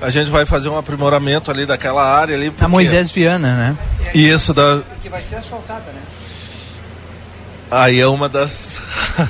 a 0.00 0.10
gente 0.10 0.30
vai 0.30 0.44
fazer 0.44 0.68
um 0.68 0.76
aprimoramento 0.76 1.50
ali 1.50 1.64
daquela 1.64 2.04
área 2.04 2.36
ali. 2.36 2.52
A 2.60 2.68
Moisés 2.68 3.10
Viana, 3.10 3.54
né? 3.54 3.76
Isso, 4.14 4.52
da, 4.52 4.82
Que 5.02 5.08
vai 5.08 5.22
ser 5.22 5.36
asfaltada, 5.36 5.84
né? 5.86 6.02
Aí 7.70 8.00
é 8.00 8.06
uma 8.06 8.28
das. 8.28 8.80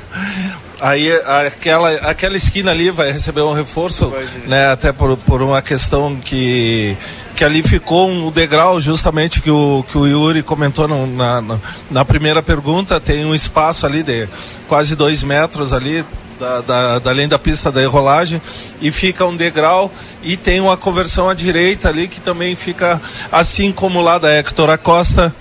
Aí 0.78 1.10
aquela, 1.46 1.90
aquela 1.90 2.36
esquina 2.36 2.70
ali 2.70 2.90
vai 2.90 3.10
receber 3.10 3.40
um 3.40 3.54
reforço, 3.54 4.12
né? 4.46 4.70
Até 4.70 4.92
por, 4.92 5.16
por 5.16 5.40
uma 5.40 5.62
questão 5.62 6.16
que, 6.16 6.94
que 7.34 7.42
ali 7.42 7.62
ficou 7.62 8.10
um 8.10 8.30
degrau 8.30 8.78
justamente 8.78 9.40
que 9.40 9.50
o, 9.50 9.82
que 9.90 9.96
o 9.96 10.06
Yuri 10.06 10.42
comentou 10.42 10.86
no, 10.86 11.06
na, 11.06 11.40
na, 11.40 11.58
na 11.90 12.04
primeira 12.04 12.42
pergunta, 12.42 13.00
tem 13.00 13.24
um 13.24 13.34
espaço 13.34 13.86
ali 13.86 14.02
de 14.02 14.28
quase 14.68 14.94
dois 14.94 15.24
metros 15.24 15.72
ali, 15.72 16.04
da, 16.38 16.60
da, 16.60 16.98
da, 16.98 17.10
além 17.10 17.28
da 17.28 17.38
pista 17.38 17.70
da 17.70 17.82
enrolagem 17.82 18.40
e 18.80 18.90
fica 18.90 19.24
um 19.24 19.36
degrau 19.36 19.90
e 20.22 20.36
tem 20.36 20.60
uma 20.60 20.76
conversão 20.76 21.28
à 21.28 21.34
direita 21.34 21.88
ali 21.88 22.08
que 22.08 22.20
também 22.20 22.54
fica 22.54 23.00
assim 23.30 23.72
como 23.72 24.00
lá 24.00 24.18
da 24.18 24.30
Hector 24.30 24.70
Acosta 24.70 25.34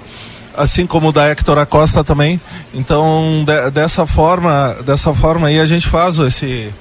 assim 0.57 0.87
como 0.87 1.11
da 1.11 1.29
Hector 1.29 1.57
Acosta 1.57 2.03
também. 2.03 2.39
Então 2.73 3.43
de, 3.45 3.71
dessa 3.71 4.05
forma 4.05 4.75
dessa 4.85 5.13
forma 5.13 5.47
aí 5.47 5.59
a 5.59 5.65
gente 5.65 5.87
faz 5.87 6.17
esse 6.17 6.71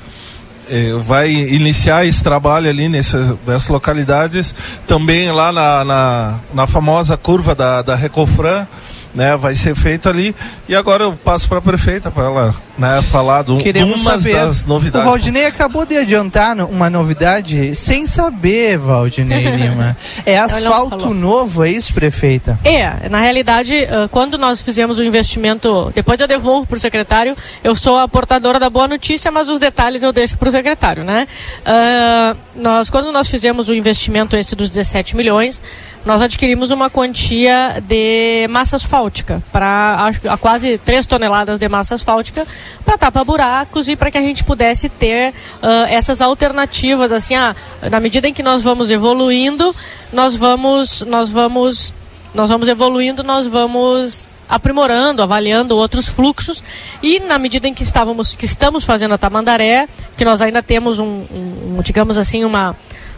eh, 0.70 0.92
vai 1.00 1.30
iniciar 1.30 2.06
esse 2.06 2.22
trabalho 2.22 2.70
ali 2.70 2.88
nesse, 2.88 3.16
nessas 3.46 3.68
localidades 3.68 4.54
também 4.86 5.30
lá 5.30 5.52
na, 5.52 5.84
na, 5.84 6.34
na 6.54 6.66
famosa 6.66 7.16
curva 7.16 7.54
da, 7.54 7.82
da 7.82 7.94
Recofran 7.94 8.66
né, 9.14 9.36
vai 9.36 9.54
ser 9.54 9.74
feito 9.74 10.08
ali. 10.08 10.34
E 10.68 10.74
agora 10.74 11.04
eu 11.04 11.12
passo 11.12 11.48
para 11.48 11.58
a 11.58 11.62
prefeita 11.62 12.10
para 12.10 12.24
ela 12.24 12.54
né, 12.76 13.00
falar 13.02 13.44
de 13.44 13.56
Queremos 13.62 14.02
umas 14.02 14.22
saber. 14.22 14.34
das 14.34 14.64
novidades. 14.64 15.06
O 15.06 15.10
Valdinei 15.10 15.46
acabou 15.46 15.86
de 15.86 15.96
adiantar 15.96 16.56
no- 16.56 16.66
uma 16.66 16.90
novidade 16.90 17.74
sem 17.76 18.06
saber, 18.06 18.76
Valdinei 18.78 19.44
Lima. 19.56 19.96
É 20.26 20.38
asfalto 20.38 21.14
novo, 21.14 21.64
é 21.64 21.70
isso, 21.70 21.94
prefeita? 21.94 22.58
É, 22.64 23.08
na 23.08 23.20
realidade, 23.20 23.84
ah, 23.84 24.08
quando 24.10 24.36
nós 24.36 24.60
fizemos 24.60 24.98
o 24.98 25.04
investimento, 25.04 25.92
depois 25.94 26.18
eu 26.20 26.26
devolvo 26.26 26.66
para 26.66 26.76
o 26.76 26.80
secretário, 26.80 27.36
eu 27.62 27.76
sou 27.76 27.96
a 27.98 28.08
portadora 28.08 28.58
da 28.58 28.68
boa 28.68 28.88
notícia, 28.88 29.30
mas 29.30 29.48
os 29.48 29.58
detalhes 29.60 30.02
eu 30.02 30.12
deixo 30.12 30.36
para 30.36 30.48
o 30.48 30.52
secretário, 30.52 31.04
né? 31.04 31.28
Ah, 31.64 32.34
nós, 32.56 32.90
quando 32.90 33.12
nós 33.12 33.28
fizemos 33.28 33.68
o 33.68 33.74
investimento 33.74 34.36
esse 34.36 34.56
dos 34.56 34.68
17 34.68 35.16
milhões, 35.16 35.62
nós 36.04 36.20
adquirimos 36.20 36.70
uma 36.70 36.90
quantia 36.90 37.82
de 37.86 38.46
massa 38.48 38.76
asfáltica, 38.76 39.42
para 39.50 40.10
a 40.28 40.36
quase 40.36 40.76
3 40.78 41.06
toneladas 41.06 41.58
de 41.58 41.68
massa 41.68 41.94
asfáltica, 41.94 42.46
para 42.84 42.98
tapar 42.98 43.24
buracos 43.24 43.88
e 43.88 43.96
para 43.96 44.10
que 44.10 44.18
a 44.18 44.20
gente 44.20 44.44
pudesse 44.44 44.88
ter 44.88 45.32
ah, 45.62 45.86
essas 45.88 46.20
alternativas, 46.20 47.10
assim, 47.12 47.34
ah, 47.34 47.56
na 47.90 48.00
medida 48.00 48.28
em 48.28 48.34
que 48.34 48.42
nós 48.42 48.62
vamos 48.62 48.90
evoluindo, 48.90 49.74
nós 50.12 50.34
vamos, 50.34 51.02
nós 51.02 51.30
vamos 51.30 51.94
nós 52.34 52.48
vamos 52.48 52.66
evoluindo, 52.66 53.22
nós 53.22 53.46
vamos 53.46 54.28
aprimorando, 54.48 55.22
avaliando 55.22 55.76
outros 55.76 56.08
fluxos 56.08 56.62
e 57.02 57.20
na 57.20 57.38
medida 57.38 57.66
em 57.68 57.72
que 57.72 57.82
estávamos 57.84 58.34
que 58.34 58.44
estamos 58.44 58.84
fazendo 58.84 59.14
a 59.14 59.18
Tamandaré, 59.18 59.88
que 60.18 60.24
nós 60.24 60.42
ainda 60.42 60.60
temos 60.62 60.98
um- 60.98 61.24
um, 61.30 61.78
digamos 61.82 62.18
assim 62.18 62.44
uma 62.44 62.76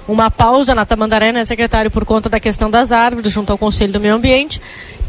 uma 0.08 0.30
pausa 0.30 0.74
na 0.74 0.84
Tamandaré, 0.84 1.32
né, 1.32 1.44
secretário, 1.44 1.90
por 1.90 2.04
conta 2.04 2.28
da 2.28 2.38
questão 2.38 2.70
das 2.70 2.92
árvores 2.92 3.32
junto 3.32 3.50
ao 3.50 3.58
Conselho 3.58 3.92
do 3.92 4.00
Meio 4.00 4.14
Ambiente, 4.14 4.60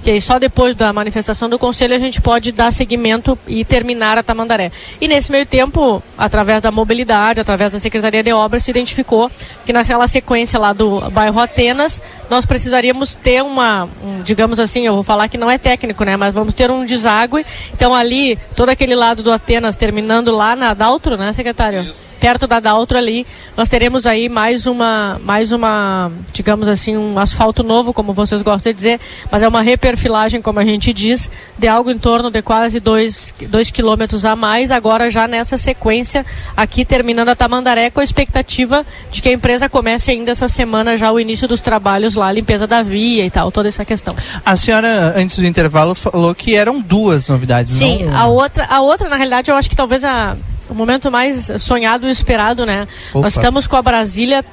que 0.03 0.19
só 0.21 0.39
depois 0.39 0.75
da 0.75 0.93
manifestação 0.93 1.49
do 1.49 1.59
Conselho 1.59 1.93
a 1.93 1.99
gente 1.99 2.21
pode 2.21 2.51
dar 2.51 2.71
seguimento 2.71 3.37
e 3.47 3.65
terminar 3.65 4.17
a 4.17 4.23
Tamandaré. 4.23 4.71
E 5.01 5.07
nesse 5.07 5.31
meio 5.31 5.45
tempo, 5.45 6.01
através 6.17 6.61
da 6.61 6.71
mobilidade, 6.71 7.41
através 7.41 7.71
da 7.71 7.79
Secretaria 7.79 8.23
de 8.23 8.31
Obras, 8.31 8.63
se 8.63 8.71
identificou 8.71 9.29
que 9.65 9.73
naquela 9.73 10.07
sequência 10.07 10.59
lá 10.59 10.73
do 10.73 11.09
bairro 11.11 11.39
Atenas, 11.39 12.01
nós 12.29 12.45
precisaríamos 12.45 13.15
ter 13.15 13.43
uma, 13.43 13.85
um, 14.03 14.19
digamos 14.23 14.59
assim, 14.59 14.85
eu 14.85 14.93
vou 14.93 15.03
falar 15.03 15.27
que 15.27 15.37
não 15.37 15.51
é 15.51 15.57
técnico, 15.57 16.03
né, 16.03 16.15
mas 16.15 16.33
vamos 16.33 16.53
ter 16.53 16.71
um 16.71 16.85
deságue. 16.85 17.45
Então 17.73 17.93
ali, 17.93 18.37
todo 18.55 18.69
aquele 18.69 18.95
lado 18.95 19.21
do 19.21 19.31
Atenas 19.31 19.75
terminando 19.75 20.31
lá 20.31 20.55
na 20.55 20.73
Daltro, 20.73 21.17
né, 21.17 21.33
secretário? 21.33 21.93
Perto 22.19 22.47
da 22.47 22.59
Daltro 22.59 22.97
ali, 22.97 23.25
nós 23.55 23.69
teremos 23.69 24.05
aí 24.05 24.27
mais 24.27 24.67
uma, 24.67 25.19
mais 25.23 25.51
uma, 25.51 26.11
digamos 26.33 26.67
assim, 26.67 26.97
um 26.97 27.17
asfalto 27.19 27.63
novo, 27.63 27.93
como 27.93 28.13
vocês 28.13 28.41
gostam 28.41 28.71
de 28.71 28.75
dizer, 28.75 28.99
mas 29.31 29.43
é 29.43 29.47
uma 29.47 29.61
reperfilagem, 29.61 30.41
como 30.41 30.59
a 30.59 30.65
gente 30.65 30.91
diz, 30.91 31.29
de 31.57 31.67
algo 31.67 31.89
em 31.89 31.97
torno 31.97 32.29
de 32.29 32.41
quase 32.41 32.79
dois, 32.79 33.33
dois 33.49 33.71
quilômetros 33.71 34.25
a 34.25 34.35
mais, 34.35 34.71
agora 34.71 35.09
já 35.09 35.27
nessa 35.27 35.57
sequência, 35.57 36.25
aqui 36.55 36.83
terminando 36.83 37.29
a 37.29 37.35
Tamandaré, 37.35 37.89
com 37.89 37.99
a 37.99 38.03
expectativa 38.03 38.85
de 39.11 39.21
que 39.21 39.29
a 39.29 39.31
empresa 39.31 39.69
comece 39.69 40.11
ainda 40.11 40.31
essa 40.31 40.47
semana 40.47 40.97
já 40.97 41.11
o 41.11 41.19
início 41.19 41.47
dos 41.47 41.61
trabalhos 41.61 42.15
lá, 42.15 42.27
a 42.27 42.31
limpeza 42.31 42.67
da 42.67 42.81
via 42.81 43.25
e 43.25 43.29
tal, 43.29 43.51
toda 43.51 43.67
essa 43.67 43.85
questão. 43.85 44.15
A 44.45 44.55
senhora, 44.55 45.13
antes 45.15 45.37
do 45.37 45.45
intervalo, 45.45 45.93
falou 45.93 46.33
que 46.33 46.55
eram 46.55 46.81
duas 46.81 47.27
novidades. 47.27 47.73
Sim, 47.73 48.03
não 48.03 48.17
a 48.17 48.25
outra, 48.25 48.65
a 48.65 48.81
outra, 48.81 49.07
na 49.07 49.15
realidade, 49.15 49.51
eu 49.51 49.55
acho 49.55 49.69
que 49.69 49.75
talvez 49.75 50.03
a, 50.03 50.35
o 50.69 50.73
momento 50.73 51.09
mais 51.11 51.51
sonhado 51.59 52.07
e 52.07 52.11
esperado, 52.11 52.65
né? 52.65 52.87
Opa. 53.11 53.21
Nós 53.21 53.35
estamos 53.35 53.67
com 53.67 53.75
a 53.75 53.81
Brasília 53.81 54.43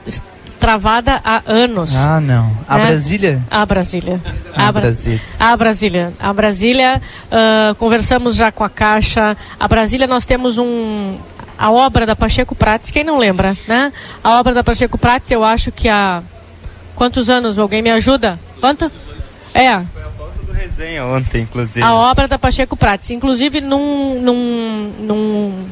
travada 0.59 1.21
há 1.25 1.43
anos. 1.47 1.95
Ah, 1.95 2.21
não. 2.21 2.57
A 2.69 2.79
né? 2.79 2.87
Brasília? 2.87 3.43
A 3.51 3.67
Brasília. 3.67 4.21
A 4.55 4.73
Bra- 4.73 4.81
Brasília. 4.83 5.21
A 5.39 5.57
Brasília. 5.57 6.13
A 6.19 6.33
Brasília, 6.33 7.03
ah, 7.31 7.75
conversamos 7.79 8.35
já 8.37 8.51
com 8.51 8.65
a 8.65 8.71
Caixa. 8.71 9.37
A 9.59 9.69
Brasília 9.69 10.07
nós 10.07 10.25
temos 10.25 10.59
um... 10.59 11.19
A 11.57 11.71
obra 11.71 12.05
da 12.05 12.17
Pacheco 12.17 12.55
Prates, 12.55 12.91
quem 12.91 13.05
não 13.05 13.17
lembra, 13.17 13.57
né? 13.69 13.93
A 14.25 14.41
obra 14.41 14.53
da 14.53 14.65
Pacheco 14.65 14.99
Prates, 14.99 15.31
eu 15.31 15.45
acho 15.45 15.71
que 15.71 15.89
há... 15.89 16.23
Quantos 16.97 17.29
anos? 17.29 17.59
Alguém 17.59 17.83
me 17.83 17.91
ajuda? 17.91 18.39
Quanto? 18.61 18.91
É, 19.53 19.79
do 20.45 20.53
resenha 20.53 21.05
ontem, 21.05 21.43
inclusive. 21.43 21.85
a 21.85 21.95
obra 21.95 22.27
da 22.29 22.39
Pacheco 22.39 22.77
Prates. 22.77 23.11
Inclusive, 23.11 23.61
num, 23.61 24.21
num, 24.21 24.93
num, 25.01 25.65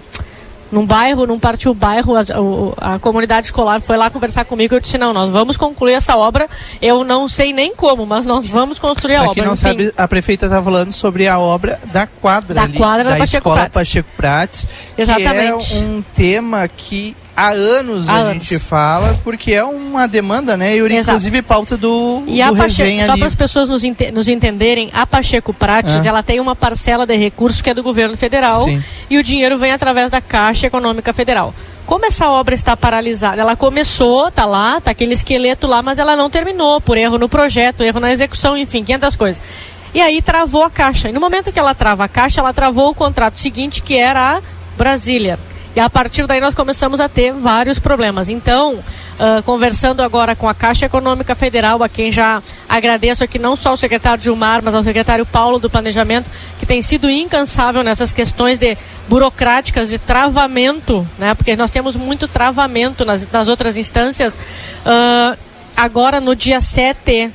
num 0.73 0.85
bairro, 0.87 1.27
num 1.27 1.39
partiu 1.39 1.75
bairro, 1.75 2.15
o- 2.41 2.73
a, 2.79 2.99
comunidade 2.99 3.47
escolar 3.47 3.81
foi 3.81 3.97
lá 3.97 4.09
conversar 4.11 4.45
comigo. 4.47 4.75
Eu 4.75 4.81
disse: 4.81 4.97
não, 4.99 5.13
nós 5.13 5.29
vamos 5.31 5.57
concluir 5.59 5.93
essa 5.93 6.17
obra. 6.17 6.49
Eu 6.81 7.05
não 7.05 7.29
sei 7.29 7.53
nem 7.53 7.77
como, 7.77 8.07
mas 8.07 8.25
nós 8.27 8.49
vamos 8.49 8.79
construir 8.79 9.17
a 9.17 9.21
Pra 9.21 9.25
obra. 9.31 9.35
quem 9.35 9.45
não 9.45 9.53
Enfim, 9.53 9.61
sabe, 9.61 9.93
a 9.97 10.09
prefeita 10.09 10.47
está 10.47 10.63
falando 10.63 10.91
sobre 10.93 11.29
a 11.29 11.39
obra 11.39 11.79
da 11.93 12.07
quadra 12.07 12.55
Da 12.55 12.63
ali, 12.63 12.79
quadra 12.79 13.05
da 13.05 13.11
da 13.11 13.17
Pacheco 13.19 13.37
escola 13.49 13.57
Prates. 13.57 13.75
Pacheco 13.75 14.09
Prates, 14.17 14.69
Exatamente. 14.97 15.69
que 15.71 15.77
é 15.77 15.85
um 15.85 16.03
tema 16.15 16.67
que 16.69 17.15
há 17.37 17.51
anos 17.51 18.09
Há 18.09 18.13
a 18.13 18.17
anos. 18.19 18.47
gente 18.47 18.59
fala, 18.59 19.19
porque 19.25 19.53
é 19.53 19.65
uma 19.65 20.07
demanda, 20.07 20.57
né, 20.57 20.77
Yuri? 20.77 20.97
Exato. 20.97 21.17
Inclusive 21.17 21.43
pauta 21.43 21.77
do, 21.77 22.23
E 22.27 22.41
a 22.43 22.51
do 22.51 22.57
Pacheco, 22.57 22.83
resenha 22.83 23.07
só 23.07 23.17
para 23.17 23.27
as 23.27 23.35
pessoas 23.35 23.69
nos, 23.69 23.83
ente- 23.85 24.11
nos 24.11 24.29
entenderem, 24.29 24.91
a 24.93 25.07
Pacheco 25.07 25.53
Prates, 25.55 26.05
É. 26.05 26.09
ela 26.09 26.23
tem 26.23 26.41
uma 26.41 26.55
parcela 26.55 27.07
de 27.07 27.17
recursos 27.17 27.61
que 27.61 27.71
é 27.71 27.75
do 27.75 27.83
governo 27.83 28.17
federal 28.17 28.65
Sim. 28.65 28.83
e 29.09 29.19
o 29.19 29.23
dinheiro 29.23 29.59
vem 29.59 29.73
através 29.73 30.11
da 30.11 30.21
Caixa 30.21 30.67
Econômica 30.67 31.13
Federal. 31.13 31.55
Como 31.87 32.07
essa 32.07 32.29
obra 32.31 32.55
está 32.55 32.77
paralisada, 32.77 33.41
ela 33.43 33.57
começou, 33.57 34.31
tá 34.31 34.45
lá, 34.45 34.81
tá 34.81 34.93
aquele 34.93 35.15
esqueleto 35.15 35.67
lá, 35.67 35.83
mas 35.83 35.99
ela 35.99 36.15
não 36.15 36.31
terminou 36.31 36.81
por 36.81 36.97
erro 36.97 37.19
no 37.19 37.29
projeto, 37.29 37.83
erro 37.83 37.99
na 37.99 38.13
execução, 38.13 38.57
enfim, 38.57 38.85
500 38.85 39.17
coisas. 39.17 39.43
E 39.93 40.01
aí 40.01 40.23
travou 40.23 40.63
a 40.63 40.71
Caixa. 40.71 41.09
E 41.11 41.13
no 41.13 41.21
momento 41.21 41.53
que 41.53 41.59
ela 41.59 41.75
trava 41.75 42.05
a 42.05 42.09
Caixa, 42.09 42.41
ela 42.41 42.53
travou 42.55 42.91
o 42.91 42.95
contrato 42.95 43.39
seguinte, 43.39 43.83
que 43.83 43.95
era 43.97 44.39
a 44.39 44.43
Brasília. 44.79 45.39
E 45.75 45.81
a 45.81 45.89
partir 45.89 46.27
daí 46.27 46.41
nós 46.41 46.55
começamos 46.55 47.01
a 47.01 47.09
ter 47.09 47.33
vários 47.33 47.79
problemas. 47.79 48.29
Então, 48.29 48.83
ah, 49.19 49.43
conversando 49.45 50.03
agora 50.03 50.35
com 50.35 50.49
a 50.49 50.55
Caixa 50.55 50.87
Econômica 50.87 51.35
Federal, 51.35 51.83
a 51.83 51.89
quem 51.89 52.11
já 52.11 52.43
agradeço 52.69 53.23
aqui 53.23 53.39
não 53.39 53.55
só 53.55 53.73
o 53.73 53.77
secretário 53.77 54.23
Gilmar, 54.23 54.63
mas 54.63 54.75
ao 54.75 54.83
secretário 54.83 55.25
Paulo 55.25 55.59
do 55.59 55.71
Planejamento, 55.71 56.31
que 56.59 56.67
tem 56.67 56.83
sido 56.83 57.09
incansável 57.09 57.83
nessas 57.83 58.13
questões 58.13 58.59
de 58.59 58.77
burocráticas 59.09 59.91
de 59.91 59.99
travamento, 59.99 61.07
né? 61.19 61.35
Porque 61.35 61.55
nós 61.57 61.71
temos 61.71 61.95
muito 61.95 62.27
travamento 62.27 63.05
nas, 63.05 63.31
nas 63.31 63.49
outras 63.49 63.77
instâncias. 63.77 64.35
Ah, 64.85 65.37
agora 65.77 66.21
no 66.21 66.35
dia 66.35 66.61
7 66.61 67.31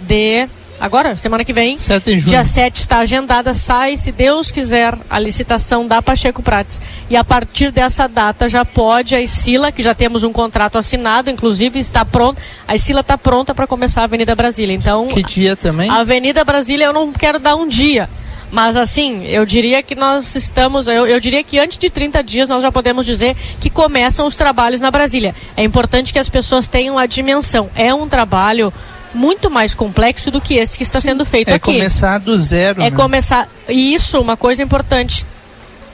de 0.00 0.48
agora, 0.80 1.16
semana 1.16 1.44
que 1.44 1.52
vem. 1.52 1.76
7 1.76 2.04
de 2.04 2.18
junho. 2.18 2.30
Dia 2.30 2.44
7 2.44 2.76
está 2.76 2.98
agendada, 2.98 3.54
sai, 3.54 3.96
se 3.96 4.12
Deus 4.12 4.50
quiser, 4.50 4.96
a 5.08 5.18
licitação 5.18 5.86
da 5.86 6.00
Pacheco 6.02 6.42
Prates. 6.42 6.80
E 7.10 7.16
a 7.16 7.24
partir 7.24 7.70
dessa 7.70 8.08
data 8.08 8.48
já 8.48 8.64
pode 8.64 9.14
a 9.14 9.20
Isila, 9.20 9.72
que 9.72 9.82
já 9.82 9.94
temos 9.94 10.24
um 10.24 10.32
contrato 10.32 10.78
assinado, 10.78 11.30
inclusive 11.30 11.78
está 11.78 12.04
pronto. 12.04 12.40
A 12.66 12.74
Isila 12.74 13.00
está 13.00 13.16
pronta 13.18 13.54
para 13.54 13.66
começar 13.66 14.02
a 14.02 14.04
Avenida 14.04 14.34
Brasília. 14.34 14.74
Então, 14.74 15.06
Que 15.08 15.22
dia 15.22 15.56
também? 15.56 15.88
a 15.90 15.96
Avenida 15.96 16.44
Brasília 16.44 16.86
eu 16.86 16.92
não 16.92 17.12
quero 17.12 17.38
dar 17.38 17.56
um 17.56 17.66
dia. 17.66 18.08
Mas 18.50 18.76
assim, 18.78 19.26
eu 19.26 19.44
diria 19.44 19.82
que 19.82 19.94
nós 19.94 20.34
estamos, 20.34 20.88
eu, 20.88 21.06
eu 21.06 21.20
diria 21.20 21.44
que 21.44 21.58
antes 21.58 21.76
de 21.76 21.90
30 21.90 22.22
dias 22.24 22.48
nós 22.48 22.62
já 22.62 22.72
podemos 22.72 23.04
dizer 23.04 23.36
que 23.60 23.68
começam 23.68 24.26
os 24.26 24.34
trabalhos 24.34 24.80
na 24.80 24.90
Brasília. 24.90 25.34
É 25.54 25.62
importante 25.62 26.14
que 26.14 26.18
as 26.18 26.30
pessoas 26.30 26.66
tenham 26.66 26.96
a 26.98 27.04
dimensão. 27.04 27.68
É 27.74 27.92
um 27.92 28.08
trabalho 28.08 28.72
muito 29.14 29.50
mais 29.50 29.74
complexo 29.74 30.30
do 30.30 30.40
que 30.40 30.54
esse 30.54 30.76
que 30.76 30.82
está 30.82 31.00
sendo 31.00 31.24
feito 31.24 31.48
É 31.48 31.54
aqui. 31.54 31.72
começar 31.74 32.18
do 32.18 32.38
zero. 32.38 32.80
É 32.82 32.90
né? 32.90 32.96
começar. 32.96 33.48
E 33.68 33.94
isso, 33.94 34.20
uma 34.20 34.36
coisa 34.36 34.62
importante. 34.62 35.24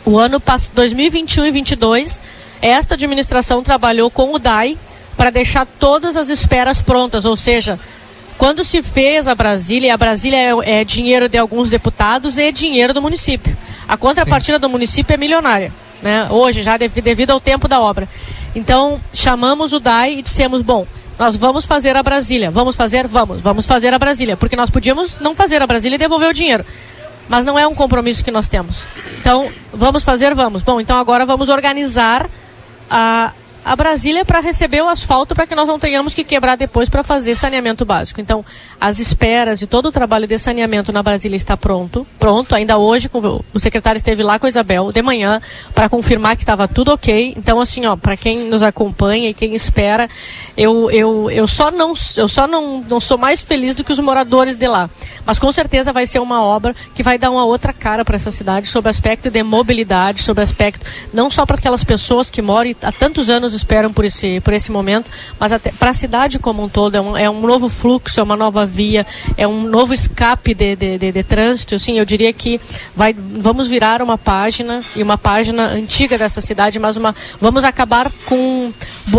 O 0.05 0.19
ano 0.19 0.39
pass- 0.41 0.70
2021 0.74 1.47
e 1.47 1.51
2022, 1.53 2.20
esta 2.61 2.95
administração 2.95 3.62
trabalhou 3.62 4.11
com 4.11 4.32
o 4.35 4.39
DAI 4.39 4.77
para 5.16 5.31
deixar 5.31 5.65
todas 5.66 6.16
as 6.16 6.28
esperas 6.28 6.81
prontas, 6.82 7.24
ou 7.24 7.36
seja, 7.36 7.78
quando 8.36 8.65
se 8.65 8.82
fez 8.82 9.28
a 9.28 9.35
Brasília, 9.35 9.86
e 9.89 9.91
a 9.91 9.97
Brasília 9.97 10.36
é, 10.65 10.81
é 10.81 10.85
dinheiro 10.85 11.28
de 11.28 11.39
alguns 11.39 11.70
deputados 11.70 12.36
e 12.36 12.43
é 12.43 12.53
dinheiro 12.53 12.93
do 12.93 13.01
município. 13.01 13.57
A 13.89 13.97
contrapartida 13.97 14.59
do 14.59 14.69
município 14.69 15.15
é 15.15 15.16
milionária, 15.16 15.73
né? 16.03 16.27
Hoje, 16.31 16.62
já 16.62 16.77
dev- 16.77 17.01
devido 17.01 17.31
ao 17.31 17.41
tempo 17.41 17.69
da 17.69 17.81
obra. 17.81 18.09
Então, 18.55 19.01
chamamos 19.12 19.73
o 19.73 19.78
DAI 19.78 20.19
e 20.19 20.23
dissemos, 20.23 20.62
bom, 20.62 20.86
nós 21.19 21.36
vamos 21.36 21.65
fazer 21.65 21.97
a 21.97 22.03
Brasília. 22.03 22.51
Vamos 22.51 22.77
fazer? 22.77 23.07
Vamos. 23.07 23.41
Vamos 23.41 23.66
fazer 23.66 23.93
a 23.93 23.99
Brasília. 23.99 24.36
Porque 24.36 24.57
nós 24.57 24.70
podíamos 24.70 25.19
não 25.20 25.35
fazer 25.35 25.62
a 25.62 25.66
Brasília 25.66 25.97
e 25.97 25.99
devolver 25.99 26.28
o 26.28 26.32
dinheiro. 26.32 26.65
Mas 27.28 27.45
não 27.45 27.59
é 27.59 27.66
um 27.66 27.74
compromisso 27.74 28.24
que 28.24 28.31
nós 28.31 28.49
temos. 28.49 28.85
Então, 29.20 29.51
vamos 29.73 30.05
fazer? 30.05 30.35
Vamos. 30.35 30.62
Bom, 30.62 30.81
então 30.81 30.99
agora 30.99 31.24
vamos 31.24 31.49
organizar 31.49 32.28
a, 32.91 33.32
a 33.65 33.74
Brasília 33.74 34.24
para 34.24 34.41
receber 34.41 34.82
o 34.82 34.89
asfalto 34.89 35.35
para 35.35 35.47
que 35.47 35.55
nós 35.55 35.66
não 35.66 35.78
tenhamos 35.78 36.12
que 36.12 36.23
quebrar 36.23 36.57
depois 36.57 36.89
para 36.89 37.03
fazer 37.03 37.35
saneamento 37.35 37.85
básico. 37.85 38.20
Então, 38.20 38.45
as 38.81 38.99
esperas 38.99 39.62
e 39.62 39.66
todo 39.66 39.86
o 39.86 39.93
trabalho 39.93 40.27
de 40.27 40.36
saneamento 40.39 40.93
na 40.93 41.03
Brasília 41.03 41.36
está 41.36 41.57
pronto. 41.57 42.07
Pronto, 42.19 42.55
ainda 42.55 42.77
hoje 42.77 43.11
o 43.55 43.61
secretário 43.61 43.97
esteve 43.97 44.23
lá 44.23 44.39
com 44.39 44.45
a 44.45 44.49
Isabel 44.49 44.93
de 44.93 45.01
manhã 45.01 45.41
para 45.74 45.89
confirmar 45.89 46.36
que 46.36 46.43
estava 46.43 46.69
tudo 46.69 46.93
ok. 46.93 47.32
Então, 47.36 47.59
assim, 47.59 47.86
ó, 47.86 47.97
para 47.97 48.16
quem 48.16 48.41
nos 48.49 48.62
acompanha 48.62 49.31
e 49.31 49.35
quem 49.35 49.55
espera, 49.55 50.11
eu, 50.57 50.91
eu, 50.91 51.31
eu 51.31 51.49
só, 51.49 51.70
não, 51.70 51.95
eu 52.16 52.28
só 52.28 52.47
não, 52.47 52.82
não 52.82 53.01
sou 53.01 53.16
mais 53.16 53.41
feliz 53.41 53.74
do 53.74 53.82
que 53.82 53.93
os 53.93 53.99
moradores 53.99 54.55
de 54.55 54.69
lá. 54.69 54.91
Mas 55.24 55.39
com 55.39 55.51
certeza 55.51 55.93
vai 55.93 56.07
ser 56.07 56.19
uma 56.19 56.43
obra 56.43 56.77
que 56.95 57.03
vai 57.03 57.16
dar 57.16 57.31
uma 57.31 57.45
outra 57.47 57.73
cara 57.73 58.05
para 58.05 58.16
essa 58.16 58.31
cidade, 58.31 58.69
sob 58.69 58.89
aspecto 58.89 59.31
de 59.31 59.43
mobilidade, 59.43 60.23
sob 60.23 60.43
aspecto 60.43 60.85
não 61.12 61.31
só 61.31 61.47
para 61.47 61.57
aquelas 61.57 61.82
pessoas 61.82 62.28
que 62.28 62.43
moram 62.43 62.74
há 62.82 62.93
tantos 62.93 63.31
anos 63.31 63.53
esperam 63.55 63.93
por 63.93 64.05
esse, 64.05 64.40
por 64.40 64.52
esse 64.52 64.70
momento, 64.72 65.10
mas 65.39 65.52
para 65.78 65.90
a 65.90 65.94
cidade 65.94 66.39
como 66.39 66.62
um 66.62 66.68
todo. 66.68 66.94
É 66.97 67.01
um, 67.01 67.16
é 67.16 67.31
um 67.31 67.40
novo 67.40 67.68
fluxo, 67.68 68.20
é 68.20 68.22
uma 68.22 68.36
nova 68.36 68.66
via, 68.66 69.06
é 69.36 69.47
um 69.47 69.62
novo 69.64 69.94
escape 69.94 70.55
de, 70.55 70.76
de, 70.76 70.98
de, 70.98 71.12
de 71.12 71.22
trânsito. 71.22 71.74
Assim, 71.74 71.98
eu 71.98 72.05
diria 72.05 72.32
que 72.32 72.60
vai, 72.94 73.14
vamos 73.14 73.68
virar 73.68 74.02
uma 74.02 74.16
página 74.18 74.82
e 74.94 75.02
uma 75.02 75.16
página 75.18 75.66
antiga 75.68 76.16
dessa 76.18 76.40
cidade, 76.40 76.78
mas 76.78 76.97
uma, 76.97 77.14
vamos 77.40 77.64
acabar 77.64 78.10
com 78.26 78.72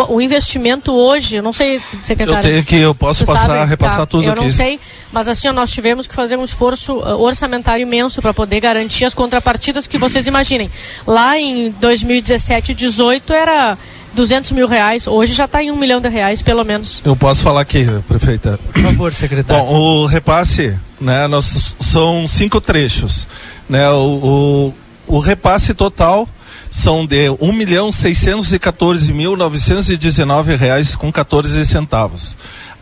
o 0.10 0.22
investimento 0.22 0.94
hoje. 0.94 1.38
Eu 1.38 1.44
não 1.44 1.54
sei, 1.54 1.82
secretário. 2.04 2.40
Eu 2.40 2.52
tenho 2.54 2.64
que- 2.66 2.76
eu 2.76 2.94
posso 2.96 3.26
passar- 3.26 3.48
sabe? 3.48 3.70
repassar 3.70 3.96
Tá, 4.00 4.06
tudo 4.06 4.24
Eu 4.26 4.32
aqui. 4.34 4.42
não 4.42 4.52
sei, 4.52 4.80
mas 5.16 5.30
assim, 5.30 5.50
nós 5.52 5.72
tivemos 5.72 6.08
que 6.08 6.14
fazer 6.14 6.38
um 6.38 6.44
esforço 6.44 6.94
uh, 6.94 7.22
orçamentário 7.22 7.84
imenso 7.84 8.22
para 8.22 8.34
poder 8.34 8.60
garantir 8.60 9.06
as 9.06 9.14
contrapartidas 9.14 9.88
que 9.88 9.98
vocês 9.98 10.28
imaginem. 10.28 10.70
Lá 11.08 11.40
em 11.40 11.72
2017 11.72 12.74
e 12.74 12.76
2018 12.76 13.32
era 13.32 13.78
200 14.14 14.52
mil 14.52 14.68
reais, 14.68 15.08
hoje 15.08 15.32
já 15.32 15.46
está 15.46 15.64
em 15.64 15.72
um 15.72 15.78
milhão 15.78 16.02
de 16.02 16.10
reais, 16.10 16.42
pelo 16.42 16.66
menos. 16.66 17.02
Eu 17.06 17.16
posso 17.16 17.42
falar 17.42 17.62
aqui, 17.62 17.88
prefeita. 18.10 18.60
Por 18.74 18.82
favor, 18.84 19.14
secretário. 19.14 19.64
Bom, 19.64 19.74
o 19.74 20.06
repasse, 20.06 20.78
né, 21.00 21.28
nós, 21.28 21.78
são 21.80 22.28
cinco 22.28 22.60
trechos. 22.60 23.26
Né, 23.70 23.90
o, 23.92 24.74
o, 25.08 25.16
o 25.16 25.20
repasse 25.20 25.74
total 25.74 26.28
são 26.70 27.06
de 27.06 27.30
um 27.40 27.54
milhão 27.54 27.90
seiscentos 27.90 28.52
e 28.52 28.60
quatorze 28.60 29.14
mil 29.14 29.38
novecentos 29.38 29.90
e 29.90 29.96
dezenove 29.96 30.58
reais 30.58 30.94
com 30.94 31.10
14 31.10 31.66
centavos. 31.66 32.36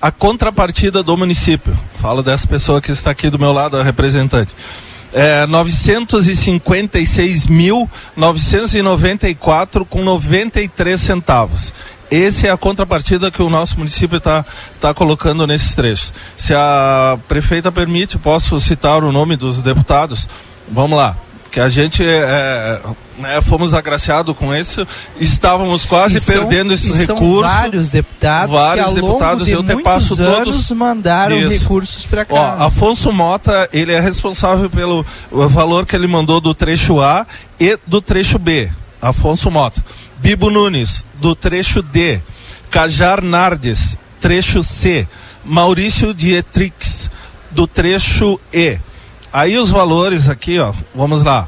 A 0.03 0.11
contrapartida 0.11 1.01
do 1.01 1.15
município, 1.15 1.73
falo 2.01 2.21
dessa 2.21 2.45
pessoa 2.45 2.81
que 2.81 2.91
está 2.91 3.11
aqui 3.11 3.30
do 3.30 3.39
meu 3.39 3.53
lado, 3.53 3.77
a 3.77 3.84
representante, 3.84 4.53
é 5.13 5.45
956 5.45 7.47
mil 7.47 7.89
994 8.13 9.85
com 9.85 10.03
93 10.03 10.99
centavos. 10.99 11.73
Essa 12.11 12.47
é 12.47 12.51
a 12.51 12.57
contrapartida 12.57 13.31
que 13.31 13.41
o 13.41 13.49
nosso 13.49 13.77
município 13.77 14.17
está 14.17 14.45
tá 14.81 14.93
colocando 14.93 15.47
nesses 15.47 15.73
trechos. 15.73 16.13
Se 16.35 16.53
a 16.53 17.17
prefeita 17.30 17.71
permite, 17.71 18.17
posso 18.17 18.59
citar 18.59 19.05
o 19.05 19.11
nome 19.13 19.38
dos 19.38 19.61
deputados? 19.61 20.27
Vamos 20.69 20.97
lá. 20.97 21.15
Que 21.53 21.59
a 21.59 21.69
gente 21.69 22.03
é, 22.03 22.81
né, 23.19 23.39
fomos 23.43 23.75
agraciados 23.75 24.35
com 24.35 24.55
isso, 24.55 24.88
estávamos 25.19 25.85
quase 25.85 26.19
são- 26.19 26.34
perdendo 26.47 26.73
esse 26.73 26.91
e 26.91 27.05
são 27.05 27.13
recurso. 27.15 27.41
vários 27.43 27.89
deputados 27.91 28.55
vários 28.55 28.85
que 28.88 28.89
ao 28.89 28.95
longo 28.95 29.07
deputados 29.13 29.45
de 29.45 29.51
eu 29.51 29.63
te 29.63 29.84
passo 29.84 30.19
anos 30.19 30.35
todos 30.45 30.71
mandaram 30.71 31.38
Isso. 31.38 31.49
recursos 31.61 32.07
para 32.07 32.25
cá. 32.25 32.34
Ó, 32.59 32.65
Afonso 32.65 33.13
Mota, 33.13 33.69
ele 33.71 33.91
é 33.93 33.99
responsável 33.99 34.67
pelo 34.67 35.05
valor 35.31 35.85
que 35.85 35.95
ele 35.95 36.07
mandou 36.07 36.41
do 36.41 36.55
trecho 36.55 36.99
A 36.99 37.23
e 37.59 37.77
do 37.85 38.01
trecho 38.01 38.39
B. 38.39 38.71
Afonso 38.99 39.51
Mota. 39.51 39.80
Bibo 40.17 40.49
Nunes, 40.49 41.05
do 41.21 41.35
trecho 41.35 41.84
D. 41.84 42.19
Cajar 42.71 43.21
Nardes, 43.21 43.95
trecho 44.19 44.63
C. 44.63 45.07
Maurício 45.45 46.15
Dietrix, 46.15 47.11
do 47.51 47.67
trecho 47.67 48.39
E. 48.51 48.80
Aí 49.34 49.57
os 49.57 49.72
valores 49.72 50.30
aqui, 50.30 50.60
ó, 50.60 50.72
vamos 50.93 51.23
lá. 51.23 51.47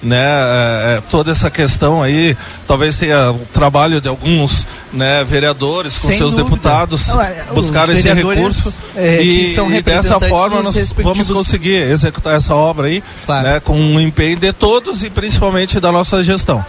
né, 0.00 0.22
é, 0.22 0.96
é, 0.96 1.02
toda 1.10 1.32
essa 1.32 1.50
questão 1.50 2.02
aí. 2.02 2.36
Talvez 2.68 2.96
tenha 2.96 3.32
o 3.32 3.40
trabalho 3.52 4.00
de 4.00 4.08
alguns 4.08 4.64
né, 4.92 5.24
vereadores 5.24 5.98
com 5.98 6.08
Sem 6.08 6.18
seus 6.18 6.34
dúvida. 6.34 6.48
deputados 6.48 7.08
Não, 7.08 7.20
é, 7.20 7.44
buscar 7.52 7.88
esse 7.88 8.12
recurso. 8.12 8.78
é, 8.94 9.22
e, 9.22 9.54
e 9.54 9.82
dessa 9.82 10.20
forma 10.20 10.62
nós 10.62 10.92
vamos 10.92 11.28
conseguir 11.30 11.82
executar 11.90 12.36
essa 12.36 12.54
obra 12.54 12.86
aí 12.86 13.02
né, 13.26 13.60
com 13.60 13.96
o 13.96 14.00
empenho 14.00 14.36
de 14.36 14.52
todos 14.52 15.02
e 15.02 15.10
principalmente 15.10 15.80
da 15.80 15.90
nossa 15.90 16.22
gestão. 16.22 16.64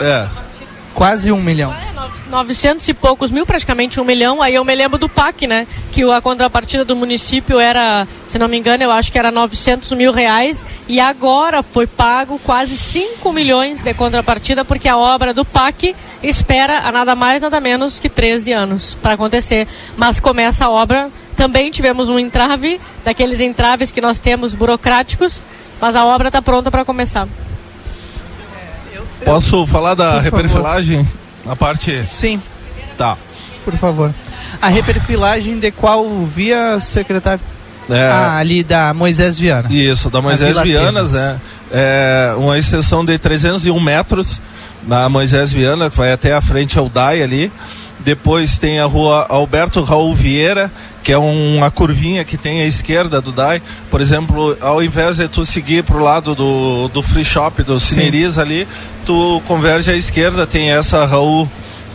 É. 0.00 0.26
Quase 0.96 1.30
um 1.30 1.40
milhão. 1.40 1.74
900 2.30 2.88
e 2.88 2.94
poucos 2.94 3.30
mil, 3.30 3.44
praticamente 3.44 4.00
um 4.00 4.04
milhão. 4.04 4.40
Aí 4.40 4.54
eu 4.54 4.64
me 4.64 4.74
lembro 4.74 4.98
do 4.98 5.10
PAC, 5.10 5.46
né? 5.46 5.66
Que 5.92 6.02
a 6.10 6.22
contrapartida 6.22 6.86
do 6.86 6.96
município 6.96 7.60
era, 7.60 8.08
se 8.26 8.38
não 8.38 8.48
me 8.48 8.56
engano, 8.56 8.82
eu 8.82 8.90
acho 8.90 9.12
que 9.12 9.18
era 9.18 9.30
900 9.30 9.92
mil 9.92 10.10
reais. 10.10 10.64
E 10.88 10.98
agora 10.98 11.62
foi 11.62 11.86
pago 11.86 12.40
quase 12.42 12.78
5 12.78 13.30
milhões 13.30 13.82
de 13.82 13.92
contrapartida, 13.92 14.64
porque 14.64 14.88
a 14.88 14.96
obra 14.96 15.34
do 15.34 15.44
PAC 15.44 15.94
espera 16.22 16.78
a 16.78 16.90
nada 16.90 17.14
mais, 17.14 17.42
nada 17.42 17.60
menos 17.60 17.98
que 17.98 18.08
13 18.08 18.52
anos 18.54 18.96
para 19.00 19.12
acontecer. 19.12 19.68
Mas 19.98 20.18
começa 20.18 20.64
a 20.64 20.70
obra. 20.70 21.10
Também 21.36 21.70
tivemos 21.70 22.08
um 22.08 22.18
entrave, 22.18 22.80
daqueles 23.04 23.40
entraves 23.40 23.92
que 23.92 24.00
nós 24.00 24.18
temos 24.18 24.54
burocráticos, 24.54 25.44
mas 25.78 25.94
a 25.94 26.06
obra 26.06 26.28
está 26.28 26.40
pronta 26.40 26.70
para 26.70 26.86
começar. 26.86 27.28
Posso 29.26 29.66
falar 29.66 29.94
da 29.94 30.12
Por 30.14 30.22
favor. 30.22 30.36
reperfilagem? 30.38 31.08
A 31.46 31.54
parte. 31.56 32.06
Sim. 32.06 32.40
Tá. 32.96 33.16
Por 33.64 33.74
favor. 33.76 34.14
A 34.62 34.68
reperfilagem 34.68 35.58
de 35.58 35.70
qual 35.70 36.08
via, 36.24 36.78
secretário? 36.80 37.40
É. 37.90 38.08
Ah, 38.08 38.36
ali 38.38 38.64
da 38.64 38.92
Moisés 38.94 39.38
Viana. 39.38 39.68
Isso, 39.70 40.10
da 40.10 40.20
Moisés 40.22 40.58
Vianas, 40.60 41.12
né? 41.12 41.36
É 41.70 42.34
uma 42.36 42.58
extensão 42.58 43.04
de 43.04 43.18
301 43.18 43.78
metros 43.80 44.40
na 44.86 45.08
Moisés 45.08 45.52
Viana, 45.52 45.90
que 45.90 45.96
vai 45.96 46.12
até 46.12 46.32
a 46.32 46.40
frente 46.40 46.78
ao 46.78 46.88
DAI 46.88 47.22
ali. 47.22 47.52
Depois 48.06 48.56
tem 48.56 48.78
a 48.78 48.84
rua 48.84 49.26
Alberto 49.28 49.82
Raul 49.82 50.14
Vieira, 50.14 50.70
que 51.02 51.10
é 51.10 51.18
um- 51.18 51.56
uma 51.56 51.72
curvinha 51.72 52.24
que 52.24 52.36
tem 52.36 52.62
à 52.62 52.64
esquerda 52.64 53.20
do 53.20 53.32
DAI. 53.32 53.60
Por 53.90 54.00
exemplo, 54.00 54.56
ao 54.60 54.80
invés 54.80 55.16
de 55.16 55.26
tu 55.26 55.44
seguir 55.44 55.82
pro 55.82 55.98
lado 56.00 56.32
do, 56.32 56.86
do 56.86 57.02
free 57.02 57.24
shop, 57.24 57.64
do 57.64 57.80
Cineris 57.80 58.38
ali, 58.38 58.68
tu 59.04 59.42
converge 59.48 59.90
à 59.90 59.96
esquerda, 59.96 60.46
tem 60.46 60.70
essa 60.70 61.04
Raul, 61.04 61.50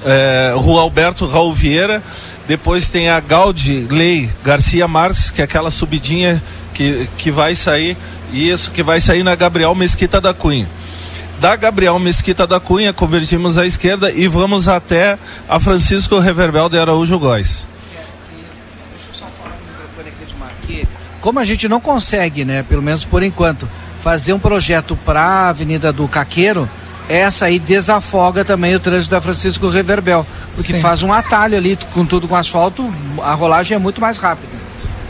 é, 0.06 0.52
rua 0.58 0.82
Alberto 0.82 1.26
Raul 1.26 1.54
Vieira. 1.54 2.04
Depois 2.46 2.90
tem 2.90 3.08
a 3.08 3.18
Gaudi 3.22 3.88
Lei 3.90 4.30
Garcia 4.44 4.90
Marques, 4.90 5.32
que 5.32 5.40
é 5.40 5.46
aquela 5.46 5.72
subidinha 5.72 6.44
que, 6.74 7.08
que 7.18 7.32
vai 7.32 7.56
sair, 7.56 7.96
isso, 8.34 8.70
que 8.72 8.84
vai 8.84 9.00
sair 9.00 9.24
na 9.24 9.34
Gabriel 9.34 9.74
Mesquita 9.74 10.20
da 10.20 10.34
Cunha 10.34 10.68
da 11.42 11.56
Gabriel 11.56 11.98
Mesquita 11.98 12.46
da 12.46 12.60
Cunha, 12.60 12.94
convergimos 12.94 13.58
à 13.58 13.66
esquerda 13.66 14.12
e 14.12 14.28
vamos 14.28 14.68
até 14.68 15.18
a 15.50 15.60
Francisco 15.60 16.20
Reverbel 16.20 16.70
de 16.70 16.78
Araújo 16.78 17.18
Góes. 17.18 17.68
Como 21.20 21.40
a 21.40 21.44
gente 21.44 21.68
não 21.68 21.82
consegue, 21.82 22.46
né, 22.46 22.62
pelo 22.62 22.84
menos 22.84 23.06
por 23.06 23.24
enquanto, 23.24 23.68
fazer 24.00 24.34
um 24.34 24.40
projeto 24.40 24.96
para 25.04 25.22
a 25.22 25.50
Avenida 25.50 25.92
do 25.92 26.08
Caqueiro, 26.08 26.70
essa 27.10 27.46
aí 27.46 27.58
desafoga 27.58 28.46
também 28.46 28.76
o 28.76 28.80
trânsito 28.80 29.10
da 29.10 29.20
Francisco 29.20 29.68
Reverbel, 29.68 30.26
porque 30.56 30.76
Sim. 30.76 30.80
faz 30.80 31.02
um 31.02 31.12
atalho 31.12 31.58
ali 31.58 31.76
com 31.92 32.06
tudo 32.06 32.28
com 32.28 32.36
asfalto, 32.36 32.94
a 33.24 33.34
rolagem 33.34 33.76
é 33.76 33.80
muito 33.80 34.00
mais 34.00 34.20
rápida. 34.20 34.54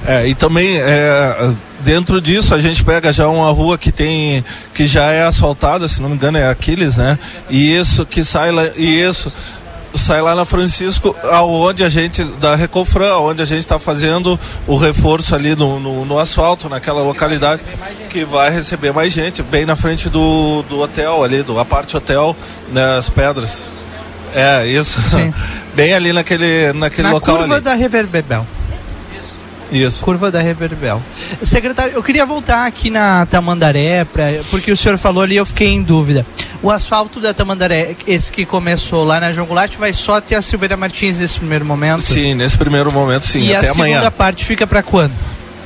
É, 0.06 0.28
e 0.28 0.34
também 0.34 0.80
é, 0.80 1.54
dentro 1.82 2.20
disso 2.20 2.56
a 2.56 2.60
gente 2.60 2.84
pega 2.84 3.12
já 3.12 3.28
uma 3.28 3.52
rua 3.52 3.78
que 3.78 3.92
tem 3.92 4.44
que 4.74 4.86
já 4.86 5.12
é 5.12 5.24
asfaltada, 5.24 5.88
se 5.88 6.02
não 6.02 6.10
me 6.10 6.16
engano 6.16 6.38
é 6.38 6.48
Aquiles, 6.48 6.98
né? 6.98 7.20
E 7.50 7.76
isso 7.76 8.06
que 8.06 8.24
sai 8.24 8.52
lá, 8.52 8.66
e 8.76 9.02
isso 9.02 9.32
sai 9.94 10.22
lá 10.22 10.34
na 10.34 10.46
Francisco, 10.46 11.16
aonde 11.32 11.84
a 11.84 11.90
gente 11.90 12.24
da 12.24 12.56
Recofran, 12.56 13.18
onde 13.18 13.42
a 13.42 13.46
gente 13.46 13.60
está 13.60 13.78
fazendo 13.78 14.40
o 14.66 14.76
reforço 14.76 15.36
ali 15.36 15.56
no, 15.56 15.80
no, 15.80 16.06
no 16.06 16.20
asfalto 16.20 16.70
naquela 16.70 17.02
localidade 17.02 17.62
que 18.10 18.24
vai 18.24 18.50
receber 18.50 18.92
mais 18.94 19.12
gente, 19.12 19.44
bem 19.44 19.66
na 19.66 19.76
frente 19.76 20.10
do, 20.10 20.64
do 20.64 20.80
hotel 20.80 21.24
ali, 21.24 21.44
do 21.44 21.60
aparte 21.60 21.96
hotel, 21.96 22.36
nas 22.72 23.10
pedras. 23.10 23.70
É, 24.34 24.66
isso. 24.66 25.02
Sim. 25.02 25.34
bem 25.76 25.94
ali 25.94 26.14
naquele 26.14 26.72
naquele 26.74 27.08
Na 27.08 27.14
local 27.14 27.38
curva 27.38 27.56
ali. 27.56 27.64
da 27.64 27.74
Reverbel. 27.74 28.46
Isso. 29.72 30.04
Curva 30.04 30.30
da 30.30 30.42
Reverbel. 30.42 31.02
Secretário, 31.42 31.94
eu 31.94 32.04
queria 32.04 32.26
voltar 32.26 32.66
aqui 32.66 32.90
na 32.90 33.26
Tamandaré, 33.26 34.04
pra, 34.06 34.26
porque 34.50 34.72
o 34.72 34.78
senhor 34.78 34.98
falou 34.98 35.24
ali 35.24 35.36
e 35.36 35.38
eu 35.38 35.46
fiquei 35.46 35.70
em 35.70 35.82
dúvida. 35.82 36.26
O 36.62 36.70
asfalto 36.70 37.20
da 37.20 37.34
Tamandaré, 37.34 37.96
esse 38.06 38.32
que 38.32 38.46
começou 38.46 39.04
lá 39.04 39.20
na 39.20 39.32
João 39.32 39.48
Goulart, 39.48 39.76
vai 39.78 39.94
só 39.94 40.18
até 40.18 40.36
a 40.36 40.42
Silveira 40.42 40.78
Martins 40.78 41.20
nesse 41.20 41.40
primeiro 41.40 41.66
momento? 41.66 42.02
Sim, 42.02 42.36
nesse 42.36 42.58
primeiro 42.58 42.92
momento 42.92 43.26
sim, 43.26 43.42
e 43.48 43.56
até 43.56 43.70
a 43.70 43.72
amanhã. 43.72 43.96
segunda 43.96 44.12
parte 44.12 44.46
fica 44.46 44.68
para 44.68 44.84
quando? 44.84 45.14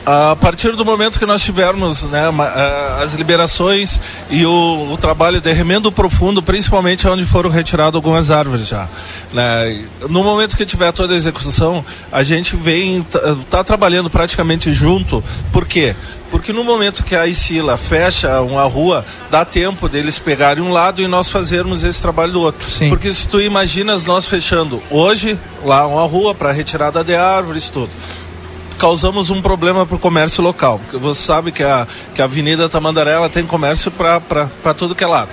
A 0.06 0.36
partir 0.36 0.74
do 0.74 0.86
momento 0.86 1.18
que 1.18 1.26
nós 1.26 1.42
tivermos 1.42 2.04
né, 2.04 2.26
ah, 2.40 3.00
as 3.02 3.14
liberações 3.14 4.00
e 4.30 4.46
o, 4.46 4.92
o 4.92 4.98
trabalho 4.98 5.42
de 5.42 5.52
remendo 5.52 5.92
profundo, 5.92 6.44
principalmente 6.44 7.08
onde 7.08 7.26
foram 7.26 7.50
retiradas 7.50 7.96
algumas 7.96 8.30
árvores 8.30 8.68
já. 8.68 8.88
né. 9.34 9.84
No 10.08 10.24
momento 10.24 10.56
que 10.56 10.64
tiver 10.64 10.92
toda 10.92 11.16
a 11.16 11.18
execução, 11.18 11.84
a 12.12 12.22
gente 12.22 12.56
vem, 12.56 13.04
está 13.42 13.64
trabalhando 13.64 14.08
praticamente 14.08 14.72
junto. 14.72 15.24
Por 15.52 15.66
quê? 15.66 15.96
Porque 16.30 16.54
no 16.54 16.64
momento 16.64 17.04
que 17.04 17.16
a 17.16 17.26
Isila 17.26 17.76
fecha 17.76 18.42
uma 18.42 18.64
rua, 18.64 19.04
dá 19.32 19.44
tempo 19.44 19.90
deles 19.90 20.20
pegarem 20.20 20.64
um 20.64 20.72
lado 20.72 21.02
e 21.02 21.08
nós 21.08 21.30
fazermos 21.30 21.84
esse 21.84 22.00
trabalho 22.00 22.34
do 22.34 22.42
outro. 22.42 22.68
Porque 22.90 23.12
se 23.12 23.28
tu 23.28 23.42
imaginas 23.42 24.06
nós 24.06 24.26
fechando 24.28 24.84
hoje 24.92 25.40
lá 25.64 25.88
uma 25.88 26.04
rua 26.04 26.36
para 26.36 26.52
retirada 26.52 27.04
de 27.04 27.16
árvores, 27.16 27.70
tudo 27.72 27.90
causamos 28.78 29.30
um 29.30 29.42
problema 29.42 29.86
para 29.86 29.96
o 29.96 30.00
comércio 30.00 30.44
local. 30.44 30.80
Porque 30.80 30.98
você 30.98 31.22
sabe 31.22 31.52
que 31.52 31.64
a, 31.64 31.88
que 32.14 32.22
a 32.22 32.26
Avenida 32.26 32.70
Tamandaré 32.70 33.12
ela 33.12 33.30
tem 33.30 33.46
comércio 33.46 33.92
para 33.92 34.74
tudo 34.74 34.96
que 34.96 35.04
é 35.04 35.08
lado. 35.08 35.32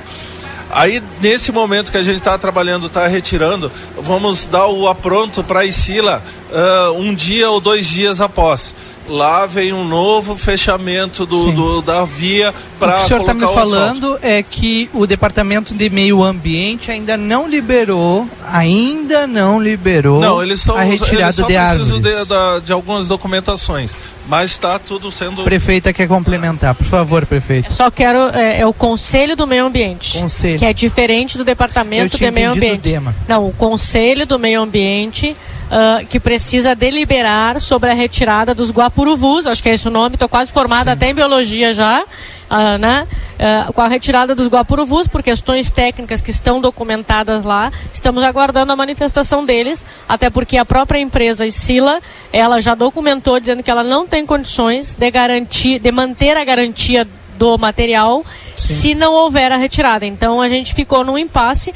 Aí, 0.75 1.03
nesse 1.21 1.53
momento 1.53 1.93
que 1.93 1.99
a 1.99 2.03
gente 2.03 2.17
está 2.17 2.39
trabalhando, 2.39 2.87
está 2.87 3.07
retirando, 3.07 3.71
vamos 3.99 4.47
dar 4.47 4.67
o 4.69 4.89
apronto 4.89 5.45
para 5.45 5.61
a 5.61 5.65
Isila 5.67 6.23
ah, 6.51 6.93
um 6.97 7.15
dia 7.15 7.51
ou 7.51 7.61
dois 7.61 7.87
dias 7.87 8.23
após. 8.23 8.75
Lá 9.09 9.47
vem 9.47 9.73
um 9.73 9.85
novo 9.85 10.37
fechamento 10.37 11.27
do, 11.27 11.51
do- 11.53 11.83
da 11.83 12.05
via 12.05 12.55
para 12.79 12.95
o 12.95 12.99
que 12.99 13.05
o 13.05 13.09
senhor 13.09 13.21
está 13.23 13.35
me 13.35 13.41
falando 13.55 14.19
é 14.23 14.43
que 14.43 14.89
o 14.95 15.07
Departamento 15.07 15.75
de 15.75 15.91
Meio 15.91 16.23
Ambiente 16.23 16.91
ainda 16.91 17.17
não 17.17 17.49
liberou, 17.49 18.29
ainda 18.47 19.27
não 19.27 19.61
liberou 19.61 20.21
Não, 20.21 20.43
eles 20.43 20.61
estão 20.61 20.77
a 20.77 20.87
eles 20.87 21.01
retirada 21.01 21.33
só 21.33 21.47
de 21.47 21.57
árvores. 21.57 22.01
de, 22.01 22.25
da- 22.25 22.59
de 22.61 22.73
algumas 22.73 23.09
documentações, 23.09 23.97
mas 24.27 24.51
está 24.51 24.79
tudo 24.79 25.11
sendo 25.11 25.43
Prefeita 25.45 25.93
quer 25.93 26.07
complementar, 26.07 26.75
por 26.75 26.87
favor, 26.87 27.27
prefeito. 27.27 27.73
Só 27.73 27.91
quero. 27.91 28.29
É, 28.29 28.61
é 28.61 28.67
o 28.67 28.73
Conselho 28.73 29.37
do 29.37 29.47
Meio 29.47 29.67
Ambiente. 29.67 30.19
Conselho. 30.19 30.59
Que 30.59 30.65
é 30.65 30.73
diferente 30.73 31.37
do 31.37 31.45
Departamento 31.45 32.17
de 32.17 32.31
Meio 32.31 32.53
Ambiente. 32.53 32.81
DEMA. 32.81 33.15
Não, 33.29 33.49
o 33.49 33.53
Conselho 33.53 34.27
do 34.27 34.39
Meio 34.39 34.63
Ambiente 34.63 35.37
ah, 35.75 36.05
que 36.07 36.21
precisa 36.21 36.75
deliberar 36.75 37.59
sobre 37.59 37.89
a 37.91 37.95
retirada 37.95 38.55
dos 38.55 38.71
guapuruvus, 38.71 39.47
acho 39.47 39.63
que 39.63 39.71
é 39.71 39.73
esse 39.73 39.89
o 39.89 39.91
nome, 39.91 40.17
estou 40.17 40.29
quase 40.29 40.53
formada 40.53 40.93
até 40.93 41.09
em 41.09 41.15
biologia 41.15 41.73
já, 41.73 42.05
ah, 42.51 42.77
né? 42.77 43.09
Ah, 43.45 43.73
com 43.73 43.81
a 43.81 43.89
retirada 43.89 44.37
dos 44.37 44.47
guapuruvus, 44.47 45.09
por 45.09 45.21
questões 45.21 45.69
técnicas 45.69 46.21
que 46.21 46.31
estão 46.31 46.61
documentadas 46.61 47.45
lá, 47.45 47.73
estamos 47.93 48.23
aguardando 48.23 48.73
a 48.73 48.77
manifestação 48.77 49.45
deles, 49.45 49.85
até 50.09 50.31
porque 50.31 50.57
a 50.57 50.65
própria 50.65 51.01
empresa 51.01 51.51
Sila, 51.51 52.01
ela 52.33 52.61
já 52.61 52.77
documentou 52.77 53.41
dizendo 53.41 53.61
que 53.61 53.71
ela 53.71 53.83
não 53.83 54.07
tem 54.07 54.25
condições 54.25 54.95
de 54.95 55.11
garantir, 55.11 55.81
de 55.81 55.91
manter 55.91 56.37
a 56.37 56.45
garantia 56.45 57.05
do 57.37 57.59
material 57.59 58.25
se 58.55 58.95
não 58.95 59.13
houver 59.13 59.51
a 59.51 59.57
retirada. 59.57 60.07
Então 60.07 60.41
a 60.41 60.49
gente 60.49 60.73
ficou 60.73 61.05
num 61.05 61.19
impasse. 61.19 61.75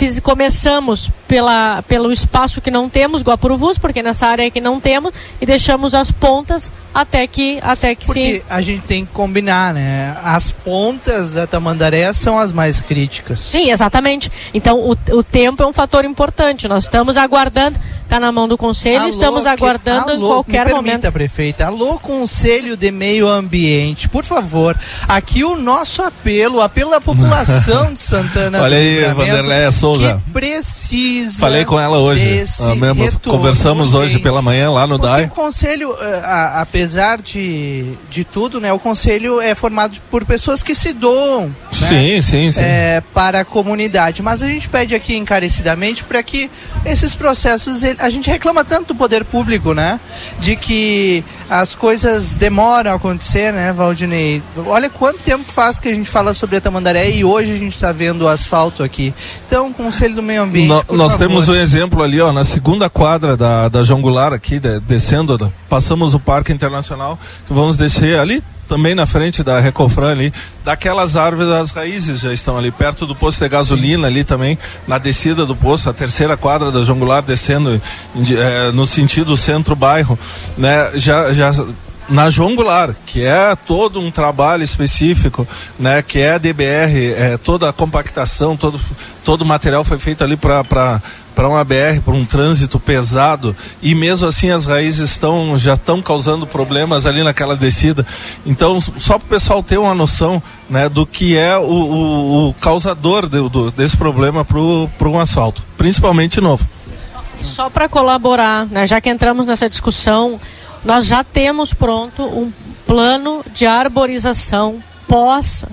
Fiz- 0.00 0.18
começamos 0.18 1.10
pela, 1.28 1.82
pelo 1.82 2.10
espaço 2.10 2.60
que 2.62 2.70
não 2.70 2.88
temos, 2.88 3.22
Guapuruvus, 3.22 3.76
porque 3.76 4.02
nessa 4.02 4.26
área 4.26 4.50
que 4.50 4.60
não 4.60 4.80
temos, 4.80 5.12
e 5.40 5.44
deixamos 5.44 5.94
as 5.94 6.10
pontas 6.10 6.72
até 6.92 7.24
que, 7.26 7.58
até 7.62 7.94
que 7.94 8.06
Porque 8.06 8.42
a 8.48 8.60
gente 8.62 8.80
tem 8.82 9.04
que 9.04 9.12
combinar, 9.12 9.72
né? 9.74 10.16
As 10.24 10.50
pontas 10.50 11.34
da 11.34 11.46
Tamandaré 11.46 12.12
são 12.14 12.38
as 12.38 12.50
mais 12.50 12.80
críticas. 12.82 13.40
Sim, 13.40 13.70
exatamente. 13.70 14.32
Então 14.54 14.76
o, 14.78 14.96
o 15.16 15.22
tempo 15.22 15.62
é 15.62 15.66
um 15.66 15.72
fator 15.72 16.04
importante. 16.04 16.66
Nós 16.66 16.84
estamos 16.84 17.16
aguardando, 17.18 17.78
está 18.02 18.18
na 18.18 18.32
mão 18.32 18.48
do 18.48 18.56
conselho, 18.58 19.00
Alô, 19.02 19.08
estamos 19.08 19.42
que- 19.44 19.48
aguardando 19.50 20.10
em 20.12 20.16
alô, 20.16 20.28
qualquer 20.28 20.66
me 20.66 20.72
momento. 20.72 20.84
permita, 21.02 21.12
prefeita. 21.12 21.66
Alô, 21.66 21.98
Conselho 22.00 22.76
de 22.76 22.90
Meio 22.90 23.28
Ambiente, 23.28 24.08
por 24.08 24.24
favor. 24.24 24.76
Aqui 25.06 25.44
o 25.44 25.54
nosso 25.56 26.02
apelo, 26.02 26.56
o 26.56 26.60
apelo 26.62 26.90
da 26.90 27.00
população 27.00 27.92
de 27.94 28.00
Santana. 28.00 28.62
Olha 28.62 28.76
aí, 28.78 28.94
Livramento, 28.96 29.16
Vanderléia 29.30 29.70
Souza. 29.98 30.22
Que 30.24 30.30
precisa. 30.32 31.40
Falei 31.40 31.64
com 31.64 31.78
ela 31.78 31.98
hoje. 31.98 32.44
Ah, 32.60 32.74
conversamos 33.24 33.94
hoje 33.94 34.14
gente. 34.14 34.22
pela 34.22 34.40
manhã 34.42 34.70
lá 34.70 34.86
no 34.86 34.98
Porque 34.98 35.10
DAI. 35.12 35.24
o 35.24 35.30
conselho, 35.30 35.94
eh, 36.00 36.20
a- 36.24 36.60
apesar 36.60 37.20
de, 37.20 37.92
de 38.10 38.24
tudo, 38.24 38.60
né, 38.60 38.72
o 38.72 38.78
conselho 38.78 39.40
é 39.40 39.54
formado 39.54 39.98
por 40.10 40.24
pessoas 40.24 40.62
que 40.62 40.74
se 40.74 40.92
doam 40.92 41.46
né, 41.48 41.52
Sim, 41.72 42.22
sim, 42.22 42.50
sim. 42.52 42.60
eh, 42.62 43.02
para 43.14 43.40
a 43.40 43.44
comunidade. 43.44 44.22
Mas 44.22 44.42
a 44.42 44.48
gente 44.48 44.68
pede 44.68 44.94
aqui 44.94 45.16
encarecidamente 45.16 46.04
para 46.04 46.22
que 46.22 46.50
esses 46.84 47.14
processos, 47.14 47.82
ele- 47.82 47.96
a 48.00 48.10
gente 48.10 48.28
reclama 48.30 48.64
tanto 48.64 48.88
do 48.88 48.94
poder 48.94 49.24
público, 49.24 49.72
né, 49.74 49.98
de 50.38 50.56
que 50.56 51.24
as 51.48 51.74
coisas 51.74 52.36
demoram 52.36 52.92
a 52.92 52.94
acontecer, 52.94 53.52
né, 53.52 53.72
Valdinei? 53.72 54.42
Olha 54.66 54.88
quanto 54.88 55.18
tempo 55.18 55.44
faz 55.50 55.80
que 55.80 55.88
a 55.88 55.94
gente 55.94 56.08
fala 56.08 56.32
sobre 56.34 56.56
a 56.56 56.60
Tamandaré 56.60 57.10
e 57.10 57.24
hoje 57.24 57.52
a 57.52 57.58
gente 57.58 57.74
está 57.74 57.92
vendo 57.92 58.22
o 58.22 58.28
asfalto 58.28 58.82
aqui. 58.82 59.12
Então, 59.46 59.72
Conselho 59.82 60.14
do 60.16 60.22
Meio 60.22 60.42
Ambiente, 60.42 60.68
No- 60.68 60.96
nós 60.96 61.12
favor. 61.12 61.26
temos 61.26 61.48
um 61.48 61.54
exemplo 61.54 62.02
ali, 62.02 62.20
ó, 62.20 62.32
na 62.32 62.44
segunda 62.44 62.90
quadra 62.90 63.36
da, 63.36 63.68
da 63.68 63.82
João 63.82 64.02
Goulart 64.02 64.34
aqui, 64.34 64.58
de- 64.58 64.78
descendo, 64.80 65.50
passamos 65.68 66.12
o 66.14 66.20
Parque 66.20 66.52
Internacional, 66.52 67.18
que 67.48 67.52
vamos 67.54 67.76
descer 67.76 68.18
ali 68.18 68.42
também 68.68 68.94
na 68.94 69.04
frente 69.04 69.42
da 69.42 69.58
Recofran 69.58 70.12
ali, 70.12 70.32
daquelas 70.64 71.16
árvores, 71.16 71.50
as 71.50 71.70
raízes 71.72 72.20
já 72.20 72.32
estão 72.32 72.56
ali, 72.56 72.70
perto 72.70 73.04
do 73.04 73.16
posto 73.16 73.42
de 73.42 73.48
gasolina 73.48 74.06
ali 74.06 74.22
também, 74.22 74.56
na 74.86 74.96
descida 74.98 75.44
do 75.44 75.56
posto, 75.56 75.90
a 75.90 75.92
terceira 75.92 76.36
quadra 76.36 76.70
da 76.70 76.80
João 76.82 76.98
Goulart 76.98 77.24
descendo 77.26 77.80
eh, 78.16 78.70
no 78.72 78.86
sentido 78.86 79.36
centro-bairro, 79.36 80.16
né, 80.56 80.90
já, 80.94 81.32
já 81.32 81.52
na 82.10 82.28
João 82.28 82.54
Goulart, 82.56 82.96
que 83.06 83.22
é 83.24 83.54
todo 83.54 84.00
um 84.00 84.10
trabalho 84.10 84.62
específico, 84.64 85.46
né, 85.78 86.02
que 86.02 86.18
é 86.18 86.32
a 86.34 86.38
DBR, 86.38 87.12
é, 87.16 87.38
toda 87.38 87.68
a 87.68 87.72
compactação, 87.72 88.56
todo, 88.56 88.80
todo 89.24 89.42
o 89.42 89.46
material 89.46 89.84
foi 89.84 89.98
feito 89.98 90.22
ali 90.24 90.36
para 90.36 91.00
para 91.32 91.48
uma 91.48 91.64
BR, 91.64 92.00
para 92.04 92.12
um 92.12 92.24
trânsito 92.24 92.78
pesado, 92.78 93.56
e 93.80 93.94
mesmo 93.94 94.26
assim 94.26 94.50
as 94.50 94.66
raízes 94.66 95.10
estão 95.10 95.56
já 95.56 95.72
estão 95.74 96.02
causando 96.02 96.46
problemas 96.46 97.06
ali 97.06 97.22
naquela 97.22 97.56
descida. 97.56 98.04
Então, 98.44 98.78
só 98.80 99.16
para 99.16 99.26
o 99.26 99.28
pessoal 99.28 99.62
ter 99.62 99.78
uma 99.78 99.94
noção 99.94 100.42
né, 100.68 100.88
do 100.88 101.06
que 101.06 101.38
é 101.38 101.56
o, 101.56 101.62
o- 101.62 102.48
o 102.48 102.54
causador 102.54 103.26
do- 103.28 103.48
do- 103.48 103.70
desse 103.70 103.96
problema 103.96 104.44
para 104.44 105.08
um 105.08 105.18
asfalto, 105.20 105.62
principalmente 105.78 106.40
novo. 106.42 106.66
Só 107.42 107.70
para 107.70 107.88
colaborar, 107.88 108.66
né, 108.66 108.86
já 108.86 109.00
que 109.00 109.08
entramos 109.08 109.46
nessa 109.46 109.66
discussão, 109.70 110.38
nós 110.84 111.06
já 111.06 111.22
temos 111.22 111.74
pronto 111.74 112.22
um 112.22 112.52
plano 112.86 113.44
de 113.52 113.66
arborização 113.66 114.82
pós 115.06 115.64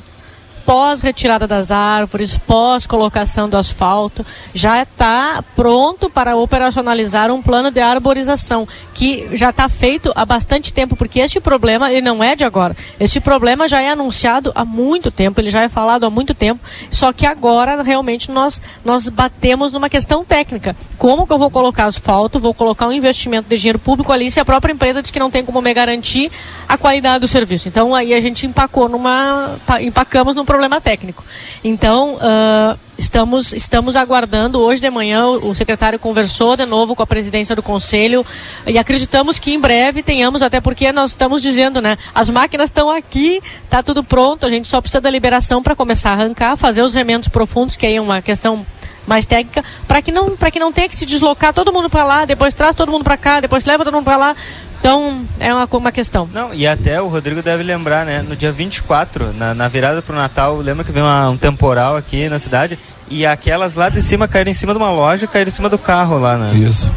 pós 0.68 0.99
retirada 0.99 1.48
das 1.48 1.72
árvores, 1.72 2.38
pós 2.38 2.85
colocação 2.85 3.48
do 3.48 3.56
asfalto, 3.56 4.26
já 4.53 4.84
está 4.84 5.41
pronto 5.56 6.10
para 6.10 6.35
operacionalizar 6.35 7.31
um 7.31 7.41
plano 7.41 7.72
de 7.72 7.80
arborização 7.80 8.68
que 8.94 9.30
já 9.31 9.52
está 9.52 9.69
feito 9.69 10.11
há 10.14 10.26
bastante 10.26 10.73
tempo, 10.73 10.98
porque 10.98 11.22
este 11.22 11.39
problema 11.39 11.89
ele 11.89 12.02
não 12.02 12.22
é 12.22 12.35
de 12.35 12.44
agora. 12.44 12.76
Este 12.99 13.22
problema 13.22 13.65
já 13.65 13.81
é 13.81 13.91
anunciado 13.91 14.52
há 14.53 14.65
muito 14.65 15.10
tempo, 15.10 15.39
ele 15.39 15.49
já 15.49 15.61
é 15.61 15.69
falado 15.69 16.06
há 16.06 16.10
muito 16.10 16.34
tempo, 16.34 16.60
só 16.91 17.14
que 17.14 17.26
agora 17.26 17.81
realmente 17.81 18.30
nós 18.30 18.61
nós 18.84 19.07
batemos 19.07 19.72
numa 19.72 19.89
questão 19.89 20.26
técnica. 20.26 20.76
Como 20.98 21.26
que 21.26 21.31
eu 21.31 21.38
vou 21.38 21.49
colocar 21.49 21.85
asfalto, 21.85 22.41
vou 22.41 22.53
colocar 22.53 22.88
um 22.88 22.91
investimento 22.91 23.48
de 23.48 23.57
dinheiro 23.57 23.80
público 23.80 24.11
ali 24.11 24.30
se 24.30 24.41
a 24.41 24.44
própria 24.44 24.73
empresa 24.73 25.02
diz 25.02 25.11
que 25.11 25.19
não 25.19 25.31
tem 25.31 25.45
como 25.45 25.61
me 25.61 25.73
garantir 25.73 26.30
a 26.68 26.77
qualidade 26.77 27.22
do 27.22 27.27
serviço. 27.27 27.69
Então 27.69 27.95
aí 27.95 28.14
a 28.14 28.19
gente 28.19 28.45
empacou 28.45 28.89
numa 28.89 29.56
empacamos 29.80 30.35
num 30.35 30.44
problema 30.44 30.56
técnico. 30.81 31.23
Então, 31.63 32.15
uh, 32.15 32.77
estamos, 32.97 33.53
estamos 33.53 33.95
aguardando. 33.95 34.59
Hoje 34.59 34.81
de 34.81 34.89
manhã 34.89 35.27
o 35.27 35.53
secretário 35.53 35.99
conversou 35.99 36.55
de 36.55 36.65
novo 36.65 36.95
com 36.95 37.03
a 37.03 37.07
presidência 37.07 37.55
do 37.55 37.61
conselho 37.61 38.25
e 38.65 38.77
acreditamos 38.77 39.38
que 39.38 39.53
em 39.53 39.59
breve 39.59 40.01
tenhamos, 40.01 40.41
até 40.41 40.59
porque 40.59 40.91
nós 40.91 41.11
estamos 41.11 41.41
dizendo, 41.41 41.81
né? 41.81 41.97
As 42.13 42.29
máquinas 42.29 42.69
estão 42.69 42.89
aqui, 42.89 43.41
está 43.63 43.84
tudo 43.84 44.03
pronto, 44.03 44.45
a 44.45 44.49
gente 44.49 44.67
só 44.67 44.81
precisa 44.81 45.01
da 45.01 45.09
liberação 45.09 45.61
para 45.61 45.75
começar 45.75 46.11
a 46.11 46.13
arrancar, 46.13 46.55
fazer 46.55 46.81
os 46.81 46.91
remendos 46.91 47.27
profundos, 47.27 47.75
que 47.75 47.85
aí 47.85 47.95
é 47.95 48.01
uma 48.01 48.21
questão 48.21 48.65
mais 49.07 49.25
técnica, 49.25 49.63
para 49.88 50.01
que 50.01 50.11
não 50.11 50.35
para 50.35 50.51
que 50.51 50.59
não 50.59 50.71
tenha 50.71 50.89
que 50.89 50.95
se 50.95 51.05
deslocar 51.05 51.53
todo 51.53 51.71
mundo 51.71 51.89
para 51.89 52.03
lá, 52.03 52.25
depois 52.25 52.53
traz 52.53 52.75
todo 52.75 52.91
mundo 52.91 53.05
para 53.05 53.15
cá, 53.15 53.39
depois 53.39 53.63
leva 53.63 53.85
todo 53.85 53.93
mundo 53.93 54.03
para 54.03 54.17
lá. 54.17 54.35
Então, 54.79 55.25
é 55.39 55.53
uma, 55.53 55.67
uma 55.69 55.91
questão. 55.91 56.29
Não, 56.33 56.53
e 56.53 56.65
até 56.65 57.01
o 57.01 57.07
Rodrigo 57.07 57.41
deve 57.41 57.63
lembrar, 57.63 58.05
né? 58.05 58.21
No 58.21 58.35
dia 58.35 58.51
24, 58.51 59.33
na, 59.33 59.53
na 59.53 59.67
virada 59.67 60.01
pro 60.01 60.15
Natal, 60.15 60.57
lembra 60.57 60.83
que 60.83 60.91
veio 60.91 61.05
uma, 61.05 61.29
um 61.29 61.37
temporal 61.37 61.97
aqui 61.97 62.29
na 62.29 62.39
cidade 62.39 62.77
e 63.09 63.25
aquelas 63.25 63.75
lá 63.75 63.89
de 63.89 64.01
cima 64.01 64.27
caíram 64.27 64.51
em 64.51 64.53
cima 64.53 64.73
de 64.73 64.77
uma 64.77 64.91
loja 64.91 65.25
e 65.25 65.27
caíram 65.27 65.49
em 65.49 65.51
cima 65.51 65.69
do 65.69 65.77
carro 65.77 66.17
lá, 66.17 66.37
né? 66.37 66.53
Isso. 66.55 66.91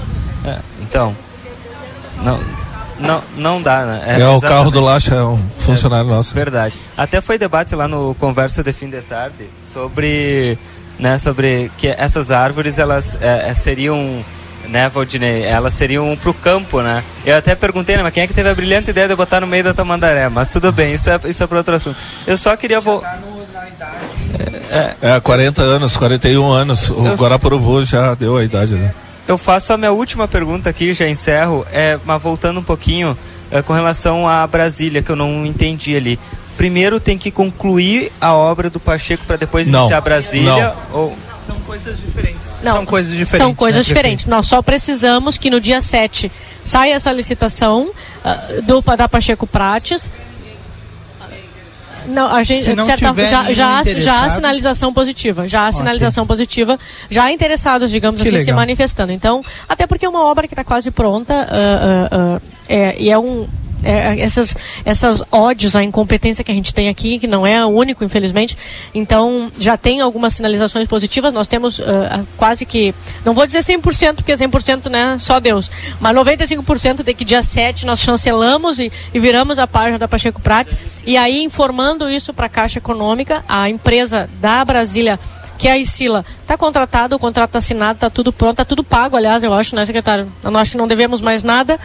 É, 0.44 0.58
então, 0.80 1.16
não, 2.22 2.40
não, 2.98 3.22
não 3.36 3.62
dá, 3.62 3.84
né? 3.84 4.20
É, 4.20 4.28
o 4.28 4.40
carro 4.40 4.70
do 4.70 4.80
Lacha 4.80 5.14
é 5.14 5.22
um 5.22 5.40
funcionário 5.58 6.10
é, 6.10 6.14
nosso. 6.14 6.34
Verdade. 6.34 6.78
Até 6.96 7.20
foi 7.20 7.38
debate 7.38 7.74
lá 7.74 7.88
no 7.88 8.14
Conversa 8.16 8.62
de 8.62 8.72
Fim 8.72 8.90
de 8.90 9.00
Tarde 9.00 9.48
sobre, 9.72 10.58
né, 10.98 11.18
sobre 11.18 11.70
que 11.78 11.88
essas 11.88 12.30
árvores, 12.30 12.78
elas 12.78 13.16
é, 13.20 13.52
seriam 13.54 14.24
né, 14.70 14.88
Valdinei? 14.88 15.44
Elas 15.44 15.74
seriam 15.74 16.16
pro 16.16 16.32
campo, 16.32 16.80
né? 16.80 17.04
Eu 17.24 17.36
até 17.36 17.54
perguntei, 17.54 17.96
né, 17.96 18.02
mas 18.02 18.14
quem 18.14 18.22
é 18.22 18.26
que 18.26 18.34
teve 18.34 18.48
a 18.48 18.54
brilhante 18.54 18.90
ideia 18.90 19.08
de 19.08 19.14
botar 19.14 19.40
no 19.40 19.46
meio 19.46 19.64
da 19.64 19.74
Tamandaré? 19.74 20.28
Mas 20.28 20.50
tudo 20.50 20.72
bem, 20.72 20.94
isso 20.94 21.10
é, 21.10 21.20
isso 21.24 21.42
é 21.42 21.46
para 21.46 21.58
outro 21.58 21.74
assunto. 21.74 21.96
Eu 22.26 22.36
só 22.36 22.56
queria 22.56 22.80
voltar. 22.80 23.20
É, 24.70 25.16
é, 25.16 25.20
40 25.20 25.62
anos, 25.62 25.96
41 25.96 26.50
anos. 26.50 26.88
O 26.90 27.06
eu... 27.06 27.14
Guarapuruvu 27.14 27.82
já 27.82 28.14
deu 28.14 28.36
a 28.36 28.44
idade, 28.44 28.74
né? 28.74 28.94
Eu 29.26 29.36
faço 29.36 29.72
a 29.72 29.76
minha 29.76 29.92
última 29.92 30.26
pergunta 30.26 30.70
aqui, 30.70 30.92
já 30.92 31.08
encerro, 31.08 31.66
é, 31.72 31.98
mas 32.04 32.20
voltando 32.20 32.58
um 32.58 32.62
pouquinho 32.62 33.16
é, 33.50 33.62
com 33.62 33.72
relação 33.72 34.26
à 34.26 34.46
Brasília, 34.46 35.02
que 35.02 35.10
eu 35.10 35.16
não 35.16 35.44
entendi 35.44 35.96
ali. 35.96 36.18
Primeiro 36.56 37.00
tem 37.00 37.16
que 37.16 37.30
concluir 37.30 38.12
a 38.20 38.34
obra 38.34 38.68
do 38.68 38.80
Pacheco 38.80 39.24
para 39.24 39.36
depois 39.36 39.68
não, 39.68 39.80
iniciar 39.80 40.00
Brasília? 40.00 40.74
Não. 40.92 40.98
Ou... 40.98 41.18
São 41.46 41.56
coisas 41.60 41.98
diferentes. 41.98 42.49
Não, 42.62 42.72
são 42.72 42.86
coisas 42.86 43.16
diferentes. 43.16 43.46
São 43.46 43.54
coisas 43.54 43.86
né, 43.86 43.88
diferentes. 43.88 44.26
Nós 44.26 44.46
só 44.46 44.62
precisamos 44.62 45.38
que 45.38 45.50
no 45.50 45.60
dia 45.60 45.80
7 45.80 46.30
saia 46.64 46.94
essa 46.94 47.12
licitação 47.12 47.88
uh, 47.88 48.62
do, 48.62 48.80
da 48.96 49.08
Pacheco 49.08 49.46
Prates. 49.46 50.10
Não, 52.06 52.34
a 52.34 52.42
gente, 52.42 52.74
não 52.74 52.84
certa, 52.84 53.14
já, 53.26 53.52
já, 53.52 53.82
já 53.84 54.24
há 54.24 54.30
sinalização 54.30 54.92
positiva. 54.92 55.46
Já 55.46 55.60
há 55.60 55.68
okay. 55.68 55.78
sinalização 55.78 56.26
positiva. 56.26 56.78
Já 57.08 57.24
há 57.24 57.32
interessados, 57.32 57.90
digamos 57.90 58.20
que 58.20 58.26
assim, 58.26 58.38
legal. 58.38 58.46
se 58.46 58.52
manifestando. 58.52 59.12
Então, 59.12 59.44
até 59.68 59.86
porque 59.86 60.04
é 60.04 60.08
uma 60.08 60.24
obra 60.24 60.48
que 60.48 60.54
está 60.54 60.64
quase 60.64 60.90
pronta 60.90 61.34
uh, 61.34 62.36
uh, 62.36 62.42
é, 62.68 63.00
e 63.00 63.10
é 63.10 63.18
um, 63.18 63.48
é, 63.82 64.20
essas, 64.20 64.56
essas 64.84 65.22
ódios 65.30 65.76
à 65.76 65.82
incompetência 65.82 66.44
que 66.44 66.50
a 66.50 66.54
gente 66.54 66.72
tem 66.72 66.88
aqui, 66.88 67.18
que 67.18 67.26
não 67.26 67.46
é 67.46 67.64
o 67.64 67.68
único, 67.68 68.04
infelizmente. 68.04 68.56
Então, 68.94 69.50
já 69.58 69.76
tem 69.76 70.00
algumas 70.00 70.34
sinalizações 70.34 70.86
positivas. 70.86 71.32
Nós 71.32 71.46
temos 71.46 71.78
uh, 71.78 71.84
quase 72.36 72.64
que, 72.66 72.94
não 73.24 73.32
vou 73.32 73.46
dizer 73.46 73.60
100%, 73.60 74.16
porque 74.16 74.34
100% 74.34 74.90
né, 74.90 75.16
só 75.18 75.40
Deus, 75.40 75.70
mas 76.00 76.14
95% 76.14 77.02
de 77.02 77.14
que 77.14 77.24
dia 77.24 77.42
7 77.42 77.86
nós 77.86 78.00
chancelamos 78.00 78.78
e, 78.78 78.90
e 79.12 79.18
viramos 79.18 79.58
a 79.58 79.66
página 79.66 79.98
da 79.98 80.08
Pacheco 80.08 80.40
Prates. 80.40 80.76
E 81.04 81.16
aí, 81.16 81.42
informando 81.42 82.10
isso 82.10 82.32
para 82.32 82.46
a 82.46 82.48
Caixa 82.48 82.78
Econômica, 82.78 83.44
a 83.48 83.68
empresa 83.68 84.28
da 84.40 84.64
Brasília 84.64 85.18
que 85.60 85.68
é 85.68 85.72
a 85.72 85.78
Isila 85.78 86.24
está 86.40 86.56
contratado, 86.56 87.14
o 87.14 87.18
contrato 87.18 87.50
está 87.50 87.58
assinado, 87.58 87.98
está 87.98 88.08
tudo 88.08 88.32
pronto, 88.32 88.52
está 88.52 88.64
tudo 88.64 88.82
pago, 88.82 89.14
aliás, 89.14 89.44
eu 89.44 89.52
acho, 89.52 89.76
né, 89.76 89.84
secretário? 89.84 90.26
Eu 90.42 90.56
acho 90.56 90.70
que 90.70 90.78
não 90.78 90.88
devemos 90.88 91.20
mais 91.20 91.44
nada. 91.44 91.78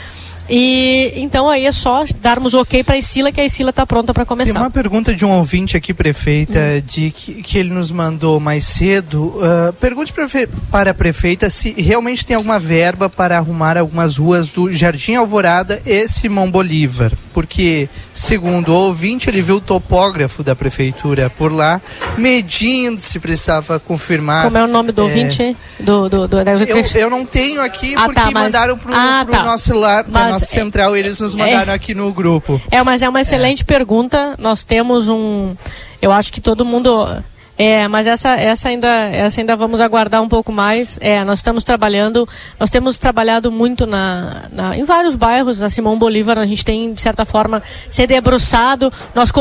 E 0.49 1.13
então 1.15 1.49
aí 1.49 1.65
é 1.65 1.72
só 1.72 2.03
darmos 2.22 2.53
o 2.53 2.61
ok 2.61 2.84
para 2.84 2.95
a 2.95 2.97
Isila, 2.97 3.31
que 3.31 3.41
a 3.41 3.45
Isila 3.45 3.72
está 3.72 3.85
pronta 3.85 4.13
para 4.13 4.26
começar. 4.26 4.53
Tem 4.53 4.61
uma 4.61 4.69
pergunta 4.69 5.13
de 5.13 5.26
um 5.26 5.31
ouvinte 5.31 5.76
aqui, 5.76 5.93
prefeita, 5.93 6.59
hum. 6.59 6.84
de 6.85 7.11
que, 7.11 7.41
que, 7.41 7.57
ele 7.57 7.73
nos 7.73 7.91
mandou 7.91 8.39
mais 8.39 8.65
cedo. 8.65 9.34
Uh, 9.35 9.73
pergunte 9.73 10.13
para 10.72 10.91
a 10.91 10.93
prefeita 10.93 11.49
se 11.49 11.72
realmente 11.72 12.26
tem 12.26 12.35
alguma 12.35 12.59
verba 12.59 13.09
para 13.09 13.38
arrumar 13.38 13.77
algumas 13.77 14.17
ruas 14.17 14.49
do 14.49 14.72
Jardim 14.72 15.15
Alvorada 15.15 15.81
e 15.85 16.07
Simão 16.07 16.49
Bolívar. 16.49 17.11
Porque, 17.34 17.89
segundo 18.13 18.69
o 18.69 18.76
ouvinte, 18.76 19.30
ele 19.30 19.41
viu 19.41 19.57
o 19.57 19.61
topógrafo 19.61 20.41
da 20.41 20.55
prefeitura 20.55 21.30
por 21.30 21.51
lá, 21.51 21.81
medindo 22.17 23.01
se 23.01 23.19
precisava 23.19 23.77
confirmar. 23.77 24.45
Como 24.45 24.57
é 24.57 24.63
o 24.63 24.67
nome 24.67 24.93
do 24.93 25.01
é... 25.01 25.03
ouvinte? 25.03 25.57
Do, 25.77 26.07
do, 26.07 26.27
do, 26.27 26.39
eu, 26.39 26.85
eu, 26.95 27.09
não 27.09 27.26
tenho 27.26 27.61
aqui 27.61 27.93
ah, 27.95 28.05
porque 28.05 28.22
tá, 28.22 28.31
mas... 28.31 28.45
mandaram 28.45 28.77
para 28.77 28.91
o 28.91 28.95
ah, 28.95 29.26
tá. 29.30 29.43
nosso 29.43 29.65
celular. 29.65 30.05
Mas 30.07 30.35
nossa 30.36 30.45
central 30.45 30.95
eles 30.95 31.20
nos 31.20 31.34
mandaram 31.34 31.72
é, 31.72 31.76
aqui 31.76 31.94
no 31.94 32.12
grupo. 32.14 32.62
É, 32.70 32.84
mas 32.84 33.02
é 33.02 33.10
uma 33.10 33.22
excelente 33.22 33.62
é. 33.62 33.66
pergunta. 33.66 34.36
Nós 34.38 34.64
temos 34.64 35.10
um. 35.10 35.56
Eu 36.02 36.12
acho 36.12 36.32
que 36.32 36.41
todo 36.41 36.66
mundo. 36.66 37.07
É, 37.57 37.88
mas 37.88 38.06
essa, 38.06 38.32
essa, 38.32 38.68
ainda, 38.68 38.90
essa 38.90 39.40
ainda 39.40 39.56
vamos 39.56 39.80
aguardar 39.80 40.22
um 40.22 40.28
pouco 40.28 40.52
mais. 40.52 40.98
É, 40.99 41.24
nós 41.24 41.40
estamos 41.40 41.64
trabalhando, 41.64 42.28
nós 42.60 42.70
temos 42.70 42.99
trabalhado 42.99 43.49
muito 43.49 43.86
na, 43.86 44.49
na, 44.52 44.78
em 44.78 44.84
vários 44.84 45.16
bairros 45.16 45.60
da 45.60 45.70
Simão 45.70 45.98
Bolívar. 45.98 46.38
A 46.38 46.45
gente 46.45 46.66
tem, 46.66 46.94
de 46.94 46.99
certa 46.99 47.24
forma, 47.24 47.64
se 47.90 48.06
debruçado. 48.06 48.91
Nós 49.14 49.32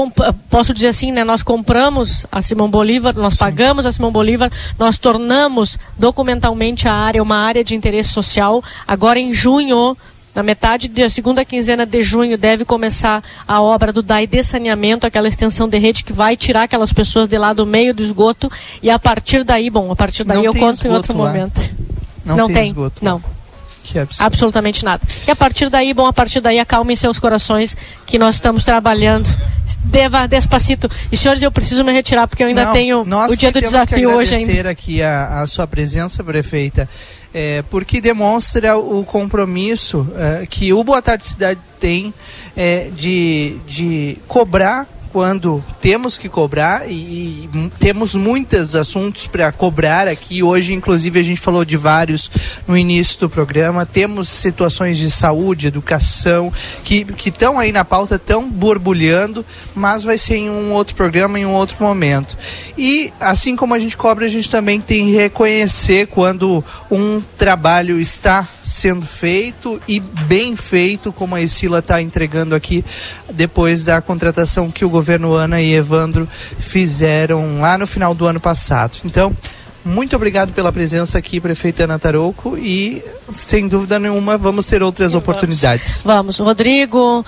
posso 0.48 0.72
dizer 0.72 0.88
assim, 0.88 1.10
né? 1.10 1.24
Nós 1.24 1.42
compramos 1.42 2.24
a 2.30 2.40
Simão 2.40 2.70
Bolívar, 2.70 3.14
nós 3.16 3.32
Sim. 3.32 3.40
pagamos 3.40 3.84
a 3.84 3.90
Simão 3.90 4.12
Bolívar, 4.12 4.48
nós 4.78 4.96
tornamos 4.96 5.76
documentalmente 5.98 6.86
a 6.86 6.94
área 6.94 7.20
uma 7.20 7.38
área 7.38 7.64
de 7.64 7.74
interesse 7.74 8.10
social. 8.10 8.62
Agora 8.86 9.18
em 9.18 9.32
junho 9.32 9.96
na 10.34 10.42
metade 10.42 10.88
da 10.88 11.08
segunda 11.08 11.44
quinzena 11.44 11.86
de 11.86 12.02
junho 12.02 12.36
deve 12.36 12.64
começar 12.64 13.22
a 13.46 13.62
obra 13.62 13.92
do 13.92 14.02
DAI 14.02 14.26
de 14.26 14.42
saneamento, 14.42 15.06
aquela 15.06 15.28
extensão 15.28 15.68
de 15.68 15.78
rede 15.78 16.02
que 16.02 16.12
vai 16.12 16.36
tirar 16.36 16.64
aquelas 16.64 16.92
pessoas 16.92 17.28
de 17.28 17.38
lá 17.38 17.52
do 17.52 17.64
meio 17.64 17.94
do 17.94 18.02
esgoto. 18.02 18.50
E 18.82 18.90
a 18.90 18.98
partir 18.98 19.44
daí, 19.44 19.70
bom, 19.70 19.92
a 19.92 19.96
partir 19.96 20.24
daí 20.24 20.38
não 20.38 20.44
eu 20.44 20.54
conto 20.54 20.86
em 20.86 20.90
outro 20.90 21.16
lá. 21.16 21.26
momento. 21.26 21.72
Não, 22.24 22.36
não 22.36 22.46
tem, 22.46 22.56
tem 22.56 22.66
esgoto. 22.66 23.04
não. 23.04 23.22
Absolutamente 24.18 24.82
nada. 24.82 25.02
E 25.26 25.30
a 25.30 25.36
partir 25.36 25.68
daí, 25.68 25.92
bom, 25.92 26.06
a 26.06 26.12
partir 26.12 26.40
daí 26.40 26.58
acalmem 26.58 26.96
seus 26.96 27.18
corações 27.18 27.76
que 28.06 28.18
nós 28.18 28.36
estamos 28.36 28.64
trabalhando. 28.64 29.28
Deva, 29.84 30.26
despacito. 30.26 30.90
E 31.12 31.16
senhores, 31.16 31.42
eu 31.42 31.52
preciso 31.52 31.84
me 31.84 31.92
retirar 31.92 32.26
porque 32.26 32.42
eu 32.42 32.46
ainda 32.46 32.64
não, 32.64 32.72
tenho 32.72 33.02
o 33.02 33.36
dia 33.36 33.52
do 33.52 33.60
desafio 33.60 34.10
hoje 34.16 34.34
ainda. 34.34 34.70
aqui 34.70 35.02
a, 35.02 35.42
a 35.42 35.46
sua 35.46 35.66
presença, 35.66 36.24
prefeita 36.24 36.88
é, 37.34 37.62
porque 37.68 38.00
demonstra 38.00 38.78
o 38.78 39.04
compromisso 39.04 40.08
é, 40.16 40.46
que 40.46 40.72
o 40.72 40.84
Boa 40.84 41.02
Tarde 41.02 41.24
Cidade 41.24 41.60
tem 41.80 42.14
é, 42.56 42.88
de, 42.94 43.56
de 43.66 44.18
cobrar 44.28 44.88
quando 45.14 45.64
temos 45.80 46.18
que 46.18 46.28
cobrar 46.28 46.90
e, 46.90 47.48
e 47.54 47.70
temos 47.78 48.16
muitos 48.16 48.74
assuntos 48.74 49.28
para 49.28 49.52
cobrar 49.52 50.08
aqui. 50.08 50.42
Hoje, 50.42 50.74
inclusive, 50.74 51.20
a 51.20 51.22
gente 51.22 51.40
falou 51.40 51.64
de 51.64 51.76
vários 51.76 52.28
no 52.66 52.76
início 52.76 53.20
do 53.20 53.30
programa. 53.30 53.86
Temos 53.86 54.28
situações 54.28 54.98
de 54.98 55.08
saúde, 55.08 55.68
educação, 55.68 56.52
que 56.82 57.06
estão 57.26 57.60
aí 57.60 57.70
na 57.70 57.84
pauta, 57.84 58.16
estão 58.16 58.50
borbulhando, 58.50 59.46
mas 59.72 60.02
vai 60.02 60.18
ser 60.18 60.34
em 60.34 60.50
um 60.50 60.72
outro 60.72 60.96
programa, 60.96 61.38
em 61.38 61.46
um 61.46 61.52
outro 61.52 61.76
momento. 61.78 62.36
E 62.76 63.12
assim 63.20 63.54
como 63.54 63.72
a 63.72 63.78
gente 63.78 63.96
cobra, 63.96 64.24
a 64.24 64.28
gente 64.28 64.50
também 64.50 64.80
tem 64.80 65.06
que 65.06 65.12
reconhecer 65.12 66.08
quando 66.08 66.64
um 66.90 67.22
trabalho 67.38 68.00
está 68.00 68.48
sendo 68.60 69.06
feito 69.06 69.80
e 69.86 70.00
bem 70.00 70.56
feito, 70.56 71.12
como 71.12 71.36
a 71.36 71.40
Esila 71.40 71.78
está 71.78 72.02
entregando 72.02 72.52
aqui 72.52 72.84
depois 73.32 73.84
da 73.84 74.00
contratação 74.00 74.72
que 74.72 74.84
o 74.84 74.88
governo 74.88 75.03
Ana 75.12 75.60
e 75.60 75.74
Evandro 75.74 76.28
fizeram 76.58 77.60
lá 77.60 77.76
no 77.76 77.86
final 77.86 78.14
do 78.14 78.26
ano 78.26 78.40
passado. 78.40 78.98
Então, 79.04 79.34
muito 79.84 80.16
obrigado 80.16 80.52
pela 80.52 80.72
presença 80.72 81.18
aqui, 81.18 81.40
prefeita 81.40 81.84
Ana 81.84 81.98
Tarouco, 81.98 82.56
e 82.56 83.02
sem 83.32 83.68
dúvida 83.68 83.98
nenhuma 83.98 84.38
vamos 84.38 84.66
ter 84.66 84.82
outras 84.82 85.14
oportunidades. 85.14 86.00
Vamos, 86.04 86.38
Rodrigo 86.38 87.24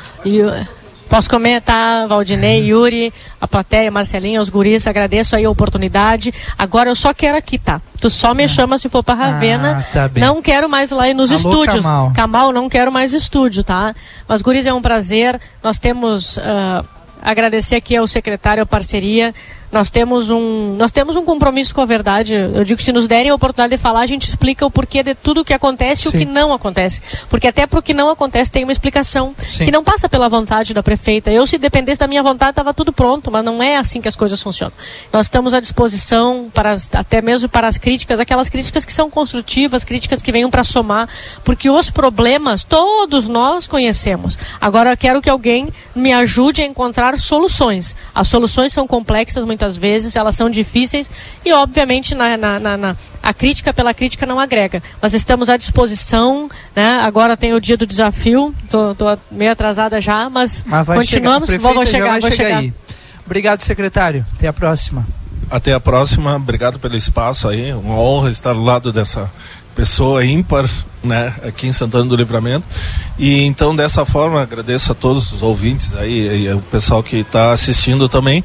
Posso 1.08 1.30
comentar, 1.30 2.08
Valdinei, 2.08 2.66
Yuri, 2.66 3.12
a 3.40 3.46
plateia, 3.46 3.90
Marcelinha, 3.92 4.40
os 4.40 4.48
guris, 4.48 4.86
agradeço 4.88 5.36
aí 5.36 5.44
a 5.44 5.50
oportunidade. 5.50 6.34
Agora 6.58 6.90
eu 6.90 6.96
só 6.96 7.14
quero 7.14 7.38
aqui, 7.38 7.58
tá? 7.58 7.80
Tu 8.00 8.10
só 8.10 8.34
me 8.34 8.48
chama 8.48 8.76
se 8.76 8.88
for 8.88 9.04
pra 9.04 9.14
Ravena. 9.14 9.78
Ah, 9.78 9.92
tá 9.92 10.08
bem. 10.08 10.22
não 10.22 10.42
quero 10.42 10.68
mais 10.68 10.90
lá 10.90 11.08
ir 11.08 11.14
nos 11.14 11.30
Alô, 11.30 11.38
estúdios. 11.38 11.84
Kamal. 11.84 12.12
Kamal, 12.12 12.52
não 12.52 12.68
quero 12.68 12.90
mais 12.90 13.12
estúdio, 13.12 13.62
tá? 13.62 13.94
Mas 14.26 14.42
guris, 14.42 14.66
é 14.66 14.72
um 14.72 14.82
prazer. 14.82 15.40
Nós 15.62 15.78
temos 15.78 16.38
ah, 16.38 16.84
agradecer 17.20 17.76
aqui 17.76 17.96
ao 17.96 18.06
secretário 18.06 18.62
a 18.62 18.66
parceria. 18.66 19.34
Nós 19.72 19.90
temos 19.90 20.30
um 20.30 20.74
nós 20.78 20.90
temos 20.90 21.16
um 21.16 21.24
compromisso 21.24 21.74
com 21.74 21.80
a 21.80 21.84
verdade. 21.84 22.34
Eu 22.34 22.64
digo 22.64 22.78
que 22.78 22.84
se 22.84 22.92
nos 22.92 23.06
derem 23.06 23.30
a 23.30 23.34
oportunidade 23.34 23.76
de 23.76 23.82
falar, 23.82 24.00
a 24.00 24.06
gente 24.06 24.28
explica 24.28 24.64
o 24.64 24.70
porquê 24.70 25.02
de 25.02 25.14
tudo 25.14 25.40
o 25.40 25.44
que 25.44 25.52
acontece 25.52 26.06
e 26.06 26.08
o 26.08 26.12
que 26.12 26.24
não 26.24 26.52
acontece. 26.52 27.02
Porque 27.28 27.48
até 27.48 27.66
para 27.66 27.78
o 27.78 27.82
que 27.82 27.92
não 27.92 28.08
acontece 28.08 28.50
tem 28.50 28.62
uma 28.64 28.72
explicação 28.72 29.34
Sim. 29.48 29.64
que 29.64 29.70
não 29.70 29.82
passa 29.82 30.08
pela 30.08 30.28
vontade 30.28 30.72
da 30.72 30.82
prefeita. 30.82 31.30
Eu 31.30 31.46
se 31.46 31.58
dependesse 31.58 31.98
da 31.98 32.06
minha 32.06 32.22
vontade 32.22 32.50
estava 32.50 32.72
tudo 32.72 32.92
pronto, 32.92 33.30
mas 33.30 33.44
não 33.44 33.62
é 33.62 33.76
assim 33.76 34.00
que 34.00 34.08
as 34.08 34.16
coisas 34.16 34.40
funcionam. 34.40 34.72
Nós 35.12 35.26
estamos 35.26 35.52
à 35.52 35.60
disposição 35.60 36.50
para 36.54 36.70
as- 36.70 36.88
até 36.92 37.20
mesmo 37.20 37.48
para 37.48 37.66
as 37.66 37.76
críticas, 37.76 38.20
aquelas 38.20 38.48
críticas 38.48 38.84
que 38.84 38.92
são 38.92 39.10
construtivas, 39.10 39.82
críticas 39.84 40.22
que 40.22 40.30
venham 40.32 40.50
para 40.50 40.62
somar, 40.64 41.08
porque 41.44 41.68
os 41.68 41.90
problemas 41.90 42.62
todos 42.64 43.28
nós 43.28 43.66
conhecemos. 43.66 44.38
Agora 44.60 44.92
eu 44.92 44.96
quero 44.96 45.20
que 45.20 45.28
alguém 45.30 45.68
me 45.94 46.12
ajude 46.12 46.62
a 46.62 46.64
encontrar 46.66 47.18
soluções. 47.18 47.94
As 48.14 48.28
soluções 48.28 48.72
são 48.72 48.86
complexas 48.86 49.44
muitas 49.56 49.76
vezes, 49.78 50.14
elas 50.14 50.34
são 50.36 50.50
difíceis 50.50 51.10
e 51.44 51.50
obviamente 51.52 52.14
na, 52.14 52.36
na- 52.36 52.60
na- 52.60 52.76
na- 52.76 52.96
a 53.22 53.32
crítica 53.32 53.72
pela 53.72 53.94
crítica 53.94 54.26
não 54.26 54.38
agrega. 54.38 54.82
Mas 55.00 55.14
estamos 55.14 55.48
à 55.48 55.56
disposição, 55.56 56.48
né? 56.74 56.98
Agora 57.02 57.36
tem 57.36 57.54
o 57.54 57.60
dia 57.60 57.76
do 57.76 57.86
desafio, 57.86 58.54
tô, 58.70 58.94
tô 58.94 59.18
meio 59.30 59.50
atrasada 59.52 59.98
já, 60.00 60.28
mas, 60.28 60.62
Mas 60.66 60.86
vai 60.86 60.98
continuamos, 60.98 61.48
chegar, 61.48 61.62
vou, 61.62 61.74
vou 61.74 61.86
chegar, 61.86 62.08
vai 62.08 62.20
vou 62.20 62.30
chegar 62.30 62.44
chegar. 62.44 62.58
aí. 62.58 62.72
Obrigado, 63.24 63.60
secretário. 63.62 64.24
Até 64.36 64.46
a 64.46 64.52
próxima. 64.52 65.06
Até 65.50 65.72
a 65.72 65.80
próxima, 65.80 66.36
obrigado 66.36 66.78
pelo 66.78 66.96
espaço 66.96 67.48
aí, 67.48 67.72
uma 67.72 67.94
honra 67.98 68.30
estar 68.30 68.52
do 68.52 68.62
lado 68.62 68.92
dessa 68.92 69.30
pessoa 69.74 70.24
ímpar, 70.24 70.68
né, 71.06 71.34
aqui 71.42 71.66
em 71.66 71.72
Santana 71.72 72.04
do 72.04 72.16
Livramento. 72.16 72.66
E 73.18 73.42
então 73.42 73.74
dessa 73.74 74.04
forma 74.04 74.42
agradeço 74.42 74.92
a 74.92 74.94
todos 74.94 75.32
os 75.32 75.42
ouvintes 75.42 75.96
aí, 75.96 76.44
e 76.44 76.52
o 76.52 76.60
pessoal 76.60 77.02
que 77.02 77.18
está 77.18 77.52
assistindo 77.52 78.08
também, 78.08 78.44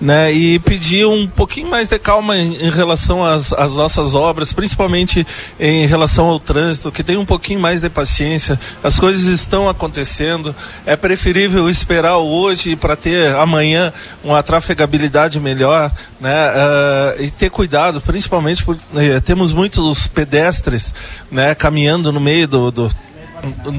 né, 0.00 0.32
e 0.32 0.58
pedir 0.58 1.06
um 1.06 1.26
pouquinho 1.26 1.68
mais 1.68 1.88
de 1.88 1.98
calma 1.98 2.36
em, 2.36 2.54
em 2.56 2.70
relação 2.70 3.24
às, 3.24 3.52
às 3.52 3.72
nossas 3.74 4.14
obras, 4.14 4.52
principalmente 4.52 5.26
em 5.58 5.86
relação 5.86 6.26
ao 6.26 6.40
trânsito, 6.40 6.92
que 6.92 7.02
tem 7.02 7.16
um 7.16 7.24
pouquinho 7.24 7.60
mais 7.60 7.80
de 7.80 7.88
paciência. 7.88 8.58
As 8.82 8.98
coisas 8.98 9.24
estão 9.26 9.68
acontecendo, 9.68 10.54
é 10.84 10.96
preferível 10.96 11.68
esperar 11.68 12.16
hoje 12.16 12.76
para 12.76 12.96
ter 12.96 13.34
amanhã 13.36 13.92
uma 14.24 14.42
trafegabilidade 14.42 15.38
melhor, 15.38 15.92
né, 16.20 16.34
ah, 16.34 17.14
e 17.18 17.30
ter 17.30 17.50
cuidado, 17.50 18.00
principalmente 18.00 18.64
porque 18.64 18.82
eh, 18.96 19.20
temos 19.20 19.52
muitos 19.52 20.06
pedestres, 20.06 20.94
né, 21.30 21.54
caminhando 21.54 21.99
no 22.00 22.20
meio 22.20 22.48
do, 22.48 22.70
do 22.70 22.90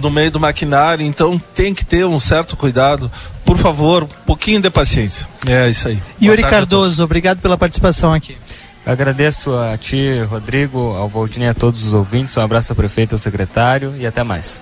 no 0.02 0.10
meio 0.10 0.32
do 0.32 0.40
maquinário, 0.40 1.06
então 1.06 1.40
tem 1.54 1.74
que 1.74 1.86
ter 1.86 2.06
um 2.06 2.20
certo 2.20 2.56
cuidado. 2.58 3.12
Por 3.46 3.58
favor, 3.58 4.04
um 4.04 4.26
pouquinho 4.26 4.62
de 4.62 4.70
paciência. 4.70 5.28
É 5.46 5.70
isso 5.70 5.88
aí. 5.88 6.02
Yuri 6.22 6.44
Cardoso, 6.44 7.04
obrigado 7.04 7.40
pela 7.40 7.58
participação 7.58 8.14
aqui. 8.14 8.38
Agradeço 8.86 9.56
a 9.56 9.78
ti, 9.78 10.22
Rodrigo, 10.24 10.96
ao 10.96 11.08
Valdinei 11.08 11.48
e 11.48 11.52
a 11.52 11.54
todos 11.54 11.84
os 11.84 11.94
ouvintes. 11.94 12.36
Um 12.36 12.42
abraço 12.42 12.72
ao 12.72 12.76
prefeito, 12.76 13.14
ao 13.14 13.20
secretário 13.20 13.94
e 13.98 14.08
até 14.08 14.24
mais. 14.24 14.60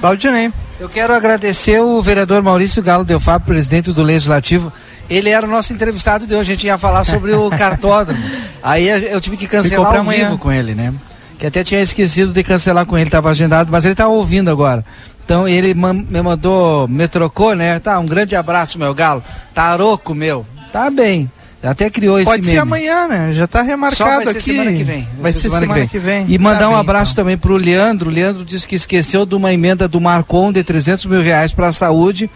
Valdinei. 0.00 0.52
Eu 0.80 0.88
quero 0.88 1.12
agradecer 1.14 1.80
o 1.80 2.00
vereador 2.00 2.42
Maurício 2.42 2.82
Galo 2.82 3.04
Del 3.04 3.20
Fábio, 3.20 3.46
presidente 3.46 3.92
do 3.92 4.02
Legislativo. 4.02 4.72
Ele 5.10 5.30
era 5.30 5.46
o 5.46 5.50
nosso 5.50 5.72
entrevistado 5.72 6.26
de 6.26 6.34
hoje, 6.34 6.52
a 6.52 6.54
gente 6.54 6.66
ia 6.66 6.78
falar 6.78 7.04
sobre 7.04 7.32
o 7.32 7.50
cartódromo. 7.56 8.22
Aí 8.62 8.88
eu 8.88 9.20
tive 9.20 9.36
que 9.36 9.46
cancelar 9.46 9.96
amanhã. 9.96 10.26
vivo 10.26 10.38
com 10.38 10.52
ele, 10.52 10.74
né? 10.74 10.92
Que 11.38 11.46
até 11.46 11.62
tinha 11.62 11.80
esquecido 11.80 12.32
de 12.32 12.42
cancelar 12.42 12.84
com 12.84 12.96
ele, 12.98 13.06
estava 13.06 13.30
agendado, 13.30 13.70
mas 13.70 13.84
ele 13.84 13.92
está 13.94 14.08
ouvindo 14.08 14.50
agora. 14.50 14.84
Então 15.24 15.46
ele 15.46 15.72
me 15.74 16.22
mandou, 16.22 16.88
me 16.88 17.06
trocou, 17.06 17.54
né? 17.54 17.78
Tá, 17.78 17.98
um 17.98 18.06
grande 18.06 18.34
abraço, 18.34 18.78
meu 18.78 18.92
galo. 18.94 19.22
Taroco, 19.54 20.14
meu. 20.14 20.44
Tá 20.72 20.90
bem. 20.90 21.30
Até 21.62 21.90
criou 21.90 22.18
esse 22.20 22.30
Pode 22.30 22.44
ser 22.44 22.50
meme. 22.52 22.60
amanhã, 22.62 23.08
né? 23.08 23.32
Já 23.32 23.44
está 23.44 23.62
remarcado 23.62 23.96
Só 23.96 24.16
vai 24.16 24.24
ser 24.26 24.38
aqui. 24.38 24.52
semana 24.52 24.72
que 24.72 24.84
vem. 24.84 25.08
Vai 25.20 25.32
ser 25.32 25.50
semana, 25.50 25.86
que 25.86 25.98
vem. 25.98 26.24
E 26.28 26.38
mandar 26.38 26.60
Tá 26.60 26.68
um 26.68 26.72
bem, 26.72 26.80
abraço 26.80 27.16
também 27.16 27.36
para 27.36 27.52
o 27.52 27.56
Leandro. 27.56 28.10
O 28.10 28.12
Leandro 28.12 28.44
disse 28.44 28.66
que 28.66 28.76
esqueceu 28.76 29.26
de 29.26 29.34
uma 29.34 29.52
emenda 29.52 29.88
do 29.88 30.00
Marcon 30.00 30.52
de 30.52 30.62
300 30.62 31.06
mil 31.06 31.20
reais 31.20 31.52
para 31.52 31.66
a 31.68 31.72
saúde. 31.72 32.30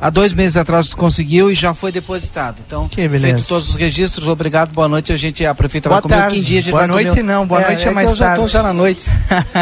Há 0.00 0.10
dois 0.10 0.32
meses 0.32 0.56
atrás 0.56 0.94
conseguiu 0.94 1.50
e 1.50 1.54
já 1.54 1.74
foi 1.74 1.90
depositado. 1.90 2.62
Então, 2.64 2.88
feito 2.88 3.42
todos 3.48 3.70
os 3.70 3.74
registros, 3.74 4.28
obrigado, 4.28 4.72
boa 4.72 4.88
noite. 4.88 5.12
A 5.12 5.16
gente, 5.16 5.44
a 5.44 5.52
prefeita 5.54 5.88
Boa 5.88 6.00
vai 6.00 6.02
comer 6.02 6.14
um 6.14 6.18
tarde. 6.20 6.34
quindim, 6.36 6.56
a 6.56 6.60
gente 6.60 6.70
Boa 6.70 6.78
vai 6.80 6.88
noite 6.88 7.10
comer... 7.10 7.22
não, 7.24 7.46
boa 7.46 7.60
noite 7.60 7.82
é 7.82 7.88
que 7.88 7.94
mais 7.94 8.10
eu 8.10 8.16
já 8.16 8.30
tô 8.30 8.36
tarde. 8.42 8.52
já 8.52 8.62
na 8.62 8.72
noite. 8.72 9.10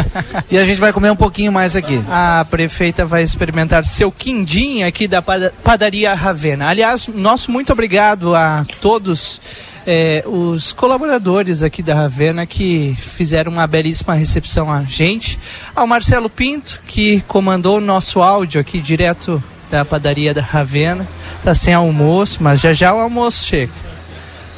e 0.51 0.57
a 0.57 0.65
gente 0.65 0.79
vai 0.79 0.93
comer 0.93 1.11
um 1.11 1.15
pouquinho 1.15 1.51
mais 1.51 1.75
aqui. 1.75 1.99
A 2.07 2.45
prefeita 2.49 3.03
vai 3.03 3.23
experimentar 3.23 3.83
seu 3.85 4.11
quindim 4.11 4.83
aqui 4.83 5.07
da 5.07 5.21
pada- 5.23 5.51
padaria 5.63 6.13
Ravena. 6.13 6.67
Aliás, 6.69 7.07
nosso 7.07 7.51
muito 7.51 7.73
obrigado 7.73 8.35
a 8.35 8.63
todos 8.79 9.41
eh, 9.87 10.23
os 10.27 10.71
colaboradores 10.71 11.63
aqui 11.63 11.81
da 11.81 11.95
Ravena 11.95 12.45
que 12.45 12.95
fizeram 12.99 13.51
uma 13.51 13.65
belíssima 13.65 14.13
recepção 14.13 14.71
a 14.71 14.83
gente. 14.83 15.39
Ao 15.75 15.87
Marcelo 15.87 16.29
Pinto, 16.29 16.79
que 16.85 17.21
comandou 17.27 17.77
o 17.77 17.81
nosso 17.81 18.21
áudio 18.21 18.61
aqui 18.61 18.79
direto 18.79 19.41
da 19.69 19.85
padaria 19.85 20.33
da 20.33 20.41
Ravena. 20.41 21.07
Tá 21.43 21.53
sem 21.53 21.73
almoço, 21.73 22.41
mas 22.41 22.59
já 22.59 22.73
já 22.73 22.93
o 22.93 22.99
almoço 22.99 23.45
chega. 23.45 23.71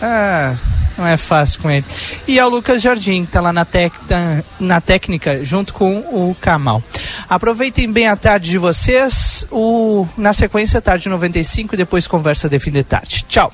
Ah, 0.02 0.56
não 0.98 1.08
é 1.08 1.18
fácil 1.18 1.62
com 1.62 1.72
ele. 1.72 1.86
E 2.28 2.40
ao 2.40 2.50
Lucas 2.50 2.82
Jardim, 2.82 3.26
que 3.26 3.32
tá 3.32 3.42
lá 3.42 3.54
na, 3.54 3.66
tec 3.66 3.94
tá 4.08 4.44
na 4.60 4.82
técnica, 4.82 5.44
junto 5.44 5.74
com 5.74 6.00
o 6.00 6.36
Kamal. 6.40 6.84
Aproveitem 7.28 7.92
bem 7.92 8.08
a 8.08 8.16
tarde 8.16 8.50
de 8.50 8.58
vocês. 8.58 9.48
O, 9.52 10.08
na 10.18 10.34
sequência, 10.34 10.82
tarde 10.82 11.10
95 11.10 11.76
e 11.76 11.78
depois 11.78 12.08
conversa 12.08 12.50
de 12.50 12.60
fim 12.60 12.72
de 12.72 12.84
tarde. 12.84 13.26
Tchau. 13.28 13.54